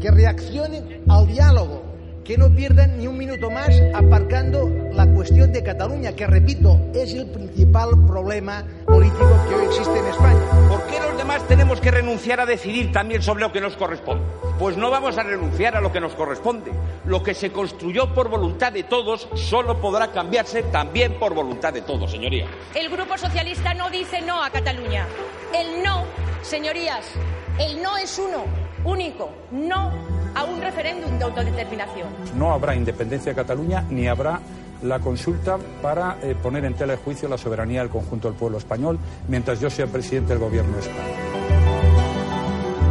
que 0.00 0.10
reaccionen 0.10 1.02
al 1.08 1.26
diálogo, 1.26 1.87
que 2.28 2.36
no 2.36 2.54
pierdan 2.54 2.98
ni 2.98 3.06
un 3.06 3.16
minuto 3.16 3.50
más 3.50 3.70
aparcando 3.94 4.68
la 4.92 5.06
cuestión 5.06 5.50
de 5.50 5.62
Cataluña, 5.62 6.12
que 6.12 6.26
repito, 6.26 6.78
es 6.94 7.14
el 7.14 7.24
principal 7.30 7.88
problema 8.06 8.66
político 8.84 9.30
que 9.48 9.54
hoy 9.54 9.64
existe 9.64 9.98
en 9.98 10.04
España. 10.04 10.68
¿Por 10.68 10.86
qué 10.88 11.00
los 11.00 11.16
demás 11.16 11.48
tenemos 11.48 11.80
que 11.80 11.90
renunciar 11.90 12.40
a 12.40 12.44
decidir 12.44 12.92
también 12.92 13.22
sobre 13.22 13.40
lo 13.40 13.50
que 13.50 13.62
nos 13.62 13.78
corresponde? 13.78 14.26
Pues 14.58 14.76
no 14.76 14.90
vamos 14.90 15.16
a 15.16 15.22
renunciar 15.22 15.74
a 15.74 15.80
lo 15.80 15.90
que 15.90 16.00
nos 16.00 16.14
corresponde. 16.14 16.70
Lo 17.06 17.22
que 17.22 17.32
se 17.32 17.50
construyó 17.50 18.12
por 18.12 18.28
voluntad 18.28 18.74
de 18.74 18.82
todos 18.82 19.26
solo 19.34 19.80
podrá 19.80 20.12
cambiarse 20.12 20.64
también 20.64 21.14
por 21.14 21.32
voluntad 21.32 21.72
de 21.72 21.80
todos, 21.80 22.10
señoría. 22.10 22.44
El 22.74 22.90
Grupo 22.90 23.16
Socialista 23.16 23.72
no 23.72 23.88
dice 23.88 24.20
no 24.20 24.44
a 24.44 24.50
Cataluña. 24.50 25.06
El 25.54 25.82
no, 25.82 26.04
señorías, 26.42 27.06
el 27.58 27.82
no 27.82 27.96
es 27.96 28.18
uno, 28.18 28.44
único, 28.88 29.30
no 29.52 29.90
a 30.34 30.44
un 30.44 30.60
referéndum 30.60 31.18
de 31.18 31.24
autodeterminación. 31.24 32.08
No 32.36 32.52
habrá 32.52 32.74
independencia 32.74 33.32
de 33.32 33.36
Cataluña 33.36 33.84
ni 33.90 34.08
habrá 34.08 34.40
la 34.82 35.00
consulta 35.00 35.58
para 35.82 36.18
eh, 36.22 36.34
poner 36.40 36.64
en 36.64 36.74
tela 36.74 36.94
de 36.94 36.98
juicio 36.98 37.28
la 37.28 37.38
soberanía 37.38 37.80
del 37.80 37.90
conjunto 37.90 38.28
del 38.28 38.36
pueblo 38.36 38.58
español 38.58 38.98
mientras 39.26 39.60
yo 39.60 39.70
sea 39.70 39.86
presidente 39.86 40.30
del 40.30 40.38
gobierno 40.38 40.72
de 40.74 40.80
España. 40.80 41.37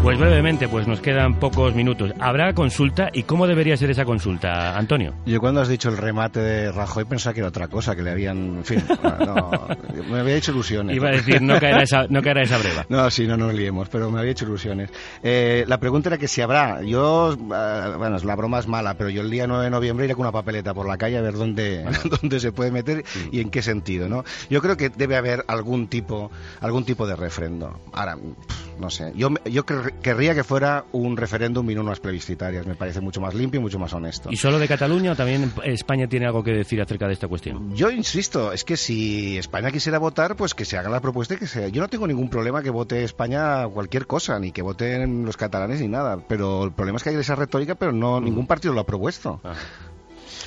Pues 0.08 0.20
brevemente, 0.20 0.70
pues 0.70 0.88
nos 0.88 1.02
quedan 1.02 1.38
pocos 1.38 1.76
minutos. 1.76 2.14
¿Habrá 2.22 2.54
consulta 2.54 3.10
y 3.12 3.24
cómo 3.24 3.46
debería 3.46 3.76
ser 3.76 3.92
esa 3.92 4.06
consulta, 4.06 4.78
Antonio? 4.78 5.14
Yo 5.26 5.42
cuando 5.42 5.60
has 5.60 5.68
dicho 5.68 5.90
el 5.90 5.98
remate 5.98 6.40
de 6.40 6.72
Rajoy 6.72 7.04
pensaba 7.04 7.34
que 7.34 7.42
era 7.42 7.50
otra 7.50 7.68
cosa, 7.68 7.94
que 7.94 8.04
le 8.04 8.12
habían... 8.12 8.38
En 8.60 8.64
fin, 8.64 8.82
no, 9.04 9.68
me 10.10 10.20
había 10.22 10.38
hecho 10.38 10.54
ilusiones. 10.54 10.96
Iba 10.96 11.10
a 11.10 11.12
decir, 11.12 11.42
no 11.42 11.60
caerá 11.60 11.84
esa, 11.84 12.08
no 12.08 12.22
caerá 12.22 12.44
esa 12.44 12.58
breva. 12.58 12.86
No, 12.90 13.12
sí, 13.12 13.28
no 13.28 13.36
nos 13.36 13.54
liemos, 13.54 13.90
pero 13.90 14.10
me 14.10 14.20
había 14.20 14.32
hecho 14.32 14.46
ilusiones. 14.46 14.90
Eh, 15.22 15.66
la 15.68 15.78
pregunta 15.78 16.08
era 16.08 16.18
que 16.18 16.30
si 16.30 16.40
habrá. 16.40 16.82
Yo, 16.84 17.34
eh, 17.34 17.94
bueno, 17.98 18.18
la 18.18 18.36
broma 18.38 18.60
es 18.60 18.68
mala, 18.68 18.94
pero 18.94 19.10
yo 19.10 19.24
el 19.24 19.30
día 19.30 19.46
9 19.46 19.66
de 19.66 19.70
noviembre 19.70 20.06
iré 20.06 20.16
con 20.16 20.22
una 20.22 20.32
papeleta 20.32 20.74
por 20.74 20.88
la 20.88 20.98
calle 20.98 21.18
a 21.18 21.22
ver 21.22 21.34
dónde, 21.34 21.84
dónde 22.22 22.40
se 22.40 22.54
puede 22.54 22.72
meter 22.72 23.04
y 23.30 23.42
en 23.42 23.50
qué 23.50 23.62
sentido, 23.62 24.08
¿no? 24.08 24.24
Yo 24.50 24.62
creo 24.62 24.78
que 24.78 24.88
debe 24.88 25.18
haber 25.18 25.44
algún 25.50 25.90
tipo, 25.90 26.32
algún 26.62 26.86
tipo 26.86 27.06
de 27.06 27.18
refrendo. 27.18 27.82
Ahora, 27.92 28.16
pff, 28.16 28.67
no 28.80 28.90
sé, 28.90 29.12
yo, 29.16 29.30
yo 29.46 29.66
quer- 29.66 29.94
querría 30.02 30.34
que 30.36 30.44
fuera 30.44 30.86
un 30.92 31.18
referéndum 31.18 31.70
y 31.70 31.76
no 31.76 31.82
unas 31.82 32.00
plebiscitarias. 32.00 32.66
Me 32.66 32.76
parece 32.76 33.02
mucho 33.02 33.22
más 33.22 33.34
limpio 33.34 33.60
y 33.60 33.62
mucho 33.64 33.80
más 33.80 33.94
honesto. 33.94 34.30
¿Y 34.32 34.38
solo 34.38 34.60
de 34.60 34.68
Cataluña 34.68 35.12
o 35.12 35.16
también 35.16 35.52
España 35.64 36.08
tiene 36.08 36.26
algo 36.26 36.44
que 36.44 36.52
decir 36.52 36.82
acerca 36.82 37.08
de 37.08 37.14
esta 37.14 37.28
cuestión? 37.28 37.76
Yo 37.76 37.90
insisto, 37.92 38.52
es 38.52 38.64
que 38.64 38.78
si 38.78 39.38
España 39.38 39.72
quisiera 39.72 40.00
votar, 40.00 40.36
pues 40.36 40.54
que 40.54 40.66
se 40.66 40.78
haga 40.78 40.90
la 40.90 41.02
propuesta 41.02 41.34
y 41.34 41.38
que 41.38 41.48
se... 41.48 41.72
Yo 41.72 41.82
no 41.82 41.88
tengo 41.88 42.08
ningún 42.08 42.30
problema 42.30 42.62
que 42.62 42.70
vote 42.70 43.04
España 43.04 43.68
cualquier 43.68 44.08
cosa, 44.08 44.40
ni 44.40 44.52
que 44.52 44.62
voten 44.62 45.26
los 45.26 45.38
catalanes 45.38 45.82
ni 45.82 45.88
nada, 45.88 46.18
pero 46.28 46.64
el 46.64 46.72
problema 46.72 46.98
es 46.98 47.04
que 47.04 47.10
hay 47.12 47.16
esa 47.16 47.36
retórica, 47.36 47.76
pero 47.76 47.92
no 47.92 48.20
ningún 48.22 48.48
partido 48.48 48.74
lo 48.74 48.82
ha 48.82 48.86
propuesto. 48.86 49.42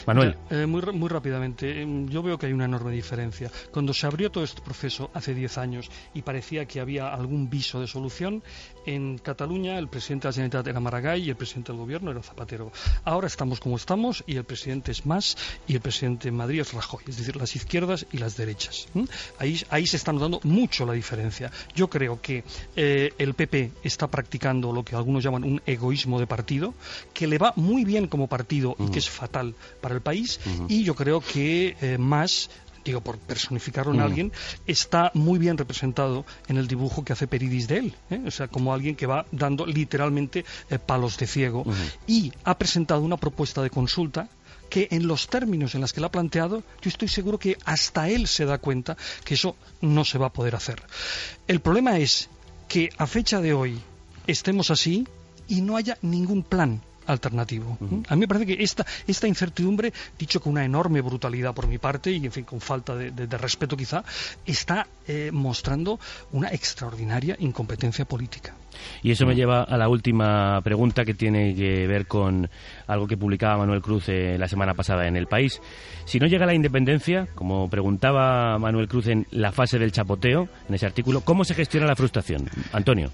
Manuel. 0.07 0.36
Eh, 0.51 0.66
muy, 0.66 0.82
muy 0.92 1.09
rápidamente, 1.09 1.82
em, 1.82 2.09
yo 2.09 2.22
veo 2.22 2.38
que 2.38 2.46
hay 2.46 2.53
una 2.53 2.64
enorme 2.64 2.92
diferencia. 2.92 3.51
Cuando 3.70 3.92
se 3.92 4.07
abrió 4.07 4.30
todo 4.30 4.44
este 4.44 4.62
proceso 4.62 5.11
hace 5.14 5.34
10 5.34 5.59
años 5.59 5.90
y 6.14 6.22
parecía 6.22 6.64
que 6.66 6.80
había 6.80 7.12
algún 7.12 7.48
viso 7.51 7.80
de 7.80 7.86
solución, 7.86 8.42
en 8.87 9.18
Cataluña 9.18 9.78
el 9.78 9.89
presidente 9.89 10.26
de 10.26 10.28
la 10.28 10.33
Generalitat 10.35 10.66
era 10.66 10.81
Maragall 10.81 11.18
y 11.18 11.31
el 11.31 11.37
presidente 11.37 11.72
del 11.72 11.81
gobierno 11.81 12.11
era 12.11 12.22
Zapatero. 12.22 12.72
Ahora 13.05 13.26
estamos 13.26 13.61
como 13.61 13.76
estamos 13.76 14.24
y 14.26 14.37
el 14.37 14.45
presidente 14.45 14.93
es 14.93 15.07
Mas 15.07 15.37
y 15.66 15.74
el 15.74 15.81
presidente 15.81 16.28
en 16.28 16.37
Madrid 16.37 16.61
es 16.61 16.72
Rajoy, 16.72 17.03
es 17.07 17.16
decir, 17.16 17.37
las 17.37 17.55
izquierdas 17.57 18.07
y 18.12 18.18
las 18.18 18.37
derechas. 18.37 18.89
Ahí, 19.39 19.61
ahí 19.70 19.87
se 19.87 19.97
está 19.97 20.12
notando 20.12 20.41
mucho 20.45 20.87
la 20.87 20.93
diferencia. 20.93 21.51
Yo 21.74 21.89
creo 21.89 22.20
que 22.20 22.45
eh, 22.76 23.12
el 23.18 23.35
PP 23.35 23.72
está 23.83 24.09
practicando 24.09 24.72
lo 24.72 24.85
que 24.85 24.97
algunos 24.97 25.22
llaman 25.22 25.45
un 25.45 25.62
egoísmo 25.66 26.18
de 26.20 26.26
partido, 26.26 26.74
que 27.12 27.26
le 27.26 27.39
va 27.39 27.53
muy 27.57 27.85
bien 27.85 28.07
como 28.07 28.26
partido 28.26 28.76
y 28.78 28.91
que 28.91 28.99
es 28.99 29.09
fatal 29.09 29.55
para 29.81 29.95
el 29.95 30.01
país, 30.01 30.41
y 30.68 30.85
yo 30.85 30.95
creo 30.95 31.20
que 31.20 31.76
eh, 31.81 31.99
más 31.99 32.51
digo 32.85 33.01
por 33.01 33.18
personificarlo 33.18 33.93
en 33.93 34.01
Ujú. 34.01 34.07
alguien, 34.07 34.33
está 34.66 35.11
muy 35.14 35.39
bien 35.39 35.59
representado 35.59 36.24
en 36.49 36.57
el 36.57 36.66
dibujo 36.66 37.05
que 37.05 37.12
hace 37.12 37.26
Peridis 37.26 37.68
de 37.68 37.78
él, 37.78 37.95
¿eh? 38.11 38.20
o 38.26 38.31
sea, 38.31 38.49
como 38.49 38.72
alguien 38.72 38.97
que 38.97 39.07
va 39.07 39.26
dando 39.33 39.66
literalmente 39.66 40.45
eh, 40.70 40.78
palos 40.78 41.18
de 41.18 41.26
ciego, 41.26 41.64
y 42.07 42.33
ha 42.45 42.57
presentado 42.59 43.01
una 43.03 43.16
propuesta 43.16 43.62
de 43.62 43.70
consulta 43.70 44.28
que 44.68 44.89
en 44.91 45.07
los 45.07 45.28
términos 45.28 45.74
en 45.74 45.81
los 45.81 45.93
que 45.93 46.01
la 46.01 46.07
ha 46.07 46.12
planteado, 46.12 46.62
yo 46.81 46.89
estoy 46.89 47.09
seguro 47.09 47.39
que 47.39 47.59
hasta 47.64 48.09
él 48.09 48.26
se 48.26 48.45
da 48.45 48.59
cuenta 48.59 48.97
que 49.24 49.35
eso 49.35 49.57
no 49.81 50.05
se 50.05 50.16
va 50.18 50.26
a 50.26 50.33
poder 50.33 50.55
hacer. 50.55 50.83
El 51.49 51.61
problema 51.61 51.99
es 51.99 52.28
que 52.68 52.91
a 52.97 53.07
fecha 53.07 53.41
de 53.41 53.53
hoy 53.53 53.81
estemos 54.28 54.70
así 54.70 55.07
y 55.49 55.61
no 55.61 55.76
haya 55.76 55.99
ningún 56.03 56.45
plan 56.45 56.81
alternativo. 57.11 57.78
A 58.08 58.14
mí 58.14 58.20
me 58.20 58.28
parece 58.28 58.46
que 58.46 58.62
esta, 58.62 58.84
esta 59.06 59.26
incertidumbre, 59.28 59.92
dicho 60.18 60.40
con 60.40 60.52
una 60.52 60.64
enorme 60.64 61.00
brutalidad 61.00 61.54
por 61.54 61.66
mi 61.66 61.78
parte 61.78 62.11
y 62.11 62.24
en 62.24 62.32
fin 62.32 62.44
con 62.44 62.61
falta 62.61 62.94
de, 62.94 63.11
de- 63.11 63.26
de 63.26 63.38
respeto 63.38 63.76
quizá, 63.76 64.02
está 64.46 64.86
eh, 65.06 65.30
mostrando 65.32 65.98
una 66.32 66.48
extraordinaria 66.48 67.36
incompetencia 67.38 68.04
política. 68.04 68.54
Y 69.02 69.11
eso 69.11 69.26
me 69.26 69.34
lleva 69.34 69.62
a 69.64 69.76
la 69.76 69.88
última 69.88 70.61
pregunta 70.62 71.04
que 71.04 71.12
tiene 71.14 71.54
que 71.54 71.86
ver 71.86 72.06
con 72.06 72.48
algo 72.86 73.06
que 73.06 73.16
publicaba 73.16 73.58
Manuel 73.58 73.82
Cruz 73.82 74.08
eh, 74.08 74.36
la 74.38 74.48
semana 74.48 74.72
pasada 74.74 75.06
en 75.06 75.16
El 75.16 75.26
País. 75.26 75.61
Si 76.06 76.18
no 76.18 76.26
llega 76.26 76.46
la 76.46 76.54
independencia, 76.54 77.26
como 77.34 77.68
preguntaba 77.68 78.58
Manuel 78.58 78.88
Cruz 78.88 79.08
en 79.08 79.26
la 79.32 79.52
fase 79.52 79.78
del 79.78 79.92
chapoteo, 79.92 80.48
en 80.68 80.74
ese 80.74 80.86
artículo, 80.86 81.20
¿cómo 81.22 81.44
se 81.44 81.54
gestiona 81.54 81.86
la 81.86 81.96
frustración? 81.96 82.48
Antonio. 82.72 83.11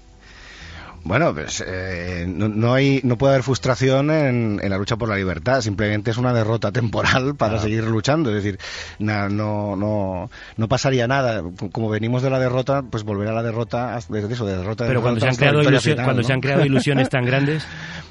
Bueno, 1.07 1.33
pues 1.33 1.63
eh, 1.65 2.25
no, 2.27 2.49
no 2.49 2.73
hay, 2.73 2.99
no 3.03 3.17
puede 3.17 3.33
haber 3.33 3.43
frustración 3.43 4.11
en, 4.11 4.59
en 4.61 4.69
la 4.69 4.77
lucha 4.77 4.97
por 4.97 5.07
la 5.07 5.15
libertad. 5.15 5.61
Simplemente 5.61 6.11
es 6.11 6.17
una 6.17 6.33
derrota 6.33 6.71
temporal 6.71 7.35
para 7.37 7.59
seguir 7.59 7.83
luchando. 7.85 8.29
Es 8.29 8.43
decir, 8.43 8.59
na- 8.99 9.29
no, 9.29 9.75
no, 9.77 10.29
no 10.57 10.67
pasaría 10.67 11.07
nada. 11.07 11.41
Como 11.71 11.89
venimos 11.89 12.21
de 12.23 12.29
la 12.29 12.39
derrota, 12.39 12.83
pues 12.83 13.03
volver 13.03 13.29
a 13.29 13.33
la 13.33 13.43
derrota 13.43 13.97
desde 14.09 14.33
eso, 14.33 14.45
de 14.45 14.57
derrota. 14.57 14.83
de 14.83 14.89
Pero 14.89 15.01
cuando 15.01 15.21
se 15.21 15.27
han 15.29 15.35
creado, 15.35 15.59
victoria 15.59 15.77
ilusio- 15.79 15.91
final, 15.93 16.05
cuando 16.05 16.21
¿no? 16.21 16.27
se 16.27 16.33
han 16.33 16.41
creado 16.41 16.65
ilusiones 16.65 17.09
tan 17.09 17.25
grandes, 17.25 17.65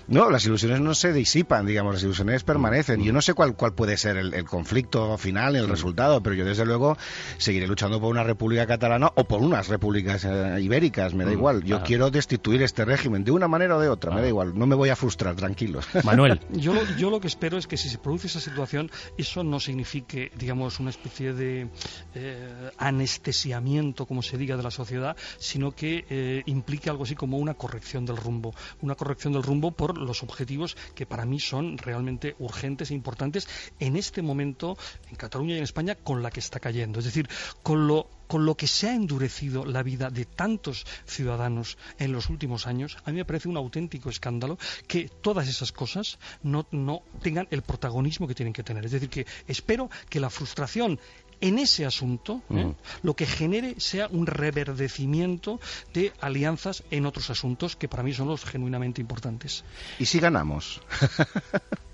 No, 0.09 0.31
las 0.31 0.47
ilusiones 0.47 0.81
no 0.81 0.95
se 0.95 1.13
disipan, 1.13 1.67
digamos, 1.67 1.95
las 1.95 2.03
ilusiones 2.05 2.45
permanecen. 2.45 3.03
Yo 3.03 3.13
no 3.13 3.21
sé 3.21 3.35
cuál, 3.35 3.57
cuál 3.57 3.75
puede 3.75 3.97
ser 3.97 4.17
el, 4.17 4.33
el 4.35 4.45
conflicto 4.45 5.19
final, 5.19 5.57
el 5.57 5.69
resultado, 5.69 6.23
pero 6.23 6.35
yo 6.37 6.45
desde 6.45 6.65
luego 6.65 6.97
seguiré 7.39 7.67
luchando 7.67 8.01
por 8.01 8.11
una 8.11 8.23
república 8.23 8.67
catalana 8.67 9.11
o 9.17 9.25
por 9.25 9.43
unas 9.43 9.67
repúblicas 9.69 10.25
eh, 10.25 10.59
ibéricas, 10.63 11.13
me 11.13 11.25
da 11.25 11.31
Mm, 11.31 11.35
igual. 11.35 11.65
Yo 11.65 11.79
ah. 11.79 11.83
quiero 11.85 12.11
destituir 12.11 12.63
este 12.63 12.85
régimen 12.87 13.24
de 13.24 13.32
una 13.32 13.49
manera 13.49 13.76
o 13.76 13.80
de 13.80 13.89
otra, 13.89 14.12
me 14.14 14.22
da 14.22 14.28
igual. 14.28 14.59
No 14.59 14.66
me 14.66 14.74
voy 14.74 14.89
a 14.89 14.97
frustrar, 14.97 15.34
tranquilos. 15.37 15.87
Yo, 16.53 16.72
lo- 16.72 16.84
yo 16.97 17.11
lo 17.11 17.20
que 17.20 17.26
espero 17.26 17.59
es 17.59 17.66
que 17.66 17.76
si 17.76 17.89
se 17.89 17.99
produce 17.99 18.28
esa 18.28 18.41
situación, 18.41 18.91
eso 19.18 19.45
no 19.45 19.61
signifique, 19.61 20.30
digamos, 20.37 20.80
una 20.80 20.91
especie 20.91 21.32
de 21.34 21.68
eh, 22.14 22.70
anestesiamiento, 22.78 24.07
como 24.07 24.22
se 24.22 24.39
diga, 24.39 24.57
de 24.57 24.62
la 24.62 24.70
sociedad, 24.70 25.16
sino 25.39 25.72
que 25.72 26.05
eh, 26.09 26.43
implique 26.47 26.89
algo 26.91 27.05
así 27.05 27.14
como 27.14 27.39
una 27.39 27.55
corrección 27.55 28.07
del 28.07 28.16
rumbo. 28.16 28.55
Una 28.82 28.95
corrección 28.95 29.32
del 29.32 29.43
rumbo 29.43 29.72
por 29.72 29.99
los 29.99 30.22
objetivos 30.22 30.76
que 30.95 31.07
para 31.07 31.24
mí 31.24 31.41
son 31.41 31.78
realmente 31.78 32.37
urgentes 32.39 32.91
e 32.91 32.95
importantes 32.95 33.49
en 33.80 33.97
este 33.97 34.22
momento 34.22 34.76
en 35.11 35.16
Cataluña 35.16 35.55
y 35.55 35.59
en 35.59 35.64
España 35.64 35.95
con 35.97 36.22
la 36.22 36.30
que 36.30 36.41
está 36.41 36.61
cayendo. 36.61 36.99
Es 37.01 37.05
decir, 37.05 37.28
con 37.62 37.87
lo 37.87 38.09
con 38.27 38.45
lo 38.45 38.57
que 38.57 38.66
se 38.66 38.89
ha 38.89 38.95
endurecido 38.95 39.64
la 39.64 39.83
vida 39.83 40.11
de 40.11 40.24
tantos 40.24 40.87
ciudadanos 41.07 41.79
en 41.99 42.12
los 42.12 42.29
últimos 42.29 42.66
años, 42.66 42.97
a 43.05 43.11
mí 43.11 43.16
me 43.16 43.24
parece 43.24 43.49
un 43.49 43.57
auténtico 43.57 44.11
escándalo 44.11 44.59
que 44.87 45.09
todas 45.09 45.49
esas 45.49 45.72
cosas 45.72 46.18
no, 46.43 46.66
no 46.70 47.03
tengan 47.22 47.49
el 47.51 47.62
protagonismo 47.62 48.27
que 48.27 48.35
tienen 48.35 48.53
que 48.53 48.62
tener. 48.62 48.85
Es 48.85 48.93
decir, 48.93 49.09
que 49.09 49.27
espero 49.47 49.91
que 50.09 50.20
la 50.20 50.31
frustración 50.31 50.99
en 51.41 51.59
ese 51.59 51.85
asunto 51.85 52.43
¿eh? 52.51 52.64
Mm. 52.64 52.74
lo 53.03 53.14
que 53.14 53.27
genere 53.27 53.74
sea 53.79 54.09
un 54.09 54.27
reverdecimiento 54.27 55.61
de 55.93 56.12
alianzas 56.20 56.83
en 56.91 57.07
otros 57.07 57.31
asuntos 57.31 57.77
que 57.77 57.89
para 57.89 58.03
mí 58.03 58.12
son 58.12 58.29
los 58.29 58.45
genuinamente 58.45 59.01
importantes. 59.01 59.64
¿Y 59.99 60.07
si 60.07 60.18
ganamos? 60.18 60.81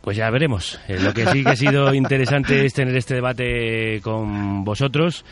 Pues 0.00 0.16
ya 0.16 0.28
veremos. 0.30 0.80
Eh, 0.88 0.98
lo 1.00 1.14
que 1.14 1.26
sí 1.26 1.44
que 1.44 1.50
ha 1.50 1.56
sido 1.56 1.94
interesante 1.94 2.64
es 2.64 2.74
tener 2.74 2.96
este 2.96 3.14
debate 3.14 4.00
con 4.02 4.64
vosotros 4.64 5.24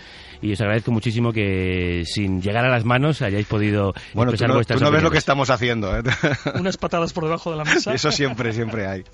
y 0.42 0.52
os 0.52 0.60
agradezco 0.60 0.90
muchísimo 0.90 1.32
que 1.32 2.04
sin 2.06 2.40
llegar 2.40 2.64
a 2.64 2.70
las 2.70 2.84
manos 2.84 3.20
hayáis 3.20 3.46
podido 3.46 3.92
Bueno, 4.14 4.30
tú 4.30 4.34
expresar 4.34 4.48
no, 4.48 4.54
vuestras 4.54 4.78
tú 4.78 4.84
no 4.84 4.90
ves 4.90 5.02
lo 5.02 5.10
que 5.10 5.18
estamos 5.18 5.50
haciendo. 5.50 5.96
¿eh? 5.96 6.02
Unas 6.58 6.76
patadas 6.76 7.12
por 7.12 7.24
debajo 7.24 7.50
de 7.50 7.58
la 7.58 7.64
mesa. 7.64 7.92
Eso 7.94 8.10
siempre, 8.10 8.52
siempre 8.52 8.86
hay. 8.86 9.04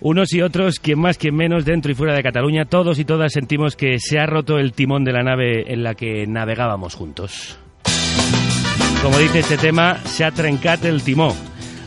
Unos 0.00 0.32
y 0.32 0.42
otros, 0.42 0.78
quien 0.78 0.98
más, 0.98 1.18
quien 1.18 1.34
menos, 1.34 1.64
dentro 1.64 1.90
y 1.90 1.94
fuera 1.94 2.14
de 2.14 2.22
Cataluña, 2.22 2.64
todos 2.64 2.98
y 2.98 3.04
todas 3.04 3.32
sentimos 3.32 3.76
que 3.76 3.98
se 3.98 4.18
ha 4.18 4.26
roto 4.26 4.58
el 4.58 4.72
timón 4.72 5.04
de 5.04 5.12
la 5.12 5.22
nave 5.22 5.72
en 5.72 5.82
la 5.82 5.94
que 5.94 6.26
navegábamos 6.26 6.94
juntos. 6.94 7.58
Como 9.02 9.18
dice 9.18 9.40
este 9.40 9.58
tema, 9.58 9.98
se 10.04 10.24
ha 10.24 10.30
trencat 10.30 10.84
el 10.84 11.02
timó. 11.02 11.34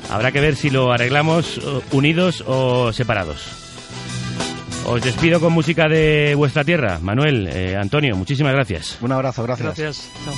Habrá 0.09 0.31
que 0.31 0.39
ver 0.39 0.55
si 0.55 0.69
lo 0.69 0.91
arreglamos 0.91 1.57
eh, 1.57 1.81
unidos 1.91 2.43
o 2.47 2.93
separados. 2.93 3.65
Os 4.85 5.01
despido 5.01 5.39
con 5.39 5.51
música 5.51 5.87
de 5.87 6.35
vuestra 6.35 6.63
tierra. 6.63 6.99
Manuel, 7.01 7.47
eh, 7.47 7.75
Antonio, 7.75 8.15
muchísimas 8.15 8.53
gracias. 8.53 8.97
Un 9.01 9.11
abrazo, 9.11 9.43
gracias. 9.43 9.65
Gracias. 9.65 10.11
Chao. 10.23 10.33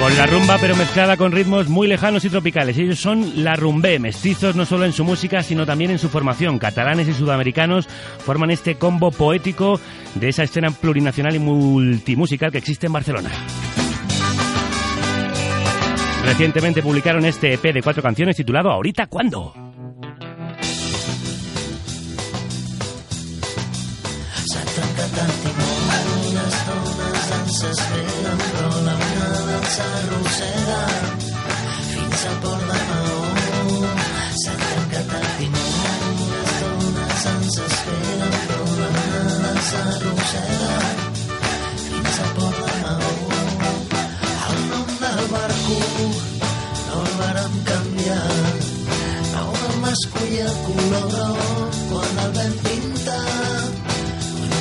Con 0.00 0.16
la 0.16 0.24
rumba, 0.24 0.56
pero 0.58 0.74
mezclada 0.76 1.18
con 1.18 1.30
ritmos 1.30 1.68
muy 1.68 1.86
lejanos 1.86 2.24
y 2.24 2.30
tropicales. 2.30 2.78
Ellos 2.78 2.98
son 2.98 3.44
la 3.44 3.54
rumbé, 3.54 3.98
mestizos 3.98 4.56
no 4.56 4.64
solo 4.64 4.86
en 4.86 4.94
su 4.94 5.04
música, 5.04 5.42
sino 5.42 5.66
también 5.66 5.90
en 5.90 5.98
su 5.98 6.08
formación. 6.08 6.58
Catalanes 6.58 7.06
y 7.08 7.12
sudamericanos 7.12 7.86
forman 8.24 8.50
este 8.50 8.76
combo 8.76 9.10
poético 9.10 9.78
de 10.14 10.30
esa 10.30 10.44
escena 10.44 10.70
plurinacional 10.70 11.34
y 11.34 11.38
multimusical 11.38 12.50
que 12.50 12.58
existe 12.58 12.86
en 12.86 12.94
Barcelona. 12.94 13.30
Recientemente 16.24 16.82
publicaron 16.82 17.24
este 17.24 17.54
EP 17.54 17.72
de 17.72 17.82
cuatro 17.82 18.02
canciones 18.02 18.36
titulado 18.36 18.70
Ahorita 18.70 19.06
cuándo. 19.06 19.52
Escollir 50.00 50.40
el 50.40 50.56
color 50.66 51.06
groc 51.12 51.78
quan 51.90 52.18
el 52.24 52.30
vam 52.36 52.52
pintar 52.64 53.60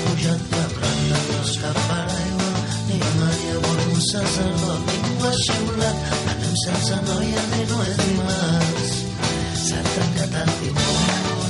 pujat 0.06 0.42
de 0.54 0.64
planta, 0.76 1.20
dos 1.30 1.52
cap 1.62 1.78
paraigua, 1.90 2.50
ni 2.88 2.98
Maria 3.20 3.56
vol 3.66 3.80
un 3.94 4.02
sacerdot, 4.10 4.82
ningú 4.90 5.28
ha 5.28 5.34
xiulat, 5.44 5.98
anem 6.34 6.56
sense 6.64 7.02
noia 7.08 7.44
ni 7.54 7.62
no 7.72 7.80
és 7.88 7.98
dimarts. 8.04 8.96
S'ha 9.66 9.84
trencat 9.94 10.40
el 10.44 10.54
timó, 10.62 10.90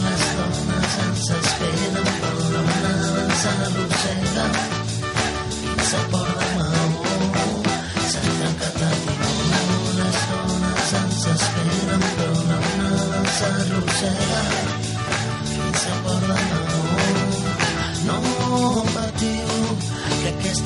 les 0.06 0.26
dones 0.40 1.00
ens 1.06 1.30
esperen, 1.40 2.12
però 2.24 2.50
la 2.56 2.66
manada 2.72 3.24
ens 3.28 3.48
arrossega 3.54 4.50
fins 5.62 5.96
al 6.02 6.12
port 6.14 6.29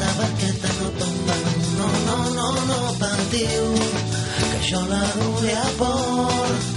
aquesta 0.03 0.21
barqueta 0.21 0.67
no 0.81 0.89
tomba. 0.99 1.35
No, 1.77 1.87
no, 2.07 2.17
no, 2.35 2.47
no 2.65 2.93
patiu, 2.99 3.65
que 4.51 4.57
això 4.59 4.81
la 4.87 5.01
duré 5.15 5.55
a 5.55 5.69
port. 5.79 6.71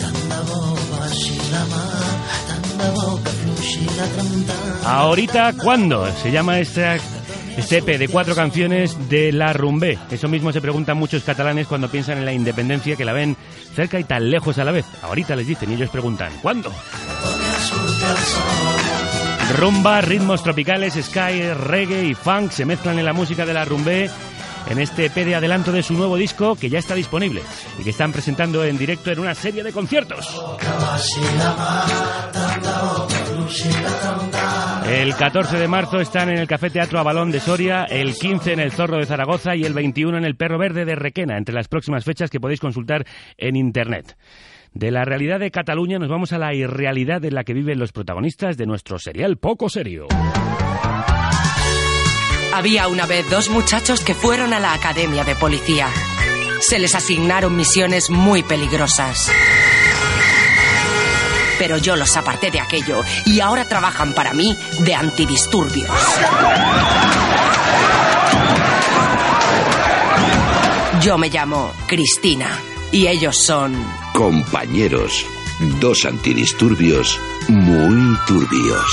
Tant 0.00 0.20
de 0.30 0.40
bo 0.48 0.60
baixi 0.92 1.36
la 1.52 1.64
mar, 1.72 2.14
tant 2.48 2.70
de 2.80 2.90
bo 2.96 3.18
que 3.24 3.36
fluixi 3.40 3.84
la 3.96 4.06
tramuntana. 4.14 4.78
Ahorita 4.84 5.52
cuándo 5.54 6.06
se 6.22 6.30
llama 6.30 6.58
este 6.58 7.00
este 7.56 7.78
EP 7.78 7.98
de 7.98 8.08
cuatro 8.08 8.34
canciones 8.34 9.08
de 9.08 9.30
La 9.30 9.52
Rumbé. 9.52 9.96
Eso 10.10 10.28
mismo 10.28 10.52
se 10.52 10.60
preguntan 10.60 10.96
muchos 10.96 11.22
catalanes 11.22 11.68
cuando 11.68 11.88
piensan 11.88 12.18
en 12.18 12.24
la 12.24 12.32
independencia, 12.32 12.96
que 12.96 13.04
la 13.04 13.12
ven 13.12 13.36
cerca 13.74 14.00
y 14.00 14.04
tan 14.04 14.28
lejos 14.28 14.58
a 14.58 14.64
la 14.64 14.72
vez. 14.72 14.84
Ahorita 15.02 15.36
les 15.36 15.46
dicen 15.46 15.70
y 15.70 15.74
ellos 15.74 15.90
preguntan, 15.90 16.32
¿cuándo? 16.42 16.72
Rumba, 19.52 20.00
ritmos 20.00 20.42
tropicales, 20.42 20.94
sky, 20.94 21.52
reggae 21.52 22.04
y 22.04 22.14
funk 22.14 22.50
se 22.50 22.64
mezclan 22.64 22.98
en 22.98 23.04
la 23.04 23.12
música 23.12 23.44
de 23.46 23.54
La 23.54 23.64
Rumbé 23.64 24.10
en 24.68 24.78
este 24.78 25.06
EP 25.06 25.14
de 25.14 25.34
adelanto 25.34 25.72
de 25.72 25.82
su 25.82 25.94
nuevo 25.94 26.16
disco 26.16 26.56
que 26.56 26.70
ya 26.70 26.78
está 26.78 26.94
disponible 26.94 27.42
y 27.78 27.84
que 27.84 27.90
están 27.90 28.12
presentando 28.12 28.64
en 28.64 28.78
directo 28.78 29.10
en 29.10 29.20
una 29.20 29.34
serie 29.34 29.62
de 29.62 29.72
conciertos. 29.72 30.28
El 34.88 35.14
14 35.14 35.58
de 35.58 35.68
marzo 35.68 36.00
están 36.00 36.30
en 36.30 36.38
el 36.38 36.48
Café 36.48 36.70
Teatro 36.70 36.98
Avalón 36.98 37.30
de 37.30 37.40
Soria, 37.40 37.84
el 37.84 38.14
15 38.14 38.54
en 38.54 38.60
el 38.60 38.72
Zorro 38.72 38.98
de 38.98 39.06
Zaragoza 39.06 39.54
y 39.54 39.64
el 39.64 39.74
21 39.74 40.18
en 40.18 40.24
el 40.24 40.36
Perro 40.36 40.58
Verde 40.58 40.84
de 40.84 40.94
Requena, 40.94 41.36
entre 41.36 41.54
las 41.54 41.68
próximas 41.68 42.04
fechas 42.04 42.30
que 42.30 42.40
podéis 42.40 42.60
consultar 42.60 43.06
en 43.36 43.56
Internet. 43.56 44.16
De 44.74 44.90
la 44.90 45.04
realidad 45.04 45.38
de 45.38 45.52
Cataluña 45.52 46.00
nos 46.00 46.08
vamos 46.08 46.32
a 46.32 46.38
la 46.38 46.52
irrealidad 46.52 47.24
en 47.24 47.36
la 47.36 47.44
que 47.44 47.54
viven 47.54 47.78
los 47.78 47.92
protagonistas 47.92 48.56
de 48.56 48.66
nuestro 48.66 48.98
serial 48.98 49.36
poco 49.36 49.68
serio. 49.68 50.08
Había 52.52 52.88
una 52.88 53.06
vez 53.06 53.28
dos 53.30 53.50
muchachos 53.50 54.00
que 54.00 54.14
fueron 54.14 54.52
a 54.52 54.58
la 54.58 54.74
academia 54.74 55.22
de 55.22 55.36
policía. 55.36 55.86
Se 56.58 56.80
les 56.80 56.96
asignaron 56.96 57.56
misiones 57.56 58.10
muy 58.10 58.42
peligrosas. 58.42 59.30
Pero 61.56 61.78
yo 61.78 61.94
los 61.94 62.16
aparté 62.16 62.50
de 62.50 62.58
aquello 62.58 63.00
y 63.26 63.38
ahora 63.38 63.64
trabajan 63.68 64.12
para 64.12 64.34
mí 64.34 64.56
de 64.80 64.94
antidisturbios. 64.94 65.88
Yo 71.00 71.16
me 71.16 71.28
llamo 71.28 71.72
Cristina 71.86 72.48
y 72.90 73.06
ellos 73.06 73.36
son... 73.36 74.03
Compañeros, 74.14 75.26
dos 75.80 76.04
antidisturbios 76.04 77.18
muy 77.48 78.16
turbios. 78.28 78.86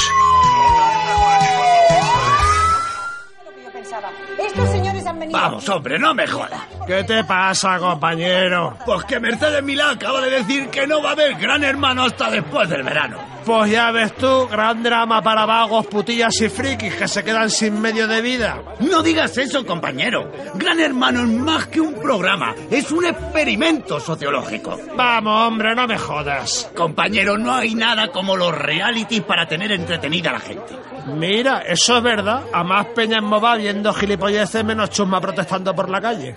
Estos 4.40 4.70
señores 4.72 5.06
han 5.06 5.20
venido. 5.20 5.40
Vamos, 5.40 5.70
hombre, 5.70 6.00
no 6.00 6.16
me 6.16 6.26
jodas. 6.26 6.60
¿Qué 6.88 7.04
te 7.04 7.24
pasa, 7.24 7.78
compañero? 7.78 8.76
Pues 8.84 9.04
que 9.04 9.20
Mercedes 9.20 9.64
Milá 9.64 9.92
acaba 9.92 10.22
de 10.22 10.32
decir 10.32 10.70
que 10.70 10.88
no 10.88 11.04
va 11.04 11.10
a 11.10 11.14
haber 11.14 11.36
gran 11.36 11.64
hermano 11.64 12.06
hasta 12.06 12.32
después 12.32 12.68
del 12.68 12.82
verano. 12.82 13.20
Pues 13.46 13.72
ya 13.72 13.92
ves 13.92 14.14
tú, 14.16 14.48
gran 14.48 14.84
drama 14.84 15.22
para 15.22 15.46
vagos, 15.48 15.88
putillas 15.88 16.40
y 16.42 16.50
frikis 16.50 16.94
que 16.94 17.08
se 17.08 17.24
quedan 17.24 17.50
sin 17.50 17.82
medio 17.82 18.08
de 18.08 18.22
vida. 18.22 18.62
No 18.82 19.02
digas 19.02 19.36
eso, 19.38 19.66
compañero. 19.66 20.32
Gran 20.54 20.80
hermano 20.80 21.22
es 21.22 21.28
más 21.28 21.68
que 21.68 21.82
un 21.82 21.96
programa, 21.96 22.54
es 22.70 22.92
un 22.92 23.06
experimento 23.06 24.00
sociológico. 24.00 24.80
Vamos, 24.96 25.48
hombre, 25.48 25.74
no 25.74 25.88
me 25.88 25.98
jodas. 25.98 26.70
Compañero, 26.76 27.38
no 27.38 27.56
hay 27.56 27.74
nada 27.74 28.10
como 28.10 28.38
los 28.38 28.56
realities 28.56 29.24
para 29.24 29.48
tener 29.48 29.72
entretenida 29.72 30.30
a 30.30 30.34
la 30.34 30.40
gente. 30.40 30.76
Mira, 31.08 31.60
eso 31.60 31.98
es 31.98 32.04
verdad. 32.04 32.44
A 32.54 32.64
más 32.64 32.86
peña 32.88 33.18
en 33.18 33.26
MOBA 33.26 33.56
viendo 33.56 33.92
gilipolleces 33.92 34.64
menos 34.64 34.92
chusma 34.92 35.20
protestando 35.20 35.74
por 35.74 35.90
la 35.90 36.00
calle. 36.00 36.36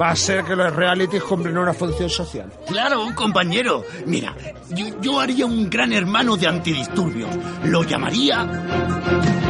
Va 0.00 0.10
a 0.10 0.16
ser 0.16 0.44
que 0.44 0.56
los 0.56 0.74
realities 0.74 1.22
cumplen 1.22 1.56
una 1.56 1.72
función 1.74 2.08
social. 2.10 2.50
Claro, 2.66 3.06
compañero. 3.14 3.84
Mira, 4.06 4.34
yo, 4.70 4.86
yo 5.00 5.20
haría 5.20 5.46
un 5.46 5.68
gran 5.68 5.92
hermano 5.92 6.36
de 6.36 6.48
antidisturbios. 6.48 7.30
Lo 7.64 7.82
llamaría... 7.82 8.46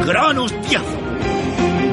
Gran 0.05 0.37
hostiazo. 0.37 0.97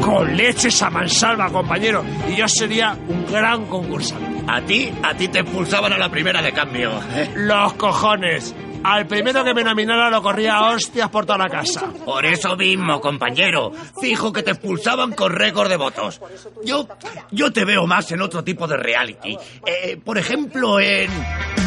Con 0.02 0.36
leches 0.36 0.82
a 0.82 0.90
mansalva, 0.90 1.48
compañero. 1.50 2.04
Y 2.28 2.36
yo 2.36 2.48
sería 2.48 2.96
un 3.08 3.26
gran 3.30 3.66
concursante. 3.66 4.44
A 4.48 4.60
ti, 4.62 4.92
a 5.02 5.14
ti 5.14 5.28
te 5.28 5.40
expulsaban 5.40 5.92
a 5.92 5.98
la 5.98 6.08
primera 6.08 6.42
de 6.42 6.52
cambio. 6.52 6.90
Los 7.36 7.74
cojones. 7.74 8.54
Al 8.82 9.06
primero 9.06 9.44
que 9.44 9.54
me 9.54 9.62
nominara 9.62 10.10
lo 10.10 10.22
corría 10.22 10.56
a 10.56 10.70
hostias 10.70 11.08
por 11.10 11.26
toda 11.26 11.38
la 11.38 11.48
casa. 11.48 11.86
Por 12.04 12.24
eso 12.24 12.56
mismo, 12.56 13.00
compañero. 13.00 13.72
Fijo 14.00 14.32
que 14.32 14.42
te 14.42 14.52
expulsaban 14.52 15.12
con 15.12 15.32
récord 15.32 15.68
de 15.68 15.76
votos. 15.76 16.20
Yo, 16.64 16.86
yo 17.30 17.52
te 17.52 17.64
veo 17.64 17.86
más 17.86 18.10
en 18.12 18.22
otro 18.22 18.42
tipo 18.42 18.66
de 18.66 18.76
reality. 18.76 19.36
Eh, 19.66 19.98
por 20.02 20.18
ejemplo, 20.18 20.80
en 20.80 21.10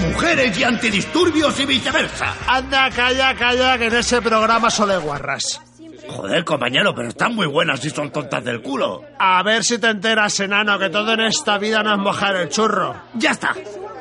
Mujeres 0.01 0.57
y 0.57 0.63
Antidisturbios 0.63 1.59
y 1.59 1.65
viceversa. 1.65 2.35
Anda, 2.47 2.89
calla, 2.89 3.35
calla, 3.35 3.77
que 3.77 3.85
en 3.85 3.95
ese 3.95 4.21
programa 4.21 4.69
solo 4.69 4.93
hay 4.93 4.99
guarras. 4.99 5.61
Joder, 6.09 6.43
compañero, 6.43 6.93
pero 6.93 7.09
están 7.09 7.33
muy 7.33 7.47
buenas 7.47 7.83
y 7.85 7.89
son 7.89 8.11
tontas 8.11 8.43
del 8.43 8.61
culo. 8.61 9.03
A 9.17 9.41
ver 9.43 9.63
si 9.63 9.77
te 9.77 9.87
enteras, 9.87 10.39
enano, 10.41 10.77
que 10.77 10.89
todo 10.89 11.13
en 11.13 11.21
esta 11.21 11.57
vida 11.57 11.81
no 11.81 11.93
es 11.93 11.99
mojar 11.99 12.35
el 12.35 12.49
churro. 12.49 12.93
Ya 13.15 13.31
está. 13.31 13.55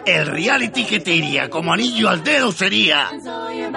El 0.05 0.27
reality 0.27 0.85
que 0.85 1.01
te 1.01 1.15
iría 1.15 1.49
como 1.49 1.73
anillo 1.73 2.09
al 2.09 2.25
dedo 2.25 2.53
sería... 2.53 3.09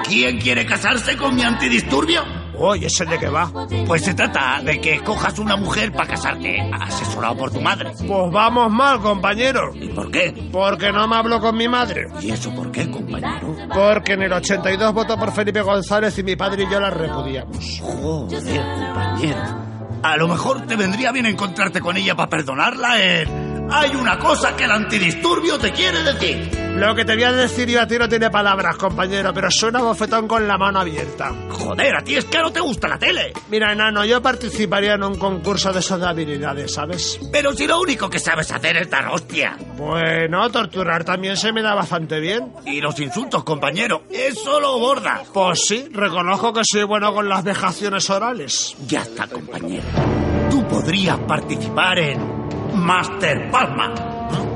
¿Quién 0.08 0.40
quiere 0.40 0.66
casarse 0.66 1.16
con 1.18 1.36
mi 1.36 1.44
antidisturbio? 1.44 2.24
Oye, 2.58 2.88
¿ese 2.88 3.06
de 3.06 3.20
qué 3.20 3.28
va? 3.28 3.52
Pues 3.86 4.04
se 4.04 4.14
trata 4.14 4.62
de 4.64 4.80
que 4.80 4.96
escojas 4.96 5.38
una 5.40 5.56
mujer 5.56 5.92
para 5.92 6.08
casarte, 6.08 6.62
asesorado 6.80 7.38
por 7.38 7.52
tu 7.52 7.62
madre. 7.62 7.92
Pues 7.92 8.32
vamos 8.32 8.72
mal, 8.72 9.00
compañero. 9.02 9.72
¿Y 9.76 9.90
por 9.90 10.10
qué? 10.10 10.34
Porque 10.52 10.92
no 10.92 11.08
me 11.08 11.16
hablo 11.16 11.40
con 11.40 11.58
mi 11.58 11.68
madre. 11.68 12.08
¿Y 12.22 12.32
eso 12.32 12.54
por 12.54 12.72
qué, 12.72 12.90
compañero? 12.90 13.56
Porque 13.74 14.14
en 14.14 14.24
el 14.24 14.34
82 14.34 14.94
votó 14.94 15.18
por 15.18 15.34
Felipe 15.34 15.62
González 15.62 16.18
y 16.18 16.24
mi 16.24 16.36
padre 16.36 16.64
y 16.64 16.72
yo 16.72 16.80
la 16.80 16.90
repudiamos. 16.90 17.80
Joder, 17.82 18.42
compañero. 18.42 19.66
A 20.04 20.18
lo 20.18 20.28
mejor 20.28 20.66
te 20.68 20.76
vendría 20.76 21.12
bien 21.12 21.26
encontrarte 21.26 21.82
con 21.82 21.98
ella 21.98 22.16
para 22.16 22.30
perdonarla 22.30 23.02
en... 23.04 23.55
Hay 23.70 23.96
una 23.96 24.18
cosa 24.20 24.56
que 24.56 24.66
el 24.66 24.72
antidisturbio 24.72 25.58
te 25.58 25.72
quiere 25.72 26.04
decir. 26.04 26.66
Lo 26.76 26.94
que 26.94 27.06
te 27.06 27.16
voy 27.16 27.24
a 27.24 27.32
decir 27.32 27.70
yo 27.70 27.82
a 27.82 27.88
ti 27.88 27.98
no 27.98 28.10
tiene 28.10 28.30
palabras, 28.30 28.76
compañero, 28.76 29.34
pero 29.34 29.50
suena 29.50 29.82
bofetón 29.82 30.28
con 30.28 30.46
la 30.46 30.58
mano 30.58 30.82
abierta. 30.82 31.34
Joder, 31.50 31.96
a 31.96 32.04
ti 32.04 32.18
es 32.18 32.26
que 32.26 32.38
no 32.40 32.52
te 32.52 32.60
gusta 32.60 32.90
la 32.90 33.00
tele. 33.00 33.32
Mira, 33.50 33.72
enano, 33.72 34.04
yo 34.04 34.22
participaría 34.22 34.96
en 34.96 35.04
un 35.04 35.16
concurso 35.18 35.72
de 35.72 35.80
esas 35.80 36.02
de 36.02 36.08
habilidades, 36.08 36.74
¿sabes? 36.74 37.18
Pero 37.32 37.54
si 37.54 37.66
lo 37.66 37.80
único 37.80 38.10
que 38.10 38.20
sabes 38.20 38.52
hacer 38.52 38.76
es 38.76 38.90
dar 38.90 39.08
hostia. 39.08 39.58
Bueno, 39.78 40.50
torturar 40.52 41.06
también 41.06 41.38
se 41.38 41.54
me 41.54 41.62
da 41.62 41.74
bastante 41.74 42.20
bien. 42.20 42.52
Y 42.66 42.82
los 42.82 43.00
insultos, 43.00 43.46
compañero, 43.46 44.04
eso 44.12 44.60
lo 44.60 44.78
borda. 44.78 45.24
Pues 45.34 45.62
sí, 45.66 45.88
reconozco 45.92 46.52
que 46.52 46.62
soy 46.70 46.84
bueno 46.84 47.14
con 47.14 47.30
las 47.30 47.44
vejaciones 47.44 48.10
orales. 48.10 48.76
Ya 48.86 49.02
está, 49.02 49.28
compañero. 49.28 49.86
Tú 50.50 50.68
podrías 50.68 51.18
participar 51.20 52.00
en 52.00 52.45
Master 52.76 53.50
Palma. 53.52 53.94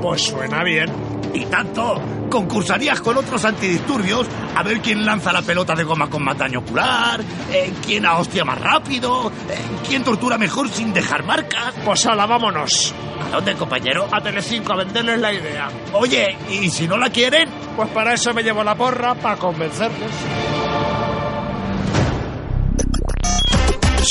Pues 0.00 0.22
suena 0.22 0.62
bien. 0.62 0.90
Y 1.32 1.44
tanto, 1.46 2.00
concursarías 2.28 3.00
con 3.00 3.16
otros 3.16 3.44
antidisturbios 3.44 4.26
a 4.56 4.62
ver 4.62 4.80
quién 4.80 5.04
lanza 5.04 5.32
la 5.32 5.42
pelota 5.42 5.74
de 5.74 5.84
goma 5.84 6.10
con 6.10 6.24
más 6.24 6.36
daño 6.36 6.60
ocular, 6.60 7.20
eh, 7.52 7.72
quién 7.84 8.04
a 8.04 8.18
hostia 8.18 8.44
más 8.44 8.60
rápido, 8.60 9.30
eh, 9.48 9.58
quién 9.86 10.02
tortura 10.02 10.38
mejor 10.38 10.68
sin 10.68 10.92
dejar 10.92 11.24
marcas. 11.24 11.74
Pues 11.84 12.04
hala, 12.06 12.26
vámonos. 12.26 12.94
¿A 13.28 13.36
dónde, 13.36 13.54
compañero? 13.54 14.08
A 14.10 14.20
Telecinco, 14.20 14.72
a 14.72 14.76
venderles 14.76 15.20
la 15.20 15.32
idea. 15.32 15.68
Oye, 15.92 16.36
¿y 16.50 16.68
si 16.70 16.88
no 16.88 16.96
la 16.96 17.10
quieren? 17.10 17.48
Pues 17.76 17.88
para 17.90 18.14
eso 18.14 18.32
me 18.34 18.42
llevo 18.42 18.64
la 18.64 18.74
porra, 18.74 19.14
para 19.14 19.36
convencerles. 19.36 20.10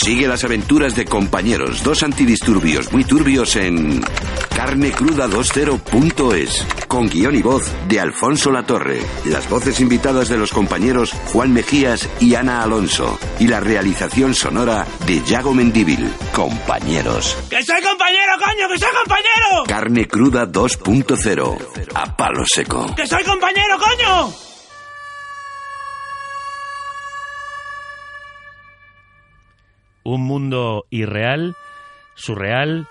Sigue 0.01 0.29
las 0.29 0.45
aventuras 0.45 0.95
de 0.95 1.03
compañeros, 1.03 1.83
dos 1.83 2.03
antidisturbios 2.03 2.89
muy 2.93 3.03
turbios 3.03 3.57
en 3.57 4.01
carnecruda20.es, 4.01 6.65
con 6.87 7.09
guion 7.09 7.35
y 7.35 7.41
voz 7.41 7.69
de 7.89 7.99
Alfonso 7.99 8.49
Latorre, 8.49 9.01
las 9.25 9.49
voces 9.49 9.81
invitadas 9.81 10.29
de 10.29 10.37
los 10.37 10.53
compañeros 10.53 11.11
Juan 11.33 11.51
Mejías 11.51 12.07
y 12.21 12.35
Ana 12.35 12.63
Alonso, 12.63 13.19
y 13.39 13.47
la 13.47 13.59
realización 13.59 14.35
sonora 14.35 14.87
de 15.05 15.21
Yago 15.21 15.53
Mendíbil. 15.53 16.09
Compañeros. 16.33 17.35
¡Que 17.49 17.61
soy 17.61 17.81
compañero, 17.81 18.31
coño! 18.39 18.69
¡Que 18.69 18.79
soy 18.79 18.89
compañero! 19.03 19.63
Carne 19.67 20.07
cruda 20.07 20.47
2.0. 20.47 21.57
A 21.93 22.15
palo 22.15 22.45
seco. 22.45 22.95
¡Que 22.95 23.05
soy 23.05 23.25
compañero, 23.25 23.77
coño! 23.77 24.33
Un 30.09 30.21
mundo 30.21 30.87
irreal, 30.89 31.55
surreal, 32.15 32.87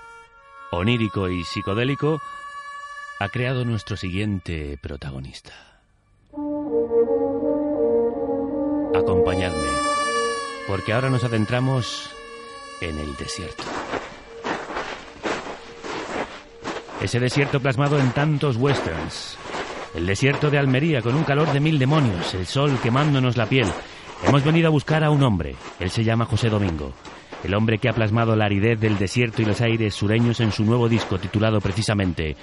onírico 0.70 1.28
y 1.28 1.42
psicodélico 1.42 2.20
ha 3.18 3.28
creado 3.28 3.64
nuestro 3.64 3.96
siguiente 3.96 4.78
protagonista. 4.80 5.52
Acompañadme, 8.94 9.68
porque 10.68 10.92
ahora 10.92 11.10
nos 11.10 11.24
adentramos 11.24 12.08
en 12.80 12.96
el 13.00 13.16
desierto. 13.16 13.64
Ese 17.02 17.18
desierto 17.18 17.58
plasmado 17.58 17.98
en 17.98 18.12
tantos 18.12 18.56
westerns. 18.56 19.36
El 19.92 20.06
desierto 20.06 20.50
de 20.50 20.58
Almería 20.58 21.02
con 21.02 21.16
un 21.16 21.24
calor 21.24 21.52
de 21.52 21.58
mil 21.58 21.80
demonios, 21.80 22.32
el 22.34 22.46
sol 22.46 22.78
quemándonos 22.80 23.36
la 23.36 23.46
piel. 23.46 23.66
Hemos 24.26 24.44
venido 24.44 24.68
a 24.68 24.70
buscar 24.70 25.04
a 25.04 25.10
un 25.10 25.22
hombre. 25.22 25.56
Él 25.78 25.90
se 25.90 26.04
llama 26.04 26.26
José 26.26 26.48
Domingo. 26.48 26.92
El 27.44 27.54
hombre 27.54 27.78
que 27.78 27.88
ha 27.88 27.92
plasmado 27.92 28.34
la 28.34 28.46
aridez 28.46 28.80
del 28.80 28.98
desierto 28.98 29.42
y 29.42 29.44
los 29.44 29.60
aires 29.60 29.94
sureños 29.94 30.40
en 30.40 30.52
su 30.52 30.64
nuevo 30.64 30.88
disco 30.88 31.18
titulado 31.18 31.60
precisamente 31.60 32.36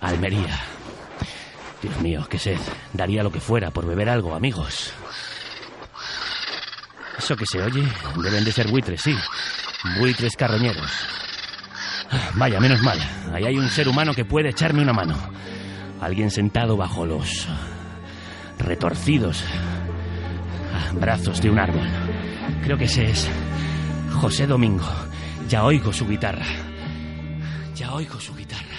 Almería. 0.00 0.58
Dios 1.82 2.00
mío, 2.00 2.26
qué 2.28 2.38
sed. 2.38 2.58
Daría 2.92 3.22
lo 3.22 3.32
que 3.32 3.40
fuera 3.40 3.70
por 3.70 3.86
beber 3.86 4.08
algo, 4.08 4.34
amigos. 4.34 4.92
Eso 7.18 7.36
que 7.36 7.46
se 7.46 7.60
oye 7.60 7.82
deben 8.22 8.44
de 8.44 8.52
ser 8.52 8.68
buitres, 8.68 9.02
sí. 9.02 9.16
Buitres 9.98 10.36
carroñeros. 10.36 10.90
Vaya, 12.34 12.60
menos 12.60 12.82
mal. 12.82 12.98
Ahí 13.32 13.44
hay 13.44 13.58
un 13.58 13.68
ser 13.68 13.88
humano 13.88 14.14
que 14.14 14.24
puede 14.24 14.50
echarme 14.50 14.82
una 14.82 14.92
mano. 14.92 15.16
Alguien 16.00 16.30
sentado 16.30 16.76
bajo 16.76 17.04
los 17.04 17.46
retorcidos 18.58 19.44
brazos 20.94 21.40
de 21.40 21.50
un 21.50 21.58
árbol. 21.58 21.86
Creo 22.62 22.76
que 22.76 22.84
ese 22.84 23.10
es 23.10 23.28
José 24.12 24.46
Domingo. 24.46 24.88
Ya 25.48 25.64
oigo 25.64 25.92
su 25.92 26.06
guitarra. 26.06 26.46
Ya 27.74 27.92
oigo 27.92 28.20
su 28.20 28.34
guitarra. 28.34 28.69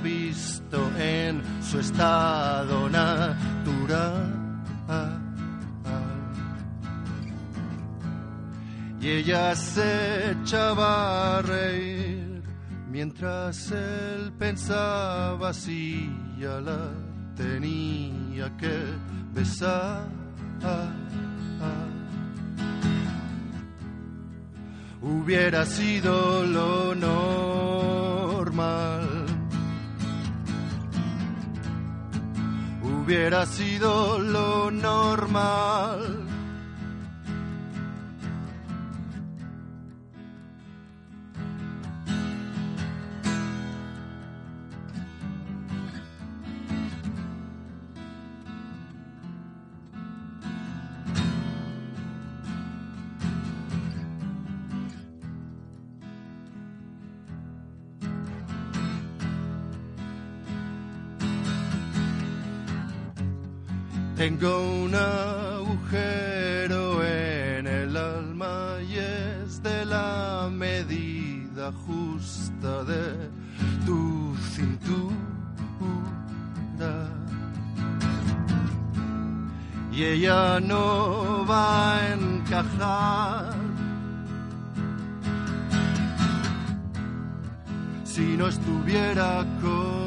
Visto 0.00 0.90
en 0.98 1.42
su 1.62 1.80
estado 1.80 2.88
natural. 2.88 4.40
y 9.00 9.10
ella 9.10 9.54
se 9.54 10.30
echaba 10.30 11.38
a 11.38 11.42
reír 11.42 12.42
mientras 12.90 13.70
él 13.70 14.32
pensaba 14.38 15.52
si 15.52 16.10
ya 16.38 16.58
la 16.60 16.90
tenía 17.36 18.56
que 18.56 18.78
besar. 19.34 20.06
Hubiera 25.02 25.66
sido 25.66 26.44
lo 26.44 26.94
normal. 26.94 29.13
Hubiera 33.04 33.44
sido 33.44 34.18
lo 34.18 34.70
normal. 34.70 36.23
No 80.44 81.44
va 81.46 81.96
a 81.96 82.12
encajar 82.12 83.54
si 88.04 88.36
no 88.36 88.46
estuviera 88.46 89.44
contigo. 89.60 90.04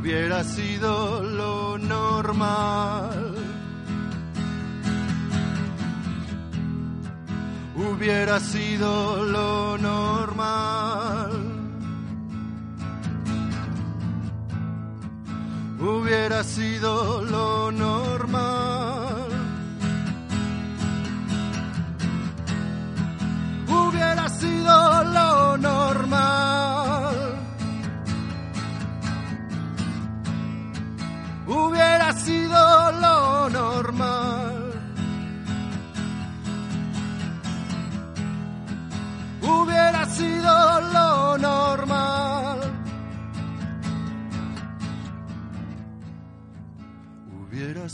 Hubiera 0.00 0.42
sido 0.42 1.22
lo 1.22 1.78
normal. 1.78 3.34
Hubiera 7.76 8.40
sido 8.40 9.22
lo 9.24 9.78
normal. 9.78 11.05
Hubiera 16.06 16.44
sido 16.44 17.20
lo 17.20 17.72
normal. 17.72 18.65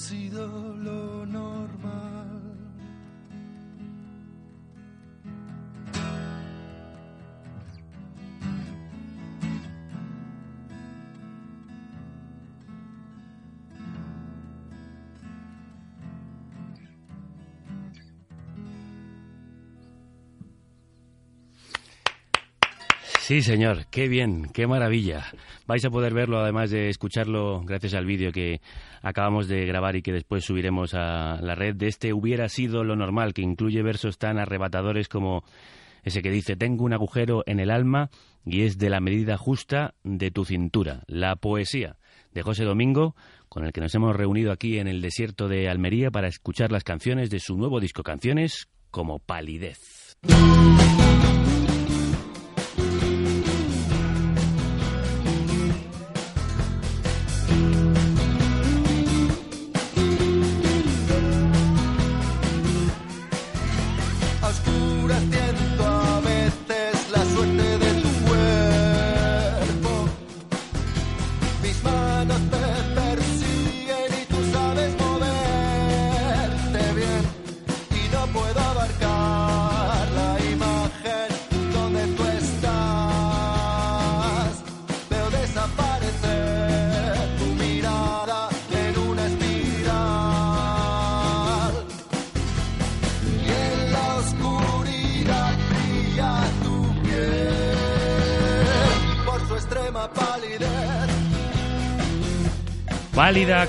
Sido 0.03 0.72
Sí, 23.33 23.41
señor, 23.41 23.87
qué 23.87 24.09
bien, 24.09 24.51
qué 24.53 24.67
maravilla. 24.67 25.25
Vais 25.67 25.83
a 25.87 25.89
poder 25.89 26.13
verlo, 26.13 26.41
además 26.41 26.69
de 26.69 26.91
escucharlo, 26.91 27.63
gracias 27.65 27.95
al 27.95 28.05
vídeo 28.05 28.31
que 28.31 28.61
acabamos 29.01 29.49
de 29.49 29.65
grabar 29.65 29.97
y 29.97 30.03
que 30.03 30.13
después 30.13 30.45
subiremos 30.45 30.93
a 30.93 31.41
la 31.41 31.55
red, 31.55 31.75
de 31.75 31.87
este 31.87 32.13
hubiera 32.13 32.51
sido 32.51 32.85
lo 32.85 32.95
normal, 32.95 33.33
que 33.33 33.41
incluye 33.41 33.83
versos 33.83 34.19
tan 34.19 34.39
arrebatadores 34.39 35.09
como 35.09 35.45
ese 36.03 36.21
que 36.21 36.31
dice, 36.31 36.57
tengo 36.57 36.85
un 36.85 36.93
agujero 36.93 37.43
en 37.47 37.59
el 37.59 37.71
alma 37.71 38.11
y 38.45 38.65
es 38.65 38.77
de 38.77 38.91
la 38.91 39.01
medida 39.01 39.39
justa 39.39 39.95
de 40.05 40.31
tu 40.31 40.45
cintura. 40.45 41.03
La 41.07 41.35
poesía 41.37 41.97
de 42.35 42.43
José 42.43 42.65
Domingo, 42.65 43.17
con 43.49 43.65
el 43.65 43.73
que 43.73 43.81
nos 43.81 43.95
hemos 43.95 44.15
reunido 44.15 44.53
aquí 44.53 44.77
en 44.77 44.89
el 44.89 45.01
desierto 45.01 45.49
de 45.49 45.71
Almería 45.71 46.11
para 46.11 46.29
escuchar 46.29 46.71
las 46.71 46.85
canciones 46.85 47.31
de 47.31 47.41
su 47.41 47.57
nuevo 47.57 47.81
disco 47.81 48.03
Canciones 48.03 48.69
como 48.91 49.21
Palidez. 49.21 50.19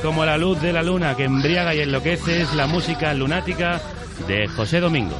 Como 0.03 0.25
la 0.25 0.37
luz 0.37 0.61
de 0.61 0.73
la 0.73 0.83
luna 0.83 1.15
que 1.15 1.23
embriaga 1.23 1.73
y 1.73 1.79
enloquece 1.79 2.41
es 2.41 2.53
la 2.53 2.67
música 2.67 3.13
lunática 3.13 3.81
de 4.27 4.49
José 4.49 4.81
Domingo. 4.81 5.15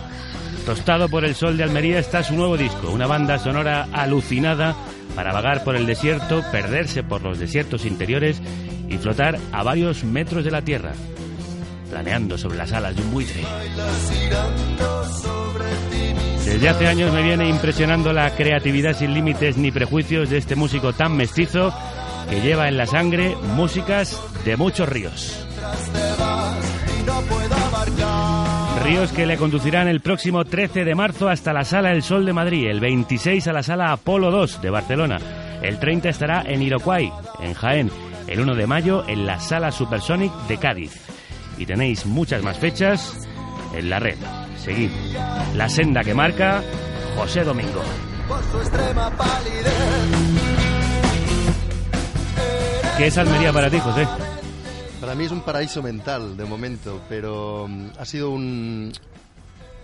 Tostado 0.65 1.07
por 1.07 1.23
el 1.23 1.35
sol 1.35 1.55
de 1.55 1.63
Almería 1.63 1.99
está 1.99 2.21
su 2.21 2.35
nuevo 2.35 2.57
disco, 2.57 2.91
una 2.91 3.07
banda 3.07 3.39
sonora 3.39 3.87
alucinada 3.93 4.75
para 5.15 5.31
vagar 5.31 5.63
por 5.63 5.77
el 5.77 5.85
desierto, 5.85 6.43
perderse 6.51 7.01
por 7.01 7.21
los 7.21 7.39
desiertos 7.39 7.85
interiores 7.85 8.41
y 8.89 8.97
flotar 8.97 9.39
a 9.53 9.63
varios 9.63 10.03
metros 10.03 10.43
de 10.43 10.51
la 10.51 10.61
tierra, 10.61 10.91
planeando 11.89 12.37
sobre 12.37 12.57
las 12.57 12.73
alas 12.73 12.93
de 12.93 13.03
un 13.03 13.11
buitre. 13.11 13.41
Desde 16.45 16.69
hace 16.69 16.87
años 16.87 17.13
me 17.13 17.23
viene 17.23 17.47
impresionando 17.47 18.11
la 18.11 18.29
creatividad 18.35 18.97
sin 18.97 19.13
límites 19.13 19.55
ni 19.55 19.71
prejuicios 19.71 20.29
de 20.29 20.37
este 20.37 20.57
músico 20.57 20.91
tan 20.91 21.15
mestizo 21.15 21.73
que 22.29 22.41
lleva 22.41 22.67
en 22.67 22.77
la 22.77 22.85
sangre 22.85 23.35
músicas 23.55 24.21
de 24.45 24.57
muchos 24.57 24.89
ríos. 24.89 25.47
Ríos 28.83 29.11
que 29.13 29.25
le 29.25 29.37
conducirán 29.37 29.87
el 29.87 30.01
próximo 30.01 30.43
13 30.43 30.83
de 30.83 30.95
marzo 30.95 31.29
hasta 31.29 31.53
la 31.53 31.63
Sala 31.63 31.91
El 31.91 32.03
Sol 32.03 32.25
de 32.25 32.33
Madrid, 32.33 32.67
el 32.67 32.79
26 32.79 33.47
a 33.47 33.53
la 33.53 33.63
Sala 33.63 33.91
Apolo 33.91 34.29
2 34.29 34.61
de 34.61 34.69
Barcelona, 34.69 35.19
el 35.61 35.79
30 35.79 36.09
estará 36.09 36.43
en 36.45 36.61
Iroquois, 36.61 37.11
en 37.39 37.53
Jaén, 37.53 37.89
el 38.27 38.41
1 38.41 38.55
de 38.55 38.67
mayo 38.67 39.07
en 39.07 39.25
la 39.25 39.39
Sala 39.39 39.71
Supersonic 39.71 40.33
de 40.47 40.57
Cádiz. 40.57 40.91
Y 41.57 41.65
tenéis 41.65 42.05
muchas 42.05 42.43
más 42.43 42.57
fechas 42.57 43.17
en 43.73 43.89
la 43.89 43.99
red. 43.99 44.17
Seguid 44.57 44.89
la 45.55 45.69
senda 45.69 46.03
que 46.03 46.13
marca 46.13 46.61
José 47.15 47.43
Domingo. 47.43 47.83
Por 48.27 48.43
su 48.51 48.57
extrema 48.59 49.09
palidez. 49.11 50.42
¿Qué 52.97 53.07
es 53.07 53.17
Almería 53.17 53.51
para 53.51 53.69
ti, 53.71 53.79
José? 53.79 54.07
Para 55.01 55.15
mí 55.15 55.25
es 55.25 55.31
un 55.31 55.41
paraíso 55.41 55.81
mental 55.81 56.37
de 56.37 56.45
momento, 56.45 57.01
pero 57.09 57.67
mm, 57.67 57.87
ha 57.97 58.05
sido 58.05 58.29
un, 58.29 58.93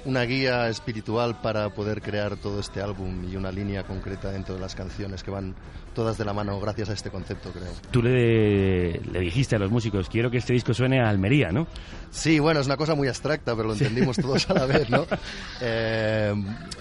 una 0.05 0.23
guía 0.23 0.69
espiritual 0.69 1.39
para 1.41 1.69
poder 1.69 2.01
crear 2.01 2.37
todo 2.37 2.59
este 2.59 2.81
álbum 2.81 3.25
y 3.31 3.35
una 3.35 3.51
línea 3.51 3.83
concreta 3.83 4.31
dentro 4.31 4.55
de 4.55 4.61
las 4.61 4.75
canciones 4.75 5.23
que 5.23 5.31
van 5.31 5.55
todas 5.93 6.17
de 6.17 6.25
la 6.25 6.33
mano 6.33 6.59
gracias 6.59 6.89
a 6.89 6.93
este 6.93 7.09
concepto, 7.09 7.51
creo. 7.51 7.71
Tú 7.91 8.01
le, 8.01 8.99
le 8.99 9.19
dijiste 9.19 9.55
a 9.55 9.59
los 9.59 9.71
músicos, 9.71 10.07
quiero 10.07 10.31
que 10.31 10.37
este 10.37 10.53
disco 10.53 10.73
suene 10.73 11.01
a 11.01 11.09
Almería, 11.09 11.51
¿no? 11.51 11.67
Sí, 12.11 12.39
bueno, 12.39 12.59
es 12.59 12.67
una 12.67 12.77
cosa 12.77 12.95
muy 12.95 13.07
abstracta, 13.07 13.55
pero 13.55 13.67
lo 13.67 13.73
entendimos 13.73 14.17
todos 14.17 14.49
a 14.49 14.53
la 14.53 14.65
vez, 14.65 14.89
¿no? 14.89 15.05
Eh, 15.61 16.33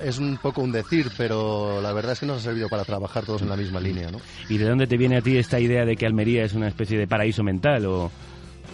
es 0.05 0.19
un 0.19 0.39
poco 0.41 0.63
un 0.63 0.71
decir, 0.71 1.11
pero 1.17 1.81
la 1.83 1.93
verdad 1.93 2.13
es 2.13 2.21
que 2.21 2.27
nos 2.27 2.39
ha 2.39 2.41
servido 2.41 2.69
para 2.69 2.85
trabajar 2.85 3.25
todos 3.25 3.43
en 3.43 3.49
la 3.49 3.57
misma 3.57 3.81
línea, 3.81 4.11
¿no? 4.11 4.21
¿Y 4.49 4.57
de 4.57 4.65
dónde 4.67 4.87
te 4.87 4.97
viene 4.97 5.17
a 5.17 5.21
ti 5.21 5.37
esta 5.37 5.59
idea 5.59 5.85
de 5.85 5.97
que 5.97 6.07
Almería 6.07 6.45
es 6.45 6.55
una 6.55 6.69
especie 6.69 6.97
de 6.97 7.07
paraíso 7.09 7.43
mental 7.43 7.87
o...? 7.87 8.11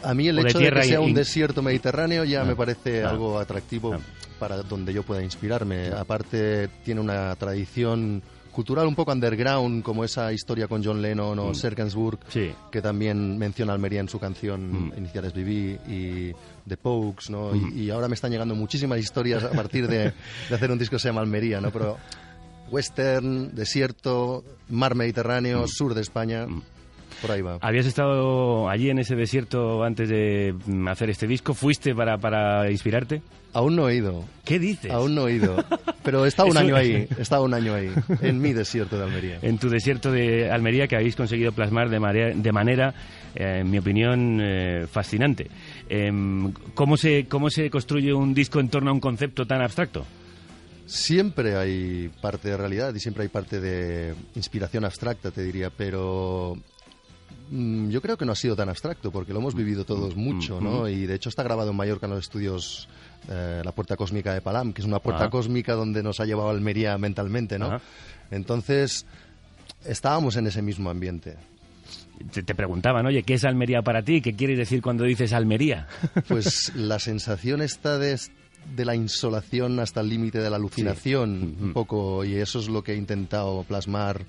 A 0.05 0.15
mí 0.15 0.29
el 0.29 0.37
de 0.37 0.43
hecho 0.43 0.59
de, 0.59 0.71
que 0.71 0.83
sea 0.85 1.01
in- 1.01 1.05
un 1.07 1.15
desierto 1.15 1.63
mediterráneo 1.63 2.25
ya 2.25 2.43
Ah, 2.43 2.45
me 2.45 2.57
parece 2.57 3.03
ah, 3.05 3.11
algo 3.11 3.39
atractivo 3.39 3.97
para 4.39 4.59
donde 4.63 4.93
yo 4.93 5.03
pueda 5.03 5.23
inspirarme. 5.23 5.89
Aparte 5.89 6.69
tiene 6.85 7.01
una 7.01 7.35
tradición 7.37 8.23
cultural 8.53 8.87
un 8.87 8.95
poco 8.95 9.11
underground, 9.11 9.83
como 9.83 10.05
esa 10.05 10.33
historia 10.33 10.69
con 10.69 10.85
John 10.85 11.03
Lennon 11.03 11.37
o 11.41 11.51
Mm. 11.51 11.55
Sí. 12.29 12.53
que 12.71 12.81
también 12.81 13.37
menciona 13.37 13.73
Almería 13.73 13.99
en 14.01 14.09
su 14.09 14.21
canción 14.21 14.89
Mm. 14.91 14.93
Iniciales 14.99 15.33
Viví 15.33 15.77
y 15.89 16.33
The 16.69 16.77
Pokes, 16.77 17.31
¿no? 17.31 17.53
Mm. 17.53 17.73
Y, 17.77 17.81
y 17.83 17.91
ahora 17.91 18.07
me 18.07 18.15
están 18.15 18.31
llegando 18.31 18.55
muchísimas 18.55 19.01
historias 19.01 19.43
a 19.43 19.51
partir 19.51 19.89
de, 19.89 20.13
de 20.49 20.55
hacer 20.55 20.71
un 20.71 20.79
disco 20.79 20.95
que 20.97 21.01
se 21.01 21.09
llama 21.09 21.21
Almería, 21.23 21.61
¿no? 21.61 21.73
Pero 21.73 21.97
western, 22.71 23.55
desierto, 23.55 24.45
mar 24.69 24.95
Mediterráneo, 24.95 25.67
sur 25.69 25.95
de 25.95 26.01
España. 26.03 26.47
Por 27.23 27.31
ahí 27.33 27.41
va. 27.43 27.59
¿Habías 27.61 27.87
estado 27.87 28.69
allí 28.69 28.91
en 28.91 28.99
ese 28.99 29.15
desierto 29.17 29.83
antes 29.85 30.09
de 30.09 30.55
mm, 30.67 30.89
hacer 30.89 31.11
este 31.11 31.27
disco? 31.27 31.55
¿Fuiste 31.55 31.95
para, 31.95 32.19
para 32.19 32.71
inspirarte? 32.71 33.23
Aún 33.53 33.77
no 33.77 33.89
he 33.89 33.95
ido. 33.97 34.25
¿Qué 34.45 34.59
dices? 34.59 34.91
Aún 34.91 35.15
no 35.15 35.29
he 35.29 35.35
ido. 35.35 35.57
Pero 36.03 36.25
he 36.25 36.29
estado 36.29 36.49
un 36.49 36.57
año 36.59 36.75
ahí. 36.75 37.07
He 37.17 37.23
estado 37.23 37.45
un 37.45 37.55
año 37.55 37.73
ahí. 37.75 37.89
En 38.21 38.41
mi 38.41 38.53
desierto 38.53 38.99
de 38.99 39.05
Almería. 39.05 39.39
En 39.43 39.59
tu 39.59 39.69
desierto 39.69 40.11
de 40.11 40.51
Almería 40.51 40.89
que 40.89 40.97
habéis 40.97 41.15
conseguido 41.15 41.53
plasmar 41.53 41.89
de, 41.89 42.01
marea- 42.01 42.35
de 42.35 42.53
manera, 42.53 42.93
eh, 43.37 43.59
en 43.61 43.71
mi 43.71 43.79
opinión, 43.79 44.41
eh, 44.43 44.87
fascinante. 44.91 45.49
Em, 45.89 46.53
¿cómo, 46.75 46.97
se, 46.97 47.27
¿Cómo 47.27 47.49
se 47.49 47.71
construye 47.71 48.13
un 48.13 48.35
disco 48.35 48.59
en 48.59 48.69
torno 48.69 48.91
a 48.91 48.93
un 48.95 49.01
concepto 49.01 49.47
tan 49.47 49.63
abstracto? 49.63 50.05
Siempre 50.87 51.57
hay 51.57 52.11
parte 52.21 52.49
de 52.51 52.57
realidad 52.59 52.95
y 52.95 53.01
siempre 53.01 53.23
hay 53.23 53.29
parte 53.29 53.59
de 53.61 54.15
inspiración 54.35 54.85
abstracta, 54.85 55.31
te 55.31 55.43
diría, 55.43 55.71
pero 55.71 56.59
yo 57.51 58.01
creo 58.01 58.17
que 58.17 58.25
no 58.25 58.33
ha 58.33 58.37
sido 58.37 58.57
tan 58.57 58.69
abstracto 58.69 59.11
porque 59.11 59.33
lo 59.33 59.39
hemos 59.41 59.55
vivido 59.55 59.85
todos 59.85 60.17
mucho, 60.17 60.61
¿no? 60.61 60.83
mm. 60.85 60.89
Y 60.89 61.07
de 61.07 61.15
hecho 61.15 61.29
está 61.29 61.43
grabado 61.43 61.71
en 61.71 61.77
Mallorca 61.77 62.07
en 62.07 62.13
los 62.13 62.21
estudios 62.25 62.89
eh, 63.29 63.61
La 63.65 63.73
Puerta 63.73 63.97
Cósmica 63.97 64.33
de 64.33 64.41
Palam, 64.41 64.73
que 64.73 64.81
es 64.83 64.87
una 64.87 64.99
puerta 64.99 65.25
Ah. 65.27 65.31
cósmica 65.31 65.75
donde 65.75 66.03
nos 66.03 66.21
ha 66.21 66.25
llevado 66.25 66.49
Almería 66.51 66.97
mentalmente, 66.99 67.59
¿no? 67.59 67.67
Ajá. 67.67 67.81
Entonces 68.31 69.07
estábamos 69.85 70.37
en 70.37 70.47
ese 70.47 70.63
mismo 70.63 70.91
ambiente. 70.91 71.37
Te, 72.33 72.43
te 72.43 72.55
preguntaban, 72.55 73.05
oye, 73.07 73.23
¿qué 73.25 73.35
es 73.35 73.45
Almería 73.45 73.83
para 73.83 74.03
ti? 74.03 74.21
¿Qué 74.21 74.35
quieres 74.35 74.57
decir 74.59 74.81
cuando 74.81 75.05
dices 75.05 75.33
Almería? 75.33 75.87
Pues 76.29 76.73
la 76.75 76.99
sensación 76.99 77.61
está 77.61 77.99
de, 77.99 78.19
de 78.75 78.85
la 78.85 78.95
insolación 78.95 79.79
hasta 79.81 80.01
el 80.01 80.09
límite 80.09 80.39
de 80.41 80.49
la 80.49 80.57
alucinación, 80.57 81.57
un 81.61 81.73
poco, 81.73 82.25
y 82.25 82.37
eso 82.37 82.61
es 82.61 82.69
lo 82.69 82.83
que 82.83 82.93
he 82.93 82.97
intentado 82.97 83.65
plasmar 83.65 84.23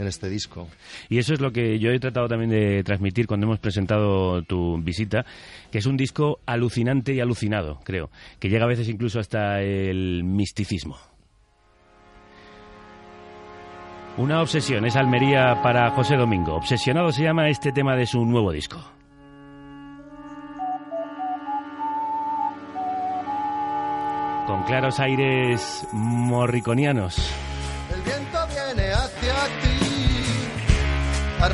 en 0.00 0.06
este 0.06 0.28
disco. 0.28 0.68
Y 1.08 1.18
eso 1.18 1.34
es 1.34 1.40
lo 1.40 1.52
que 1.52 1.78
yo 1.78 1.90
he 1.90 2.00
tratado 2.00 2.26
también 2.26 2.50
de 2.50 2.82
transmitir 2.82 3.26
cuando 3.26 3.46
hemos 3.46 3.58
presentado 3.58 4.42
tu 4.42 4.80
visita, 4.82 5.24
que 5.70 5.78
es 5.78 5.86
un 5.86 5.96
disco 5.96 6.40
alucinante 6.46 7.14
y 7.14 7.20
alucinado, 7.20 7.80
creo, 7.84 8.10
que 8.38 8.48
llega 8.48 8.64
a 8.64 8.68
veces 8.68 8.88
incluso 8.88 9.20
hasta 9.20 9.60
el 9.60 10.24
misticismo. 10.24 10.96
Una 14.16 14.40
obsesión 14.40 14.84
es 14.84 14.96
Almería 14.96 15.62
para 15.62 15.90
José 15.90 16.16
Domingo. 16.16 16.56
Obsesionado 16.56 17.12
se 17.12 17.22
llama 17.22 17.48
este 17.48 17.72
tema 17.72 17.94
de 17.94 18.06
su 18.06 18.24
nuevo 18.24 18.52
disco. 18.52 18.78
Con 24.46 24.64
claros 24.64 24.98
aires 24.98 25.86
morriconianos. 25.92 27.32
El 27.94 28.02
viento 28.02 28.38
viene 28.48 28.92
hacia 28.92 29.29
a 31.42 31.48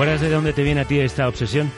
¿Recuerdas 0.00 0.22
de 0.22 0.30
dónde 0.30 0.54
te 0.54 0.62
viene 0.62 0.80
a 0.80 0.86
ti 0.86 0.98
esta 0.98 1.28
obsesión? 1.28 1.70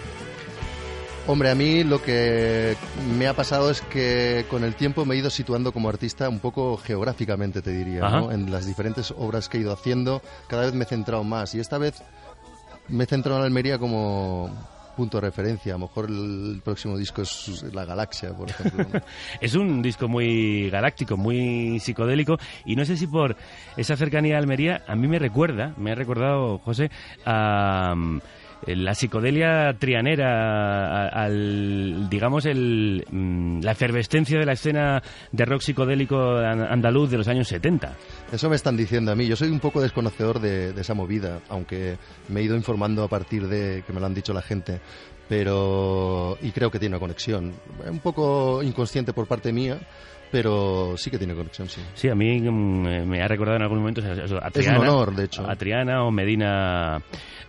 Hombre, 1.27 1.51
a 1.51 1.57
mí 1.57 1.83
lo 1.83 2.01
que 2.01 2.77
me 3.19 3.27
ha 3.27 3.35
pasado 3.35 3.69
es 3.69 3.81
que 3.81 4.47
con 4.49 4.63
el 4.63 4.77
tiempo 4.77 5.05
me 5.05 5.17
he 5.17 5.19
ido 5.19 5.29
situando 5.29 5.73
como 5.73 5.89
artista 5.89 6.29
un 6.29 6.39
poco 6.39 6.77
geográficamente, 6.77 7.63
te 7.63 7.73
diría. 7.73 8.07
En 8.31 8.53
las 8.53 8.65
diferentes 8.65 9.13
obras 9.19 9.49
que 9.49 9.59
he 9.59 9.63
ido 9.63 9.73
haciendo, 9.73 10.23
cada 10.47 10.63
vez 10.63 10.73
me 10.73 10.85
he 10.85 10.87
centrado 10.87 11.25
más. 11.25 11.57
Y 11.57 11.59
esta 11.59 11.79
vez 11.79 12.01
me 12.87 13.03
he 13.03 13.07
centrado 13.09 13.41
en 13.41 13.45
Almería 13.47 13.81
como 13.81 14.51
punto 14.95 15.19
de 15.19 15.23
referencia. 15.23 15.75
A 15.75 15.79
lo 15.79 15.87
mejor 15.87 16.09
el 16.09 16.61
próximo 16.65 16.97
disco 16.97 17.23
es 17.23 17.65
La 17.73 17.85
Galaxia, 17.85 18.31
por 18.33 18.51
ejemplo. 18.51 19.01
Es 19.41 19.55
un 19.55 19.83
disco 19.83 20.09
muy 20.09 20.71
galáctico, 20.71 21.17
muy 21.17 21.81
psicodélico 21.81 22.39
y 22.65 22.77
no 22.77 22.85
sé 22.85 22.97
si 22.97 23.07
por 23.07 23.37
esa 23.77 23.97
cercanía 23.97 24.37
a 24.37 24.39
Almería 24.39 24.83
a 24.87 24.95
mí 24.95 25.09
me 25.09 25.19
recuerda, 25.19 25.75
me 25.77 25.93
ha 25.93 25.95
recordado 25.95 26.59
José 26.59 26.91
a 27.25 27.95
la 28.67 28.95
psicodelia 28.95 29.75
trianera, 29.79 31.09
al 31.09 32.09
digamos 32.09 32.47
el 32.47 33.05
mm, 33.11 33.61
la 33.63 33.73
efervescencia 33.73 34.39
de 34.39 34.47
la 34.47 34.53
escena 34.53 35.03
de 35.33 35.45
rock 35.45 35.63
psicodélico 35.63 36.37
an- 36.37 36.63
andaluz 36.63 37.11
de 37.11 37.19
los 37.19 37.29
años 37.29 37.49
70. 37.49 37.93
Eso 38.33 38.49
me 38.49 38.57
están 38.57 38.77
diciendo 38.77 39.11
a 39.13 39.15
mí. 39.17 39.27
Yo 39.27 39.37
soy 39.37 39.49
un 39.51 39.61
poco 39.61 39.81
desconocedor 39.81 40.41
de, 40.41 40.73
de 40.73 40.81
esa 40.81 40.95
movida, 40.95 41.41
aunque 41.49 41.97
me 42.29 42.41
he 42.41 42.45
ido 42.45 42.57
informando 42.57 43.03
a 43.05 43.09
partir 43.09 43.49
de 43.49 43.83
que 43.87 43.93
me 43.93 44.01
lo 44.01 44.07
han 44.07 44.15
dicho 44.15 44.33
la 44.33 44.43
gente. 44.43 44.81
Pero. 45.29 46.37
Y 46.43 46.51
creo 46.51 46.71
que 46.71 46.79
tiene 46.79 46.95
una 46.97 47.01
conexión. 47.01 47.53
Un 47.89 47.99
poco 48.01 48.63
inconsciente 48.63 49.13
por 49.13 49.27
parte 49.27 49.53
mía, 49.53 49.79
pero 50.33 50.95
sí 50.97 51.11
que 51.11 51.19
tiene 51.19 51.35
conexión, 51.35 51.69
sí. 51.69 51.83
Sí, 51.95 52.09
a 52.09 52.15
mí 52.15 52.41
mm, 52.41 52.87
eh, 52.87 53.05
me 53.05 53.23
ha 53.23 53.29
recordado 53.29 53.57
en 53.59 53.63
algún 53.63 53.81
momento 53.81 54.01
a, 54.01 54.47
a 54.47 54.51
Es 54.53 54.67
un 54.67 54.77
honor, 54.77 55.15
de 55.15 55.25
hecho. 55.27 55.49
A 55.49 55.55
Triana 55.55 56.05
o 56.05 56.11
Medina 56.11 57.03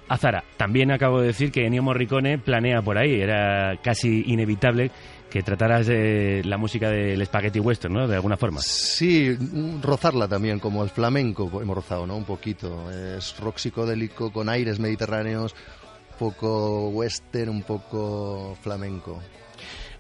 Azara. 0.10 0.44
También 0.58 0.92
acabo 0.92 1.22
de 1.22 1.28
decir 1.28 1.50
que 1.50 1.66
Ennio 1.66 1.82
Morricone 1.82 2.38
planea 2.38 2.82
por 2.82 2.98
ahí. 2.98 3.22
Era 3.22 3.80
casi 3.82 4.26
inevitable 4.28 4.92
que 5.30 5.42
trataras 5.42 5.88
de 5.88 6.42
la 6.44 6.58
música 6.58 6.90
del 6.90 7.26
spaghetti 7.26 7.60
western, 7.62 7.94
¿no? 7.94 8.08
De 8.08 8.16
alguna 8.16 8.36
forma. 8.36 8.60
Sí, 8.60 9.36
rozarla 9.82 10.28
también, 10.28 10.60
como 10.60 10.84
el 10.84 10.90
flamenco 10.90 11.50
hemos 11.62 11.76
rozado, 11.76 12.06
¿no? 12.06 12.18
Un 12.18 12.26
poquito. 12.26 12.92
Es 12.92 13.40
rock 13.40 13.58
psicodélico 13.60 14.32
con 14.34 14.50
aires 14.50 14.78
mediterráneos, 14.78 15.56
un 16.12 16.18
poco 16.20 16.90
western, 16.90 17.50
un 17.50 17.64
poco 17.64 18.58
flamenco. 18.62 19.22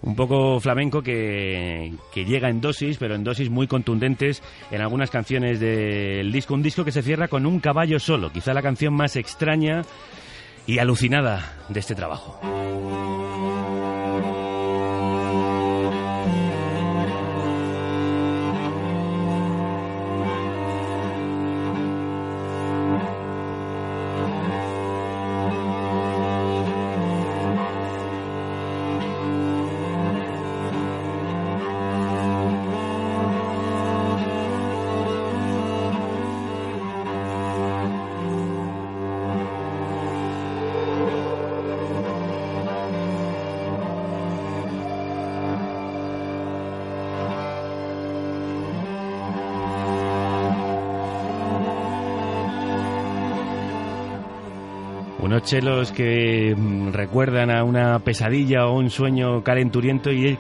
Un 0.04 0.16
poco 0.16 0.60
flamenco 0.60 1.02
que, 1.02 1.94
que 2.14 2.26
llega 2.26 2.50
en 2.50 2.60
dosis, 2.60 2.98
pero 2.98 3.16
en 3.16 3.24
dosis 3.24 3.50
muy 3.50 3.68
contundentes 3.68 4.44
en 4.70 4.82
algunas 4.82 5.10
canciones 5.10 5.62
del 5.62 6.30
disco. 6.32 6.54
Un 6.54 6.62
disco 6.62 6.84
que 6.84 6.92
se 6.92 7.02
cierra 7.02 7.30
con 7.30 7.46
un 7.46 7.60
caballo 7.60 8.00
solo, 8.00 8.30
quizá 8.30 8.54
la 8.54 8.62
canción 8.62 8.94
más 8.94 9.16
extraña 9.16 9.84
y 10.68 10.80
alucinada 10.80 11.58
de 11.70 11.80
este 11.80 11.96
trabajo. 11.96 12.40
Chelos 55.54 55.92
que 55.92 56.56
mm, 56.58 56.94
recuerdan 56.94 57.52
a 57.52 57.64
una 57.64 58.00
pesadilla 58.00 58.66
o 58.66 58.76
un 58.76 58.90
sueño 58.90 59.44
calenturiento 59.44 60.12
y 60.12 60.30
es 60.30 60.38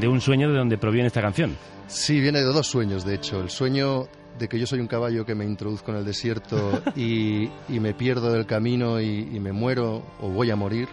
de 0.00 0.06
un 0.06 0.20
sueño 0.20 0.48
de 0.52 0.56
donde 0.58 0.78
proviene 0.78 1.08
esta 1.08 1.20
canción. 1.20 1.56
Sí, 1.88 2.20
viene 2.20 2.38
de 2.38 2.44
dos 2.44 2.68
sueños, 2.68 3.04
de 3.04 3.16
hecho. 3.16 3.40
El 3.40 3.50
sueño 3.50 4.06
de 4.38 4.48
que 4.48 4.56
yo 4.60 4.64
soy 4.68 4.78
un 4.78 4.86
caballo 4.86 5.26
que 5.26 5.34
me 5.34 5.44
introduzco 5.44 5.90
en 5.90 5.96
el 5.98 6.04
desierto 6.04 6.80
y, 6.94 7.48
y 7.68 7.80
me 7.80 7.94
pierdo 7.94 8.32
del 8.32 8.46
camino 8.46 9.00
y, 9.00 9.28
y 9.32 9.40
me 9.40 9.50
muero 9.50 10.04
o 10.20 10.28
voy 10.28 10.52
a 10.52 10.54
morir. 10.56 10.86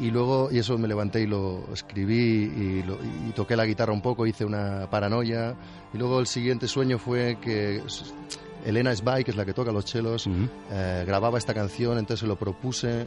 Y 0.00 0.10
luego, 0.10 0.48
y 0.50 0.58
eso 0.58 0.76
me 0.76 0.88
levanté 0.88 1.20
y 1.20 1.26
lo 1.28 1.68
escribí 1.72 2.16
y, 2.16 2.82
lo- 2.84 2.98
y 3.28 3.30
toqué 3.36 3.54
la 3.54 3.66
guitarra 3.66 3.92
un 3.92 4.02
poco, 4.02 4.26
hice 4.26 4.44
una 4.44 4.88
paranoia. 4.90 5.54
Y 5.92 5.98
luego 5.98 6.18
el 6.18 6.26
siguiente 6.26 6.66
sueño 6.66 6.98
fue 6.98 7.38
que 7.40 7.80
Elena 8.64 8.94
Sbai, 8.94 9.24
que 9.24 9.30
es 9.30 9.36
la 9.36 9.44
que 9.44 9.52
toca 9.54 9.72
los 9.72 9.84
chelos, 9.84 10.26
eh, 10.70 11.04
grababa 11.06 11.38
esta 11.38 11.52
canción, 11.54 11.98
entonces 11.98 12.20
se 12.20 12.26
lo 12.26 12.36
propuse 12.36 13.06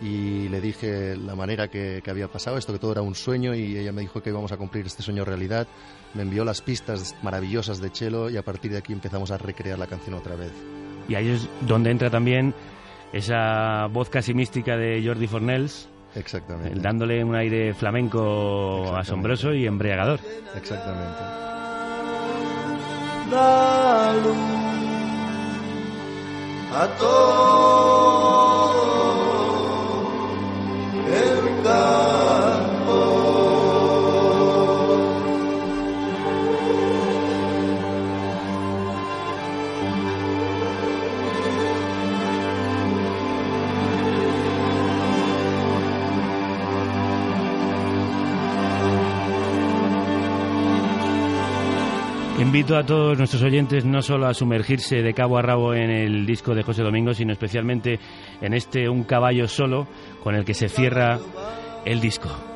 y 0.00 0.48
le 0.48 0.60
dije 0.60 1.16
la 1.16 1.34
manera 1.34 1.68
que, 1.68 2.00
que 2.02 2.10
había 2.10 2.26
pasado, 2.28 2.58
esto 2.58 2.72
que 2.72 2.78
todo 2.78 2.92
era 2.92 3.02
un 3.02 3.14
sueño 3.14 3.54
y 3.54 3.76
ella 3.76 3.92
me 3.92 4.00
dijo 4.00 4.22
que 4.22 4.30
íbamos 4.30 4.50
a 4.52 4.56
cumplir 4.56 4.86
este 4.86 5.02
sueño 5.02 5.24
realidad. 5.24 5.66
Me 6.14 6.22
envió 6.22 6.44
las 6.44 6.60
pistas 6.60 7.14
maravillosas 7.22 7.80
de 7.80 7.90
Chelo 7.90 8.28
y 8.30 8.36
a 8.36 8.42
partir 8.42 8.72
de 8.72 8.78
aquí 8.78 8.92
empezamos 8.92 9.30
a 9.30 9.38
recrear 9.38 9.78
la 9.78 9.86
canción 9.86 10.14
otra 10.14 10.34
vez. 10.36 10.52
Y 11.08 11.14
ahí 11.14 11.28
es 11.30 11.48
donde 11.66 11.90
entra 11.90 12.10
también 12.10 12.54
esa 13.12 13.86
voz 13.92 14.08
casi 14.08 14.34
mística 14.34 14.76
de 14.76 15.02
Jordi 15.04 15.26
Fornells, 15.26 15.88
Exactamente. 16.14 16.78
dándole 16.80 17.22
un 17.24 17.34
aire 17.34 17.72
flamenco 17.74 18.94
asombroso 18.96 19.52
y 19.54 19.66
embriagador. 19.66 20.20
Exactamente. 20.56 21.20
A 26.74 26.88
todo 26.98 28.31
Invito 52.42 52.76
a 52.76 52.84
todos 52.84 53.16
nuestros 53.16 53.40
oyentes 53.44 53.84
no 53.84 54.02
solo 54.02 54.26
a 54.26 54.34
sumergirse 54.34 54.96
de 55.00 55.14
cabo 55.14 55.38
a 55.38 55.42
rabo 55.42 55.74
en 55.74 55.90
el 55.90 56.26
disco 56.26 56.56
de 56.56 56.64
José 56.64 56.82
Domingo, 56.82 57.14
sino 57.14 57.32
especialmente 57.32 58.00
en 58.40 58.52
este 58.52 58.88
Un 58.88 59.04
caballo 59.04 59.46
solo 59.46 59.86
con 60.24 60.34
el 60.34 60.44
que 60.44 60.52
se 60.52 60.68
cierra 60.68 61.20
el 61.84 62.00
disco. 62.00 62.51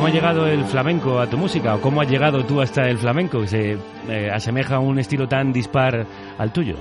Cómo 0.00 0.08
ha 0.08 0.14
llegado 0.14 0.46
el 0.46 0.64
flamenco 0.64 1.20
a 1.20 1.28
tu 1.28 1.36
música? 1.36 1.74
¿O 1.74 1.80
cómo 1.82 2.00
has 2.00 2.08
llegado 2.08 2.42
tú 2.46 2.62
hasta 2.62 2.88
el 2.88 2.96
flamenco, 2.96 3.46
se 3.46 3.76
eh, 4.08 4.30
asemeja 4.32 4.76
a 4.76 4.78
un 4.78 4.98
estilo 4.98 5.28
tan 5.28 5.52
dispar 5.52 6.06
al 6.38 6.52
tuyo? 6.54 6.76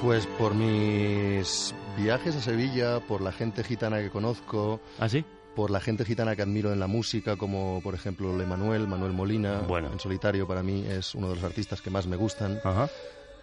Pues 0.00 0.26
por 0.26 0.54
mis 0.54 1.74
viajes 1.98 2.34
a 2.34 2.40
Sevilla, 2.40 3.00
por 3.00 3.20
la 3.20 3.30
gente 3.30 3.62
gitana 3.62 3.98
que 3.98 4.08
conozco. 4.08 4.80
¿Ah, 4.98 5.06
sí? 5.10 5.22
Por 5.54 5.70
la 5.70 5.80
gente 5.80 6.06
gitana 6.06 6.34
que 6.34 6.40
admiro 6.40 6.72
en 6.72 6.80
la 6.80 6.86
música, 6.86 7.36
como 7.36 7.82
por 7.82 7.94
ejemplo 7.94 8.34
Le 8.34 8.46
Manuel, 8.46 8.88
Manuel 8.88 9.12
Molina. 9.12 9.60
Bueno. 9.68 9.90
En 9.92 10.00
solitario 10.00 10.46
para 10.46 10.62
mí 10.62 10.86
es 10.88 11.14
uno 11.14 11.28
de 11.28 11.34
los 11.34 11.44
artistas 11.44 11.82
que 11.82 11.90
más 11.90 12.06
me 12.06 12.16
gustan. 12.16 12.58
Ajá. 12.64 12.88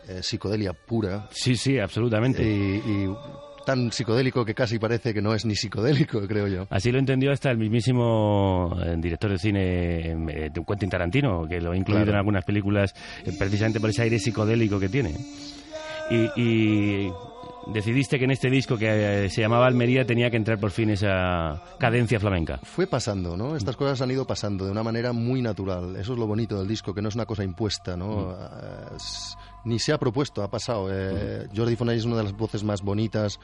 Eh, 0.07 0.23
psicodelia 0.23 0.73
pura. 0.73 1.29
Sí, 1.29 1.55
sí, 1.55 1.77
absolutamente. 1.77 2.41
Y, 2.41 2.81
y 2.83 3.15
tan 3.69 3.91
psicodélico 3.91 4.43
que 4.45 4.53
casi 4.55 4.79
parece 4.79 5.13
que 5.13 5.21
no 5.21 5.33
es 5.33 5.45
ni 5.45 5.55
psicodélico, 5.55 6.21
creo 6.27 6.47
yo. 6.47 6.67
Así 6.69 6.91
lo 6.91 6.99
entendió 6.99 7.31
hasta 7.31 7.51
el 7.51 7.57
mismísimo 7.57 8.75
eh, 8.83 8.95
director 8.97 9.31
de 9.31 9.37
cine 9.37 10.11
eh, 10.11 10.49
de 10.53 10.63
Quentin 10.67 10.89
Tarantino, 10.89 11.47
que 11.47 11.61
lo 11.61 11.71
ha 11.71 11.77
incluido 11.77 12.03
Claro. 12.05 12.11
en 12.11 12.17
algunas 12.17 12.45
películas 12.45 12.93
eh, 13.25 13.31
precisamente 13.37 13.79
por 13.79 13.89
ese 13.89 14.01
aire 14.03 14.19
psicodélico 14.19 14.79
que 14.79 14.89
tiene. 14.89 15.13
Y, 16.11 16.41
y 16.41 17.11
decidiste 17.71 18.17
que 18.17 18.25
en 18.25 18.31
este 18.31 18.49
disco 18.49 18.77
que 18.77 19.29
se 19.29 19.41
llamaba 19.41 19.67
Almería 19.67 20.03
tenía 20.05 20.31
que 20.31 20.37
entrar 20.37 20.57
por 20.57 20.71
fin 20.71 20.89
esa 20.89 21.61
cadencia 21.79 22.19
flamenca. 22.19 22.57
Fue 22.63 22.87
pasando, 22.87 23.37
¿no? 23.37 23.55
Estas 23.55 23.75
cosas 23.75 24.01
han 24.01 24.09
ido 24.09 24.25
pasando 24.25 24.65
de 24.65 24.71
una 24.71 24.81
manera 24.81 25.13
muy 25.13 25.41
natural. 25.43 25.95
Eso 25.97 26.13
es 26.13 26.19
lo 26.19 26.25
bonito 26.25 26.57
del 26.57 26.67
disco, 26.67 26.93
que 26.95 27.01
no 27.03 27.09
es 27.09 27.15
una 27.15 27.25
cosa 27.27 27.43
impuesta, 27.43 27.95
¿no? 27.95 28.31
Eh, 28.31 28.35
es- 28.95 29.37
ni 29.65 29.79
se 29.79 29.93
ha 29.93 29.97
propuesto, 29.97 30.43
ha 30.43 30.49
pasado. 30.49 30.87
Eh, 30.91 31.47
Jordi 31.55 31.75
Fonay 31.75 31.97
es 31.97 32.05
una 32.05 32.17
de 32.17 32.23
las 32.23 32.35
voces 32.35 32.63
más 32.63 32.81
bonitas, 32.81 33.39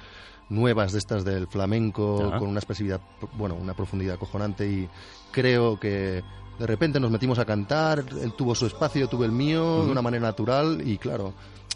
nuevas 0.49 0.91
de 0.91 0.99
estas 0.99 1.25
del 1.25 1.47
flamenco, 1.47 2.33
con 2.37 2.49
una 2.49 2.59
expresividad, 2.59 3.01
bueno, 3.33 3.55
una 3.55 3.73
profundidad 3.73 4.15
acojonante 4.15 4.67
y 4.67 4.89
creo 5.31 5.79
que 5.79 6.23
de 6.59 6.67
repente 6.67 6.99
nos 6.99 7.11
metimos 7.11 7.39
a 7.39 7.45
cantar, 7.45 8.03
él 8.21 8.33
tuvo 8.33 8.55
su 8.55 8.65
espacio, 8.65 9.01
yo 9.01 9.07
tuve 9.07 9.25
el 9.25 9.31
mío, 9.31 9.83
de 9.85 9.91
una 9.91 10.01
manera 10.01 10.27
natural 10.27 10.81
y 10.85 10.97
claro, 10.97 11.33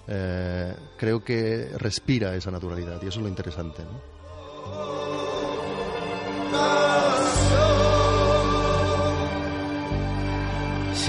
eh, 0.08 0.76
creo 0.98 1.24
que 1.24 1.70
respira 1.78 2.36
esa 2.36 2.52
naturalidad 2.52 3.02
y 3.02 3.08
eso 3.08 3.20
es 3.20 3.24
lo 3.24 3.28
interesante, 3.28 3.84
¿no? 3.84 4.20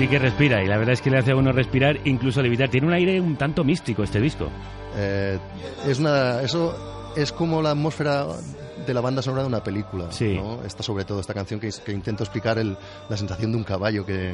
Sí 0.01 0.09
que 0.09 0.19
respira, 0.19 0.65
y 0.65 0.67
la 0.67 0.79
verdad 0.79 0.95
es 0.95 1.03
que 1.03 1.11
le 1.11 1.19
hace 1.19 1.33
a 1.33 1.37
uno 1.37 1.53
respirar, 1.53 1.99
incluso 2.07 2.41
levitar. 2.41 2.71
Tiene 2.71 2.87
un 2.87 2.95
aire 2.95 3.21
un 3.21 3.37
tanto 3.37 3.65
místico 3.65 4.03
este 4.03 4.19
disco. 4.19 4.49
Eh, 4.97 5.37
es 5.87 5.99
una, 5.99 6.41
eso 6.41 7.13
es 7.15 7.31
como 7.33 7.61
la 7.61 7.73
atmósfera 7.73 8.25
de 8.87 8.95
la 8.95 9.03
banda 9.03 9.21
sonora 9.21 9.43
de 9.43 9.49
una 9.49 9.63
película. 9.63 10.11
Sí. 10.11 10.37
¿no? 10.37 10.63
Esta, 10.65 10.83
sobre 10.83 11.05
todo, 11.05 11.21
esta 11.21 11.35
canción 11.35 11.61
que, 11.61 11.69
que 11.85 11.93
intento 11.93 12.25
explicar 12.25 12.57
el- 12.59 12.79
la 13.11 13.17
sensación 13.19 13.53
de 13.53 13.59
un 13.59 13.65
caballo 13.65 14.07
que, 14.07 14.33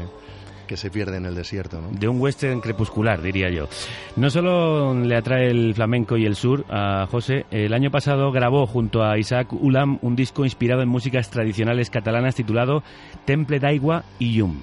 que 0.68 0.76
se 0.76 0.88
pierde 0.88 1.16
en 1.16 1.26
el 1.26 1.34
desierto. 1.34 1.80
¿no? 1.80 1.88
De 1.90 2.06
un 2.06 2.20
western 2.20 2.60
crepuscular, 2.60 3.20
diría 3.20 3.50
yo. 3.50 3.66
No 4.14 4.30
solo 4.30 4.94
le 4.94 5.16
atrae 5.16 5.50
el 5.50 5.74
flamenco 5.74 6.16
y 6.16 6.26
el 6.26 6.36
sur 6.36 6.64
a 6.70 7.08
José, 7.10 7.44
el 7.50 7.74
año 7.74 7.90
pasado 7.90 8.30
grabó 8.30 8.68
junto 8.68 9.02
a 9.02 9.18
Isaac 9.18 9.52
Ulam 9.52 9.98
un 10.02 10.14
disco 10.14 10.44
inspirado 10.44 10.82
en 10.82 10.88
músicas 10.88 11.28
tradicionales 11.28 11.90
catalanas 11.90 12.36
titulado 12.36 12.84
Temple 13.24 13.58
d'Aigua 13.58 14.04
y 14.20 14.34
Yum. 14.34 14.60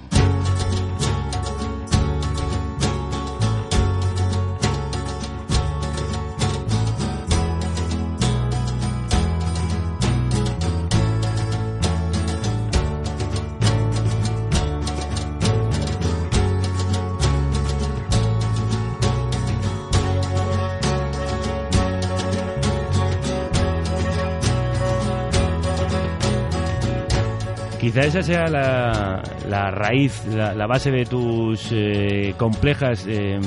Quizá 27.93 28.05
esa 28.07 28.23
sea 28.23 28.47
la, 28.47 29.21
la 29.47 29.69
raíz, 29.69 30.25
la, 30.25 30.65
base 30.65 30.89
de 30.89 31.05
tus 31.05 31.67
eh, 31.69 32.33
complejas 32.39 33.05
eh, 33.07 33.39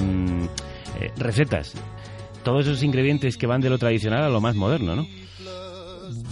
eh, 1.00 1.12
recetas. 1.16 1.72
Todos 2.44 2.64
esos 2.64 2.84
ingredientes 2.84 3.36
que 3.38 3.48
van 3.48 3.60
de 3.60 3.70
lo 3.70 3.76
tradicional 3.76 4.22
a 4.22 4.28
lo 4.28 4.40
más 4.40 4.54
moderno, 4.54 4.94
¿no? 4.94 5.02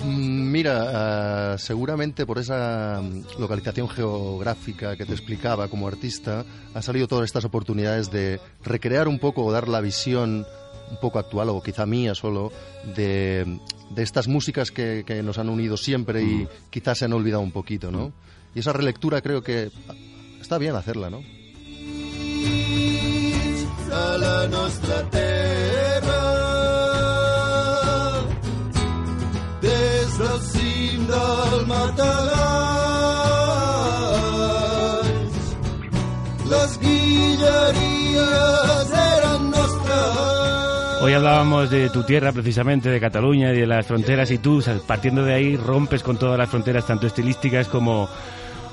Mm, 0.04 0.52
Mira, 0.52 1.54
ah, 1.54 1.58
seguramente 1.58 2.24
por 2.24 2.38
esa 2.38 3.00
mm, 3.02 3.40
localización 3.40 3.88
geográfica 3.88 4.96
que 4.96 5.06
te 5.06 5.12
explicaba 5.12 5.66
como 5.66 5.88
artista, 5.88 6.44
han 6.72 6.82
salido 6.84 7.08
todas 7.08 7.24
estas 7.24 7.44
oportunidades 7.44 8.12
de 8.12 8.38
recrear 8.62 9.08
un 9.08 9.18
poco 9.18 9.44
o 9.44 9.50
dar 9.50 9.66
la 9.66 9.80
visión 9.80 10.46
un 10.90 10.96
poco 11.00 11.18
actual 11.18 11.48
o 11.50 11.62
quizá 11.62 11.86
mía 11.86 12.14
solo 12.14 12.52
de, 12.94 13.58
de 13.90 14.02
estas 14.02 14.28
músicas 14.28 14.70
que, 14.70 15.04
que 15.06 15.22
nos 15.22 15.38
han 15.38 15.48
unido 15.48 15.76
siempre 15.76 16.22
y 16.22 16.48
quizás 16.70 16.98
se 16.98 17.04
han 17.06 17.12
olvidado 17.12 17.42
un 17.42 17.52
poquito, 17.52 17.90
¿no? 17.90 18.12
Y 18.54 18.60
esa 18.60 18.72
relectura 18.72 19.20
creo 19.20 19.42
que 19.42 19.70
está 20.40 20.58
bien 20.58 20.76
hacerla, 20.76 21.10
¿no? 21.10 21.22
a 23.94 24.18
la 24.18 24.46
nostra 24.48 25.02
terra. 25.10 26.22
Des 29.60 30.18
del 30.18 30.40
cim 30.52 31.06
del 31.06 31.66
Matagalls, 31.66 32.14
les 36.50 36.72
guilleries 36.80 37.50
eren 39.10 39.42
nostres. 39.50 40.43
Hoy 41.04 41.12
hablábamos 41.12 41.68
de 41.68 41.90
tu 41.90 42.02
tierra, 42.02 42.32
precisamente 42.32 42.88
de 42.88 42.98
Cataluña 42.98 43.52
y 43.52 43.60
de 43.60 43.66
las 43.66 43.86
fronteras, 43.86 44.30
y 44.30 44.38
tú, 44.38 44.62
partiendo 44.86 45.22
de 45.22 45.34
ahí, 45.34 45.54
rompes 45.54 46.02
con 46.02 46.16
todas 46.16 46.38
las 46.38 46.48
fronteras, 46.48 46.86
tanto 46.86 47.06
estilísticas 47.06 47.68
como 47.68 48.08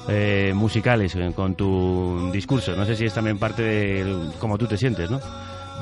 eh, 0.07 0.53
musicales, 0.55 1.13
eh, 1.17 1.33
con 1.35 1.55
tu 1.55 2.31
discurso. 2.31 2.73
No 2.73 2.85
sé 2.85 2.95
si 2.95 3.03
es 3.05 3.13
también 3.13 3.37
parte 3.37 3.63
de 3.63 4.29
cómo 4.39 4.57
tú 4.57 4.65
te 4.65 4.77
sientes, 4.77 5.11
¿no? 5.11 5.19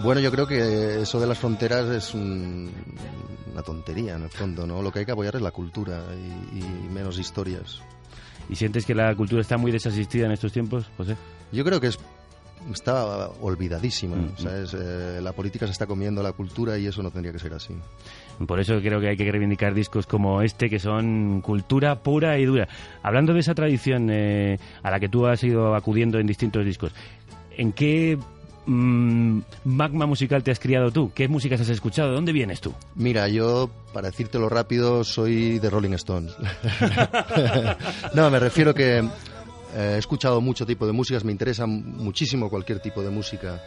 Bueno, 0.01 0.21
yo 0.21 0.31
creo 0.31 0.47
que 0.47 1.01
eso 1.03 1.19
de 1.19 1.27
las 1.27 1.37
fronteras 1.37 1.85
es 1.89 2.15
un- 2.15 2.71
una 3.53 3.61
tontería 3.61 4.15
en 4.15 4.23
el 4.23 4.29
fondo, 4.31 4.65
¿no? 4.65 4.81
Lo 4.81 4.91
que 4.91 4.99
hay 4.99 5.05
que 5.05 5.11
apoyar 5.11 5.35
es 5.35 5.41
la 5.43 5.51
cultura 5.51 6.01
y, 6.51 6.59
y 6.61 6.89
menos 6.91 7.19
historias. 7.19 7.79
¿Y 8.49 8.55
sientes 8.55 8.87
que 8.87 8.95
la 8.95 9.13
cultura 9.15 9.41
está 9.41 9.57
muy 9.57 9.71
desasistida 9.71 10.25
en 10.25 10.31
estos 10.31 10.51
tiempos, 10.51 10.89
José? 10.97 11.15
Yo 11.51 11.63
creo 11.63 11.79
que 11.79 11.87
es 11.87 11.99
está 12.71 13.29
olvidadísima. 13.41 14.15
Mm, 14.15 14.29
O 14.37 14.41
sea, 14.41 14.57
es, 14.59 14.73
eh, 14.73 15.19
la 15.21 15.31
política 15.33 15.65
se 15.65 15.71
está 15.71 15.85
comiendo 15.87 16.21
la 16.23 16.31
cultura 16.33 16.77
y 16.77 16.87
eso 16.87 17.01
no 17.03 17.11
tendría 17.11 17.31
que 17.33 17.39
ser 17.39 17.53
así. 17.53 17.73
Por 18.45 18.59
eso 18.59 18.79
creo 18.79 19.01
que 19.01 19.09
hay 19.09 19.17
que 19.17 19.29
reivindicar 19.31 19.73
discos 19.73 20.05
como 20.05 20.41
este, 20.41 20.69
que 20.69 20.79
son 20.79 21.41
cultura 21.41 21.95
pura 22.01 22.37
y 22.39 22.45
dura. 22.45 22.67
Hablando 23.03 23.33
de 23.33 23.41
esa 23.41 23.53
tradición 23.53 24.09
eh, 24.11 24.57
a 24.81 24.91
la 24.91 24.99
que 24.99 25.09
tú 25.09 25.25
has 25.27 25.43
ido 25.43 25.75
acudiendo 25.75 26.19
en 26.19 26.27
distintos 26.27 26.63
discos, 26.63 26.93
¿en 27.57 27.73
qué 27.73 28.17
mm, 28.65 29.39
magma 29.65 30.05
musical 30.05 30.41
te 30.43 30.51
has 30.51 30.59
criado 30.59 30.89
tú? 30.91 31.11
¿Qué 31.13 31.27
músicas 31.27 31.59
has 31.59 31.69
escuchado? 31.69 32.09
¿De 32.09 32.15
dónde 32.15 32.31
vienes 32.31 32.61
tú? 32.61 32.73
Mira, 32.95 33.27
yo, 33.27 33.69
para 33.93 34.07
decírtelo 34.09 34.47
rápido, 34.47 35.03
soy 35.03 35.59
de 35.59 35.69
Rolling 35.69 35.93
Stones. 35.95 36.33
no, 38.13 38.29
me 38.29 38.39
refiero 38.39 38.73
que 38.73 39.03
eh, 39.75 39.93
he 39.95 39.97
escuchado 39.97 40.41
mucho 40.41 40.65
tipo 40.65 40.85
de 40.85 40.91
músicas, 40.93 41.23
me 41.23 41.31
interesa 41.31 41.65
muchísimo 41.65 42.49
cualquier 42.49 42.79
tipo 42.79 43.01
de 43.01 43.09
música. 43.09 43.61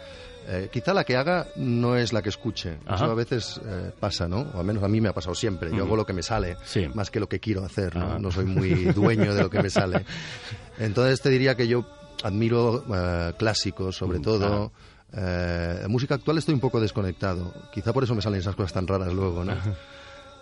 Eh, 0.49 0.69
quizá 0.73 0.93
la 0.93 1.05
que 1.05 1.17
haga 1.17 1.47
no 1.57 1.97
es 1.97 2.13
la 2.13 2.21
que 2.21 2.29
escuche. 2.31 2.79
Ajá. 2.87 2.97
Eso 2.97 3.13
a 3.13 3.15
veces 3.15 3.61
eh, 3.65 3.93
pasa, 4.01 4.27
¿no? 4.27 4.41
O 4.55 4.59
al 4.59 4.65
menos 4.67 4.83
a 4.83 4.89
mí 4.89 5.01
me 5.01 5.09
ha 5.09 5.13
pasado 5.13 5.35
siempre. 5.37 5.71
Yo 5.71 5.85
hago 5.85 5.95
lo 5.95 6.05
que 6.05 6.13
me 6.13 6.23
sale, 6.23 6.57
Sí. 6.65 6.89
más 6.95 7.11
que 7.13 7.21
lo 7.21 7.29
que 7.29 7.39
quiero 7.39 7.65
hacer, 7.65 7.95
¿no? 7.95 8.07
Ajá. 8.07 8.19
No 8.19 8.33
soy 8.33 8.47
muy 8.47 8.71
dueño 8.87 9.35
de 9.35 9.43
lo 9.43 9.51
que 9.51 9.63
me 9.63 9.71
sale. 9.71 10.05
Entonces 10.79 11.21
te 11.21 11.31
diría 11.31 11.55
que 11.57 11.69
yo 11.69 11.85
admiro 12.25 12.85
eh, 12.93 13.33
clásicos, 13.39 13.97
sobre 13.97 14.19
Mm, 14.19 14.23
todo. 14.23 14.73
Eh, 15.15 15.85
música 15.89 16.15
actual 16.17 16.39
estoy 16.39 16.55
un 16.55 16.61
poco 16.61 16.81
desconectado. 16.81 17.53
Quizá 17.73 17.93
por 17.93 18.03
eso 18.03 18.15
me 18.15 18.23
salen 18.23 18.41
esas 18.41 18.57
cosas 18.57 18.73
tan 18.73 18.87
raras 18.89 19.13
luego, 19.13 19.45
¿no? 19.45 19.53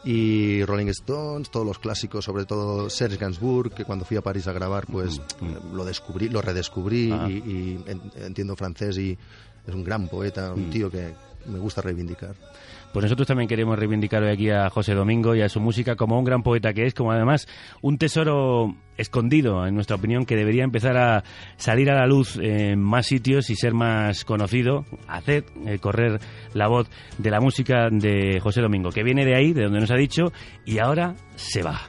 Y 0.05 0.64
Rolling 0.64 0.86
Stones, 0.89 1.51
todos 1.51 1.66
los 1.66 1.78
clásicos, 1.78 2.24
sobre 2.24 2.47
todo 2.47 2.89
Serge 2.89 3.18
Gainsbourg, 3.18 3.72
que 3.74 3.85
cuando 3.85 4.05
fui 4.05 4.16
a 4.16 4.22
París 4.22 4.47
a 4.47 4.52
grabar, 4.52 4.86
pues 4.86 5.18
eh, 5.18 5.59
lo 5.74 5.85
descubrí, 5.85 6.28
lo 6.31 6.40
redescubrí 6.40 7.10
Ah. 7.12 7.27
y, 7.28 7.32
y 7.35 7.85
en- 7.86 8.01
entiendo 8.16 8.56
francés 8.56 8.97
y 8.97 9.18
es 9.70 9.74
un 9.76 9.84
gran 9.84 10.09
poeta, 10.09 10.52
un 10.52 10.68
Mm. 10.68 10.70
tío 10.70 10.90
que 10.90 11.09
me 11.47 11.59
gusta 11.59 11.80
reivindicar. 11.80 12.34
Pues 12.92 13.05
nosotros 13.05 13.28
también 13.28 13.48
queremos 13.48 13.78
reivindicar 13.78 14.20
hoy 14.24 14.30
aquí 14.32 14.51
a 14.51 14.68
José 14.68 14.94
Domingo 14.94 15.36
y 15.36 15.42
a 15.42 15.48
su 15.48 15.60
música 15.60 15.94
como 15.94 16.18
un 16.18 16.24
gran 16.24 16.42
poeta 16.42 16.72
que 16.72 16.86
es, 16.86 16.92
como 16.92 17.12
además 17.12 17.47
un 17.82 17.98
tesoro 17.98 18.74
escondido, 18.97 19.64
en 19.64 19.76
nuestra 19.76 19.94
opinión, 19.94 20.26
que 20.26 20.34
debería 20.34 20.64
empezar 20.64 20.97
a 20.97 21.22
salir 21.56 21.88
a 21.90 21.94
la 21.94 22.06
luz 22.09 22.36
en 22.42 22.80
más 22.80 23.06
sitios 23.06 23.48
y 23.48 23.55
ser 23.55 23.74
más 23.74 24.24
conocido, 24.24 24.84
hacer 25.06 25.44
eh, 25.66 25.78
correr 25.78 26.18
la 26.52 26.66
voz 26.66 26.90
de 27.16 27.30
la 27.30 27.40
música 27.40 27.88
de 27.92 28.40
José 28.40 28.60
Domingo, 28.60 28.90
que 28.90 29.05
viene 29.05 29.24
de 29.24 29.36
ahí, 29.36 29.52
de 29.52 29.62
donde 29.62 29.78
nos 29.80 29.90
ha 29.92 29.97
dicho, 29.97 30.32
y 30.66 30.78
ahora 30.78 31.14
se 31.36 31.62
va. 31.62 31.80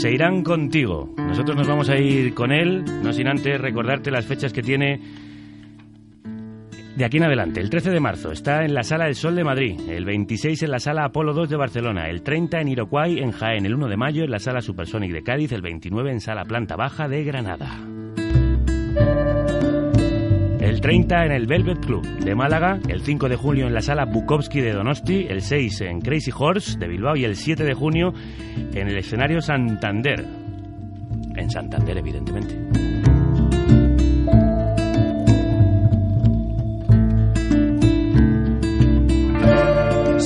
Se 0.00 0.10
irán 0.10 0.42
contigo. 0.42 1.10
Nosotros 1.18 1.54
nos 1.56 1.68
vamos 1.68 1.88
a 1.90 1.96
ir 1.98 2.32
con 2.34 2.50
él, 2.50 2.82
no 3.02 3.12
sin 3.12 3.28
antes 3.28 3.60
recordarte 3.60 4.10
las 4.10 4.24
fechas 4.26 4.52
que 4.54 4.62
tiene 4.62 5.00
de 6.96 7.04
aquí 7.06 7.16
en 7.16 7.24
adelante, 7.24 7.60
el 7.60 7.70
13 7.70 7.90
de 7.90 8.00
marzo 8.00 8.32
está 8.32 8.64
en 8.64 8.74
la 8.74 8.82
Sala 8.82 9.06
del 9.06 9.14
Sol 9.14 9.34
de 9.34 9.44
Madrid, 9.44 9.80
el 9.88 10.04
26 10.04 10.62
en 10.62 10.70
la 10.70 10.78
Sala 10.78 11.04
Apolo 11.04 11.32
2 11.32 11.48
de 11.48 11.56
Barcelona, 11.56 12.08
el 12.08 12.22
30 12.22 12.60
en 12.60 12.68
Iroquois 12.68 13.18
en 13.18 13.32
Jaén, 13.32 13.64
el 13.64 13.74
1 13.74 13.88
de 13.88 13.96
mayo 13.96 14.24
en 14.24 14.30
la 14.30 14.38
Sala 14.38 14.60
Supersonic 14.60 15.10
de 15.12 15.22
Cádiz, 15.22 15.52
el 15.52 15.62
29 15.62 16.12
en 16.12 16.20
Sala 16.20 16.44
Planta 16.44 16.76
Baja 16.76 17.08
de 17.08 17.24
Granada. 17.24 17.80
El 20.60 20.80
30 20.80 21.26
en 21.26 21.32
el 21.32 21.46
Velvet 21.46 21.84
Club 21.84 22.06
de 22.06 22.34
Málaga, 22.34 22.78
el 22.88 23.00
5 23.00 23.28
de 23.28 23.36
julio 23.36 23.66
en 23.66 23.74
la 23.74 23.80
Sala 23.80 24.04
Bukowski 24.04 24.60
de 24.60 24.72
Donosti, 24.72 25.26
el 25.28 25.40
6 25.40 25.80
en 25.80 26.00
Crazy 26.02 26.30
Horse 26.36 26.78
de 26.78 26.88
Bilbao 26.88 27.16
y 27.16 27.24
el 27.24 27.36
7 27.36 27.64
de 27.64 27.74
junio 27.74 28.12
en 28.74 28.88
el 28.88 28.98
escenario 28.98 29.40
Santander. 29.40 30.24
En 31.36 31.50
Santander, 31.50 31.96
evidentemente. 31.96 33.01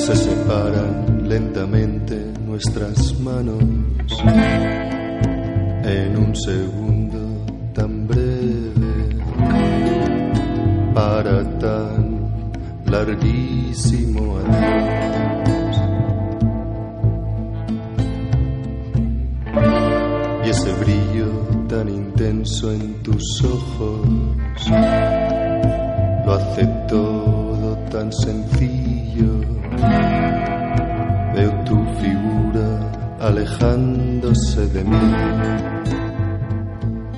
Se 0.07 0.15
separan 0.15 1.28
lentamente 1.28 2.33
nuestras 2.47 3.19
manos 3.19 3.61
en 5.83 6.16
un 6.16 6.37
segundo 6.37 7.19
tan 7.74 8.07
breve 8.07 9.19
para 10.95 11.43
tan 11.59 12.53
larguísimo 12.87 14.39
adiós. 14.39 15.77
Y 20.45 20.51
ese 20.51 20.73
brillo 20.74 21.28
tan 21.69 21.89
intenso 21.89 22.70
en 22.73 23.03
tus 23.03 23.43
ojos 23.43 24.07
lo 26.24 26.33
hace 26.33 26.65
todo 26.87 27.77
tan 27.91 28.12
sencillo. 28.12 29.56
Veo 31.35 31.65
tu 31.65 31.85
figura 32.01 33.16
alejándose 33.20 34.66
de 34.69 34.85
mí. 34.85 34.97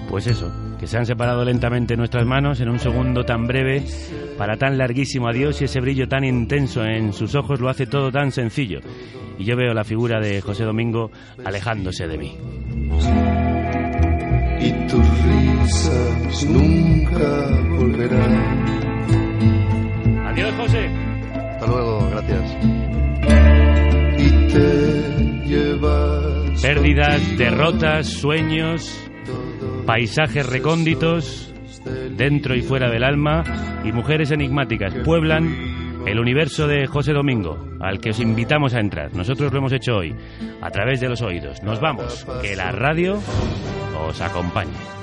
Pues 0.09 0.27
eso, 0.27 0.51
que 0.79 0.87
se 0.87 0.97
han 0.97 1.07
separado 1.07 1.45
lentamente 1.45 1.97
nuestras 1.97 2.25
manos 2.25 2.61
en 2.61 2.69
un 2.71 2.79
segundo 2.79 3.25
tan 3.25 3.47
breve 3.47 3.85
para 4.37 4.57
tan 4.57 4.79
larguísimo 4.79 5.29
adiós 5.29 5.61
y 5.61 5.65
ese 5.65 5.81
brillo 5.81 6.09
tan 6.09 6.25
intenso 6.25 6.85
en 6.85 7.13
sus 7.13 7.35
ojos 7.35 7.61
lo 7.61 7.69
hace 7.69 7.87
todo 7.87 8.11
tan 8.11 8.33
sencillo. 8.33 8.81
Y 9.39 9.45
yo 9.45 9.57
veo 9.57 9.75
la 9.75 9.85
figura 9.85 10.21
de 10.21 10.41
José 10.41 10.65
Domingo 10.65 11.11
alejándose 11.45 12.07
de 12.07 12.19
mí. 12.19 12.37
Y 14.61 14.73
tus 14.89 15.07
risas 15.25 16.47
nunca 16.49 17.77
volverán. 17.77 18.78
Pérdidas, 26.63 27.39
derrotas, 27.39 28.09
sueños, 28.09 29.11
paisajes 29.87 30.45
recónditos, 30.45 31.55
dentro 32.17 32.57
y 32.57 32.63
fuera 32.63 32.91
del 32.91 33.05
alma, 33.05 33.45
y 33.85 33.93
mujeres 33.93 34.33
enigmáticas 34.33 34.93
pueblan 35.05 36.03
el 36.07 36.19
universo 36.19 36.67
de 36.67 36.87
José 36.87 37.13
Domingo, 37.13 37.65
al 37.81 38.01
que 38.01 38.11
os 38.11 38.21
invitamos 38.21 38.75
a 38.75 38.81
entrar. 38.81 39.15
Nosotros 39.15 39.53
lo 39.53 39.59
hemos 39.59 39.73
hecho 39.73 39.97
hoy, 39.97 40.15
a 40.61 40.71
través 40.71 41.01
de 41.01 41.09
los 41.09 41.23
oídos. 41.23 41.63
Nos 41.63 41.81
vamos, 41.81 42.27
que 42.43 42.57
la 42.57 42.73
radio 42.73 43.21
os 44.07 44.21
acompañe. 44.21 44.98